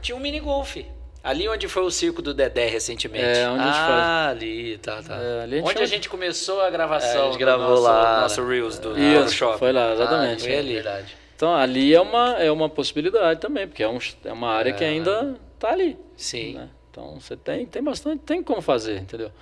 Tinha 0.00 0.16
um 0.16 0.20
mini 0.20 0.40
golf. 0.40 0.76
Ali 1.22 1.48
onde 1.48 1.68
foi 1.68 1.84
o 1.84 1.90
circo 1.90 2.20
do 2.20 2.34
Dedé 2.34 2.66
recentemente. 2.66 3.24
É, 3.24 3.48
onde 3.48 3.62
ah, 3.62 3.64
a 3.64 3.66
gente 3.66 3.86
faz. 3.86 4.30
ali, 4.30 4.78
tá, 4.78 5.02
tá. 5.02 5.16
É, 5.22 5.42
ali 5.42 5.60
a 5.60 5.62
onde 5.62 5.78
a 5.80 5.86
gente 5.86 6.08
começou 6.08 6.60
a 6.60 6.68
gravação. 6.68 7.10
É, 7.10 7.22
a 7.22 7.30
gente 7.30 7.38
gravou 7.38 7.68
nosso, 7.68 7.82
lá. 7.82 8.20
Nosso 8.22 8.44
Reels 8.44 8.78
do, 8.80 8.98
Isso, 8.98 9.24
do 9.26 9.32
shopping. 9.32 9.58
Foi 9.58 9.72
lá, 9.72 9.92
exatamente. 9.92 10.42
Ah, 10.42 10.46
foi 10.46 10.58
ali. 10.58 10.74
Verdade. 10.74 11.16
Então 11.36 11.54
ali 11.54 11.94
é 11.94 12.00
uma, 12.00 12.42
é 12.42 12.50
uma 12.50 12.68
possibilidade 12.68 13.40
também, 13.40 13.68
porque 13.68 13.84
é, 13.84 13.88
um, 13.88 13.98
é 14.24 14.32
uma 14.32 14.48
área 14.48 14.70
é. 14.70 14.72
que 14.72 14.82
ainda 14.82 15.36
tá 15.60 15.70
ali. 15.70 15.96
Sim. 16.16 16.54
Né? 16.54 16.68
Então 16.92 17.18
você 17.18 17.34
tem, 17.34 17.64
tem 17.64 17.82
bastante, 17.82 18.22
tem 18.22 18.42
como 18.42 18.60
fazer, 18.60 19.00
entendeu? 19.00 19.32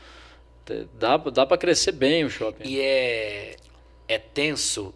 Dá, 0.94 1.16
dá 1.16 1.44
para 1.44 1.58
crescer 1.58 1.90
bem 1.90 2.24
o 2.24 2.30
shopping. 2.30 2.62
E 2.64 2.80
é, 2.80 3.56
é 4.06 4.18
tenso 4.18 4.94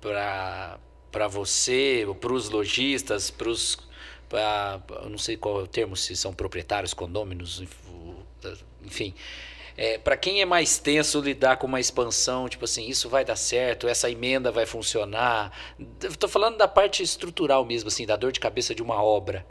para 0.00 0.78
você, 1.28 2.06
para 2.18 2.32
os 2.32 2.48
lojistas, 2.48 3.30
para 3.30 3.48
os 3.50 3.78
não 5.08 5.18
sei 5.18 5.36
qual 5.36 5.60
é 5.60 5.62
o 5.62 5.66
termo, 5.66 5.94
se 5.96 6.16
são 6.16 6.32
proprietários, 6.32 6.94
condôminos, 6.94 7.62
enfim. 8.82 9.14
É, 9.76 9.98
para 9.98 10.16
quem 10.16 10.40
é 10.40 10.44
mais 10.44 10.78
tenso 10.78 11.20
lidar 11.20 11.56
com 11.56 11.66
uma 11.66 11.80
expansão, 11.80 12.48
tipo 12.48 12.64
assim, 12.64 12.88
isso 12.88 13.08
vai 13.08 13.24
dar 13.24 13.36
certo, 13.36 13.86
essa 13.86 14.10
emenda 14.10 14.50
vai 14.50 14.66
funcionar. 14.66 15.52
Estou 16.02 16.28
falando 16.28 16.56
da 16.56 16.66
parte 16.66 17.02
estrutural 17.02 17.64
mesmo, 17.64 17.88
assim, 17.88 18.06
da 18.06 18.16
dor 18.16 18.32
de 18.32 18.40
cabeça 18.40 18.74
de 18.74 18.82
uma 18.82 19.02
obra. 19.02 19.44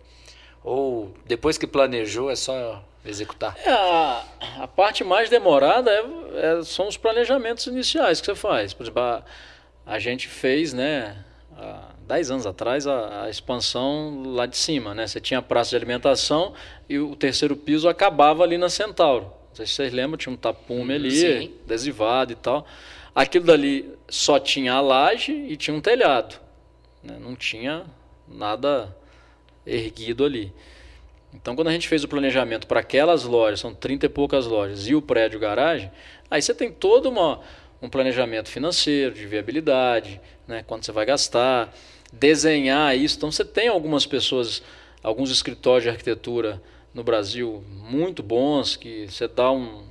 Ou 0.64 1.14
depois 1.26 1.58
que 1.58 1.68
planejou 1.68 2.32
é 2.32 2.36
só 2.36 2.84
executar? 3.06 3.56
É, 3.66 3.70
a, 3.70 4.26
a, 4.62 4.68
parte 4.68 5.04
mais 5.04 5.30
demorada 5.30 5.92
é, 5.92 6.60
é, 6.60 6.64
são 6.64 6.88
os 6.88 6.96
planejamentos 6.96 7.68
iniciais 7.68 8.22
que 8.22 8.28
você 8.28 8.36
faz. 8.36 8.74
Por 8.74 8.84
exemplo, 8.84 9.02
a, 9.02 9.24
a 9.86 10.00
gente 10.00 10.28
fez, 10.28 10.74
né? 10.74 11.24
A, 11.58 11.94
10 12.08 12.32
anos 12.32 12.46
atrás, 12.46 12.86
a, 12.86 13.26
a, 13.26 13.30
expansão 13.30 14.24
lá 14.34 14.46
de 14.46 14.58
cima. 14.58 14.94
Né? 14.94 15.08
Você 15.08 15.20
tinha 15.20 15.40
a 15.40 15.42
praça 15.42 15.72
de 15.72 15.76
alimentação 15.76 16.54
e 16.88 16.98
o 17.00 17.16
terceiro 17.16 17.56
piso 17.56 17.88
acabava 17.88 18.44
ali 18.44 18.58
na 18.58 18.70
Centauro. 18.70 19.26
Não 19.26 19.56
sei 19.56 19.66
se 19.66 19.74
vocês 19.74 19.94
lembram, 19.94 20.18
tinha 20.18 20.34
um 20.34 20.38
tapume 20.38 20.94
ali, 20.94 21.12
Sim. 21.12 21.54
adesivado 21.66 22.32
e 22.32 22.36
tal. 22.36 22.66
Aquilo 23.14 23.46
dali 23.46 23.94
só 24.10 24.40
tinha 24.40 24.74
a 24.74 24.82
laje 24.82 25.32
e 25.32 25.56
tinha 25.56 25.76
um 25.76 25.82
telhado. 25.82 26.36
Né? 27.04 27.18
Não 27.20 27.36
tinha 27.36 27.86
nada 28.28 28.96
erguido 29.66 30.26
ali. 30.26 30.54
Então, 31.34 31.56
quando 31.56 31.68
a 31.68 31.72
gente 31.72 31.88
fez 31.88 32.04
o 32.04 32.08
planejamento 32.08 32.68
para 32.68 32.80
aquelas 32.80 33.24
lojas, 33.24 33.60
são 33.60 33.74
30 33.74 34.06
e 34.06 34.10
poucas 34.10 34.46
lojas, 34.46 34.88
e 34.88 34.94
o 34.94 35.02
prédio 35.02 35.40
garagem, 35.40 35.92
aí 36.30 36.42
você 36.42 36.54
tem 36.54 36.72
todo 36.72 37.10
uma, 37.10 37.42
um 37.82 37.90
planejamento 37.90 38.50
financeiro, 38.50 39.16
de 39.16 39.26
viabilidade, 39.26 40.22
né? 40.48 40.64
quanto 40.66 40.86
você 40.86 40.92
vai 40.92 41.06
gastar, 41.06 41.74
desenhar 42.12 42.96
isso. 42.96 43.18
Então 43.18 43.32
você 43.32 43.44
tem 43.44 43.68
algumas 43.68 44.06
pessoas, 44.06 44.62
alguns 45.02 45.32
escritórios 45.32 45.84
de 45.84 45.90
arquitetura 45.90 46.62
no 46.94 47.04
Brasil 47.04 47.64
muito 47.70 48.22
bons 48.22 48.76
que 48.76 49.08
você 49.10 49.28
dá 49.28 49.52
um, 49.52 49.84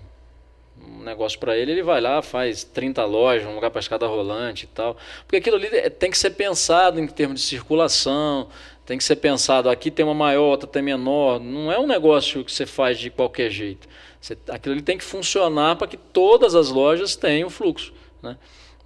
um 0.81 1.03
negócio 1.03 1.39
para 1.39 1.57
ele, 1.57 1.73
ele 1.73 1.83
vai 1.83 2.01
lá, 2.01 2.23
faz 2.23 2.63
30 2.63 3.05
lojas, 3.05 3.47
um 3.47 3.55
lugar 3.55 3.71
para 3.71 3.81
escada 3.81 4.07
rolante 4.07 4.65
e 4.65 4.69
tal. 4.69 4.97
Porque 5.25 5.37
aquilo 5.37 5.57
ali 5.57 5.67
é, 5.67 5.91
tem 5.91 6.11
que 6.11 6.19
ser 6.19 6.31
pensado 6.31 7.01
em 7.01 7.07
termos 7.07 7.41
de 7.41 7.47
circulação, 7.47 8.49
tem 8.93 8.99
que 8.99 9.05
ser 9.05 9.17
pensado, 9.17 9.71
aqui 9.71 9.91
tem 9.91 10.05
uma 10.05 10.13
maior, 10.13 10.51
outra 10.51 10.69
tem 10.69 10.83
menor. 10.83 11.41
Não 11.41 11.73
é 11.73 11.81
um 11.81 11.87
negócio 11.87 12.45
que 12.45 12.53
você 12.53 12.67
faz 12.67 12.99
de 12.99 13.09
qualquer 13.09 13.51
jeito. 13.51 13.89
Você, 14.21 14.37
aquilo 14.49 14.83
tem 14.83 14.99
que 14.99 15.05
funcionar 15.05 15.77
para 15.77 15.87
que 15.87 15.97
todas 15.97 16.55
as 16.55 16.69
lojas 16.69 17.17
tenham 17.17 17.49
fluxo. 17.49 17.91
Né? 18.23 18.37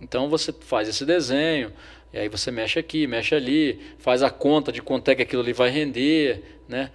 Então 0.01 0.28
você 0.28 0.53
faz 0.53 0.89
esse 0.89 1.05
desenho, 1.05 1.73
e 2.12 2.19
aí 2.19 2.28
você 2.28 2.53
mexe 2.53 2.78
aqui, 2.78 3.05
mexe 3.09 3.35
ali, 3.35 3.81
faz 3.99 4.23
a 4.23 4.31
conta 4.31 4.70
de 4.70 4.81
quanto 4.81 5.11
é 5.11 5.16
que 5.16 5.23
aquilo 5.23 5.43
ali 5.43 5.53
vai 5.53 5.70
render, 5.70 6.61
né? 6.69 6.93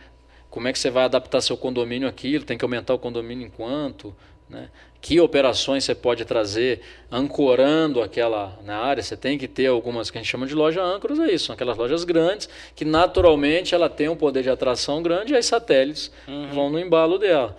Como 0.50 0.70
é 0.70 0.72
que 0.72 0.80
você 0.80 0.90
vai 0.90 1.04
adaptar 1.04 1.42
seu 1.42 1.58
condomínio 1.58 2.08
aquilo, 2.08 2.46
tem 2.46 2.58
que 2.58 2.64
aumentar 2.64 2.94
o 2.94 3.00
condomínio 3.00 3.46
em 3.46 3.50
quanto, 3.50 4.16
né? 4.50 4.70
Que 5.02 5.20
operações 5.20 5.84
você 5.84 5.96
pode 5.96 6.24
trazer 6.26 6.82
ancorando 7.12 8.02
aquela 8.02 8.58
na 8.64 8.78
área? 8.78 9.02
Você 9.02 9.18
tem 9.18 9.38
que 9.38 9.48
ter 9.48 9.66
algumas 9.66 10.12
que 10.12 10.18
a 10.18 10.22
gente 10.22 10.30
chama 10.30 10.46
de 10.46 10.54
loja 10.54 10.82
âncoras, 10.82 11.20
é 11.20 11.32
isso, 11.32 11.48
são 11.48 11.56
aquelas 11.56 11.76
lojas 11.76 12.04
grandes 12.04 12.48
que 12.76 12.86
naturalmente 12.86 13.74
ela 13.74 13.90
tem 13.90 14.08
um 14.08 14.16
poder 14.16 14.44
de 14.44 14.50
atração 14.50 15.02
grande 15.02 15.34
e 15.34 15.36
aí 15.36 15.42
satélites 15.44 16.12
uhum. 16.28 16.48
vão 16.54 16.70
no 16.70 16.80
embalo 16.80 17.18
dela. 17.18 17.58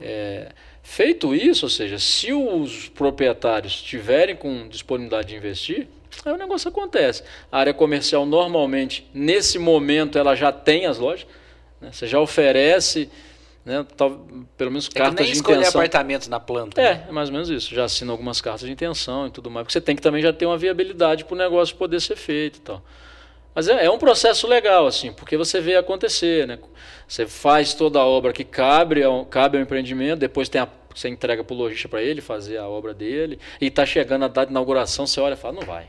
É, 0.00 0.52
Feito 0.90 1.32
isso, 1.32 1.66
ou 1.66 1.70
seja, 1.70 2.00
se 2.00 2.32
os 2.32 2.88
proprietários 2.88 3.80
tiverem 3.80 4.34
com 4.34 4.66
disponibilidade 4.66 5.28
de 5.28 5.36
investir, 5.36 5.86
aí 6.24 6.32
o 6.32 6.36
negócio 6.36 6.68
acontece. 6.68 7.22
A 7.50 7.60
área 7.60 7.72
comercial 7.72 8.26
normalmente, 8.26 9.08
nesse 9.14 9.56
momento, 9.56 10.18
ela 10.18 10.34
já 10.34 10.50
tem 10.50 10.86
as 10.86 10.98
lojas, 10.98 11.28
né? 11.80 11.90
você 11.92 12.08
já 12.08 12.18
oferece, 12.18 13.08
né, 13.64 13.84
tal, 13.96 14.26
pelo 14.56 14.70
menos 14.70 14.88
é 14.94 14.98
cartas 14.98 15.26
de 15.26 15.32
escolher 15.32 15.58
intenção. 15.58 15.80
apartamentos 15.80 16.28
na 16.28 16.40
planta. 16.40 16.80
É, 16.80 16.94
né? 16.94 17.06
é 17.08 17.12
mais 17.12 17.28
ou 17.28 17.34
menos 17.34 17.50
isso. 17.50 17.74
Já 17.74 17.84
assina 17.84 18.10
algumas 18.12 18.40
cartas 18.40 18.62
de 18.62 18.72
intenção 18.72 19.26
e 19.26 19.30
tudo 19.30 19.50
mais, 19.50 19.64
porque 19.64 19.72
você 19.72 19.80
tem 19.80 19.94
que 19.94 20.02
também 20.02 20.22
já 20.22 20.32
ter 20.32 20.46
uma 20.46 20.56
viabilidade 20.56 21.24
para 21.24 21.34
o 21.34 21.38
negócio 21.38 21.76
poder 21.76 22.00
ser 22.00 22.16
feito 22.16 22.56
e 22.56 22.60
tal. 22.60 22.82
Mas 23.54 23.68
é, 23.68 23.84
é, 23.84 23.90
um 23.90 23.98
processo 23.98 24.46
legal, 24.46 24.86
assim, 24.86 25.12
porque 25.12 25.36
você 25.36 25.60
vê 25.60 25.76
acontecer, 25.76 26.46
né? 26.46 26.58
Você 27.06 27.26
faz 27.26 27.74
toda 27.74 27.98
a 27.98 28.06
obra 28.06 28.32
que 28.32 28.44
cabe 28.44 29.02
ao, 29.02 29.24
cabe 29.24 29.58
ao 29.58 29.62
empreendimento, 29.62 30.20
depois 30.20 30.48
tem 30.48 30.60
a 30.60 30.68
você 30.94 31.08
entrega 31.08 31.44
para 31.44 31.54
o 31.54 31.56
lojista 31.56 31.88
para 31.88 32.02
ele 32.02 32.20
fazer 32.20 32.58
a 32.58 32.66
obra 32.66 32.92
dele, 32.92 33.38
e 33.60 33.66
está 33.66 33.86
chegando 33.86 34.24
a 34.24 34.28
data 34.28 34.46
de 34.46 34.52
inauguração, 34.52 35.06
você 35.06 35.20
olha 35.20 35.34
e 35.34 35.36
fala, 35.36 35.54
não 35.54 35.62
vai. 35.62 35.88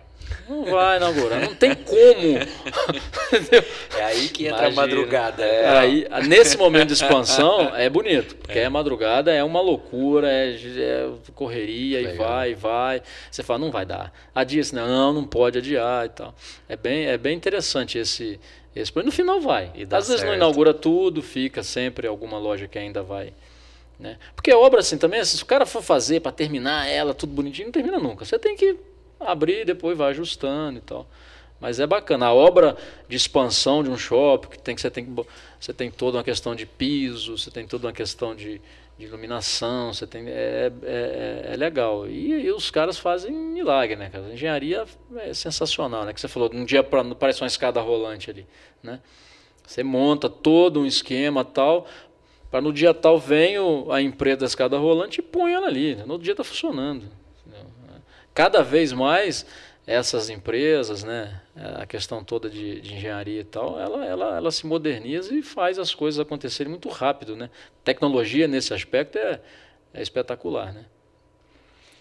Não 0.52 0.65
vai 0.65 0.98
inaugurar, 0.98 1.40
não 1.40 1.56
tem 1.56 1.73
como. 1.73 2.38
é 3.98 4.03
aí 4.03 4.28
que 4.28 4.48
entra 4.48 4.69
Imagina. 4.69 4.82
a 4.82 4.86
madrugada. 4.86 5.45
É. 5.45 5.78
Aí, 5.78 6.07
nesse 6.28 6.57
momento 6.57 6.88
de 6.88 6.94
expansão, 6.95 7.73
é 7.73 7.90
bonito, 7.90 8.36
porque 8.36 8.60
é. 8.60 8.65
a 8.65 8.69
madrugada 8.69 9.32
é 9.32 9.41
uma 9.41 9.61
loucura, 9.61 10.30
é, 10.30 10.53
é 10.53 11.10
correria, 11.34 11.99
Legal. 11.99 12.14
e 12.14 12.18
vai, 12.18 12.52
e 12.52 12.53
vai. 12.53 13.02
Você 13.32 13.41
fala, 13.41 13.60
não 13.60 13.72
vai 13.72 13.86
dar. 13.86 14.11
Adia, 14.36 14.60
assim, 14.60 14.76
não, 14.76 15.14
não 15.14 15.23
pode 15.23 15.57
adiar 15.57 16.06
e 16.06 16.10
tal. 16.10 16.36
É 16.68 16.76
bem, 16.76 17.06
é 17.06 17.18
bem 17.18 17.38
interessante 17.38 17.98
esse, 17.98 18.38
esse. 18.76 18.91
No 18.94 19.11
final 19.11 19.40
vai. 19.40 19.68
Às 19.68 19.72
certo. 19.72 20.07
vezes 20.07 20.23
não 20.26 20.36
inaugura 20.36 20.73
tudo, 20.73 21.22
fica 21.22 21.64
sempre 21.64 22.07
alguma 22.07 22.38
loja 22.38 22.68
que 22.68 22.78
ainda 22.78 23.02
vai 23.02 23.32
né? 23.98 24.18
Porque 24.36 24.49
a 24.49 24.57
obra 24.57 24.80
assim 24.80 24.98
também, 24.98 25.23
se 25.23 25.41
o 25.41 25.45
cara 25.45 25.64
for 25.64 25.84
fazer 25.84 26.19
para 26.19 26.32
terminar 26.32 26.88
ela 26.88 27.14
tudo 27.14 27.34
bonitinho, 27.34 27.68
não 27.68 27.72
termina 27.72 27.99
nunca. 27.99 28.26
Você 28.26 28.40
tem 28.40 28.56
que 28.56 28.76
abrir 29.26 29.61
e 29.61 29.65
depois 29.65 29.98
vai 29.98 30.11
ajustando 30.11 30.77
e 30.77 30.81
tal. 30.81 31.07
Mas 31.61 31.80
é 31.80 31.85
bacana. 31.85 32.26
A 32.26 32.34
obra 32.34 32.76
de 33.07 33.15
expansão 33.15 33.84
de 33.84 33.89
um 33.89 33.98
shopping, 33.98 34.49
que 34.49 34.60
tem 34.60 34.73
que 34.76 34.81
você 34.81 34.89
tem 34.89 35.06
você 35.60 35.72
tem 35.72 35.91
toda 35.91 36.18
uma 36.18 36.23
questão 36.23 36.56
de 36.56 36.65
piso, 36.65 37.38
você 37.38 37.52
tem 37.52 37.68
toda 37.68 37.85
uma 37.85 37.93
questão 37.93 38.35
de, 38.35 38.60
de 38.98 39.06
iluminação, 39.06 39.93
você 39.93 40.07
tem 40.07 40.27
é, 40.27 40.72
é, 40.81 41.49
é 41.53 41.56
legal. 41.56 42.10
E, 42.10 42.45
e, 42.45 42.52
os 42.52 42.72
caras 42.72 42.98
fazem 42.98 43.31
milagre, 43.31 43.95
né? 43.95 44.10
A 44.11 44.34
engenharia 44.34 44.85
é 45.18 45.34
sensacional, 45.35 46.03
né? 46.03 46.14
Que 46.14 46.19
você 46.19 46.27
falou, 46.27 46.49
um 46.52 46.65
dia 46.65 46.84
pra, 46.84 47.06
parece 47.14 47.41
uma 47.41 47.48
escada 47.48 47.80
rolante 47.80 48.31
ali, 48.31 48.48
né? 48.81 48.99
Você 49.64 49.84
monta 49.84 50.27
todo 50.27 50.81
um 50.81 50.85
esquema 50.85 51.45
tal 51.45 51.85
Para 52.49 52.60
no 52.60 52.73
dia 52.73 52.93
tal 52.93 53.19
vem 53.19 53.56
a 53.91 54.02
empresa 54.02 54.38
da 54.38 54.45
escada 54.48 54.77
rolante 54.80 55.19
e 55.19 55.23
põe 55.23 55.53
ela 55.53 55.68
ali. 55.68 55.95
No 56.07 56.18
dia 56.18 56.34
está 56.34 56.43
funcionando. 56.43 57.20
Cada 58.34 58.64
vez 58.64 58.94
mais 58.94 59.45
essas 59.86 60.30
empresas, 60.30 61.03
né, 61.03 61.41
a 61.56 61.86
questão 61.86 62.24
toda 62.24 62.49
de, 62.49 62.80
de, 62.82 62.94
engenharia 62.94 63.41
e 63.41 63.44
tal, 63.44 63.80
ela, 63.80 64.06
ela, 64.06 64.38
ela 64.38 64.52
se 64.52 64.66
moderniza 64.66 65.34
e 65.34 65.41
faz 65.41 65.80
as 65.80 65.94
coisas 65.94 66.20
acontecerem 66.20 66.70
muito 66.70 66.88
rápido, 66.88 67.36
né? 67.36 67.49
Tecnologia 67.84 68.48
nesse 68.48 68.74
aspecto 68.74 69.18
é, 69.18 69.41
é 69.94 70.02
espetacular, 70.02 70.72
né? 70.72 70.86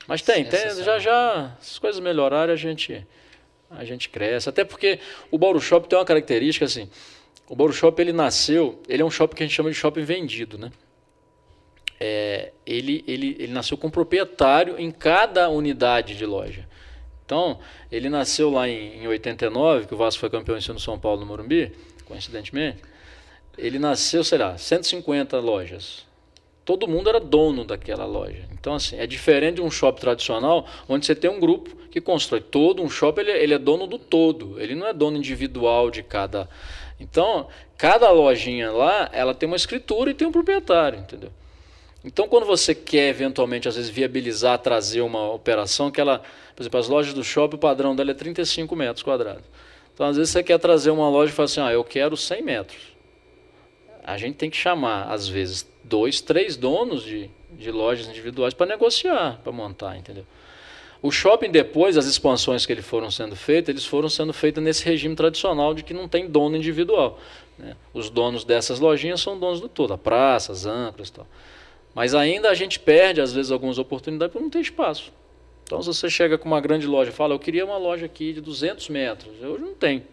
Mas 0.07 0.23
tem, 0.23 0.45
tem 0.45 0.83
já 0.83 0.99
já 0.99 1.57
as 1.61 1.79
coisas 1.79 2.01
melhorarem 2.01 2.53
a 2.53 2.57
gente 2.57 3.07
a 3.71 3.85
gente 3.85 4.09
cresce, 4.09 4.49
até 4.49 4.65
porque 4.65 4.99
o 5.31 5.39
Bauru 5.39 5.61
Shop 5.61 5.89
tem 5.89 5.97
uma 5.97 6.05
característica 6.05 6.65
assim, 6.65 6.91
o 7.49 7.55
Bauru 7.55 7.73
Shop 7.73 8.01
ele 8.01 8.13
nasceu, 8.13 8.83
ele 8.89 9.03
é 9.03 9.05
um 9.05 9.11
shopping 9.11 9.37
que 9.37 9.43
a 9.45 9.47
gente 9.47 9.55
chama 9.55 9.71
de 9.71 9.77
shopping 9.77 10.03
vendido, 10.03 10.59
né? 10.59 10.71
É, 12.03 12.53
ele, 12.65 13.05
ele, 13.07 13.37
ele 13.39 13.53
nasceu 13.53 13.77
com 13.77 13.91
proprietário 13.91 14.79
em 14.79 14.91
cada 14.91 15.51
unidade 15.51 16.17
de 16.17 16.25
loja. 16.25 16.67
Então, 17.31 17.61
ele 17.93 18.09
nasceu 18.09 18.51
lá 18.51 18.69
em, 18.69 19.05
em 19.05 19.07
89, 19.07 19.87
que 19.87 19.95
o 19.95 19.97
Vasco 19.97 20.19
foi 20.19 20.31
campeão 20.31 20.59
em 20.59 20.61
São 20.61 20.99
Paulo 20.99 21.21
no 21.21 21.27
Morumbi, 21.27 21.73
coincidentemente. 22.07 22.79
Ele 23.57 23.79
nasceu, 23.79 24.25
sei 24.25 24.39
lá, 24.39 24.59
150 24.59 25.39
lojas. 25.39 26.05
Todo 26.65 26.89
mundo 26.89 27.09
era 27.09 27.21
dono 27.21 27.65
daquela 27.65 28.05
loja. 28.05 28.49
Então, 28.53 28.75
assim, 28.75 28.97
é 28.99 29.07
diferente 29.07 29.57
de 29.57 29.63
um 29.63 29.71
shopping 29.71 30.01
tradicional, 30.01 30.67
onde 30.89 31.07
você 31.07 31.15
tem 31.15 31.31
um 31.31 31.39
grupo 31.39 31.71
que 31.91 32.01
constrói 32.01 32.41
todo 32.41 32.83
um 32.83 32.91
shopping, 32.91 33.21
ele, 33.21 33.31
ele 33.33 33.55
é 33.55 33.59
dono 33.59 33.87
do 33.87 33.99
todo. 33.99 34.61
Ele 34.61 34.75
não 34.75 34.87
é 34.87 34.93
dono 34.93 35.17
individual 35.17 35.91
de 35.91 36.03
cada. 36.03 36.49
Então, 36.99 37.49
cada 37.77 38.11
lojinha 38.11 38.73
lá, 38.73 39.09
ela 39.13 39.35
tem 39.35 39.47
uma 39.47 39.57
escritura 39.57 40.11
e 40.11 40.15
tem 40.15 40.27
um 40.27 40.33
proprietário, 40.33 40.99
entendeu? 40.99 41.31
Então, 42.05 42.27
quando 42.27 42.47
você 42.47 42.75
quer 42.75 43.09
eventualmente, 43.09 43.69
às 43.69 43.77
vezes, 43.77 43.91
viabilizar, 43.91 44.59
trazer 44.59 45.03
uma 45.03 45.31
operação 45.31 45.91
que 45.91 46.01
ela, 46.01 46.23
por 46.57 46.63
exemplo, 46.63 46.81
as 46.81 46.89
lojas 46.89 47.13
do 47.13 47.23
shopping, 47.23 47.57
o 47.57 47.59
padrão 47.59 47.95
dela 47.95 48.11
é 48.11 48.15
35 48.15 48.75
metros 48.75 49.03
quadrados. 49.03 49.45
Então, 49.93 50.07
às 50.07 50.17
vezes, 50.17 50.33
você 50.33 50.43
quer 50.43 50.59
trazer 50.59 50.91
uma 50.91 51.11
loja 51.11 51.31
e 51.31 51.35
fala 51.35 51.45
assim: 51.45 51.61
ah, 51.61 51.73
eu 51.73 51.85
quero 51.85 52.17
100 52.17 52.43
metros. 52.43 52.81
A 54.03 54.17
gente 54.17 54.37
tem 54.37 54.49
que 54.49 54.57
chamar, 54.57 55.13
às 55.13 55.29
vezes, 55.29 55.69
dois, 55.85 56.23
três 56.23 56.57
donos 56.57 57.03
de, 57.03 57.31
de 57.51 57.71
lojas 57.71 58.09
individuais 58.09 58.55
para 58.55 58.67
negociar, 58.67 59.39
para 59.45 59.53
montar, 59.53 59.97
entendeu? 59.97 60.25
O 61.03 61.11
shopping, 61.11 61.51
depois, 61.51 61.97
as 61.97 62.07
expansões 62.07 62.67
que 62.67 62.73
eles 62.73 62.85
foram 62.85 63.11
sendo 63.11 63.35
feitas, 63.35 63.71
eles 63.71 63.87
foram 63.87 64.09
sendo 64.09 64.33
feitas 64.33 64.63
nesse 64.63 64.85
regime 64.85 65.15
tradicional 65.15 65.73
de 65.73 65.83
que 65.83 65.95
não 65.95 66.07
tem 66.07 66.29
dono 66.29 66.57
individual. 66.57 67.19
Né? 67.59 67.75
Os 67.95 68.11
donos 68.11 68.45
dessas 68.45 68.81
lojinhas 68.81 69.21
são 69.21 69.39
donos 69.39 69.61
do 69.61 69.69
todo, 69.69 69.95
a 69.95 69.99
praça, 69.99 70.53
as 70.53 70.67
âncoras 70.67 71.09
e 71.09 71.13
tal. 71.13 71.27
Mas 71.95 72.15
ainda 72.15 72.49
a 72.49 72.55
gente 72.55 72.79
perde, 72.79 73.21
às 73.21 73.33
vezes, 73.33 73.51
algumas 73.51 73.79
oportunidades 73.79 74.33
porque 74.33 74.43
não 74.43 74.51
tem 74.51 74.61
espaço. 74.61 75.13
Então, 75.65 75.81
se 75.83 75.89
você 75.89 76.11
chega 76.11 76.37
com 76.37 76.49
uma 76.49 76.61
grande 76.61 76.87
loja 76.87 77.11
e 77.11 77.15
fala, 77.15 77.35
eu 77.35 77.39
queria 77.39 77.65
uma 77.65 77.77
loja 77.77 78.07
aqui 78.07 78.33
de 78.33 78.41
200 78.41 78.89
metros, 78.89 79.41
hoje 79.41 79.63
não 79.63 79.75
tem. 79.75 80.05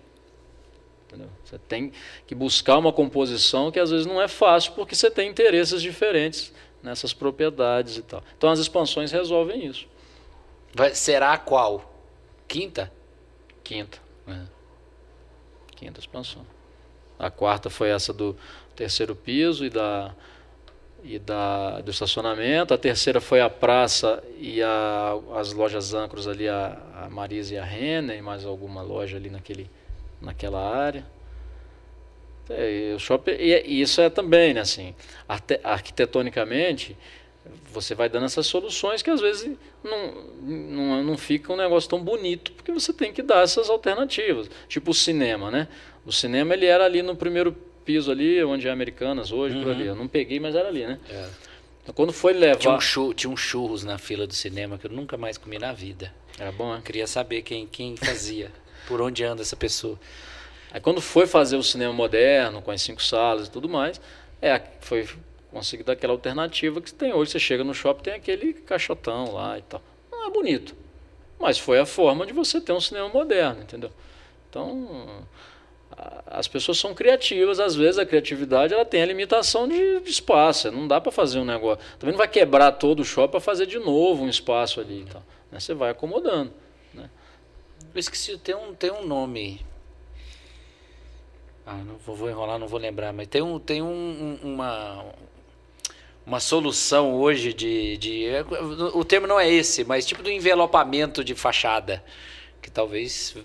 Entendeu? 1.08 1.30
Você 1.44 1.58
tem 1.58 1.91
que 2.26 2.36
buscar 2.36 2.78
uma 2.78 2.91
composição 2.91 3.72
que 3.72 3.80
às 3.80 3.90
vezes 3.90 4.06
não 4.06 4.22
é 4.22 4.28
fácil, 4.28 4.74
porque 4.74 4.94
você 4.94 5.10
tem 5.10 5.30
interesses 5.30 5.82
diferentes 5.82 6.54
nessas 6.84 7.14
propriedades 7.14 7.98
e 7.98 8.02
tal. 8.02 8.24
Então, 8.38 8.49
as 8.49 8.60
expansões 8.60 9.12
resolvem 9.12 9.66
isso. 9.66 9.88
Vai, 10.74 10.94
será 10.94 11.38
qual? 11.38 11.94
Quinta? 12.48 12.91
Quinta. 13.64 13.99
É. 14.28 14.41
Quinta 15.76 15.99
expansão. 15.99 16.45
A 17.18 17.32
quarta 17.32 17.70
foi 17.70 17.90
essa 17.90 18.14
do 18.14 18.38
terceiro 18.76 19.16
piso 19.16 19.66
e 19.66 19.70
da 19.70 20.14
e 21.03 21.19
da, 21.19 21.82
do 21.82 21.91
estacionamento. 21.91 22.74
A 22.74 22.78
terceira 22.78 23.22
foi 23.22 23.41
a 23.41 23.49
praça 23.49 24.24
e 24.40 24.61
a, 24.61 25.18
as 25.36 25.53
lojas 25.53 25.94
âncros 25.94 26.28
ali, 26.28 26.48
a, 26.48 26.78
a 27.03 27.10
Marisa 27.10 27.56
e 27.56 27.57
a 27.57 27.64
Renner, 27.64 28.18
e 28.18 28.22
mais 28.22 28.45
alguma 28.45 28.82
loja 28.82 29.18
ali 29.18 29.30
naquele, 29.30 29.69
naquela 30.22 30.76
área. 30.76 31.06
É, 32.49 32.94
o 32.95 32.99
shopping, 32.99 33.32
e, 33.32 33.82
isso 33.82 33.99
é 33.99 34.10
também, 34.10 34.53
né, 34.53 34.61
assim, 34.61 34.95
arquitetonicamente, 35.64 36.98
você 37.72 37.94
vai 37.94 38.10
dando 38.10 38.26
essas 38.26 38.48
soluções 38.48 39.02
que 39.02 39.10
às 39.10 39.22
vezes 39.22 39.57
não, 39.84 40.14
não, 40.41 41.03
não 41.03 41.18
fica 41.18 41.52
um 41.52 41.57
negócio 41.57 41.90
tão 41.90 42.02
bonito, 42.02 42.52
porque 42.53 42.72
você 42.72 42.91
tem 42.91 43.14
que 43.14 43.22
dar 43.22 43.44
essas 43.44 43.69
alternativas. 43.69 44.49
Tipo 44.68 44.91
o 44.91 44.94
cinema, 44.94 45.52
né? 45.52 45.68
O 46.06 46.11
cinema 46.11 46.53
ele 46.53 46.65
era 46.65 46.86
ali 46.86 47.02
no 47.02 47.15
primeiro 47.15 47.56
piso 47.88 48.11
ali, 48.11 48.43
onde 48.43 48.68
é 48.68 48.72
Americanas 48.72 49.31
hoje, 49.31 49.55
uhum. 49.55 49.64
por 49.64 49.72
ali. 49.72 49.85
Eu 49.85 49.95
não 49.95 50.09
peguei, 50.09 50.41
mas 50.41 50.53
era 50.53 50.68
ali, 50.68 50.85
né? 50.85 50.99
É. 51.09 51.30
Então, 51.81 51.95
quando 51.95 52.11
foi 52.11 52.34
levar. 52.34 52.59
Tinha, 52.59 52.73
um 52.73 52.81
churros, 52.81 53.15
tinha 53.15 53.31
um 53.31 53.38
churros 53.38 53.85
na 53.85 53.97
fila 53.97 54.27
do 54.27 54.34
cinema 54.34 54.77
que 54.77 54.88
eu 54.88 54.91
nunca 54.91 55.15
mais 55.15 55.38
comi 55.38 55.57
na 55.57 55.72
vida. 55.72 56.14
Era 56.38 56.51
bom, 56.51 56.73
né? 56.73 56.81
Queria 56.84 57.07
saber 57.07 57.43
quem, 57.43 57.65
quem 57.65 57.95
fazia, 57.95 58.51
por 58.89 59.01
onde 59.01 59.23
anda 59.23 59.41
essa 59.41 59.55
pessoa. 59.55 59.97
Aí 60.69 60.81
quando 60.81 60.99
foi 60.99 61.26
fazer 61.26 61.55
o 61.55 61.64
cinema 61.64 61.93
moderno, 61.93 62.61
com 62.61 62.72
as 62.72 62.81
cinco 62.81 63.01
salas 63.01 63.47
e 63.47 63.51
tudo 63.51 63.69
mais, 63.69 64.01
é, 64.41 64.61
foi 64.81 65.07
conseguir 65.49 65.89
aquela 65.89 66.11
alternativa 66.11 66.81
que 66.81 66.93
tem 66.93 67.14
hoje. 67.14 67.31
Você 67.31 67.39
chega 67.39 67.64
no 67.64 67.73
shopping, 67.73 68.03
tem 68.03 68.14
aquele 68.15 68.51
caixotão 68.51 69.34
lá 69.34 69.57
e 69.57 69.61
tal. 69.61 69.81
Não 70.11 70.27
é 70.27 70.30
bonito. 70.30 70.76
Mas 71.39 71.57
foi 71.57 71.80
a 71.80 71.85
forma 71.85 72.26
de 72.26 72.34
você 72.34 72.59
ter 72.59 72.73
um 72.73 72.81
cinema 72.81 73.07
moderno, 73.07 73.61
entendeu? 73.61 73.91
Então, 74.49 75.26
as 76.28 76.48
pessoas 76.48 76.78
são 76.78 76.94
criativas, 76.94 77.60
às 77.60 77.76
vezes 77.76 77.98
a 77.98 78.06
criatividade 78.06 78.74
ela 78.74 78.86
tem 78.86 79.02
a 79.02 79.06
limitação 79.06 79.68
de, 79.68 79.99
de 80.02 80.10
espaço, 80.10 80.72
não 80.72 80.88
dá 80.88 81.02
para 81.02 81.11
fazer 81.11 81.40
um 81.40 81.45
negócio. 81.45 81.84
Também 81.98 82.11
não 82.11 82.18
vai 82.18 82.28
quebrar 82.28 82.74
todo 82.74 82.99
o 82.99 83.06
shopping 83.06 83.32
para 83.32 83.40
fazer 83.40 83.65
de 83.65 83.80
novo 83.80 84.24
um 84.24 84.30
espaço 84.30 84.80
ali, 84.80 85.02
então, 85.02 85.24
né? 85.52 85.60
Você 85.60 85.74
vai 85.74 85.90
acomodando, 85.90 86.53
né? 86.94 87.10
Eu 87.94 87.99
esqueci, 87.99 88.38
tem 88.38 88.53
um 88.53 88.76
tem 88.76 88.91
um 88.91 89.06
nome. 89.06 89.65
Ah, 91.65 91.78
não 91.78 91.98
vou, 91.98 92.15
vou 92.15 92.30
enrolar, 92.30 92.60
não 92.60 92.68
vou 92.68 92.80
lembrar, 92.80 93.11
mas 93.11 93.28
tem 93.28 93.41
um 93.41 93.57
tem 93.60 93.82
um, 93.82 94.38
uma 94.44 95.03
uma 96.26 96.40
solução 96.40 97.15
hoje 97.15 97.53
de, 97.53 97.98
de 97.98 98.26
o 98.94 99.03
termo 99.03 99.26
não 99.26 99.40
é 99.40 99.49
esse, 99.49 99.84
mas 99.84 100.06
tipo 100.06 100.22
do 100.22 100.30
envelopamento 100.30 101.24
de 101.24 101.34
fachada 101.34 102.03
que 102.61 102.71
talvez 102.71 103.35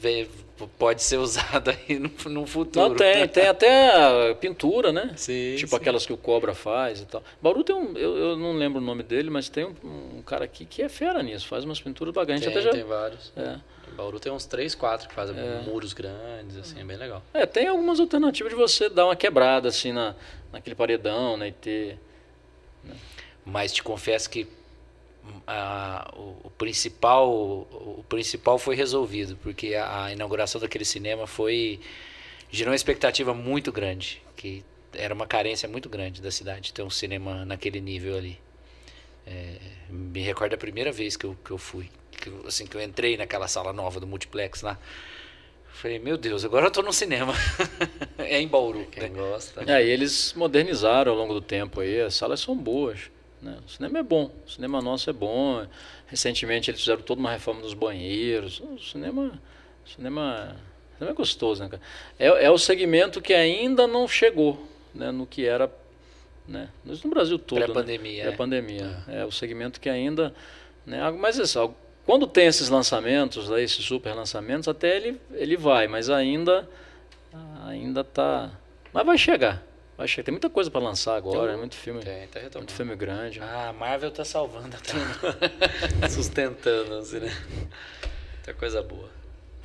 pode 0.79 1.03
ser 1.03 1.17
usado 1.19 1.71
aí 1.71 1.99
no, 1.99 2.11
no 2.31 2.47
futuro. 2.47 2.91
Não, 2.91 2.97
tem, 2.97 3.27
tem 3.29 3.49
até 3.49 4.35
pintura, 4.35 4.93
né? 4.93 5.13
Sim, 5.17 5.55
tipo 5.57 5.71
sim. 5.71 5.77
aquelas 5.77 6.07
que 6.07 6.13
o 6.13 6.17
Cobra 6.17 6.55
faz 6.55 7.01
e 7.01 7.07
tal. 7.07 7.23
Bauru 7.41 7.65
tem 7.65 7.75
um, 7.75 7.97
eu, 7.97 8.17
eu 8.17 8.37
não 8.37 8.53
lembro 8.53 8.81
o 8.81 8.85
nome 8.85 9.03
dele, 9.03 9.31
mas 9.31 9.49
tem 9.49 9.65
um, 9.65 9.75
um, 10.19 10.23
cara 10.23 10.45
aqui 10.45 10.65
que 10.65 10.83
é 10.83 10.89
fera 10.89 11.23
nisso, 11.23 11.47
faz 11.47 11.65
umas 11.65 11.81
pinturas 11.81 12.15
bacanas. 12.15 12.41
Tem, 12.41 12.51
até 12.51 12.63
já... 12.63 12.71
tem 12.71 12.85
vários. 12.85 13.33
É. 13.37 13.59
Bauru 13.93 14.19
tem 14.19 14.33
uns 14.33 14.47
3, 14.47 14.75
4 14.75 15.09
que 15.09 15.15
fazem 15.15 15.37
é. 15.39 15.61
muros 15.67 15.93
grandes, 15.93 16.57
assim, 16.57 16.81
é 16.81 16.85
bem 16.85 16.97
legal. 16.97 17.23
É, 17.35 17.45
tem 17.45 17.69
algumas 17.69 18.01
alternativas 18.01 18.51
de 18.51 18.57
você 18.57 18.89
dar 18.89 19.05
uma 19.05 19.17
quebrada, 19.17 19.69
assim, 19.69 19.93
na, 19.93 20.15
naquele 20.51 20.75
paredão, 20.75 21.37
né, 21.37 21.49
e 21.49 21.53
ter... 21.53 21.99
Né? 22.83 22.95
Mas 23.45 23.73
te 23.73 23.83
confesso 23.83 24.31
que 24.31 24.49
a, 25.47 26.13
o, 26.17 26.37
o, 26.45 26.51
principal 26.51 27.31
o, 27.31 28.05
principal 28.09 28.59
foi 28.59 28.75
resolvido 28.75 29.37
porque 29.37 29.75
a, 29.75 30.05
a, 30.05 30.13
inauguração 30.13 30.61
daquele 30.61 30.85
cinema 30.85 31.27
foi 31.27 31.81
gerou 32.51 32.71
uma 32.71 32.77
expectativa 32.77 33.33
muito 33.33 33.73
grande 33.73 34.23
que 34.37 34.65
era 34.93 35.15
uma 35.15 35.27
carência 35.27 35.69
muito 35.69 35.89
grande 35.89 36.21
da 36.21 36.31
cidade 36.31 36.73
ter 36.73 36.83
um 36.83 36.91
cinema 36.91 37.45
naquele 37.45 37.81
nível 37.81 38.17
ali 38.17 38.39
é, 39.27 39.57
me 39.89 40.21
recordo 40.21 40.55
a 40.55 40.59
primeira 40.59 40.91
vez 40.91 41.17
que 41.17 41.25
eu, 41.25 41.37
que 41.45 41.51
eu 41.51 41.59
fui 41.59 41.89
que, 42.11 42.31
assim 42.47 42.67
que 42.67 42.77
eu 42.77 42.83
entrei 42.83 43.17
naquela 43.17 43.49
sala 43.49 43.73
nova 43.73 44.01
do 44.01 44.07
multiplex 44.07 44.63
lá 44.63 44.79
Falei, 45.73 45.99
meu 45.99 46.17
Deus, 46.19 46.45
agora 46.45 46.67
eu 46.67 46.71
tô 46.71 46.83
no 46.83 46.93
cinema. 46.93 47.33
é 48.19 48.39
em 48.39 48.47
Bauru. 48.47 48.87
Quem 48.91 49.05
né? 49.05 49.09
gosta. 49.09 49.65
É, 49.67 49.85
e 49.85 49.89
eles 49.89 50.35
modernizaram 50.35 51.11
ao 51.11 51.19
longo 51.19 51.33
do 51.35 51.41
tempo 51.41 51.81
aí, 51.81 52.01
as 52.01 52.15
salas 52.15 52.41
são 52.41 52.55
boas. 52.55 53.11
Né? 53.43 53.59
O 53.67 53.69
cinema 53.69 53.99
é 53.99 54.03
bom, 54.03 54.31
o 54.47 54.51
cinema 54.51 54.81
nosso 54.81 55.11
é 55.11 55.13
bom. 55.13 55.67
Recentemente 56.07 56.71
eles 56.71 56.81
fizeram 56.81 57.03
toda 57.03 57.21
uma 57.21 57.33
reforma 57.33 57.61
dos 57.61 57.75
banheiros. 57.75 58.61
O 58.61 58.79
cinema, 58.79 59.33
o 59.85 59.89
cinema, 59.89 60.57
o 60.95 60.99
cinema 60.99 61.11
é 61.11 61.15
gostoso, 61.15 61.63
né, 61.63 61.69
cara? 61.69 61.83
É, 62.19 62.45
é 62.45 62.51
o 62.51 62.59
segmento 62.59 63.21
que 63.21 63.35
ainda 63.35 63.87
não 63.87 64.07
chegou 64.07 64.67
né, 64.95 65.11
no 65.11 65.27
que 65.27 65.45
era 65.45 65.71
né, 66.47 66.69
no 66.85 67.11
Brasil 67.11 67.39
todo. 67.39 67.59
Pré-pandemia. 67.59 68.25
Né? 68.25 68.29
Pré-pandemia. 68.29 69.05
É. 69.09 69.21
é. 69.21 69.25
o 69.25 69.33
segmento 69.33 69.81
que 69.81 69.89
ainda. 69.89 70.33
Né, 70.87 71.11
mas 71.11 71.41
assim, 71.41 71.75
quando 72.07 72.27
tem 72.27 72.47
esses 72.47 72.69
lançamentos, 72.69 73.51
aí, 73.51 73.65
esses 73.65 73.85
super 73.85 74.15
lançamentos, 74.15 74.69
até 74.69 74.97
ele, 74.97 75.21
ele 75.33 75.57
vai, 75.57 75.89
mas 75.89 76.09
ainda 76.09 76.69
ainda 77.65 78.05
tá. 78.05 78.51
Mas 78.93 79.07
vai 79.07 79.19
chegar. 79.19 79.63
Acho 79.99 80.17
que 80.17 80.23
tem 80.23 80.33
muita 80.33 80.51
coisa 80.51 80.71
para 80.71 80.81
lançar 80.81 81.17
agora, 81.17 81.51
tem, 81.51 81.59
muito 81.59 81.77
filme. 81.77 82.03
Tem, 82.03 82.27
tá 82.27 82.59
muito 82.59 82.73
filme 82.73 82.97
grande. 82.97 83.41
Ah, 83.41 83.69
a 83.69 83.73
Marvel 83.73 84.11
tá 84.11 84.25
salvando 84.25 84.77
tá 86.01 86.09
sustentando, 86.11 86.95
assim, 86.95 87.21
né? 87.21 87.37
Muita 88.35 88.55
coisa 88.55 88.83
boa. 88.83 89.09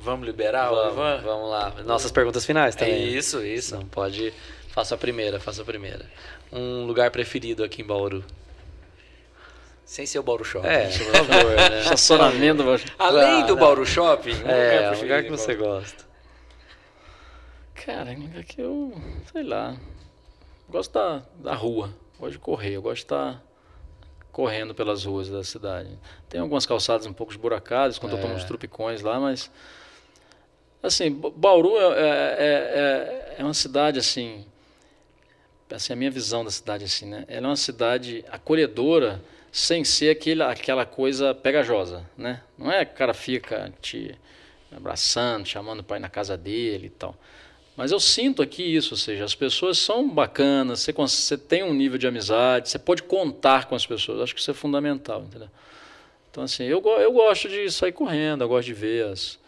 Vamos 0.00 0.26
liberar, 0.26 0.68
vamos, 0.70 1.22
vamos 1.22 1.50
lá. 1.50 1.70
Nossas 1.84 2.12
perguntas 2.12 2.44
finais 2.46 2.76
também. 2.76 2.94
É 2.94 2.98
isso, 2.98 3.44
isso. 3.44 3.74
Não 3.74 3.86
pode 3.86 4.32
Faça 4.78 4.94
a 4.94 4.98
primeira, 4.98 5.40
faça 5.40 5.62
a 5.62 5.64
primeira. 5.64 6.06
Um 6.52 6.86
lugar 6.86 7.10
preferido 7.10 7.64
aqui 7.64 7.82
em 7.82 7.84
Bauru. 7.84 8.24
Sem 9.84 10.06
ser 10.06 10.20
o 10.20 10.22
Bauru 10.22 10.44
Shopping. 10.44 10.68
É, 10.68 10.86
por 10.86 11.26
favor, 11.26 11.56
né? 11.56 11.80
Estacionamento. 11.80 12.62
Além 12.96 13.44
do 13.44 13.56
né? 13.56 13.60
Bauru 13.60 13.84
Shopping, 13.84 14.34
um 14.44 14.48
É, 14.48 14.90
lugar 14.90 15.02
lugar 15.02 15.22
que 15.24 15.30
você 15.30 15.56
Bauru. 15.56 15.80
gosta. 15.80 16.04
Cara, 17.74 18.10
um 18.12 18.20
lugar 18.20 18.44
que 18.44 18.60
eu. 18.60 18.92
Sei 19.32 19.42
lá. 19.42 19.76
Gosto 20.68 20.92
da, 20.92 21.22
da 21.36 21.54
rua. 21.54 21.90
Gosto 22.18 22.32
de 22.32 22.38
correr. 22.38 22.74
Eu 22.74 22.82
gosto 22.82 22.96
de 22.96 23.02
estar 23.04 23.42
correndo 24.32 24.74
pelas 24.74 25.04
ruas 25.04 25.28
da 25.28 25.42
cidade. 25.42 25.90
Tem 26.28 26.40
algumas 26.40 26.66
calçadas 26.66 27.06
um 27.06 27.12
pouco 27.12 27.32
esburacadas 27.32 27.98
quando 27.98 28.12
eu 28.12 28.20
tomo 28.20 28.34
uns 28.34 28.44
tropicões 28.44 29.00
lá, 29.02 29.18
mas. 29.18 29.50
Assim, 30.82 31.10
Ba- 31.10 31.30
Bauru 31.30 31.76
é, 31.76 31.82
é, 31.82 33.34
é, 33.36 33.36
é 33.38 33.44
uma 33.44 33.54
cidade 33.54 33.98
assim. 33.98 34.44
Assim, 35.70 35.92
a 35.92 35.96
minha 35.96 36.10
visão 36.10 36.44
da 36.44 36.50
cidade 36.50 36.84
assim, 36.84 37.06
né? 37.06 37.24
Ela 37.28 37.46
é 37.46 37.50
uma 37.50 37.56
cidade 37.56 38.24
acolhedora 38.30 39.22
sem 39.52 39.84
ser 39.84 40.10
aquele, 40.10 40.42
aquela 40.42 40.86
coisa 40.86 41.34
pegajosa, 41.34 42.08
né? 42.16 42.42
Não 42.56 42.70
é 42.72 42.84
que 42.84 42.94
o 42.94 42.96
cara 42.96 43.12
fica 43.12 43.72
te 43.82 44.16
abraçando, 44.74 45.46
chamando 45.46 45.82
para 45.82 45.96
ir 45.96 46.00
na 46.00 46.08
casa 46.08 46.36
dele 46.38 46.86
e 46.86 46.90
tal. 46.90 47.14
Mas 47.78 47.92
eu 47.92 48.00
sinto 48.00 48.42
aqui 48.42 48.74
isso, 48.74 48.94
ou 48.94 48.98
seja, 48.98 49.24
as 49.24 49.36
pessoas 49.36 49.78
são 49.78 50.10
bacanas, 50.10 50.80
você, 50.80 50.92
você 50.92 51.38
tem 51.38 51.62
um 51.62 51.72
nível 51.72 51.96
de 51.96 52.08
amizade, 52.08 52.68
você 52.68 52.76
pode 52.76 53.04
contar 53.04 53.66
com 53.66 53.76
as 53.76 53.86
pessoas, 53.86 54.20
acho 54.20 54.34
que 54.34 54.40
isso 54.40 54.50
é 54.50 54.54
fundamental, 54.54 55.22
entendeu? 55.22 55.48
Então, 56.28 56.42
assim, 56.42 56.64
eu, 56.64 56.84
eu 56.84 57.12
gosto 57.12 57.48
de 57.48 57.70
sair 57.70 57.92
correndo, 57.92 58.42
eu 58.42 58.48
gosto 58.48 58.66
de 58.66 58.74
ver 58.74 59.04
as, 59.04 59.38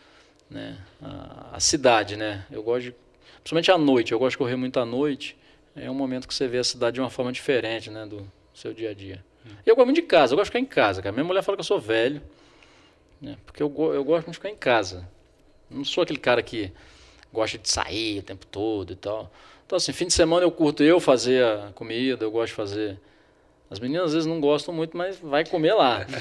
né, 0.49 0.79
a, 1.03 1.57
a 1.57 1.59
cidade, 1.59 2.15
né? 2.15 2.47
Eu 2.53 2.63
gosto 2.63 2.85
de, 2.85 2.95
principalmente 3.39 3.73
à 3.73 3.77
noite, 3.77 4.13
eu 4.13 4.19
gosto 4.21 4.35
de 4.35 4.39
correr 4.39 4.55
muito 4.55 4.79
à 4.79 4.85
noite, 4.85 5.37
é 5.75 5.91
um 5.91 5.95
momento 5.95 6.29
que 6.29 6.35
você 6.35 6.47
vê 6.47 6.59
a 6.59 6.65
cidade 6.65 6.95
de 6.95 7.01
uma 7.01 7.11
forma 7.11 7.33
diferente, 7.33 7.91
né, 7.91 8.07
do 8.07 8.31
seu 8.55 8.73
dia 8.73 8.91
a 8.91 8.95
dia. 8.95 9.25
E 9.67 9.69
eu 9.69 9.75
gosto 9.75 9.87
muito 9.87 10.01
de 10.01 10.07
casa, 10.07 10.35
eu 10.35 10.37
gosto 10.37 10.53
de 10.53 10.57
ficar 10.57 10.61
em 10.61 10.67
casa, 10.67 11.03
cara. 11.03 11.13
Minha 11.13 11.25
mulher 11.25 11.43
fala 11.43 11.57
que 11.57 11.63
eu 11.63 11.65
sou 11.65 11.81
velho, 11.81 12.23
né, 13.21 13.37
porque 13.45 13.61
eu, 13.61 13.75
eu 13.93 14.05
gosto 14.05 14.27
muito 14.27 14.35
de 14.35 14.39
ficar 14.39 14.51
em 14.51 14.57
casa. 14.57 15.09
Não 15.69 15.85
sou 15.85 16.05
aquele 16.05 16.21
cara 16.21 16.41
que 16.45 16.71
gosta 17.33 17.59
de 17.59 17.69
sair 17.69 18.19
o 18.19 18.23
tempo 18.23 18.47
todo 18.47 18.93
e 18.93 18.97
tal. 18.97 19.31
Então, 19.67 19.77
assim, 19.77 19.93
fim 19.93 20.07
de 20.07 20.15
semana 20.15 20.45
eu 20.45 20.51
curto 20.51 20.83
eu 20.83 20.99
fazer 20.99 21.45
a 21.45 21.71
comida, 21.75 22.25
eu 22.25 22.31
gosto 22.31 22.49
de 22.49 22.55
fazer. 22.55 22.99
As 23.71 23.79
meninas 23.79 24.07
às 24.07 24.13
vezes 24.15 24.27
não 24.27 24.41
gostam 24.41 24.75
muito, 24.75 24.97
mas 24.97 25.19
vai 25.21 25.45
comer 25.47 25.75
lá. 25.75 26.05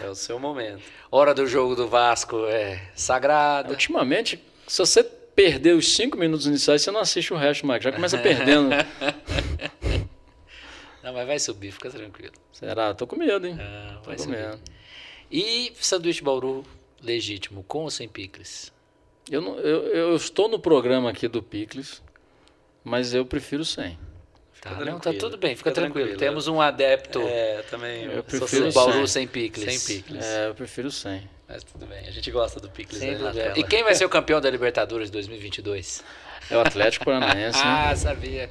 É 0.00 0.08
o 0.08 0.14
seu 0.14 0.38
momento. 0.38 0.80
Hora 1.10 1.34
do 1.34 1.44
jogo 1.46 1.74
do 1.74 1.88
Vasco 1.88 2.44
é 2.46 2.80
sagrada. 2.94 3.70
Ultimamente, 3.70 4.40
se 4.68 4.78
você 4.78 5.02
perder 5.02 5.74
os 5.74 5.92
cinco 5.96 6.16
minutos 6.16 6.46
iniciais, 6.46 6.82
você 6.82 6.90
não 6.92 7.00
assiste 7.00 7.34
o 7.34 7.36
resto, 7.36 7.66
Mike. 7.66 7.82
Já 7.82 7.90
começa 7.92 8.16
perdendo. 8.18 8.70
Não, 11.02 11.12
mas 11.12 11.26
vai 11.26 11.38
subir, 11.38 11.72
fica 11.72 11.90
tranquilo. 11.90 12.34
Será? 12.52 12.92
Tô 12.94 13.06
com 13.06 13.16
medo, 13.16 13.46
hein? 13.46 13.56
Ah, 13.60 13.98
Tô 14.02 14.10
vai 14.10 14.16
com 14.16 14.22
subir. 14.24 14.36
medo. 14.36 14.58
E 15.30 15.72
sanduíche 15.80 16.22
Bauru 16.22 16.64
legítimo, 17.02 17.62
com 17.64 17.84
ou 17.84 17.90
sem 17.90 18.08
picles? 18.08 18.72
Eu, 19.30 19.40
não- 19.40 19.58
eu, 19.58 19.86
eu 19.88 20.16
estou 20.16 20.48
no 20.48 20.58
programa 20.58 21.10
aqui 21.10 21.28
do 21.28 21.42
Picles, 21.42 22.02
mas 22.84 23.12
eu 23.14 23.24
prefiro 23.26 23.64
sem. 23.64 23.98
Tá, 24.60 24.70
não, 24.84 24.98
tá 24.98 25.12
tudo 25.12 25.36
bem, 25.36 25.54
fica, 25.54 25.70
fica 25.70 25.72
tranquilo. 25.72 26.08
tranquilo. 26.08 26.18
Temos 26.18 26.48
um 26.48 26.60
adepto 26.60 27.20
É, 27.20 27.62
também. 27.70 28.04
Eu 28.06 28.24
sou 28.28 28.40
prefiro. 28.40 28.72
Bauru 28.72 29.06
sem. 29.06 29.26
picles. 29.28 29.72
Sem 29.82 29.96
picles. 29.96 30.24
É, 30.24 30.48
eu 30.48 30.54
prefiro 30.54 30.90
sem. 30.90 31.28
Mas 31.48 31.62
tudo 31.62 31.86
bem, 31.86 32.00
a 32.06 32.10
gente 32.10 32.30
gosta 32.30 32.58
do 32.60 32.68
picles 32.68 32.98
Sem. 32.98 33.16
E 33.56 33.62
quem 33.62 33.82
vai 33.84 33.94
ser 33.94 34.04
o 34.04 34.08
campeão 34.08 34.40
da 34.40 34.50
Libertadores 34.50 35.10
2022? 35.10 36.02
É 36.50 36.56
o 36.56 36.60
Atlético 36.60 37.04
Paranaense. 37.04 37.58
né? 37.58 37.64
Ah, 37.64 37.94
sabia. 37.96 38.50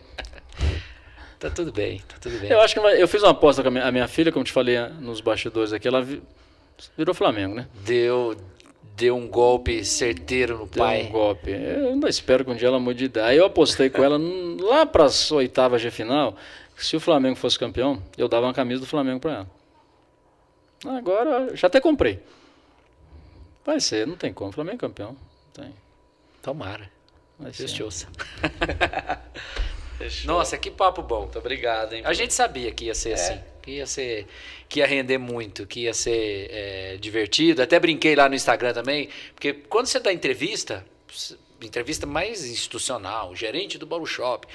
Tá 1.39 1.49
tudo 1.51 1.71
bem, 1.71 1.99
tá 2.07 2.15
tudo 2.19 2.39
bem. 2.39 2.49
Eu 2.49 2.59
acho 2.61 2.73
que 2.73 2.79
eu 2.79 3.07
fiz 3.07 3.21
uma 3.21 3.31
aposta 3.31 3.61
com 3.61 3.67
a 3.67 3.71
minha, 3.71 3.85
a 3.85 3.91
minha 3.91 4.07
filha, 4.07 4.31
como 4.31 4.43
te 4.43 4.51
falei 4.51 4.79
nos 4.99 5.21
bastidores 5.21 5.71
aqui, 5.73 5.87
ela 5.87 6.01
vi- 6.01 6.23
virou 6.97 7.13
Flamengo, 7.13 7.53
né? 7.53 7.67
Deu, 7.85 8.35
deu 8.97 9.15
um 9.15 9.27
golpe 9.27 9.85
certeiro 9.85 10.57
no 10.57 10.65
Deu 10.65 10.83
pai. 10.83 11.03
um 11.03 11.11
golpe. 11.11 11.51
Eu 11.51 11.89
ainda 11.89 12.09
espero 12.09 12.43
que 12.43 12.49
um 12.49 12.55
dia 12.55 12.67
ela 12.67 12.79
mude 12.79 12.97
de 12.99 13.05
ideia. 13.05 13.27
Aí 13.27 13.37
eu 13.37 13.45
apostei 13.45 13.89
com 13.91 14.03
ela 14.03 14.19
lá 14.59 14.85
para 14.87 15.03
as 15.05 15.31
oitavas 15.31 15.81
de 15.81 15.91
final, 15.91 16.35
que 16.75 16.83
se 16.83 16.95
o 16.95 16.99
Flamengo 16.99 17.35
fosse 17.35 17.59
campeão, 17.59 18.01
eu 18.17 18.27
dava 18.27 18.47
uma 18.47 18.53
camisa 18.53 18.81
do 18.81 18.87
Flamengo 18.87 19.19
para 19.19 19.33
ela. 19.33 19.47
Agora, 20.97 21.55
já 21.55 21.67
até 21.67 21.79
comprei. 21.79 22.19
Vai 23.63 23.79
ser, 23.79 24.07
não 24.07 24.15
tem 24.15 24.33
como. 24.33 24.51
Flamengo 24.51 24.77
é 24.77 24.79
campeão. 24.79 25.09
Não 25.11 25.63
tem. 25.65 25.73
Tomara. 26.41 26.89
Vai 27.37 27.51
Deus 27.51 27.69
ser. 27.69 27.75
te 27.77 27.83
ouça. 27.83 28.07
Nossa, 30.25 30.57
que 30.57 30.71
papo 30.71 31.01
bom. 31.03 31.21
Muito 31.21 31.37
obrigado, 31.37 31.93
hein? 31.93 32.01
A 32.05 32.13
gente 32.13 32.33
sabia 32.33 32.71
que 32.71 32.85
ia 32.85 32.95
ser 32.95 33.13
assim, 33.13 33.39
que 33.67 33.71
ia 33.73 33.85
ser, 33.85 34.25
que 34.69 34.79
ia 34.79 34.87
render 34.87 35.17
muito, 35.17 35.67
que 35.67 35.81
ia 35.81 35.93
ser 35.93 36.49
é, 36.49 36.97
divertido. 36.97 37.61
Até 37.61 37.77
brinquei 37.77 38.15
lá 38.15 38.29
no 38.29 38.35
Instagram 38.35 38.73
também, 38.73 39.09
porque 39.35 39.51
quando 39.51 39.87
você 39.87 39.99
dá 39.99 40.13
entrevista, 40.13 40.85
entrevista 41.61 42.07
mais 42.07 42.45
institucional, 42.45 43.35
gerente 43.35 43.77
do 43.77 43.85
Bauru 43.85 44.05
Shop, 44.05 44.47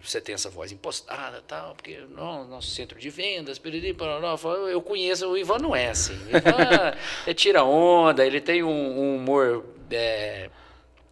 você 0.00 0.20
tem 0.20 0.34
essa 0.34 0.48
voz 0.48 0.70
impostada, 0.70 1.42
tal, 1.48 1.74
porque 1.74 1.98
não, 2.14 2.46
nosso 2.46 2.70
centro 2.70 3.00
de 3.00 3.10
vendas, 3.10 3.58
piriri, 3.58 3.92
parará, 3.92 4.36
eu 4.70 4.80
conheço 4.80 5.26
o 5.26 5.36
Ivan 5.36 5.58
não 5.58 5.74
é 5.74 5.88
assim. 5.88 6.14
O 6.26 6.36
Ivan 6.36 6.94
é 7.26 7.34
tira 7.34 7.64
onda, 7.64 8.24
ele 8.24 8.40
tem 8.40 8.62
um, 8.62 8.68
um 8.68 9.16
humor 9.16 9.64
é, 9.90 10.48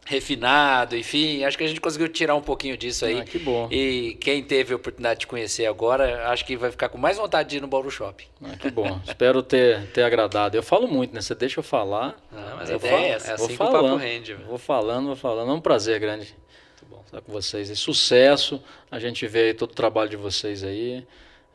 refinado, 0.05 0.97
enfim, 0.97 1.45
acho 1.45 1.57
que 1.57 1.65
a 1.65 1.67
gente 1.67 1.81
conseguiu 1.81 2.09
tirar 2.09 2.35
um 2.35 2.41
pouquinho 2.41 2.77
disso 2.77 3.05
aí. 3.05 3.21
Ah, 3.21 3.25
que 3.25 3.39
bom. 3.39 3.69
E 3.71 4.17
quem 4.21 4.43
teve 4.43 4.73
a 4.73 4.77
oportunidade 4.77 5.21
de 5.21 5.27
conhecer 5.27 5.67
agora, 5.67 6.29
acho 6.29 6.45
que 6.45 6.57
vai 6.57 6.71
ficar 6.71 6.89
com 6.89 6.99
mais 6.99 7.17
vontade 7.17 7.51
de 7.51 7.57
ir 7.59 7.61
no 7.61 7.69
Bauru 7.69 7.91
Shopping. 7.91 8.25
Ah, 8.43 8.57
que 8.57 8.71
bom. 8.71 9.01
Espero 9.07 9.43
ter, 9.43 9.87
ter 9.93 10.03
agradado. 10.03 10.57
Eu 10.57 10.63
falo 10.63 10.89
muito, 10.89 11.15
né? 11.15 11.21
Você 11.21 11.35
deixa 11.35 11.61
eu 11.61 11.65
falar. 11.65 12.17
Não, 12.31 12.57
mas 12.57 12.69
eu 12.71 12.77
ideia 12.77 12.91
é 12.91 12.97
falo- 12.97 13.07
essa, 13.15 13.33
é 13.33 13.37
vou 13.37 13.45
assim 13.47 13.55
o 13.55 13.57
falando, 13.57 13.97
rende. 13.97 14.35
Vou 14.35 14.59
falando, 14.59 15.07
vou 15.07 15.17
falando. 15.17 15.51
É 15.51 15.55
um 15.55 15.61
prazer 15.61 16.01
grande 16.01 16.35
Muito 16.81 16.87
bom. 16.91 17.03
estar 17.07 17.21
com 17.21 17.33
vocês. 17.33 17.71
E 17.71 17.77
sucesso. 17.77 18.63
A 18.91 18.99
gente 18.99 19.27
vê 19.27 19.55
todo 19.55 19.71
o 19.71 19.75
trabalho 19.75 20.11
de 20.11 20.17
vocês 20.17 20.65
aí. 20.65 21.07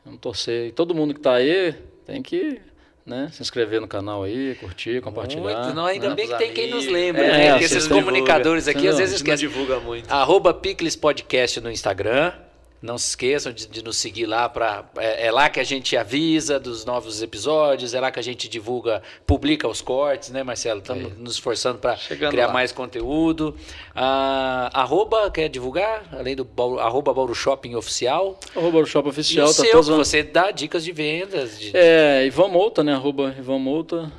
Vamos 0.04 0.20
torcer. 0.20 0.68
E 0.68 0.72
todo 0.72 0.94
mundo 0.94 1.12
que 1.12 1.20
está 1.20 1.34
aí 1.34 1.74
tem 2.06 2.22
que 2.22 2.60
né, 3.08 3.28
se 3.32 3.40
inscrever 3.42 3.80
no 3.80 3.88
canal 3.88 4.22
aí, 4.22 4.54
curtir, 4.60 5.00
compartilhar. 5.00 5.40
Muito, 5.42 5.74
não, 5.74 5.86
ainda 5.86 6.10
né? 6.10 6.14
bem 6.14 6.28
que 6.28 6.34
tem 6.36 6.52
quem 6.52 6.70
nos 6.70 6.86
lembra, 6.86 7.22
É, 7.24 7.30
né? 7.32 7.50
Porque 7.52 7.64
esses 7.64 7.86
comunicadores 7.88 8.68
aqui 8.68 8.86
às 8.86 8.98
vezes 8.98 9.14
A 9.14 9.18
gente 9.18 9.26
não 9.26 9.34
esquecem. 9.34 9.48
divulga 9.48 9.80
muito. 9.80 10.10
Arroba 10.12 10.52
Picles 10.52 10.94
Podcast 10.94 11.60
no 11.60 11.70
Instagram. 11.70 12.32
Não 12.80 12.96
se 12.96 13.08
esqueçam 13.08 13.52
de, 13.52 13.66
de 13.66 13.82
nos 13.82 13.96
seguir 13.96 14.24
lá 14.26 14.48
para 14.48 14.84
é, 14.98 15.26
é 15.26 15.32
lá 15.32 15.48
que 15.50 15.58
a 15.58 15.64
gente 15.64 15.96
avisa 15.96 16.60
dos 16.60 16.84
novos 16.84 17.20
episódios, 17.22 17.92
é 17.92 18.00
lá 18.00 18.10
que 18.12 18.20
a 18.20 18.22
gente 18.22 18.48
divulga, 18.48 19.02
publica 19.26 19.66
os 19.66 19.80
cortes, 19.80 20.30
né, 20.30 20.44
Marcelo? 20.44 20.78
Estamos 20.78 21.18
nos 21.18 21.32
esforçando 21.34 21.78
para 21.80 21.96
criar 21.96 22.46
lá. 22.46 22.52
mais 22.52 22.70
conteúdo. 22.70 23.56
Ah, 23.96 24.70
arroba, 24.72 25.28
quer 25.28 25.48
divulgar? 25.48 26.04
Além 26.12 26.36
do 26.36 26.44
Bauru, 26.44 26.78
arroba 26.78 27.12
Bauru 27.12 27.34
Shopping 27.34 27.74
Oficial. 27.74 28.38
Arroba 28.54 28.78
o 28.78 28.86
Shop 28.86 29.08
E 29.08 29.10
Oficial. 29.10 29.46
o 29.48 29.54
tá 29.54 29.62
seu, 29.64 29.82
você 29.82 30.22
dá 30.22 30.52
dicas 30.52 30.84
de 30.84 30.92
vendas. 30.92 31.58
de- 31.58 31.76
É, 31.76 32.24
Ivan 32.26 32.46
Mouta, 32.46 32.84
né? 32.84 32.92
Arroba 32.94 33.34
Ivan 33.36 33.58
Mouta. 33.58 34.12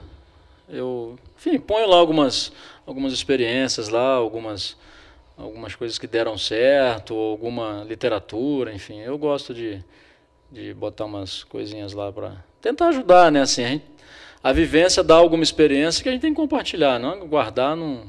Eu, 0.67 1.17
enfim, 1.37 1.57
ponho 1.59 1.87
lá 1.87 1.95
algumas, 1.95 2.51
algumas 2.85 3.13
experiências 3.13 3.89
lá, 3.89 4.15
algumas, 4.15 4.75
algumas 5.39 5.73
coisas 5.75 5.97
que 5.97 6.05
deram 6.05 6.37
certo, 6.37 7.15
ou 7.15 7.31
alguma 7.31 7.83
literatura, 7.87 8.73
enfim. 8.73 8.99
Eu 8.99 9.17
gosto 9.17 9.53
de, 9.53 9.83
de 10.51 10.73
botar 10.73 11.05
umas 11.05 11.43
coisinhas 11.43 11.93
lá 11.93 12.11
para 12.11 12.43
tentar 12.61 12.89
ajudar, 12.89 13.31
né? 13.31 13.41
Assim, 13.41 13.63
a, 13.63 13.67
gente- 13.69 13.85
a 14.43 14.51
vivência 14.51 15.01
dá 15.03 15.15
alguma 15.15 15.43
experiência 15.43 16.03
que 16.03 16.09
a 16.09 16.11
gente 16.11 16.21
tem 16.21 16.33
que 16.33 16.39
compartilhar, 16.39 16.99
não 16.99 17.25
guardar 17.27 17.75
não, 17.75 18.03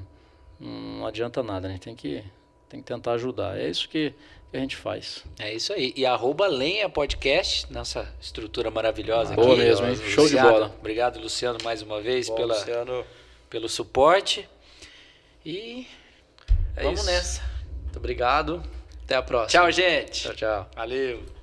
não 0.59 1.07
adianta 1.07 1.43
nada, 1.43 1.69
né? 1.69 1.79
Tem 1.81 1.95
que, 1.95 2.23
tem 2.69 2.81
que 2.81 2.87
tentar 2.87 3.13
ajudar. 3.13 3.59
É 3.59 3.69
isso 3.71 3.89
que, 3.89 4.13
que 4.51 4.57
a 4.57 4.61
gente 4.61 4.77
faz. 4.77 5.25
É 5.39 5.55
isso 5.55 5.73
aí. 5.73 5.93
E 5.97 6.05
arroba 6.05 6.49
Lenha 6.49 6.89
Podcast, 6.89 7.73
nossa 7.73 8.13
estrutura 8.21 8.71
maravilhosa 8.73 9.35
Boa 9.35 9.53
aqui. 9.55 9.63
mesmo, 9.63 9.87
hein? 9.87 9.95
Show 9.97 10.27
de 10.27 10.35
Obrigado. 10.35 10.51
bola. 10.53 10.75
Obrigado, 10.81 11.21
Luciano, 11.21 11.59
mais 11.63 11.81
uma 11.81 12.01
vez 12.01 12.29
Bom, 12.29 12.35
pela, 12.35 12.55
Luciano, 12.55 13.05
pelo 13.49 13.69
suporte. 13.69 14.49
E 15.47 15.87
é 16.81 16.85
vamos 16.85 17.01
isso. 17.01 17.11
nessa. 17.11 17.43
Muito 17.85 17.97
obrigado. 17.99 18.63
Até 19.05 19.17
a 19.17 19.23
próxima. 19.23 19.63
Tchau, 19.63 19.73
gente. 19.73 20.23
Tchau, 20.23 20.35
tchau. 20.35 20.71
Valeu. 20.77 21.40